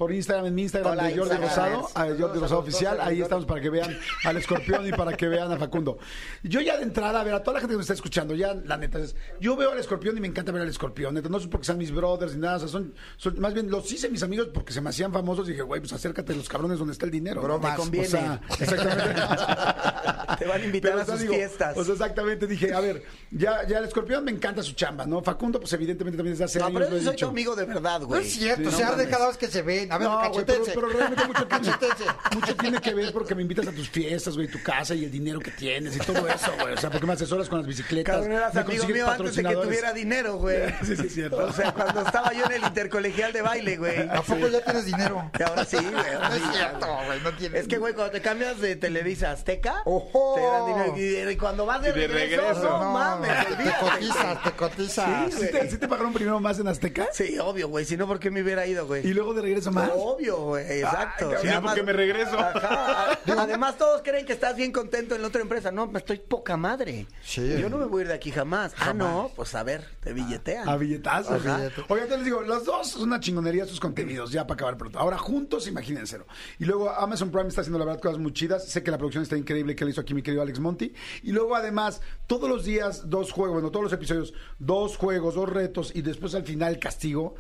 Por 0.01 0.15
Instagram, 0.15 0.47
en 0.47 0.55
mi 0.55 0.63
Instagram 0.63 0.93
Hola, 0.93 1.03
de 1.03 1.11
Jordi 1.19 1.35
Instagram. 1.37 1.73
Rosado, 1.83 1.91
a 1.95 2.19
Jordi 2.19 2.41
Rosado 2.41 2.61
Oficial, 2.61 2.99
ahí 3.03 3.21
estamos 3.21 3.45
para 3.45 3.61
que 3.61 3.69
vean 3.69 3.99
al 4.25 4.37
escorpión 4.39 4.87
y 4.87 4.93
para 4.93 5.15
que 5.15 5.29
vean 5.29 5.53
a 5.53 5.59
Facundo. 5.59 5.99
Yo 6.43 6.63
ya 6.63 6.79
de 6.79 6.85
entrada, 6.85 7.21
a 7.21 7.25
ver, 7.25 7.35
a 7.35 7.43
toda 7.43 7.57
la 7.57 7.61
gente 7.61 7.75
que 7.75 7.77
nos 7.77 7.85
está 7.85 7.93
escuchando, 7.93 8.35
ya 8.35 8.55
la 8.55 8.79
neta 8.79 8.99
es, 8.99 9.15
yo 9.41 9.57
veo 9.57 9.73
al 9.73 9.79
escorpión 9.79 10.17
y 10.17 10.21
me 10.23 10.27
encanta 10.27 10.53
ver 10.53 10.63
al 10.63 10.69
escorpión, 10.71 11.13
neta, 11.13 11.29
no 11.29 11.37
es 11.37 11.47
porque 11.49 11.67
sean 11.67 11.77
mis 11.77 11.93
brothers 11.93 12.33
ni 12.35 12.41
nada, 12.41 12.57
o 12.57 12.61
sea, 12.61 12.69
son, 12.69 12.95
son- 13.19 13.39
más 13.41 13.53
bien 13.53 13.71
los 13.71 13.93
hice 13.93 14.09
mis 14.09 14.23
amigos 14.23 14.49
porque 14.55 14.73
se 14.73 14.81
me 14.81 14.89
hacían 14.89 15.13
famosos 15.13 15.47
y 15.49 15.51
dije, 15.51 15.65
güey, 15.65 15.83
pues 15.83 15.93
acércate 15.93 16.33
a 16.33 16.37
los 16.37 16.49
cabrones 16.49 16.79
donde 16.79 16.93
está 16.93 17.05
el 17.05 17.11
dinero. 17.13 17.43
Bromas. 17.43 17.77
Te 17.77 17.83
conviene. 17.83 18.07
O 18.07 18.11
sea, 18.11 18.41
exactamente. 18.59 19.21
Te 20.39 20.47
van 20.47 20.63
a 20.63 20.65
invitar 20.65 20.93
Pero, 20.93 21.01
a 21.01 21.03
o 21.03 21.05
sea, 21.05 21.15
sus 21.17 21.23
digo, 21.23 21.35
fiestas. 21.35 21.77
O 21.77 21.85
sea, 21.85 21.93
exactamente, 21.93 22.47
dije, 22.47 22.73
a 22.73 22.81
ver, 22.81 23.03
ya, 23.33 23.67
ya 23.67 23.79
el 23.81 23.85
escorpión 23.85 24.25
me 24.25 24.31
encanta 24.31 24.63
su 24.63 24.73
chamba, 24.73 25.05
¿no? 25.05 25.21
Facundo, 25.23 25.61
pues 25.61 25.71
evidentemente 25.75 26.17
también 26.17 26.33
desde 26.33 26.45
hace 26.45 26.59
no, 26.61 26.67
años 26.67 26.79
pero 26.79 26.91
lo 26.91 26.97
he 26.97 27.01
yo 27.01 27.05
soy 27.05 27.13
dicho. 27.17 27.27
tu 27.27 27.31
amigo 27.31 27.55
de 27.57 27.65
verdad, 27.67 28.01
No 28.01 28.07
güey. 28.07 28.23
es 28.23 28.33
cierto, 28.33 28.71
Sí, 28.71 28.77
se 28.77 28.83
no 28.83 28.89
arde 28.89 28.97
mames. 29.03 29.15
cada 29.17 29.29
vez 29.29 29.37
que 29.37 29.49
se 29.49 29.61
A 29.91 29.99
ver, 29.99 30.09
No, 30.09 30.19
güey, 30.31 30.31
pero, 30.31 30.63
cachetense. 30.65 30.73
pero 30.75 30.89
realmente 30.89 31.25
mucho 31.27 31.47
tiene, 31.47 31.67
Cachetense. 31.71 32.05
mucho 32.35 32.57
tiene 32.57 32.81
que 32.81 32.95
ver 32.95 33.13
porque 33.13 33.35
me 33.35 33.43
invitas 33.43 33.67
a 33.67 33.73
tus 33.73 33.89
fiestas, 33.91 34.37
güey, 34.37 34.49
tu 34.49 34.63
casa 34.63 34.95
y 34.95 35.05
el 35.05 35.11
dinero 35.11 35.41
que 35.41 35.51
tienes 35.51 35.97
y 35.97 35.99
todo 35.99 36.27
eso, 36.29 36.53
güey. 36.61 36.75
O 36.75 36.77
sea, 36.77 36.91
porque 36.91 37.07
me 37.07 37.13
asesoras 37.15 37.49
con 37.49 37.59
las 37.59 37.67
bicicletas. 37.67 38.17
Cabrón, 38.17 38.33
eras 38.33 38.57
amigo 38.57 38.87
mío 38.87 39.09
antes 39.11 39.35
de 39.37 39.43
que 39.45 39.55
tuviera 39.57 39.93
dinero, 39.93 40.37
güey. 40.37 40.61
Sí, 40.85 40.97
sí, 40.97 41.07
es 41.07 41.15
cierto. 41.15 41.37
O 41.39 41.53
sea, 41.53 41.73
cuando 41.73 42.01
estaba 42.03 42.33
yo 42.33 42.45
en 42.47 42.53
el 42.53 42.63
intercolegial 42.63 43.33
de 43.33 43.43
baile, 43.43 43.77
güey. 43.77 44.09
¿A 44.09 44.23
poco 44.23 44.49
ya 44.49 44.65
tienes 44.65 44.87
dinero? 44.87 45.31
Y 45.39 45.43
ahora 45.43 45.65
sí, 45.65 45.77
güey. 45.77 45.93
No 45.93 46.35
es 46.35 46.43
sí. 46.43 46.49
cierto, 46.53 46.87
güey, 47.07 47.21
no 47.23 47.33
tienes. 47.37 47.61
Es 47.63 47.69
que, 47.69 47.79
güey, 47.79 47.95
cuando 47.95 48.13
te 48.13 48.21
cambias 48.21 48.61
de 48.61 48.77
Televisa 48.77 49.31
a 49.31 49.33
Azteca, 49.33 49.83
Ojo. 49.85 50.35
te 50.37 50.41
dan 50.43 50.95
dinero. 50.95 51.31
Y, 51.31 51.37
cuando 51.37 51.67
vas 51.67 51.83
de, 51.83 51.93
de 51.93 52.07
regreso, 52.07 52.43
regreso. 52.43 52.63
no, 52.81 52.93
mames, 52.93 53.47
te 53.47 53.53
olvídate, 53.55 53.81
cotizas, 53.91 54.43
te 54.43 54.51
cotizas. 54.53 55.35
¿Sí 55.35 55.47
te, 55.51 55.71
sí 55.71 55.79
te 55.79 55.89
pagaron 55.89 56.13
primero 56.13 56.41
más 56.41 56.59
en 56.59 56.69
Azteca? 56.69 57.09
Sí, 57.13 57.39
obvio, 57.39 57.69
güey. 57.69 57.85
Si 57.85 57.97
no, 57.97 58.07
¿por 58.07 58.19
qué 58.21 58.31
me 58.31 58.43
hubiera 58.43 58.67
ido, 58.67 58.87
güey? 58.87 59.07
Y 59.07 59.13
luego 59.13 59.35
de 59.35 59.43
regreso 59.43 59.71
No, 59.71 59.80
más? 59.81 59.91
Obvio, 59.95 60.37
güey, 60.45 60.65
exacto. 60.81 61.31
Ay, 61.39 61.47
llama- 61.49 61.69
porque 61.69 61.83
me 61.83 61.93
regreso. 61.93 62.39
Ajá. 62.39 63.19
Además, 63.39 63.77
todos 63.79 64.03
creen 64.03 64.27
que 64.27 64.33
estás 64.33 64.57
bien 64.57 64.73
contento 64.73 65.15
en 65.15 65.23
la 65.23 65.29
otra 65.29 65.41
empresa. 65.43 65.71
No, 65.71 65.91
estoy 65.97 66.19
poca 66.19 66.57
madre. 66.57 67.07
Sí. 67.23 67.57
Yo 67.61 67.69
no 67.69 67.79
me 67.79 67.87
voy 67.87 68.01
a 68.01 68.03
ir 68.03 68.09
de 68.09 68.15
aquí 68.15 68.31
jamás. 68.31 68.73
Ah, 68.79 68.93
no, 68.93 69.31
pues 69.35 69.55
a 69.55 69.63
ver, 69.63 69.85
te 70.01 70.13
billetean. 70.13 70.69
A 70.69 70.77
billetazos. 70.77 71.45
Ajá. 71.45 71.57
Billete. 71.59 71.85
Oigan, 71.89 72.09
te 72.09 72.17
les 72.17 72.25
digo, 72.25 72.41
los 72.43 72.65
dos 72.65 72.89
es 72.91 72.97
una 72.97 73.21
chingonería 73.21 73.65
sus 73.67 73.81
contenidos, 73.81 74.33
ya 74.33 74.47
para 74.47 74.55
acabar 74.55 74.77
pronto. 74.77 74.99
Ahora, 74.99 75.19
juntos, 75.19 75.67
imagínenselo. 75.67 76.27
Y 76.59 76.65
luego 76.65 76.91
Amazon 76.91 77.31
Prime 77.31 77.49
está 77.49 77.61
haciendo, 77.63 77.79
la 77.79 77.85
verdad, 77.85 78.01
cosas 78.01 78.19
muy 78.19 78.33
chidas. 78.33 78.67
Sé 78.69 78.83
que 78.83 78.91
la 78.91 78.99
producción 78.99 79.23
está 79.23 79.37
increíble 79.37 79.75
que 79.77 79.85
le 79.85 79.91
hizo 79.93 80.01
aquí 80.01 80.15
mi 80.15 80.23
querido 80.23 80.43
Alex 80.43 80.59
Monty. 80.61 80.95
Y 81.23 81.33
luego, 81.33 81.55
además, 81.57 82.01
todos 82.27 82.49
los 82.49 82.65
días, 82.65 83.09
dos 83.09 83.33
juegos, 83.33 83.55
bueno, 83.55 83.71
todos 83.71 83.85
los 83.85 83.93
episodios, 83.93 84.35
dos 84.59 84.97
juegos, 84.97 85.35
dos 85.35 85.49
retos 85.49 85.93
y 85.95 86.03
después 86.03 86.35
al 86.35 86.45
final 86.45 86.79
castigo. 86.79 87.35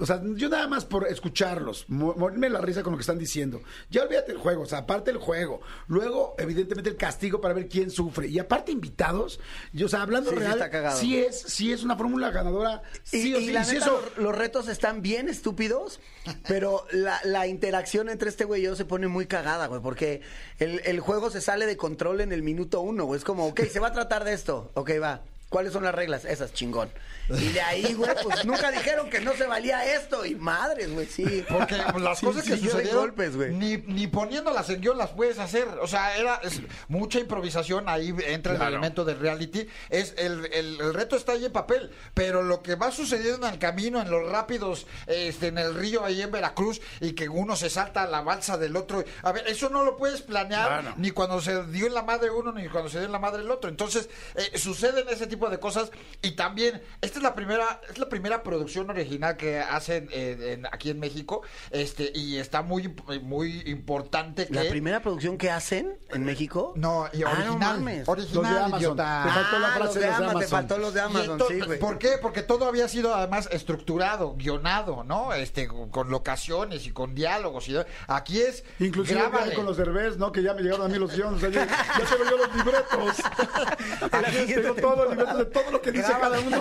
O 0.00 0.06
sea, 0.06 0.20
yo 0.34 0.48
nada 0.48 0.66
más 0.68 0.84
por 0.84 1.06
escucharlos, 1.08 1.84
mo- 1.88 2.14
morirme 2.16 2.48
la 2.50 2.60
risa 2.60 2.82
con 2.82 2.92
lo 2.92 2.96
que 2.98 3.02
están 3.02 3.18
diciendo. 3.18 3.60
Ya 3.90 4.02
olvídate 4.02 4.32
el 4.32 4.38
juego, 4.38 4.62
o 4.62 4.66
sea, 4.66 4.78
aparte 4.78 5.10
el 5.10 5.18
juego. 5.18 5.60
Luego, 5.86 6.34
evidentemente, 6.38 6.90
el 6.90 6.96
castigo 6.96 7.40
para 7.40 7.54
ver 7.54 7.68
quién 7.68 7.90
sufre. 7.90 8.28
Y 8.28 8.38
aparte, 8.38 8.72
invitados. 8.72 9.40
Y, 9.72 9.82
o 9.84 9.88
sea, 9.88 10.02
hablando 10.02 10.30
Sí, 10.30 10.36
sí 10.36 10.42
real, 10.42 10.58
cagado. 10.70 10.98
sí 10.98 11.18
es, 11.18 11.40
sí 11.40 11.72
es 11.72 11.82
una 11.82 11.96
fórmula 11.96 12.30
ganadora. 12.30 12.82
Y, 13.12 13.20
Sí 13.22 13.34
o 13.34 13.40
y 13.40 13.46
sí. 13.46 13.52
la 13.52 13.60
neta, 13.64 13.72
eso- 13.76 14.00
los, 14.16 14.18
los 14.24 14.34
retos 14.36 14.68
están 14.68 15.02
bien 15.02 15.28
estúpidos, 15.28 16.00
pero 16.46 16.84
la, 16.92 17.20
la 17.24 17.46
interacción 17.46 18.08
entre 18.08 18.28
este 18.28 18.44
güey 18.44 18.60
y 18.62 18.64
yo 18.64 18.76
se 18.76 18.84
pone 18.84 19.08
muy 19.08 19.26
cagada, 19.26 19.66
güey, 19.66 19.80
porque 19.80 20.20
el, 20.58 20.80
el 20.84 21.00
juego 21.00 21.30
se 21.30 21.40
sale 21.40 21.66
de 21.66 21.76
control 21.76 22.20
en 22.20 22.32
el 22.32 22.42
minuto 22.42 22.80
uno, 22.80 23.04
güey. 23.04 23.18
Es 23.18 23.24
como, 23.24 23.46
ok, 23.46 23.62
se 23.70 23.80
va 23.80 23.88
a 23.88 23.92
tratar 23.92 24.24
de 24.24 24.32
esto. 24.32 24.70
Ok, 24.74 24.90
va. 25.02 25.22
¿Cuáles 25.48 25.72
son 25.72 25.82
las 25.84 25.94
reglas? 25.94 26.24
Esas, 26.26 26.52
chingón. 26.52 26.90
Y 27.30 27.48
de 27.52 27.60
ahí, 27.60 27.94
güey, 27.94 28.10
pues 28.22 28.44
nunca 28.44 28.70
dijeron 28.70 29.08
que 29.08 29.20
no 29.20 29.34
se 29.34 29.46
valía 29.46 29.94
esto. 29.94 30.24
Y 30.26 30.34
madres, 30.34 30.92
güey, 30.92 31.06
sí. 31.06 31.44
Porque 31.48 31.76
las 31.76 32.18
Sí, 32.18 32.26
cosas 32.26 32.44
sí, 32.44 32.50
que 32.52 32.58
sucedieron, 32.58 33.00
golpes, 33.00 33.34
güey. 33.36 33.52
ni, 33.54 33.76
ni 33.78 34.06
poniéndolas 34.06 34.68
en 34.70 34.80
guion 34.82 34.98
las 34.98 35.10
puedes 35.10 35.38
hacer. 35.38 35.66
O 35.80 35.86
sea, 35.86 36.16
era 36.16 36.36
es 36.42 36.60
mucha 36.88 37.18
improvisación, 37.18 37.88
ahí 37.88 38.14
entra 38.26 38.54
el 38.56 38.62
elemento 38.62 39.04
del 39.06 39.18
reality. 39.18 39.66
Es 39.88 40.14
el, 40.18 40.46
el- 40.52 40.80
el 40.80 40.94
reto 40.94 41.16
está 41.16 41.32
ahí 41.32 41.44
en 41.46 41.52
papel, 41.52 41.90
pero 42.14 42.42
lo 42.42 42.62
que 42.62 42.74
va 42.74 42.90
sucediendo 42.92 43.46
en 43.46 43.54
el 43.54 43.58
camino, 43.58 44.00
en 44.02 44.10
los 44.10 44.30
rápidos, 44.30 44.86
este, 45.06 45.46
en 45.48 45.58
el 45.58 45.74
río 45.74 46.04
ahí 46.04 46.20
en 46.22 46.30
Veracruz, 46.30 46.80
y 47.00 47.12
que 47.12 47.28
uno 47.28 47.56
se 47.56 47.70
salta 47.70 48.02
a 48.02 48.06
la 48.06 48.20
balsa 48.20 48.58
del 48.58 48.76
otro. 48.76 49.02
A 49.22 49.32
ver, 49.32 49.46
eso 49.48 49.68
no 49.70 49.82
lo 49.84 49.96
puedes 49.96 50.20
planear 50.22 50.82
Claro. 50.82 50.94
ni 50.98 51.10
cuando 51.10 51.40
se 51.40 51.64
dio 51.66 51.86
en 51.86 51.94
la 51.94 52.02
madre 52.02 52.30
uno, 52.30 52.52
ni 52.52 52.68
cuando 52.68 52.90
se 52.90 52.98
dio 52.98 53.06
en 53.06 53.12
la 53.12 53.18
madre 53.18 53.42
el 53.42 53.50
otro. 53.50 53.68
Entonces, 53.70 54.08
eh, 54.34 54.58
suceden 54.58 55.06
ese 55.08 55.26
tipo 55.26 55.37
de 55.48 55.60
cosas. 55.60 55.90
Y 56.22 56.32
también, 56.32 56.82
esta 57.00 57.18
es 57.18 57.22
la 57.22 57.34
primera, 57.36 57.80
es 57.88 57.98
la 57.98 58.08
primera 58.08 58.42
producción 58.42 58.90
original 58.90 59.36
que 59.36 59.60
hacen 59.60 60.08
eh, 60.12 60.54
en- 60.54 60.66
aquí 60.66 60.90
en 60.90 60.98
México. 60.98 61.42
Este, 61.70 62.10
y 62.14 62.38
está 62.38 62.62
muy, 62.62 62.94
muy 63.22 63.60
importante 63.66 64.46
que. 64.46 64.54
La 64.54 64.68
primera 64.68 65.00
producción 65.00 65.38
que 65.38 65.50
hacen 65.50 65.96
en 66.10 66.24
México. 66.24 66.72
No, 66.76 67.06
y 67.12 67.22
Ah, 67.22 67.26
no 67.26 67.30
original. 67.30 67.58
mames. 67.80 68.08
original, 68.08 68.42
Los 68.42 68.50
de 68.52 68.58
Amazon. 68.58 68.78
idiota. 68.80 69.22
Te 69.24 69.30
faltó 69.30 69.58
la 69.58 69.68
Ah, 69.68 69.76
frase 69.76 69.84
los 69.86 69.94
de 69.94 70.00
de 70.00 70.06
los 70.08 70.18
de 70.18 70.24
Amazon, 70.24 70.40
te 70.40 70.46
faltó 70.48 70.78
los 70.78 70.94
de 70.94 71.00
Amazon, 71.00 71.42
sí, 71.48 71.60
güey. 71.60 71.78
¿Por 71.78 71.98
qué? 71.98 72.10
Porque 72.20 72.42
todo 72.42 72.66
había 72.66 72.88
sido 72.88 73.14
además 73.14 73.48
estructurado, 73.52 74.34
guionado, 74.36 75.04
¿no? 75.04 75.32
Este, 75.34 75.68
con 75.68 76.10
locaciones 76.10 76.86
y 76.86 76.90
con 76.92 77.14
diálogos. 77.14 77.68
Y, 77.68 77.76
aquí 78.06 78.40
es. 78.40 78.64
Inclusive 78.80 79.20
con 79.54 79.64
los 79.66 79.76
derbés, 79.76 80.16
¿no? 80.16 80.32
Que 80.32 80.42
ya 80.42 80.54
me 80.54 80.62
llegaron 80.62 80.86
a 80.86 80.88
mí 80.88 80.98
los 80.98 81.14
guiones. 81.14 81.36
O 81.36 81.40
sea, 81.40 81.50
ya, 81.50 81.66
ya 81.66 82.04
tengo 82.16 82.30
yo 82.30 82.36
los 82.38 82.54
libretos. 82.56 83.16
Aquí 84.12 84.54
tengo 84.54 84.74
todos 84.74 84.98
los 84.98 85.10
libretos 85.10 85.27
de 85.36 85.44
todo 85.46 85.70
lo 85.70 85.80
que 85.82 85.92
dice 85.92 86.12
cada 86.20 86.38
uno. 86.40 86.58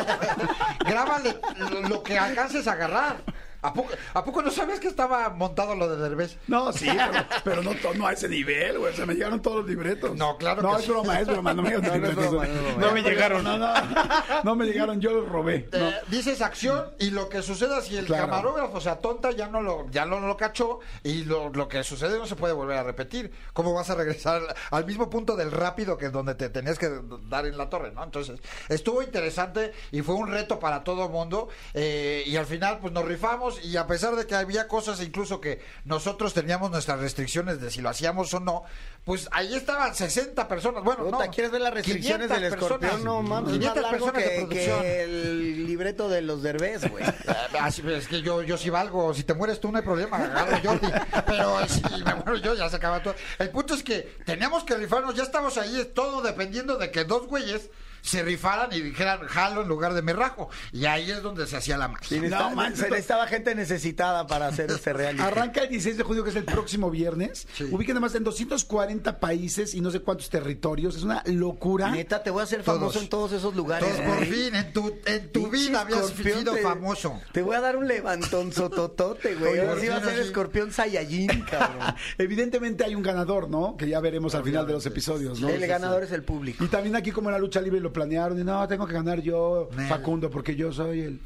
Grábale 0.85 1.37
lo- 1.57 1.81
lo 1.89 2.03
que 2.03 2.17
alcances 2.17 2.67
a 2.67 2.73
agarrar. 2.73 3.17
¿A 3.61 3.73
poco, 3.73 3.89
¿A 4.13 4.23
poco 4.23 4.41
no 4.43 4.51
sabes 4.51 4.79
que 4.79 4.87
estaba 4.87 5.29
montado 5.29 5.75
lo 5.75 5.89
de 5.89 5.97
Derbez? 5.97 6.37
No, 6.47 6.71
sí, 6.71 6.87
pero, 6.87 7.25
pero 7.43 7.63
no, 7.63 7.71
no 7.95 8.07
a 8.07 8.13
ese 8.13 8.29
nivel, 8.29 8.77
güey. 8.79 8.93
O 8.93 8.95
sea, 8.95 9.05
me 9.05 9.15
llegaron 9.15 9.41
todos 9.41 9.57
los 9.57 9.67
libretos. 9.67 10.15
No, 10.15 10.37
claro 10.37 10.61
No, 10.61 10.71
que 10.73 10.79
es 10.79 10.85
sí. 10.85 10.91
broma, 10.91 11.19
es 11.19 11.27
broma. 11.27 11.53
No 11.53 11.63
me 11.63 11.69
llegaron 11.71 11.87
No, 11.87 11.89
no 11.89 11.95
es 11.95 12.01
libretos. 12.15 12.31
broma, 12.31 12.45
no 12.47 12.53
es 12.53 12.63
broma. 12.63 12.85
No 12.87 12.91
me 12.93 13.01
llegaron, 13.01 13.43
no, 13.43 13.57
no. 13.57 13.73
No 14.43 14.55
me 14.55 14.65
llegaron, 14.65 15.01
yo 15.01 15.11
los 15.11 15.27
robé. 15.29 15.67
No. 15.71 15.89
Eh, 15.89 15.95
dices 16.09 16.41
acción 16.41 16.85
y 16.99 17.09
lo 17.09 17.29
que 17.29 17.41
suceda 17.41 17.81
si 17.81 17.97
el 17.97 18.05
Claro. 18.05 18.27
camarógrafo 18.27 18.79
se 18.79 18.89
atonta 18.89 19.31
ya 19.31 19.47
no 19.47 19.61
lo 19.61 19.89
ya 19.89 20.05
no 20.05 20.19
lo 20.19 20.37
cachó 20.37 20.79
y 21.03 21.23
lo, 21.25 21.49
lo 21.49 21.67
que 21.67 21.83
sucede 21.83 22.17
no 22.19 22.25
se 22.27 22.35
puede 22.35 22.53
volver 22.53 22.77
a 22.77 22.83
repetir. 22.83 23.31
¿Cómo 23.53 23.73
vas 23.73 23.89
a 23.89 23.95
regresar 23.95 24.41
al 24.71 24.85
mismo 24.85 25.09
punto 25.09 25.35
del 25.35 25.51
rápido 25.51 25.97
que 25.97 26.09
donde 26.09 26.35
te 26.35 26.49
tenías 26.49 26.77
que 26.77 26.89
dar 27.27 27.45
en 27.47 27.57
la 27.57 27.69
torre, 27.69 27.91
no? 27.91 28.03
Entonces, 28.03 28.39
estuvo 28.69 29.01
interesante 29.01 29.73
y 29.91 30.01
fue 30.03 30.15
un 30.15 30.27
reto 30.27 30.59
para 30.59 30.83
todo 30.83 31.09
mundo 31.09 31.49
eh, 31.73 32.23
y 32.25 32.35
al 32.37 32.45
final 32.45 32.77
pues 32.79 32.93
nos 32.93 33.03
rifamos 33.05 33.46
y 33.63 33.77
a 33.77 33.87
pesar 33.87 34.15
de 34.15 34.25
que 34.27 34.35
había 34.35 34.67
cosas 34.67 35.01
incluso 35.01 35.39
que 35.41 35.61
nosotros 35.85 36.33
teníamos 36.33 36.71
nuestras 36.71 36.99
restricciones 36.99 37.59
de 37.61 37.71
si 37.71 37.81
lo 37.81 37.89
hacíamos 37.89 38.33
o 38.33 38.39
no, 38.39 38.63
pues 39.05 39.29
ahí 39.31 39.55
estaban 39.55 39.95
60 39.95 40.47
personas. 40.47 40.83
Bueno, 40.83 41.05
Puta, 41.05 41.25
no, 41.25 41.31
¿quieres 41.31 41.51
ver 41.51 41.61
las 41.61 41.73
restricciones 41.73 42.27
500 42.27 42.41
del 42.41 42.53
escorpión? 42.53 42.79
personas. 42.79 43.03
No 43.05 43.21
mames, 43.21 43.53
es 43.53 43.59
más 43.59 43.73
500 43.73 43.81
largo 43.83 44.05
personas 44.05 44.23
de 44.23 44.29
que, 44.29 44.37
producción. 44.37 44.81
que 44.81 45.03
el 45.03 45.65
libreto 45.65 46.09
de 46.09 46.21
los 46.21 46.43
derbés, 46.43 46.89
güey. 46.89 47.03
Así, 47.59 47.81
es 47.89 48.07
que 48.07 48.21
yo, 48.21 48.43
yo 48.43 48.57
sí 48.57 48.69
valgo. 48.69 49.13
Si 49.13 49.23
te 49.23 49.33
mueres 49.33 49.59
tú, 49.59 49.71
no 49.71 49.77
hay 49.77 49.83
problema. 49.83 50.17
Agarro 50.17 50.57
Jordi. 50.63 50.87
Pero 51.25 51.67
si 51.67 52.03
me 52.03 52.15
muero 52.15 52.35
yo, 52.37 52.55
ya 52.55 52.69
se 52.69 52.75
acaba 52.75 53.01
todo. 53.01 53.15
El 53.39 53.49
punto 53.49 53.73
es 53.73 53.83
que 53.83 54.17
teníamos 54.25 54.63
que 54.63 54.75
rifarnos. 54.75 55.15
Ya 55.15 55.23
estamos 55.23 55.57
ahí, 55.57 55.91
todo 55.93 56.21
dependiendo 56.21 56.77
de 56.77 56.91
que 56.91 57.05
dos 57.05 57.27
güeyes 57.27 57.69
se 58.01 58.23
rifaran 58.23 58.69
y 58.73 58.81
dijeran 58.81 59.19
jalo 59.27 59.61
en 59.61 59.67
lugar 59.67 59.93
de 59.93 60.01
me 60.01 60.13
rajo. 60.13 60.49
Y 60.71 60.85
ahí 60.85 61.11
es 61.11 61.21
donde 61.21 61.47
se 61.47 61.57
hacía 61.57 61.77
la 61.77 61.87
magia. 61.87 62.07
Sí, 62.07 62.15
necesitaba- 62.19 62.55
manches, 62.55 62.79
se 62.79 62.89
necesitaba 62.89 63.27
gente 63.27 63.55
necesitada 63.55 64.27
para 64.27 64.47
hacer 64.47 64.71
este 64.71 64.93
reality. 64.93 65.21
Arranca 65.21 65.61
el 65.61 65.69
16 65.69 65.97
de 65.97 66.03
junio, 66.03 66.23
que 66.23 66.29
es 66.29 66.35
el 66.35 66.45
próximo 66.45 66.89
viernes. 66.91 67.47
Sí. 67.55 67.65
Ubiquen 67.71 67.95
además 67.97 68.15
en 68.15 68.23
240 68.23 69.19
países 69.19 69.73
y 69.75 69.81
no 69.81 69.91
sé 69.91 69.99
cuántos 70.01 70.29
territorios. 70.29 70.95
Es 70.95 71.03
una 71.03 71.23
locura. 71.25 71.89
Neta, 71.91 72.23
te 72.23 72.29
voy 72.29 72.41
a 72.41 72.43
hacer 72.43 72.63
Todos. 72.63 72.79
famoso 72.79 72.99
en 72.99 73.09
todos 73.09 73.31
esos 73.31 73.55
lugares. 73.55 73.87
Todos 73.87 74.01
por 74.01 74.25
fin, 74.25 74.55
en 74.55 74.73
tu, 74.73 74.93
en 75.05 75.31
tu 75.31 75.49
vida 75.49 75.81
habías 75.81 76.07
sido 76.07 76.53
te- 76.53 76.61
famoso. 76.61 77.19
Te 77.31 77.41
voy 77.41 77.55
a 77.55 77.61
dar 77.61 77.75
un 77.77 77.87
levantón 77.87 78.51
sototote, 78.53 79.35
güey. 79.35 79.59
Ahora 79.59 79.79
sí 79.79 79.87
va 79.87 79.97
a 79.97 80.03
ser 80.03 80.19
escorpión 80.19 80.71
Saiyajin, 80.71 81.41
cabrón. 81.49 81.95
Evidentemente 82.17 82.83
hay 82.83 82.95
un 82.95 83.03
ganador, 83.03 83.49
¿no? 83.49 83.75
Que 83.77 83.87
ya 83.87 83.99
veremos 83.99 84.35
al 84.35 84.43
final 84.43 84.65
de 84.67 84.73
los 84.73 84.85
episodios, 84.85 85.39
¿no? 85.39 85.49
El 85.49 85.65
ganador 85.67 86.03
es 86.03 86.11
el 86.11 86.23
público. 86.23 86.63
Y 86.63 86.67
también 86.67 86.95
aquí 86.95 87.11
como 87.11 87.29
en 87.29 87.33
la 87.33 87.39
lucha 87.39 87.61
libre 87.61 87.79
lo 87.87 87.93
planearon 87.93 88.39
y 88.39 88.43
no, 88.43 88.67
tengo 88.67 88.85
que 88.85 88.93
ganar 88.93 89.21
yo, 89.21 89.69
Nel. 89.75 89.87
Facundo, 89.87 90.29
porque 90.29 90.55
yo 90.55 90.71
soy 90.71 91.01
el... 91.01 91.19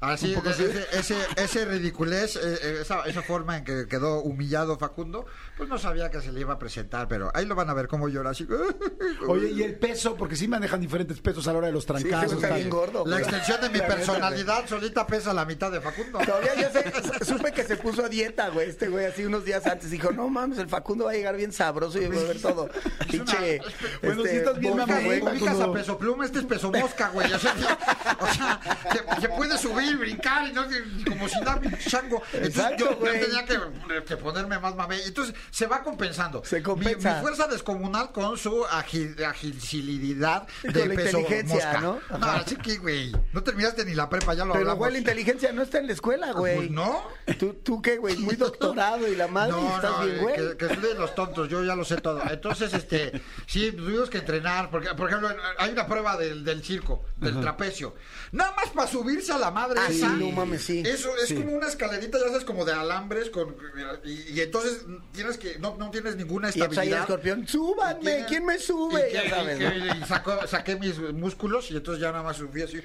Así, 0.00 0.32
poco 0.34 0.50
así. 0.50 0.64
ese, 0.64 0.86
ese, 0.92 1.16
ese 1.36 1.64
ridiculez, 1.64 2.36
eh, 2.36 2.40
eh, 2.62 2.78
esa, 2.82 3.02
esa 3.04 3.22
forma 3.22 3.56
en 3.56 3.64
que 3.64 3.86
quedó 3.88 4.20
humillado 4.22 4.78
Facundo, 4.78 5.26
pues 5.56 5.68
no 5.68 5.76
sabía 5.78 6.08
que 6.10 6.20
se 6.20 6.30
le 6.32 6.40
iba 6.40 6.54
a 6.54 6.58
presentar, 6.58 7.08
pero 7.08 7.30
ahí 7.34 7.44
lo 7.46 7.54
van 7.56 7.68
a 7.68 7.74
ver 7.74 7.88
cómo 7.88 8.08
llora 8.08 8.30
así. 8.30 8.46
Oye, 9.26 9.50
y 9.50 9.62
el 9.62 9.74
peso, 9.76 10.14
porque 10.16 10.36
sí 10.36 10.46
manejan 10.46 10.80
diferentes 10.80 11.20
pesos 11.20 11.46
a 11.48 11.52
la 11.52 11.58
hora 11.58 11.66
de 11.68 11.72
los 11.72 11.82
Sí, 11.82 11.88
trancazos. 11.88 12.34
güey 12.34 12.44
está 12.44 12.54
bien 12.56 12.70
gordo. 12.70 13.04
La 13.06 13.18
extensión 13.18 13.60
de 13.60 13.70
mi 13.70 13.78
personalidad 13.86 14.66
solita 14.68 15.06
pesa 15.06 15.32
la 15.34 15.44
mitad 15.44 15.70
de 15.72 15.80
Facundo. 15.80 16.18
Todavía 16.20 16.54
yo 16.54 16.68
sé- 16.70 17.24
supe 17.24 17.52
que 17.52 17.64
se 17.64 17.76
puso 17.76 18.04
a 18.04 18.08
dieta, 18.08 18.50
güey. 18.50 18.68
Este 18.70 18.88
güey, 18.88 19.06
así 19.06 19.24
unos 19.24 19.44
días 19.44 19.66
antes 19.66 19.90
dijo: 19.90 20.12
No 20.12 20.28
mames, 20.28 20.58
el 20.58 20.68
Facundo 20.68 21.06
va 21.06 21.10
a 21.10 21.14
llegar 21.14 21.36
bien 21.36 21.52
sabroso 21.52 22.00
y 22.00 22.06
va 22.06 22.20
a 22.20 22.24
ver 22.24 22.40
todo. 22.40 22.68
Pinche. 23.10 23.60
Bueno, 24.02 24.22
este, 24.22 24.30
sí 24.30 24.36
estás 24.36 24.58
bien 24.58 24.74
güey. 24.76 25.20
Ubicas 25.22 25.60
a 25.60 25.72
peso 25.72 25.98
pluma, 25.98 26.24
este 26.24 26.38
es 26.40 26.44
peso 26.44 26.70
mosca, 26.70 27.08
güey. 27.10 27.32
O 27.32 27.38
sea, 27.38 27.54
o 28.20 28.26
sea, 28.34 28.60
se, 28.92 29.20
se 29.22 29.28
puede 29.30 29.58
subir, 29.58 29.87
brincar, 29.96 30.48
y 30.48 30.52
no, 30.52 30.64
como 31.08 31.28
si 31.28 31.38
nada, 31.40 31.60
chango. 31.86 32.22
Entonces 32.32 32.56
Exacto, 32.56 32.98
yo, 33.00 33.06
yo 33.06 33.20
tenía 33.26 33.44
que, 33.44 34.04
que 34.04 34.16
ponerme 34.16 34.58
más 34.58 34.74
mamey. 34.74 35.00
Entonces 35.06 35.34
se 35.50 35.66
va 35.66 35.82
compensando. 35.82 36.42
Se 36.44 36.62
compensa. 36.62 37.16
Mi, 37.16 37.20
fuerza 37.22 37.46
descomunal 37.46 38.12
con 38.12 38.36
su 38.36 38.64
agil- 38.64 39.22
agilidad 39.24 40.46
de 40.62 40.72
con 40.72 40.88
la 40.88 40.94
peso 40.94 41.18
inteligencia, 41.20 41.54
mosca. 41.72 41.80
¿no? 41.80 42.00
No, 42.18 42.26
Ajá. 42.26 42.36
así 42.36 42.56
que, 42.56 42.76
güey, 42.78 43.12
no 43.32 43.42
terminaste 43.42 43.84
ni 43.84 43.94
la 43.94 44.08
prepa, 44.08 44.34
ya 44.34 44.44
lo 44.44 44.52
Pero, 44.52 44.60
hablamos. 44.62 44.78
güey, 44.78 44.92
la 44.92 44.98
inteligencia 44.98 45.52
no 45.52 45.62
está 45.62 45.78
en 45.78 45.86
la 45.86 45.92
escuela, 45.92 46.32
güey. 46.32 46.56
Pues 46.56 46.70
no. 46.70 47.02
¿Tú, 47.38 47.54
¿Tú 47.54 47.82
qué, 47.82 47.96
güey? 47.98 48.16
Muy 48.16 48.36
doctorado 48.36 49.06
y 49.08 49.16
la 49.16 49.28
madre, 49.28 49.54
y 49.60 49.66
estás 49.66 50.04
bien, 50.04 50.16
eh, 50.16 50.18
güey. 50.20 50.34
Que, 50.36 50.56
que 50.56 50.66
soy 50.74 50.76
de 50.82 50.94
los 50.94 51.14
tontos, 51.14 51.48
yo 51.48 51.62
ya 51.64 51.74
lo 51.74 51.84
sé 51.84 51.96
todo. 51.98 52.22
Entonces, 52.30 52.72
este, 52.74 53.20
sí, 53.46 53.72
tuvimos 53.72 54.10
que 54.10 54.18
entrenar, 54.18 54.70
porque, 54.70 54.88
por 54.94 55.08
ejemplo, 55.08 55.28
hay 55.58 55.70
una 55.72 55.86
prueba 55.86 56.16
del, 56.16 56.44
del 56.44 56.62
circo, 56.64 57.04
del 57.16 57.40
trapecio. 57.40 57.94
Nada 58.32 58.52
más 58.56 58.70
para 58.70 58.88
subirse 58.88 59.32
a 59.32 59.38
la 59.38 59.50
madre 59.50 59.77
Ah, 59.78 59.88
sí, 59.90 60.04
no 60.18 60.30
mames, 60.32 60.62
sí. 60.62 60.82
Eso 60.84 61.16
es 61.16 61.32
como 61.32 61.52
una 61.52 61.66
escalerita, 61.68 62.18
ya 62.18 62.26
sabes, 62.28 62.44
como 62.44 62.64
de 62.64 62.72
alambres, 62.72 63.30
con, 63.30 63.56
y, 64.04 64.32
y 64.32 64.40
entonces 64.40 64.84
tienes 65.12 65.38
que, 65.38 65.58
no, 65.58 65.76
no 65.76 65.90
tienes 65.90 66.16
ninguna 66.16 66.48
Y 66.48 66.52
pues 66.52 66.78
ahí 66.78 66.88
el 66.88 66.94
estabilidad. 66.94 67.00
escorpión, 67.00 67.44
Y 67.44 67.48
súbanme, 67.48 68.00
tiene- 68.00 68.26
¿quién 68.26 68.44
me 68.44 68.58
sube? 68.58 69.10
Y, 69.10 69.14
Ya 69.14 69.30
sabes, 69.30 69.60
y 69.60 69.62
¿no? 69.64 69.70
que- 69.70 69.98
y 69.98 70.04
sacó- 70.06 70.46
saqué 70.46 70.76
mis 70.76 70.98
músculos 70.98 71.70
y 71.70 71.76
entonces 71.76 72.00
ya 72.02 72.10
nada 72.12 72.22
más 72.24 72.36
subí 72.36 72.62
así. 72.62 72.80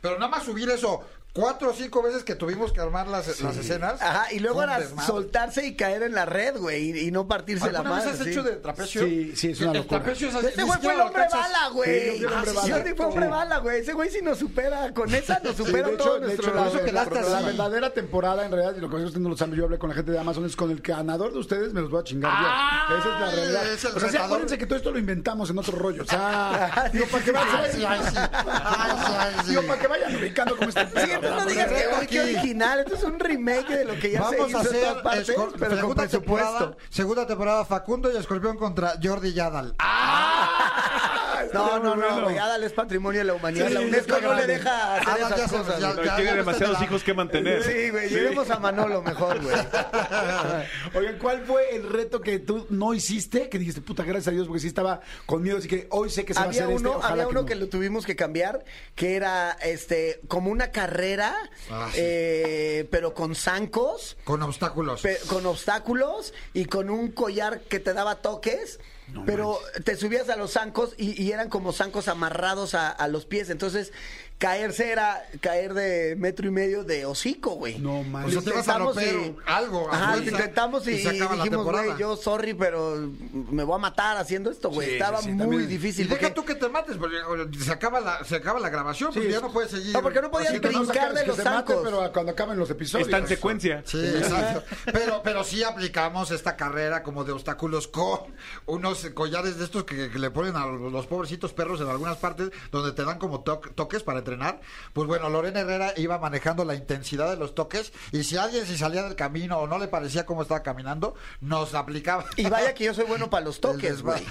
Pero 0.00 0.14
nada 0.18 0.28
más 0.28 0.44
subir 0.44 0.68
eso 0.70 1.02
cuatro 1.34 1.70
o 1.70 1.74
cinco 1.74 2.00
veces 2.02 2.22
que 2.24 2.36
tuvimos 2.36 2.72
que 2.72 2.80
armar 2.80 3.08
las, 3.08 3.40
las 3.40 3.56
escenas. 3.56 4.00
Ajá, 4.00 4.32
y 4.32 4.38
luego 4.38 4.62
era 4.62 4.80
soltarse 5.04 5.66
y 5.66 5.74
caer 5.74 6.04
en 6.04 6.14
la 6.14 6.24
red, 6.24 6.56
güey, 6.56 6.90
y, 6.96 7.08
y 7.08 7.10
no 7.10 7.26
partirse 7.26 7.70
la 7.72 7.80
¿Alguna 7.80 7.96
vez 7.96 8.04
madre. 8.06 8.18
has 8.18 8.24
sí. 8.24 8.30
hecho 8.30 8.42
de 8.44 8.52
trapecio? 8.56 9.02
Sí, 9.04 9.34
sí, 9.36 9.50
es 9.50 9.60
una 9.60 9.72
El 9.72 9.76
locura. 9.78 10.00
trapecio 10.00 10.28
es 10.28 10.34
así, 10.36 10.46
Ese 10.46 10.62
güey 10.62 10.78
fue 10.80 10.94
el 10.94 11.00
hombre 11.00 11.24
bala, 11.30 11.68
güey. 11.72 12.18
Sí, 12.18 12.24
bala. 12.24 12.60
Jordi 12.76 12.94
fue 12.94 13.06
hombre 13.06 13.26
bala, 13.28 13.58
güey. 13.58 13.80
Ese 13.80 13.92
güey 13.94 14.10
sí 14.10 14.20
nos 14.22 14.38
supera. 14.38 14.94
Con 14.94 15.12
esa 15.14 15.40
nos 15.42 15.56
Sí, 15.56 15.64
supera 15.64 15.88
de 15.88 15.96
todo 15.96 16.16
hecho, 16.16 16.20
de 16.20 16.26
nuestro 16.26 16.46
hecho, 16.68 16.92
la, 16.92 17.04
la- 17.04 17.28
la 17.40 17.40
verdadera 17.46 17.90
temporada, 17.92 18.44
en 18.46 18.52
realidad, 18.52 18.76
y 18.76 18.80
lo 18.80 18.88
que 18.88 18.96
ustedes 18.96 19.18
no 19.20 19.28
lo 19.30 19.36
saben, 19.36 19.56
yo 19.56 19.64
hablé 19.64 19.78
con 19.78 19.90
la 19.90 19.96
gente 19.96 20.12
de 20.12 20.18
Amazon, 20.20 20.44
es 20.46 20.54
con 20.56 20.70
el 20.70 20.80
ganador 20.80 21.32
de 21.32 21.38
ustedes 21.40 21.72
me 21.72 21.80
los 21.80 21.90
voy 21.90 22.00
a 22.00 22.04
chingar 22.04 22.30
Ah, 22.32 22.86
yo. 22.90 22.96
Esa 22.98 23.08
es 23.14 23.20
la 23.20 23.30
realidad. 23.42 23.72
es 23.72 23.84
o 23.84 24.00
sea, 24.00 24.08
sí, 24.08 24.16
acuérdense 24.16 24.56
que 24.58 24.66
todo 24.66 24.76
esto 24.76 24.92
lo 24.92 24.98
inventamos 24.98 25.50
en 25.50 25.58
otro 25.58 25.76
rollo. 25.76 26.02
O 26.02 26.06
sea, 26.06 26.88
digo, 26.92 27.06
para 27.10 27.24
que 27.24 27.30
Ay, 27.30 27.36
vayan, 27.36 27.72
sí, 27.72 27.84
ay, 27.84 28.00
sí. 28.08 28.16
Ay, 28.16 28.90
sí, 29.06 29.12
ay, 29.18 29.34
sí. 29.44 29.50
digo, 29.50 29.62
para 29.66 29.80
que 29.80 29.86
vayan 29.88 30.14
ubicando 30.16 30.56
cómo 30.56 30.68
está. 30.68 30.88
No 31.30 31.44
digas 31.46 31.68
que 31.72 31.84
aquí. 32.02 32.18
original. 32.18 32.80
Esto 32.80 32.94
es 32.94 33.02
un 33.04 33.18
remake 33.18 33.68
de 33.68 33.84
lo 33.84 33.94
que 33.98 34.10
ya 34.10 34.28
se 34.28 34.36
Vamos 34.36 34.48
hizo 34.50 34.58
a 34.58 34.60
en 34.60 34.66
hacer 34.66 34.80
todas 34.88 35.02
partes, 35.02 35.28
escor- 35.28 35.52
pero 35.58 35.70
con 35.70 35.78
segunda 35.78 36.02
presupuesto. 36.02 36.18
temporada, 36.50 36.76
segunda 36.90 37.26
temporada 37.26 37.64
Facundo 37.64 38.12
y 38.12 38.16
Escorpión 38.16 38.56
contra 38.56 38.94
Jordi 39.02 39.32
Yadal. 39.32 39.74
No, 41.54 41.78
no, 41.78 41.96
no, 41.96 42.22
güey. 42.24 42.38
Adal 42.38 42.62
es 42.64 42.72
patrimonio 42.72 43.20
de 43.20 43.24
la 43.24 43.34
humanidad. 43.34 43.68
Sí, 43.68 43.74
la 43.74 43.80
UNESCO 43.80 44.20
no 44.20 44.34
le 44.34 44.46
deja 44.46 44.96
hacer 44.96 45.08
Adal 45.24 45.32
esas 45.40 45.52
cosas. 45.52 45.80
ya- 45.80 45.94
ya- 45.96 46.16
Tiene 46.16 46.30
ya 46.30 46.36
demasiados 46.36 46.82
hijos 46.82 47.02
que 47.02 47.14
mantener. 47.14 47.62
Sí, 47.62 47.90
güey. 47.90 48.08
Llevemos 48.08 48.50
a 48.50 48.58
Manolo 48.58 49.02
mejor, 49.02 49.40
güey. 49.42 49.56
Oigan, 50.94 51.18
¿cuál 51.18 51.44
fue 51.44 51.74
el 51.76 51.88
reto 51.88 52.20
que 52.20 52.38
tú 52.38 52.66
no 52.70 52.94
hiciste? 52.94 53.48
Que 53.48 53.58
dijiste, 53.58 53.80
puta, 53.80 54.02
gracias 54.02 54.28
a 54.28 54.30
Dios, 54.32 54.46
porque 54.46 54.60
sí 54.60 54.66
estaba 54.68 55.00
con 55.26 55.42
miedo, 55.42 55.58
así 55.58 55.68
que 55.68 55.86
hoy 55.90 56.10
sé 56.10 56.24
que 56.24 56.34
se 56.34 56.40
va 56.40 56.46
a 56.46 56.48
había 56.48 56.64
hacer 56.64 56.76
uno, 56.76 56.88
este. 56.90 56.98
ojalá 56.98 57.12
había 57.14 57.28
uno 57.28 57.40
no. 57.42 57.46
que 57.46 57.54
lo 57.54 57.68
tuvimos 57.68 58.06
que 58.06 58.16
cambiar, 58.16 58.64
que 58.94 59.16
era 59.16 59.52
este 59.62 60.20
como 60.28 60.50
una 60.50 60.70
carrera, 60.70 61.34
Ah, 61.70 61.88
sí. 61.92 61.98
eh, 62.00 62.88
pero 62.90 63.14
con 63.14 63.34
zancos, 63.34 64.16
Con 64.24 64.42
obstáculos. 64.42 65.00
pe- 65.02 65.18
con 65.28 65.46
obstáculos 65.46 66.32
y 66.52 66.66
con 66.66 66.90
un 66.90 67.10
collar 67.12 67.60
que 67.60 67.80
te 67.80 67.92
daba 67.92 68.16
toques. 68.16 68.78
Pero 69.26 69.58
te 69.84 69.96
subías 69.96 70.28
a 70.28 70.36
los 70.36 70.52
zancos 70.52 70.94
y, 70.96 71.20
y 71.22 71.32
eran 71.32 71.48
como 71.48 71.72
zancos 71.72 72.08
amarrados 72.08 72.74
a, 72.74 72.90
a 72.90 73.08
los 73.08 73.26
pies. 73.26 73.50
Entonces, 73.50 73.92
caerse 74.44 74.90
era 74.92 75.24
caer 75.40 75.72
de 75.72 76.16
metro 76.16 76.46
y 76.46 76.50
medio 76.50 76.84
de 76.84 77.06
hocico, 77.06 77.52
güey. 77.52 77.78
No 77.78 78.00
O 78.00 78.04
manches. 78.04 78.34
sea, 78.34 78.42
te 78.42 78.50
vas 78.58 78.68
a 78.68 78.78
romper 78.78 79.34
algo. 79.46 79.90
a 79.90 79.94
Ajá, 79.96 80.12
fuerza, 80.14 80.30
intentamos 80.30 80.86
y, 80.86 80.90
y 80.90 80.96
dijimos, 80.96 81.64
güey, 81.64 81.96
yo 81.98 82.14
sorry, 82.16 82.52
pero 82.52 83.10
me 83.32 83.64
voy 83.64 83.76
a 83.76 83.78
matar 83.78 84.18
haciendo 84.18 84.50
esto, 84.50 84.68
güey. 84.68 84.86
Sí, 84.88 84.92
Estaba 84.94 85.22
sí, 85.22 85.30
muy 85.30 85.38
también. 85.38 85.68
difícil. 85.68 86.04
Y 86.04 86.08
deja 86.10 86.20
porque- 86.20 86.34
tú 86.34 86.44
que 86.44 86.54
te 86.56 86.68
mates, 86.68 86.98
porque 86.98 87.16
o, 87.22 87.64
se 87.64 87.72
acaba 87.72 88.00
la, 88.00 88.22
se 88.24 88.36
acaba 88.36 88.60
la 88.60 88.68
grabación, 88.68 89.12
porque 89.14 89.28
Sí, 89.28 89.32
ya 89.32 89.40
no 89.40 89.50
puedes 89.50 89.70
seguir. 89.70 89.94
No, 89.94 90.02
porque 90.02 90.20
no 90.20 90.28
no 90.28 90.38
brincar 90.38 91.14
de 91.14 91.26
los 91.26 91.36
zancos. 91.38 91.76
pero 91.82 92.12
cuando 92.12 92.32
acaben 92.32 92.58
los 92.58 92.68
episodios. 92.68 93.08
Está 93.08 93.18
en 93.18 93.28
secuencia. 93.28 93.82
Sí, 93.86 93.98
exacto. 94.04 94.62
Pero, 94.92 95.22
pero 95.24 95.42
sí 95.42 95.64
aplicamos 95.64 96.30
esta 96.30 96.54
carrera 96.56 97.02
como 97.02 97.24
de 97.24 97.32
obstáculos 97.32 97.88
con 97.88 98.20
unos 98.66 99.06
collares 99.14 99.58
de 99.58 99.64
estos 99.64 99.84
que, 99.84 100.10
que 100.10 100.18
le 100.18 100.30
ponen 100.30 100.54
a 100.56 100.66
los, 100.66 101.06
pobrecitos 101.06 101.54
perros 101.54 101.80
en 101.80 101.88
algunas 101.88 102.18
partes 102.18 102.50
donde 102.70 102.92
te 102.92 103.04
dan 103.04 103.18
como 103.18 103.40
toques 103.40 104.02
para 104.02 104.18
entrenar. 104.18 104.33
Pues 104.92 105.06
bueno, 105.06 105.28
Lorena 105.28 105.60
Herrera 105.60 105.92
iba 105.96 106.18
manejando 106.18 106.64
la 106.64 106.74
intensidad 106.74 107.30
de 107.30 107.36
los 107.36 107.54
toques 107.54 107.92
y 108.12 108.24
si 108.24 108.36
alguien 108.36 108.66
se 108.66 108.76
salía 108.76 109.02
del 109.02 109.16
camino 109.16 109.58
o 109.58 109.66
no 109.66 109.78
le 109.78 109.88
parecía 109.88 110.26
cómo 110.26 110.42
estaba 110.42 110.62
caminando, 110.62 111.14
nos 111.40 111.74
aplicaba. 111.74 112.24
Y 112.36 112.48
vaya 112.48 112.74
que 112.74 112.84
yo 112.84 112.94
soy 112.94 113.04
bueno 113.04 113.30
para 113.30 113.44
los 113.44 113.60
toques, 113.60 114.02
güey. 114.02 114.22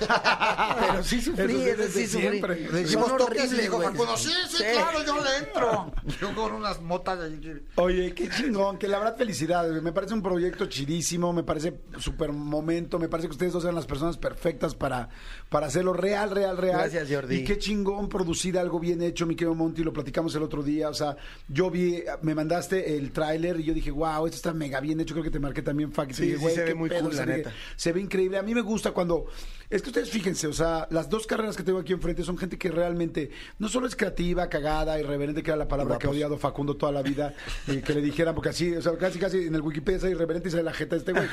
Pero 0.80 1.04
sí 1.04 1.22
sufrí, 1.22 1.62
Eso 1.62 1.84
sí, 1.84 1.92
sí 1.92 2.08
sufrí. 2.08 2.30
siempre. 2.30 2.70
Le 2.72 2.80
dijimos 2.84 3.18
toques 3.18 3.54
y 3.54 3.58
dijo. 3.62 3.82
Facundo, 3.82 4.18
sí, 4.18 4.32
sí, 4.50 4.64
claro, 4.74 5.04
yo 5.06 5.24
le 5.24 5.38
entro. 5.38 5.92
Yo 6.22 6.36
con 6.36 6.54
unas 6.54 6.82
motas 6.82 7.20
ahí. 7.20 7.62
Oye, 7.76 8.14
qué 8.14 8.30
chingón, 8.30 8.78
que 8.78 8.88
la 8.88 9.00
verdad 9.00 9.18
felicidades, 9.18 9.82
me 9.82 9.92
parece 9.92 10.14
un 10.14 10.22
proyecto 10.22 10.66
chidísimo, 10.68 11.34
me 11.34 11.44
parece 11.44 11.82
súper 11.98 12.32
momento, 12.32 13.00
me 13.00 13.10
parece 13.10 13.28
que 13.28 13.34
ustedes 13.34 13.54
dos 13.54 13.64
eran 13.64 13.76
las 13.76 13.86
personas 13.86 14.18
perfectas 14.18 14.76
para, 14.76 15.10
para 15.50 15.68
hacerlo 15.68 15.94
real, 15.94 16.32
real, 16.32 16.58
real. 16.58 16.78
Gracias, 16.78 17.10
Jordi. 17.10 17.38
Y 17.38 17.44
qué 17.44 17.58
chingón 17.58 18.10
producir 18.10 18.58
algo 18.58 18.80
bien 18.80 19.02
hecho, 19.02 19.26
mi 19.26 19.36
querido 19.36 19.56
Monty, 19.56 19.83
lo 19.84 19.94
platicamos 19.94 20.34
el 20.36 20.44
otro 20.44 20.64
día, 20.64 20.90
o 20.90 20.94
sea, 20.94 21.18
yo 21.48 21.70
vi, 21.70 22.04
me 22.22 22.34
mandaste 22.36 22.98
el 22.98 23.12
tráiler 23.12 23.60
y 23.60 23.64
yo 23.64 23.74
dije, 23.74 23.92
wow, 23.92 24.26
esto 24.26 24.36
está 24.38 24.54
mega 24.54 24.80
bien 24.80 25.00
hecho, 25.00 25.14
creo 25.14 25.24
que 25.24 25.32
te 25.32 25.40
marqué 25.40 25.62
también, 25.62 25.92
Fac, 25.92 26.10
y 26.10 26.14
te 26.14 26.16
Sí, 26.18 26.22
dije, 26.24 26.36
sí 26.38 26.42
güey, 26.42 26.56
se 26.56 26.64
ve 26.64 26.74
muy 26.76 26.90
pedo, 26.90 27.02
cool, 27.02 27.12
la 27.16 27.18
se 27.18 27.26
ve- 27.26 27.38
neta. 27.38 27.54
Se 27.76 27.92
ve 27.92 28.02
increíble, 28.02 28.38
a 28.38 28.44
mí 28.44 28.54
me 28.56 28.62
gusta 28.62 28.92
cuando, 28.92 29.26
es 29.70 29.82
que 29.82 29.90
ustedes 29.90 30.10
fíjense, 30.10 30.48
o 30.48 30.54
sea, 30.54 30.88
las 30.92 31.10
dos 31.10 31.28
carreras 31.28 31.56
que 31.58 31.64
tengo 31.64 31.80
aquí 31.80 31.94
enfrente 31.94 32.24
son 32.24 32.38
gente 32.38 32.58
que 32.58 32.70
realmente 32.72 33.32
no 33.60 33.68
solo 33.70 33.88
es 33.88 33.96
creativa, 33.96 34.50
cagada, 34.50 35.00
irreverente, 35.00 35.44
que 35.44 35.50
era 35.52 35.58
la 35.58 35.68
palabra 35.68 35.98
que 35.98 36.08
ha 36.08 36.10
odiado 36.10 36.38
Facundo 36.38 36.76
toda 36.78 36.92
la 36.92 37.02
vida, 37.02 37.34
eh, 37.68 37.82
que 37.86 37.94
le 37.94 38.02
dijeran, 38.02 38.34
porque 38.36 38.50
así, 38.50 38.76
o 38.76 38.82
sea, 38.82 38.98
casi 38.98 39.20
casi 39.20 39.38
en 39.48 39.56
el 39.56 39.62
Wikipedia 39.62 40.00
sale 40.00 40.12
irreverente 40.14 40.50
y 40.50 40.52
sale 40.52 40.64
la 40.64 40.74
jeta 40.74 40.96
de 40.96 41.00
este 41.00 41.12
güey. 41.14 41.28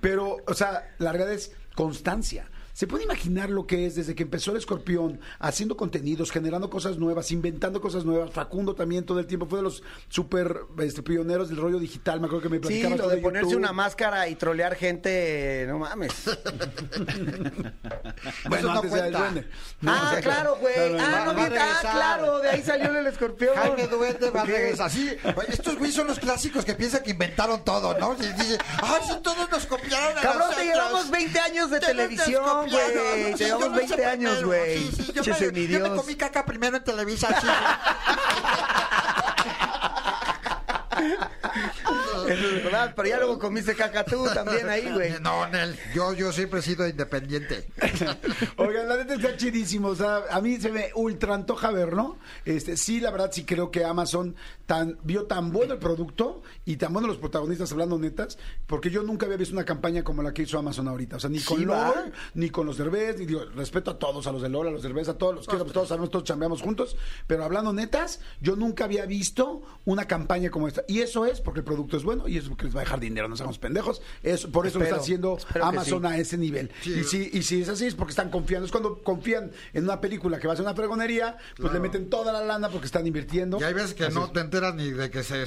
Pero, 0.00 0.36
o 0.46 0.54
sea, 0.54 0.94
la 0.98 1.12
realidad 1.12 1.32
es 1.34 1.52
constancia. 1.74 2.48
¿Se 2.74 2.86
puede 2.86 3.04
imaginar 3.04 3.50
lo 3.50 3.66
que 3.66 3.86
es 3.86 3.94
desde 3.96 4.14
que 4.14 4.22
empezó 4.22 4.50
el 4.52 4.56
escorpión, 4.56 5.20
haciendo 5.38 5.76
contenidos, 5.76 6.30
generando 6.30 6.70
cosas 6.70 6.96
nuevas, 6.98 7.30
inventando 7.30 7.80
cosas 7.80 8.04
nuevas? 8.04 8.30
Facundo 8.32 8.74
también 8.74 9.04
todo 9.04 9.18
el 9.20 9.26
tiempo 9.26 9.46
fue 9.46 9.58
de 9.58 9.62
los 9.64 9.82
súper 10.08 10.60
este, 10.78 11.02
pioneros 11.02 11.48
del 11.50 11.58
rollo 11.58 11.78
digital. 11.78 12.20
Me 12.20 12.26
acuerdo 12.26 12.42
que 12.42 12.48
me 12.48 12.56
Sí, 12.56 12.60
platicabas 12.62 12.98
lo 12.98 13.08
de 13.08 13.16
ponerse 13.18 13.50
YouTube. 13.50 13.58
una 13.62 13.72
máscara 13.72 14.26
y 14.28 14.36
trolear 14.36 14.74
gente, 14.74 15.66
no 15.68 15.78
mames. 15.80 16.12
Bueno, 18.48 18.68
Eso 18.72 18.74
no 18.74 18.88
cuenta. 18.88 19.18
duende. 19.18 19.48
No, 19.80 19.92
ah, 19.92 20.02
o 20.06 20.10
sea, 20.12 20.20
claro, 20.20 20.56
güey. 20.60 20.74
claro, 20.74 20.96
Ah, 21.00 21.32
no, 21.32 21.42
ah, 21.42 21.78
claro, 21.80 22.38
de 22.40 22.48
ahí 22.50 22.62
salió 22.62 22.96
el 22.96 23.06
escorpión. 23.06 23.54
Jaime 23.56 23.86
Duende 23.88 24.30
va 24.30 24.42
a 24.42 24.44
regresar. 24.44 24.90
Sí, 24.90 25.10
estos 25.48 25.76
güeyes 25.76 25.94
son 25.96 26.06
los 26.06 26.18
clásicos 26.18 26.64
que 26.64 26.74
piensan 26.74 27.02
que 27.02 27.10
inventaron 27.10 27.64
todo, 27.64 27.98
¿no? 27.98 28.14
Y 28.14 28.26
dice, 28.40 28.58
ay, 28.82 29.00
si 29.08 29.20
todos 29.22 29.50
nos 29.50 29.66
copiaron 29.66 30.18
a 30.18 30.20
Cabrón, 30.20 30.50
te 30.56 30.64
llevamos 30.64 31.10
20 31.10 31.38
años 31.40 31.70
de 31.70 31.80
Te- 31.80 31.86
televisión, 31.86 32.61
copiaron. 32.64 33.02
güey. 33.02 33.34
Llevamos 33.34 33.82
hice 33.82 33.96
20 33.96 34.06
años, 34.06 34.44
güey. 34.44 34.78
Sí, 34.78 34.92
sí, 34.96 35.12
yo, 35.12 35.22
me, 35.52 35.66
yo 35.68 35.80
me 35.80 35.96
comí 35.96 36.14
caca 36.14 36.44
primero 36.44 36.76
en 36.76 36.84
Televisa. 36.84 37.28
sí. 37.40 37.46
Eso 42.32 42.56
es 42.56 42.64
verdad, 42.64 42.92
pero 42.96 43.08
ya 43.08 43.18
luego 43.18 43.38
comiste 43.38 43.74
caca 43.74 44.04
tú 44.04 44.24
también 44.34 44.68
ahí, 44.68 44.90
güey. 44.92 45.12
No, 45.22 45.46
Nel, 45.48 45.76
yo, 45.94 46.12
yo 46.14 46.32
siempre 46.32 46.60
he 46.60 46.62
sido 46.62 46.86
independiente. 46.88 47.68
Oigan, 48.56 48.88
la 48.88 48.96
neta 48.96 49.14
está 49.14 49.36
chidísimo. 49.36 49.88
O 49.88 49.94
sea, 49.96 50.24
a 50.30 50.40
mí 50.40 50.56
se 50.60 50.70
me 50.70 50.90
ultra 50.94 51.34
antoja 51.34 51.70
verlo. 51.70 52.16
Este, 52.44 52.76
sí, 52.76 53.00
la 53.00 53.10
verdad, 53.10 53.30
sí 53.32 53.44
creo 53.44 53.70
que 53.70 53.84
Amazon 53.84 54.34
tan, 54.66 54.98
vio 55.04 55.24
tan 55.26 55.52
bueno 55.52 55.74
el 55.74 55.78
producto 55.78 56.42
y 56.64 56.76
tan 56.76 56.92
bueno 56.92 57.08
los 57.08 57.18
protagonistas 57.18 57.70
hablando 57.72 57.98
netas, 57.98 58.38
porque 58.66 58.90
yo 58.90 59.02
nunca 59.02 59.26
había 59.26 59.36
visto 59.38 59.54
una 59.54 59.64
campaña 59.64 60.02
como 60.02 60.22
la 60.22 60.32
que 60.32 60.42
hizo 60.42 60.58
Amazon 60.58 60.88
ahorita. 60.88 61.16
O 61.16 61.20
sea, 61.20 61.30
ni 61.30 61.40
con 61.40 61.58
Sí. 61.58 61.64
LOL, 61.64 62.12
ni 62.34 62.50
con 62.50 62.66
los 62.66 62.78
Derbez, 62.78 63.18
ni 63.18 63.26
digo, 63.26 63.44
respeto 63.54 63.90
a 63.92 63.98
todos, 63.98 64.26
a 64.26 64.32
los 64.32 64.42
de 64.42 64.48
LOL, 64.48 64.68
a 64.68 64.70
los 64.70 64.82
Derbez, 64.82 65.08
a 65.08 65.18
todos 65.18 65.34
los 65.34 65.46
pues 65.46 65.72
todos 65.72 65.88
sabemos, 65.88 66.10
todos 66.10 66.24
chambeamos 66.24 66.62
juntos. 66.62 66.96
Pero 67.26 67.44
hablando 67.44 67.72
netas, 67.72 68.20
yo 68.40 68.56
nunca 68.56 68.84
había 68.84 69.06
visto 69.06 69.62
una 69.84 70.06
campaña 70.06 70.50
como 70.50 70.68
esta. 70.68 70.82
Y 70.88 71.00
eso 71.00 71.26
es 71.26 71.40
porque 71.40 71.60
el 71.60 71.64
producto 71.64 71.96
es 71.96 72.04
bueno 72.04 72.21
y 72.28 72.36
es 72.38 72.48
porque 72.48 72.64
les 72.64 72.74
va 72.76 72.80
a 72.80 72.84
dejar 72.84 73.00
dinero, 73.00 73.28
no 73.28 73.36
seamos 73.36 73.58
pendejos. 73.58 74.02
Es, 74.22 74.46
por 74.46 74.66
eso 74.66 74.78
lo 74.78 74.84
está 74.84 74.96
haciendo 74.96 75.38
Amazon 75.60 76.02
sí. 76.02 76.08
a 76.08 76.18
ese 76.18 76.38
nivel. 76.38 76.70
Sí. 76.82 76.92
Y 77.00 77.04
si, 77.04 77.30
y 77.32 77.42
si 77.42 77.62
es 77.62 77.68
así, 77.68 77.86
es 77.86 77.94
porque 77.94 78.10
están 78.10 78.30
confiando. 78.30 78.66
Es 78.66 78.72
cuando 78.72 79.02
confían 79.02 79.50
en 79.72 79.84
una 79.84 80.00
película 80.00 80.38
que 80.38 80.46
va 80.46 80.52
a 80.54 80.56
ser 80.56 80.64
una 80.64 80.74
fregonería, 80.74 81.36
pues 81.56 81.72
le 81.72 81.80
meten 81.80 82.08
toda 82.10 82.32
la 82.32 82.44
lana 82.44 82.68
porque 82.68 82.86
están 82.86 83.06
invirtiendo. 83.06 83.58
Y 83.60 83.64
hay 83.64 83.74
veces 83.74 83.94
que 83.94 84.04
Así 84.04 84.14
no 84.14 84.26
es. 84.26 84.32
te 84.32 84.40
enteras 84.40 84.74
ni 84.74 84.90
de 84.90 85.10
que 85.10 85.22
se 85.22 85.42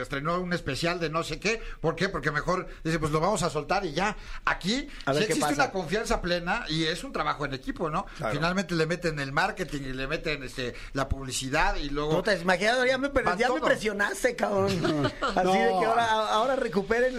estrenó 0.00 0.40
un 0.40 0.52
especial 0.52 1.00
de 1.00 1.10
no 1.10 1.22
sé 1.22 1.38
qué. 1.38 1.60
¿Por 1.80 1.96
qué? 1.96 2.08
Porque 2.08 2.30
mejor 2.30 2.66
dice, 2.84 2.98
pues 2.98 3.12
lo 3.12 3.20
vamos 3.20 3.42
a 3.42 3.50
soltar 3.50 3.84
y 3.84 3.92
ya. 3.92 4.16
Aquí 4.44 4.88
qué 5.04 5.18
existe 5.18 5.40
pasa. 5.40 5.54
una 5.54 5.70
confianza 5.70 6.20
plena 6.20 6.64
y 6.68 6.84
es 6.84 7.04
un 7.04 7.12
trabajo 7.12 7.44
en 7.44 7.54
equipo, 7.54 7.90
¿no? 7.90 8.06
Claro. 8.16 8.34
Finalmente 8.34 8.74
le 8.74 8.86
meten 8.86 9.18
el 9.20 9.32
marketing 9.32 9.80
y 9.82 9.92
le 9.92 10.06
meten 10.06 10.42
este, 10.42 10.74
la 10.92 11.08
publicidad 11.08 11.76
y 11.76 11.90
luego... 11.90 12.16
Puta, 12.16 12.34
imagínate, 12.34 12.88
ya 12.88 12.98
me, 12.98 13.10
ya 13.38 13.52
me 13.52 13.60
presionaste, 13.60 14.36
cabrón. 14.36 14.72
Así 15.22 15.44
No. 15.44 15.52
de 15.52 15.68
que 15.80 15.86
ahora, 15.92 16.28
ahora 16.32 16.56
recuperen 16.56 17.16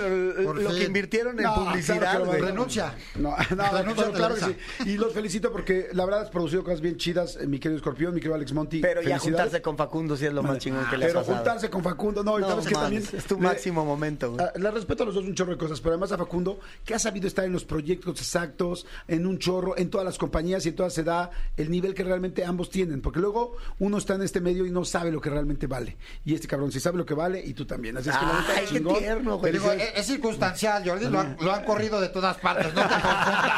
lo, 0.63 0.69
que 0.69 0.83
invirtieron 0.83 1.37
en 1.39 1.45
No, 1.45 1.55
publicidad, 1.55 1.99
claro 1.99 2.31
Renuncia. 2.31 2.95
No, 3.15 3.35
no, 3.55 3.71
Renuncia 3.71 4.05
pero 4.05 4.11
claro 4.13 4.35
que 4.35 4.41
sí. 4.41 4.55
Y 4.89 4.97
los 4.97 5.13
felicito 5.13 5.51
porque 5.51 5.89
la 5.93 6.05
verdad 6.05 6.21
has 6.23 6.29
producido 6.29 6.63
cosas 6.63 6.81
bien 6.81 6.97
chidas, 6.97 7.37
eh, 7.37 7.47
mi 7.47 7.59
querido 7.59 7.77
Escorpión, 7.77 8.13
mi 8.13 8.19
querido 8.19 8.35
Alex 8.35 8.53
Monti. 8.53 8.79
Pero 8.79 9.01
ya 9.01 9.19
juntarse 9.19 9.61
con 9.61 9.77
Facundo 9.77 10.17
sí 10.17 10.25
es 10.25 10.33
lo 10.33 10.43
más 10.43 10.57
chingón 10.59 10.85
que 10.89 10.97
le 10.97 11.05
ha 11.05 11.07
Pero 11.09 11.23
juntarse 11.23 11.69
con 11.69 11.83
Facundo, 11.83 12.23
no, 12.23 12.37
y 12.37 12.41
No 12.41 12.49
sabes 12.49 12.67
que 12.67 12.73
también 12.73 13.03
es 13.13 13.25
tu 13.25 13.35
le- 13.35 13.41
máximo 13.41 13.85
momento, 13.85 14.31
güey. 14.31 14.45
Ah, 14.45 14.51
Le 14.57 14.71
respeto 14.71 15.03
a 15.03 15.05
los 15.05 15.15
dos 15.15 15.25
un 15.25 15.35
chorro 15.35 15.51
de 15.51 15.57
cosas, 15.57 15.79
pero 15.81 15.91
además 15.93 16.11
a 16.11 16.17
Facundo, 16.17 16.59
que 16.85 16.93
ha 16.93 16.99
sabido 16.99 17.27
estar 17.27 17.45
en 17.45 17.53
los 17.53 17.65
proyectos 17.65 18.19
exactos, 18.19 18.85
en 19.07 19.25
un 19.25 19.37
chorro, 19.39 19.77
en 19.77 19.89
todas 19.89 20.05
las 20.05 20.17
compañías 20.17 20.65
y 20.65 20.69
en 20.69 20.75
todas 20.75 20.93
se 20.93 21.03
da 21.03 21.29
el 21.57 21.69
nivel 21.71 21.93
que 21.93 22.03
realmente 22.03 22.43
ambos 22.45 22.69
tienen, 22.69 23.01
porque 23.01 23.19
luego 23.19 23.55
uno 23.79 23.97
está 23.97 24.15
en 24.15 24.23
este 24.23 24.41
medio 24.41 24.65
y 24.65 24.71
no 24.71 24.85
sabe 24.85 25.11
lo 25.11 25.21
que 25.21 25.29
realmente 25.29 25.67
vale. 25.67 25.97
Y 26.25 26.33
este 26.33 26.47
cabrón 26.47 26.71
sí 26.71 26.79
sabe 26.79 26.97
lo 26.97 27.05
que 27.05 27.13
vale 27.13 27.43
y 27.43 27.53
tú 27.53 27.65
también. 27.65 27.97
Así 27.97 28.09
es 28.09 28.17
que 28.17 28.25
la 28.25 28.33
Ay, 28.71 28.83
qué 28.83 28.99
tierno, 28.99 29.37
güey. 29.37 29.53
Digo, 29.53 29.71
es, 29.71 29.91
es 29.95 30.05
circunstancial, 30.05 30.87
Jordi. 30.87 31.05
Lo 31.09 31.19
han, 31.19 31.37
lo 31.39 31.53
han 31.53 31.63
corrido 31.65 31.99
de 32.01 32.09
todas 32.09 32.37
partes. 32.37 32.73
No 32.73 32.81
te 32.81 32.87
confundas. 32.93 33.51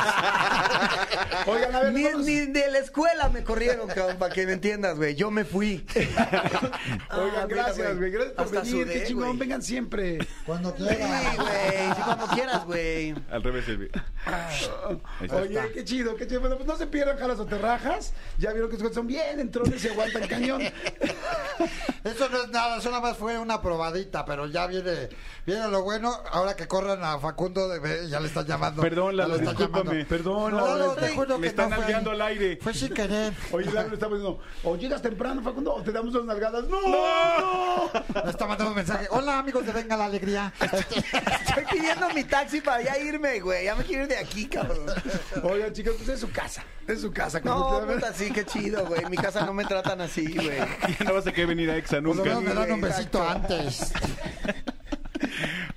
Oigan, 1.48 1.76
a 1.76 1.80
ver, 1.82 1.94
Ni, 1.94 2.04
vamos- 2.04 2.26
ni 2.26 2.40
de 2.48 2.72
la 2.72 2.80
escuela 2.80 3.30
me 3.30 3.44
corrieron, 3.44 3.88
cabrón, 3.88 4.18
para 4.18 4.34
que 4.34 4.46
me 4.48 4.54
entiendas, 4.54 4.96
güey. 4.98 5.16
Yo 5.16 5.30
me 5.32 5.46
fui. 5.46 5.86
Ah, 7.10 7.20
Oigan, 7.22 7.48
gracias, 7.48 7.98
güey. 7.98 8.12
Gracias 8.12 8.34
por 8.34 8.46
Hasta 8.46 8.62
venir. 8.62 8.86
Qué 8.88 8.94
sudé, 8.94 9.04
chingón, 9.08 9.26
güey. 9.28 9.38
vengan 9.40 9.62
siempre. 9.62 10.18
Cuando 10.46 10.76
Sí, 10.78 10.84
quieras. 10.86 11.36
güey. 11.38 11.94
Sí, 11.96 12.02
cuando 12.04 12.28
quieras, 12.28 12.66
güey. 12.66 13.16
Al 13.32 13.44
revés, 13.44 13.66
Silvi. 13.66 13.90
Oye, 15.32 15.72
qué 15.74 15.84
chido, 15.86 16.16
qué 16.16 16.28
chido. 16.28 16.40
Bueno, 16.42 16.56
pues 16.58 16.68
no 16.68 16.76
se 16.78 16.88
pierdan 16.88 17.18
jalas 17.18 17.40
o 17.40 17.46
terrajas. 17.46 18.14
Ya 18.38 18.52
vieron 18.54 18.70
que 18.72 18.78
son 18.94 19.08
bien 19.08 19.40
entrones 19.40 19.84
y 19.84 19.88
aguantan 19.90 20.28
cañón. 20.28 20.62
Eso 22.06 22.30
no 22.30 22.44
es 22.44 22.50
nada, 22.50 22.78
eso 22.78 22.90
nada 22.92 23.02
más 23.02 23.18
fue 23.18 23.40
una 23.40 23.60
probadita, 23.62 24.24
pero 24.26 24.46
ya 24.46 24.68
viene, 24.68 25.10
viene 25.44 25.68
lo 25.70 25.82
bueno. 25.82 26.16
Ahora 26.32 26.56
que 26.56 26.68
corran 26.68 27.04
a 27.04 27.18
Facundo, 27.18 27.68
de- 27.68 28.08
ya 28.08 28.20
le 28.20 28.28
están 28.28 28.46
llamando. 28.46 28.82
Perdón, 28.84 29.18
Lalo, 29.18 29.36
le 29.38 29.40
están 29.40 29.56
discúlpame. 29.58 29.86
llamando. 29.90 30.08
Perdón, 30.10 30.52
No, 30.52 30.58
Lalo, 30.62 30.78
Lalo, 30.78 30.92
te 30.94 31.02
estoy- 31.02 31.16
juro 31.18 31.38
me 31.40 31.42
que 31.42 31.48
están 31.48 31.70
no 31.72 31.76
ahí. 31.82 31.94
al 31.94 32.22
aire. 32.22 32.60
Fue 32.62 32.76
sin 32.76 32.94
querer. 32.94 33.34
Oye, 33.52 33.72
Lalo 33.72 33.88
le 33.90 33.94
está 33.96 34.08
poniendo, 34.08 34.40
o 34.64 34.76
llegas 34.76 35.02
temprano, 35.02 35.42
Facundo, 35.42 35.74
o 35.74 35.82
te 35.82 35.92
damos 35.92 36.14
unas 36.14 36.26
nalgadas. 36.28 36.66
¡No! 36.66 36.80
¡No! 36.80 37.92
Le 38.24 38.30
está 38.30 38.46
mandando 38.46 38.70
un 38.70 38.76
mensaje. 38.76 39.08
Hola, 39.10 39.40
amigos 39.40 39.66
de 39.66 39.72
Venga 39.74 39.98
la 39.98 40.06
Alegría. 40.06 40.54
Estoy 40.62 41.66
pidiendo 41.72 42.08
mi 42.12 42.24
taxi 42.24 42.62
para 42.62 42.84
ya 42.84 43.00
irme, 43.00 43.40
güey. 43.40 43.66
Ya 43.66 43.74
me 43.76 43.84
quiero 43.84 44.04
ir 44.04 44.10
de 44.10 44.18
aquí, 44.18 44.48
cabrón. 44.48 44.86
Oigan, 45.42 45.74
chicos, 45.74 45.96
pues 45.98 46.10
es 46.10 46.20
su 46.20 46.32
casa. 46.32 46.64
Es 46.88 47.02
su 47.02 47.12
casa. 47.12 47.40
No, 47.44 47.82
puta, 47.88 48.14
sí, 48.14 48.30
qué 48.32 48.46
chido, 48.46 48.86
güey. 48.86 49.02
En 49.04 49.10
mi 49.10 49.18
casa 49.18 49.44
no 49.44 49.54
me 49.54 49.66
tratan 49.66 50.02
así, 50.02 50.32
güey. 50.36 50.60
Ya 51.00 51.06
no 51.06 51.16
vas 51.16 51.26
a 51.26 51.32
querer 51.32 51.48
venir 51.48 51.68
a 51.72 51.78
Exa 51.78 51.95
Por 52.02 52.16
lo 52.16 52.24
nunca. 52.24 52.30
menos 52.40 52.44
me 52.44 52.54
dan 52.54 52.72
un 52.72 52.82
besito 52.82 53.28
antes. 53.28 53.92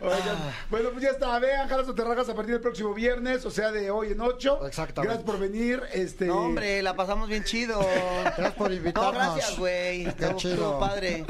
Oigan, 0.00 0.36
bueno, 0.70 0.90
pues 0.90 1.02
ya 1.02 1.10
está. 1.10 1.38
Vean, 1.38 1.68
jalas 1.68 1.88
o 1.88 1.94
terrajas 1.94 2.28
a 2.28 2.34
partir 2.34 2.52
del 2.54 2.60
próximo 2.60 2.94
viernes, 2.94 3.44
o 3.44 3.50
sea, 3.50 3.70
de 3.72 3.90
hoy 3.90 4.12
en 4.12 4.20
ocho. 4.20 4.64
Exactamente. 4.66 5.14
Gracias 5.14 5.24
por 5.24 5.40
venir. 5.40 5.82
Este... 5.92 6.26
No, 6.26 6.44
hombre, 6.44 6.82
la 6.82 6.94
pasamos 6.94 7.28
bien 7.28 7.44
chido. 7.44 7.80
Gracias 8.24 8.54
por 8.54 8.72
invitarnos. 8.72 9.12
No, 9.12 9.18
gracias, 9.18 9.58
güey. 9.58 10.04
Qué 10.14 10.36
chido. 10.36 10.78
padre. 10.78 11.24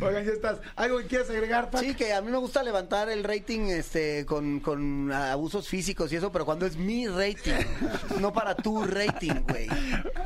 Oigan, 0.00 0.24
ya 0.24 0.32
estás. 0.32 0.58
¿Algo 0.76 0.98
que 0.98 1.06
quieras 1.06 1.30
agregar, 1.30 1.70
Pac? 1.70 1.82
Sí, 1.82 1.94
que 1.94 2.12
a 2.12 2.20
mí 2.20 2.30
me 2.30 2.38
gusta 2.38 2.62
levantar 2.62 3.08
el 3.08 3.24
rating 3.24 3.68
este 3.68 4.26
con, 4.26 4.60
con 4.60 5.10
abusos 5.12 5.68
físicos 5.68 6.12
y 6.12 6.16
eso, 6.16 6.30
pero 6.30 6.44
cuando 6.44 6.66
es 6.66 6.76
mi 6.76 7.06
rating, 7.08 7.52
no 8.20 8.32
para 8.32 8.54
tu 8.54 8.84
rating, 8.84 9.42
güey. 9.48 9.68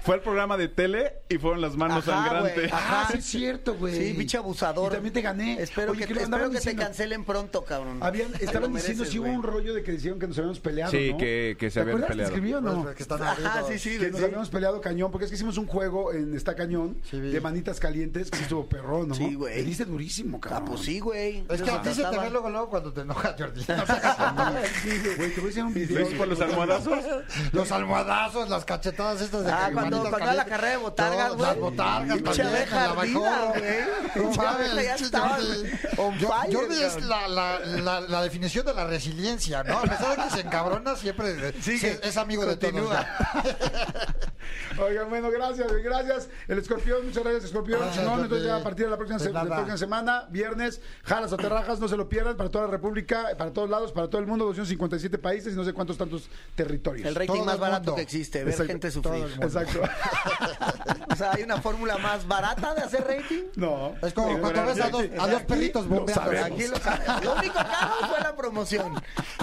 Fue 0.02 0.16
el 0.16 0.20
programa 0.20 0.56
de 0.56 0.68
tele 0.68 1.14
y 1.28 1.38
fueron 1.38 1.60
las 1.60 1.76
manos 1.76 2.08
Ajá, 2.08 2.24
sangrantes. 2.24 2.72
Ah, 2.72 2.76
Ajá. 2.76 3.12
sí, 3.12 3.18
es 3.18 3.24
cierto, 3.24 3.74
güey. 3.74 3.94
Sí, 3.94 4.14
pinche 4.14 4.36
abusador. 4.38 4.92
Y 4.92 4.94
también 4.94 5.14
te 5.14 5.22
gané. 5.22 5.62
Espero 5.62 5.92
Oye, 5.92 6.00
que, 6.00 6.06
¿qué 6.06 6.14
te, 6.14 6.20
le 6.20 6.24
andaban 6.24 6.46
espero 6.46 6.60
que 6.60 6.64
te 6.64 6.70
diciendo? 6.70 6.82
Cancelen 7.06 7.24
pronto, 7.24 7.62
cabrón. 7.64 7.98
Habían, 8.02 8.32
Te 8.32 8.44
estaban 8.44 8.72
diciendo 8.72 9.04
si 9.04 9.18
hubo 9.18 9.28
un 9.28 9.42
rollo 9.42 9.74
de 9.74 9.82
que 9.82 9.92
decían 9.92 10.18
que 10.18 10.26
nos 10.26 10.36
habíamos 10.38 10.60
peleado. 10.60 10.90
Sí, 10.90 11.12
¿no? 11.12 11.18
que- 11.18 11.56
que 11.58 11.70
se 11.70 11.74
¿Te 11.74 11.80
habían 11.80 12.02
peleado. 12.08 12.16
¿Te 12.30 12.34
escribió 12.36 12.58
o 12.58 12.60
no? 12.60 12.82
Pues, 12.82 12.96
que 12.96 13.02
están 13.02 13.22
Ajá, 13.22 13.62
sí, 13.68 13.78
sí. 13.78 13.98
que 13.98 14.10
nos 14.10 14.18
sí. 14.18 14.24
habíamos 14.24 14.48
peleado 14.50 14.80
cañón, 14.80 15.10
porque 15.10 15.24
es 15.24 15.30
que 15.30 15.36
hicimos 15.36 15.58
un 15.58 15.66
juego 15.66 16.12
en 16.12 16.34
Está 16.34 16.54
Cañón 16.54 16.98
Sí, 17.10 17.18
de 17.20 17.40
manitas 17.40 17.80
calientes, 17.80 18.30
que 18.30 18.38
estuvo 18.38 18.66
perrón, 18.68 19.08
¿no? 19.08 19.14
Sí, 19.14 19.34
güey. 19.34 19.62
Diste 19.64 19.84
durísimo, 19.84 20.38
Ah, 20.42 20.48
cabrón. 20.48 20.64
pues 20.70 20.80
sí, 20.82 21.00
güey. 21.00 21.44
Es 21.48 21.62
que 21.62 21.70
a 21.70 21.82
ti 21.82 21.94
se 21.94 22.04
te 22.04 22.18
ve 22.18 22.30
luego, 22.30 22.50
luego 22.50 22.68
cuando 22.70 22.92
te 22.92 23.00
enojas, 23.02 23.34
Jordi. 23.38 23.60
No 23.76 23.86
seas 23.86 24.16
Güey, 25.16 25.34
te 25.34 25.40
voy 25.40 25.48
a 25.48 25.50
hacer 25.52 25.64
un 25.64 25.74
video. 25.74 25.98
¿Ves 26.06 26.14
con 26.14 26.28
los 26.28 26.40
almohadazos? 26.40 27.04
Los 27.52 27.70
almohadazos, 27.72 28.48
las 28.48 28.64
cachetadas 28.64 29.20
estas 29.20 29.44
de 29.44 29.52
Ah, 29.52 29.70
cuando, 29.72 30.06
era 30.06 30.34
la 30.34 30.44
carrera 30.44 30.70
de 30.72 30.76
botargas, 30.78 31.28
No, 31.30 31.34
güey. 31.36 31.46
Las 31.48 31.58
botargas 31.58 32.08
la 32.70 32.92
bajó. 32.94 33.20
güey. 33.50 33.62
No 34.16 34.22
Pinche 34.22 34.42
mames, 34.42 34.70
abeja 34.70 34.82
ya 34.82 34.90
pinche 34.96 35.04
estaba 35.04 35.38
Jordi. 35.38 36.54
Jordi 36.54 36.82
es 36.98 37.04
la, 37.06 37.28
la, 37.28 37.58
la, 37.60 38.00
la 38.00 38.22
definición 38.22 38.64
de 38.66 38.74
la 38.74 38.86
resiliencia, 38.86 39.62
¿no? 39.64 39.78
A 39.78 39.82
pesar 39.82 40.16
de 40.16 40.22
que 40.24 40.30
se 40.30 40.40
encabrona, 40.40 40.96
siempre 40.96 41.52
Sigue. 41.62 42.00
es 42.02 42.16
amigo 42.16 42.44
de 42.46 42.56
todos. 42.56 42.72
Continúa. 42.72 43.06
Oigan, 44.78 45.08
bueno, 45.08 45.30
gracias, 45.30 45.66
gracias. 45.82 46.28
El 46.48 46.58
escorpión, 46.58 47.04
muchas 47.06 47.22
gracias, 47.22 47.44
escorpión. 47.44 47.80
No, 48.04 48.22
entonces 48.22 48.46
ya 48.46 48.56
a 48.56 48.62
partir 48.62 48.84
de 48.84 48.90
la 48.90 48.96
próxima, 48.96 49.18
Pues 49.18 49.32
la 49.68 49.76
semana, 49.76 50.26
viernes, 50.30 50.80
jalas 51.04 51.32
o 51.32 51.36
terrajas, 51.36 51.80
no 51.80 51.88
se 51.88 51.96
lo 51.96 52.08
pierdan, 52.08 52.36
para 52.36 52.50
toda 52.50 52.66
la 52.66 52.70
República, 52.70 53.28
para 53.36 53.52
todos 53.52 53.68
lados, 53.70 53.92
para 53.92 54.08
todo 54.08 54.20
el 54.20 54.26
mundo, 54.26 54.44
257 54.46 55.18
países 55.18 55.54
y 55.54 55.56
no 55.56 55.64
sé 55.64 55.72
cuántos 55.72 55.96
tantos 55.96 56.28
territorios. 56.54 57.06
El 57.06 57.14
rating 57.14 57.26
Todo 57.34 57.44
más 57.44 57.54
el 57.54 57.60
barato 57.60 57.80
mundo. 57.82 57.96
que 57.96 58.02
existe, 58.02 58.38
ver 58.44 58.48
Exacto. 58.48 58.72
gente 58.72 58.90
sufrir. 58.90 59.26
Exacto. 59.40 59.80
O 61.08 61.18
sea, 61.18 61.32
¿hay 61.32 61.42
una 61.44 61.62
fórmula 61.62 61.96
más 61.96 62.26
barata 62.28 62.74
de 62.74 62.82
hacer 62.82 63.02
rating? 63.06 63.44
No. 63.54 63.94
Es 64.02 64.12
como 64.12 64.38
cuando 64.38 64.66
ves 64.66 64.80
a 64.82 64.90
dos, 64.90 65.04
a 65.18 65.26
dos 65.28 65.42
perritos 65.44 65.88
bombeando. 65.88 66.30
Aquí 66.44 66.66
lo 66.66 66.76
Lo 67.24 67.34
único 67.34 67.54
caro 67.54 68.08
fue 68.08 68.20
la 68.20 68.36
promoción. 68.36 68.94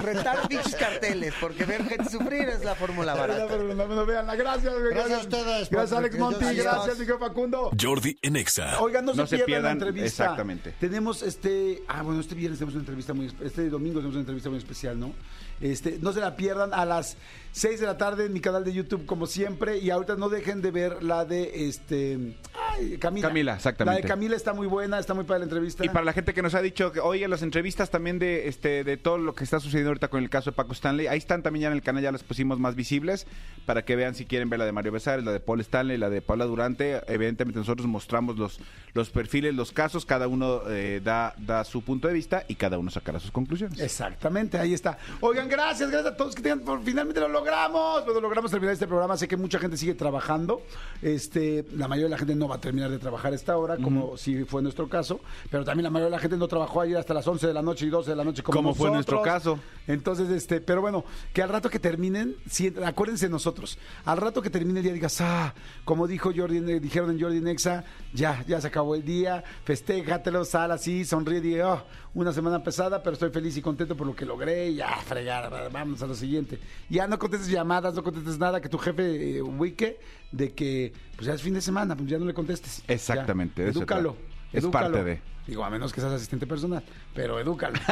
Rentar 0.01 0.47
bichos 0.47 0.75
carteles, 0.75 1.33
porque 1.39 1.65
ver 1.65 1.83
gente 1.85 2.09
sufrir 2.09 2.49
es 2.49 2.63
la 2.63 2.75
fórmula 2.75 3.13
barata. 3.13 3.47
pero 3.47 3.73
no, 3.73 3.87
no, 3.87 4.05
vean, 4.05 4.25
gracias, 4.37 4.73
güey, 4.73 4.93
Gracias 4.93 5.19
a 5.19 5.21
ustedes 5.21 5.69
Gracias, 5.69 5.97
Alex 5.97 6.17
Monti, 6.17 6.45
gracias, 6.55 6.99
Miguel 6.99 7.17
Facundo. 7.19 7.71
Jordi 7.79 8.17
en 8.21 8.35
Exa. 8.35 8.79
Oigan, 8.81 9.05
no, 9.05 9.13
No 9.13 9.27
se, 9.27 9.37
se 9.37 9.43
pierdan, 9.43 9.63
la 9.63 9.71
entrevista. 9.71 10.05
exactamente. 10.05 10.73
Tenemos 10.79 11.23
este, 11.23 11.83
ah, 11.87 12.01
bueno, 12.01 12.19
este 12.19 12.35
viernes 12.35 12.59
tenemos 12.59 12.75
una 12.75 12.81
entrevista 12.81 13.13
muy, 13.13 13.31
este 13.43 13.69
domingo 13.69 13.95
tenemos 13.95 14.15
una 14.15 14.21
entrevista 14.21 14.49
muy 14.49 14.59
especial, 14.59 14.99
¿no? 14.99 15.13
Este, 15.61 15.97
no 16.01 16.11
se 16.11 16.19
la 16.19 16.35
pierdan 16.35 16.73
a 16.73 16.85
las 16.85 17.17
6 17.53 17.79
de 17.79 17.85
la 17.85 17.97
tarde 17.99 18.25
en 18.25 18.33
mi 18.33 18.39
canal 18.39 18.63
de 18.63 18.73
YouTube 18.73 19.05
como 19.05 19.27
siempre 19.27 19.77
y 19.77 19.91
ahorita 19.91 20.15
no 20.15 20.27
dejen 20.27 20.63
de 20.63 20.71
ver 20.71 21.03
la 21.03 21.23
de 21.23 21.67
este, 21.67 22.35
ay, 22.71 22.97
Camila. 22.97 23.27
Camila, 23.27 23.53
exactamente. 23.53 24.01
La 24.01 24.01
de 24.01 24.07
Camila 24.07 24.35
está 24.35 24.53
muy 24.53 24.65
buena, 24.65 24.97
está 24.97 25.13
muy 25.13 25.23
para 25.23 25.37
la 25.37 25.45
entrevista. 25.45 25.85
Y 25.85 25.89
para 25.89 26.03
la 26.03 26.13
gente 26.13 26.33
que 26.33 26.41
nos 26.41 26.55
ha 26.55 26.63
dicho 26.63 26.91
que 26.91 26.99
oye 26.99 27.27
las 27.27 27.43
entrevistas 27.43 27.91
también 27.91 28.17
de 28.17 28.47
este 28.47 28.83
de 28.83 28.97
todo 28.97 29.19
lo 29.19 29.35
que 29.35 29.43
está 29.43 29.59
sucediendo 29.59 29.91
ahorita 29.91 30.07
con 30.07 30.23
el 30.23 30.31
caso 30.31 30.49
de 30.49 30.55
Paco 30.55 30.73
Stanley, 30.73 31.05
ahí 31.05 31.19
están 31.19 31.43
también 31.43 31.61
ya 31.61 31.67
en 31.67 31.73
el 31.73 31.83
canal, 31.83 32.01
ya 32.01 32.11
las 32.11 32.23
pusimos 32.23 32.57
más 32.57 32.73
visibles 32.73 33.27
para 33.67 33.85
que 33.85 33.95
vean 33.95 34.15
si 34.15 34.25
quieren 34.25 34.49
ver 34.49 34.57
la 34.57 34.65
de 34.65 34.71
Mario 34.71 34.91
Besares, 34.91 35.23
la 35.23 35.31
de 35.31 35.39
Paul 35.39 35.61
Stanley, 35.61 35.97
la 35.97 36.09
de 36.09 36.23
Paula 36.23 36.45
Durante. 36.45 37.03
Evidentemente 37.05 37.59
nosotros 37.59 37.87
mostramos 37.87 38.35
los 38.35 38.59
los 38.93 39.11
perfiles, 39.11 39.53
los 39.53 39.71
casos, 39.71 40.07
cada 40.07 40.27
uno 40.27 40.63
eh, 40.69 41.01
da 41.03 41.35
da 41.37 41.63
su 41.63 41.83
punto 41.83 42.07
de 42.07 42.15
vista 42.15 42.45
y 42.47 42.55
cada 42.55 42.79
uno 42.79 42.89
sacará 42.89 43.19
sus 43.19 43.29
conclusiones. 43.29 43.79
Exactamente, 43.79 44.57
ahí 44.57 44.73
está. 44.73 44.97
Oigan, 45.21 45.47
gracias, 45.47 45.91
gracias 45.91 46.13
a 46.13 46.17
todos 46.17 46.33
que 46.33 46.41
tengan, 46.41 46.61
por, 46.61 46.81
finalmente 46.83 47.19
lo 47.19 47.42
logramos. 47.43 48.05
Logramos 48.21 48.51
terminar 48.51 48.73
este 48.73 48.87
programa. 48.87 49.17
Sé 49.17 49.27
que 49.27 49.35
mucha 49.37 49.59
gente 49.59 49.75
sigue 49.77 49.93
trabajando. 49.93 50.61
Este, 51.01 51.65
la 51.73 51.87
mayoría 51.87 52.05
de 52.05 52.11
la 52.11 52.17
gente 52.17 52.35
no 52.35 52.47
va 52.47 52.55
a 52.55 52.61
terminar 52.61 52.89
de 52.89 52.99
trabajar 52.99 53.33
a 53.33 53.35
esta 53.35 53.57
hora, 53.57 53.77
como 53.77 54.17
si 54.17 54.45
fue 54.45 54.61
nuestro 54.61 54.87
caso. 54.87 55.19
Pero 55.51 55.63
también 55.65 55.83
la 55.83 55.89
mayoría 55.89 56.11
de 56.11 56.15
la 56.17 56.19
gente 56.19 56.37
no 56.37 56.47
trabajó 56.47 56.81
ayer 56.81 56.97
hasta 56.97 57.13
las 57.13 57.27
11 57.27 57.47
de 57.47 57.53
la 57.53 57.61
noche 57.61 57.85
y 57.85 57.89
12 57.89 58.09
de 58.11 58.15
la 58.15 58.23
noche, 58.23 58.43
como, 58.43 58.57
Como 58.57 58.73
fue 58.75 58.89
nuestro 58.91 59.21
caso. 59.21 59.59
Entonces, 59.87 60.29
este, 60.29 60.61
pero 60.61 60.81
bueno, 60.81 61.03
que 61.33 61.41
al 61.41 61.49
rato 61.49 61.69
que 61.69 61.79
terminen, 61.79 62.35
si- 62.49 62.73
acuérdense 62.83 63.25
de 63.25 63.31
nosotros. 63.31 63.77
Al 64.05 64.17
rato 64.17 64.41
que 64.41 64.49
termine 64.49 64.79
el 64.79 64.83
día 64.83 64.93
digas, 64.93 65.19
ah, 65.21 65.53
como 65.83 66.07
dijo 66.07 66.31
Jordi, 66.35 66.57
eh, 66.57 66.79
dijeron 66.79 67.11
en 67.11 67.19
Jordi 67.19 67.41
Nexa, 67.41 67.83
ya, 68.13 68.43
ya 68.47 68.61
se 68.61 68.67
acabó 68.67 68.95
el 68.95 69.03
día, 69.03 69.43
festéjatelo, 69.65 70.45
sal 70.45 70.71
así, 70.71 71.03
sonríe, 71.03 71.39
y 71.39 71.59
oh, 71.59 71.83
una 72.15 72.31
semana 72.31 72.63
pesada, 72.63 73.01
pero 73.01 73.13
estoy 73.13 73.31
feliz 73.31 73.57
y 73.57 73.61
contento 73.61 73.97
por 73.97 74.07
lo 74.07 74.15
que 74.15 74.25
logré, 74.25 74.69
y 74.69 74.75
ya, 74.75 74.95
fregar, 74.97 75.69
vamos 75.71 76.01
a 76.03 76.07
lo 76.07 76.15
siguiente. 76.15 76.59
Ya 76.89 77.07
no 77.07 77.17
contestes 77.17 77.49
llamadas, 77.49 77.95
no 77.95 78.03
contestes 78.03 78.37
nada, 78.37 78.61
que 78.61 78.69
tu 78.69 78.77
jefe 78.77 79.37
eh, 79.37 79.41
ubique 79.41 79.99
de 80.31 80.53
que, 80.53 80.93
pues 81.15 81.27
ya 81.27 81.33
es 81.33 81.41
fin 81.41 81.53
de 81.53 81.61
semana, 81.61 81.95
pues 81.95 82.09
ya 82.09 82.19
no 82.19 82.25
le 82.25 82.33
contestes. 82.33 82.83
Exactamente, 82.87 83.63
Ya, 83.63 83.69
eso 83.69 83.79
edúcalo. 83.79 84.15
Es 84.53 84.63
edúcalo. 84.63 84.91
parte 84.91 85.03
de. 85.03 85.21
Digo, 85.45 85.65
a 85.65 85.69
menos 85.69 85.91
que 85.91 85.99
seas 85.99 86.13
asistente 86.13 86.47
personal, 86.47 86.81
pero 87.13 87.37
edúcalo. 87.37 87.77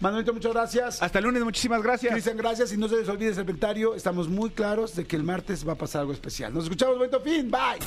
Manuelito, 0.00 0.34
muchas 0.34 0.52
gracias. 0.52 1.02
Hasta 1.02 1.18
el 1.18 1.24
lunes, 1.24 1.42
muchísimas 1.44 1.82
gracias. 1.82 2.12
Cristian, 2.12 2.36
gracias. 2.36 2.72
Y 2.72 2.76
no 2.76 2.86
se 2.88 2.96
les 2.96 3.08
olvide 3.08 3.30
el 3.30 3.34
serpentario. 3.34 3.94
Estamos 3.94 4.28
muy 4.28 4.50
claros 4.50 4.94
de 4.96 5.06
que 5.06 5.16
el 5.16 5.22
martes 5.22 5.66
va 5.66 5.72
a 5.72 5.76
pasar 5.76 6.00
algo 6.02 6.12
especial. 6.12 6.52
Nos 6.52 6.64
escuchamos, 6.64 6.98
bonito 6.98 7.20
fin. 7.20 7.50
Bye. 7.50 7.78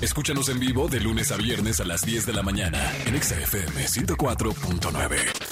Escúchanos 0.00 0.48
en 0.48 0.60
vivo 0.60 0.86
de 0.88 1.00
lunes 1.00 1.32
a 1.32 1.36
viernes 1.36 1.80
a 1.80 1.84
las 1.84 2.02
10 2.02 2.26
de 2.26 2.32
la 2.32 2.42
mañana 2.42 2.92
en 3.06 3.14
Exa 3.16 3.36
FM 3.36 3.86
104.9. 3.86 5.50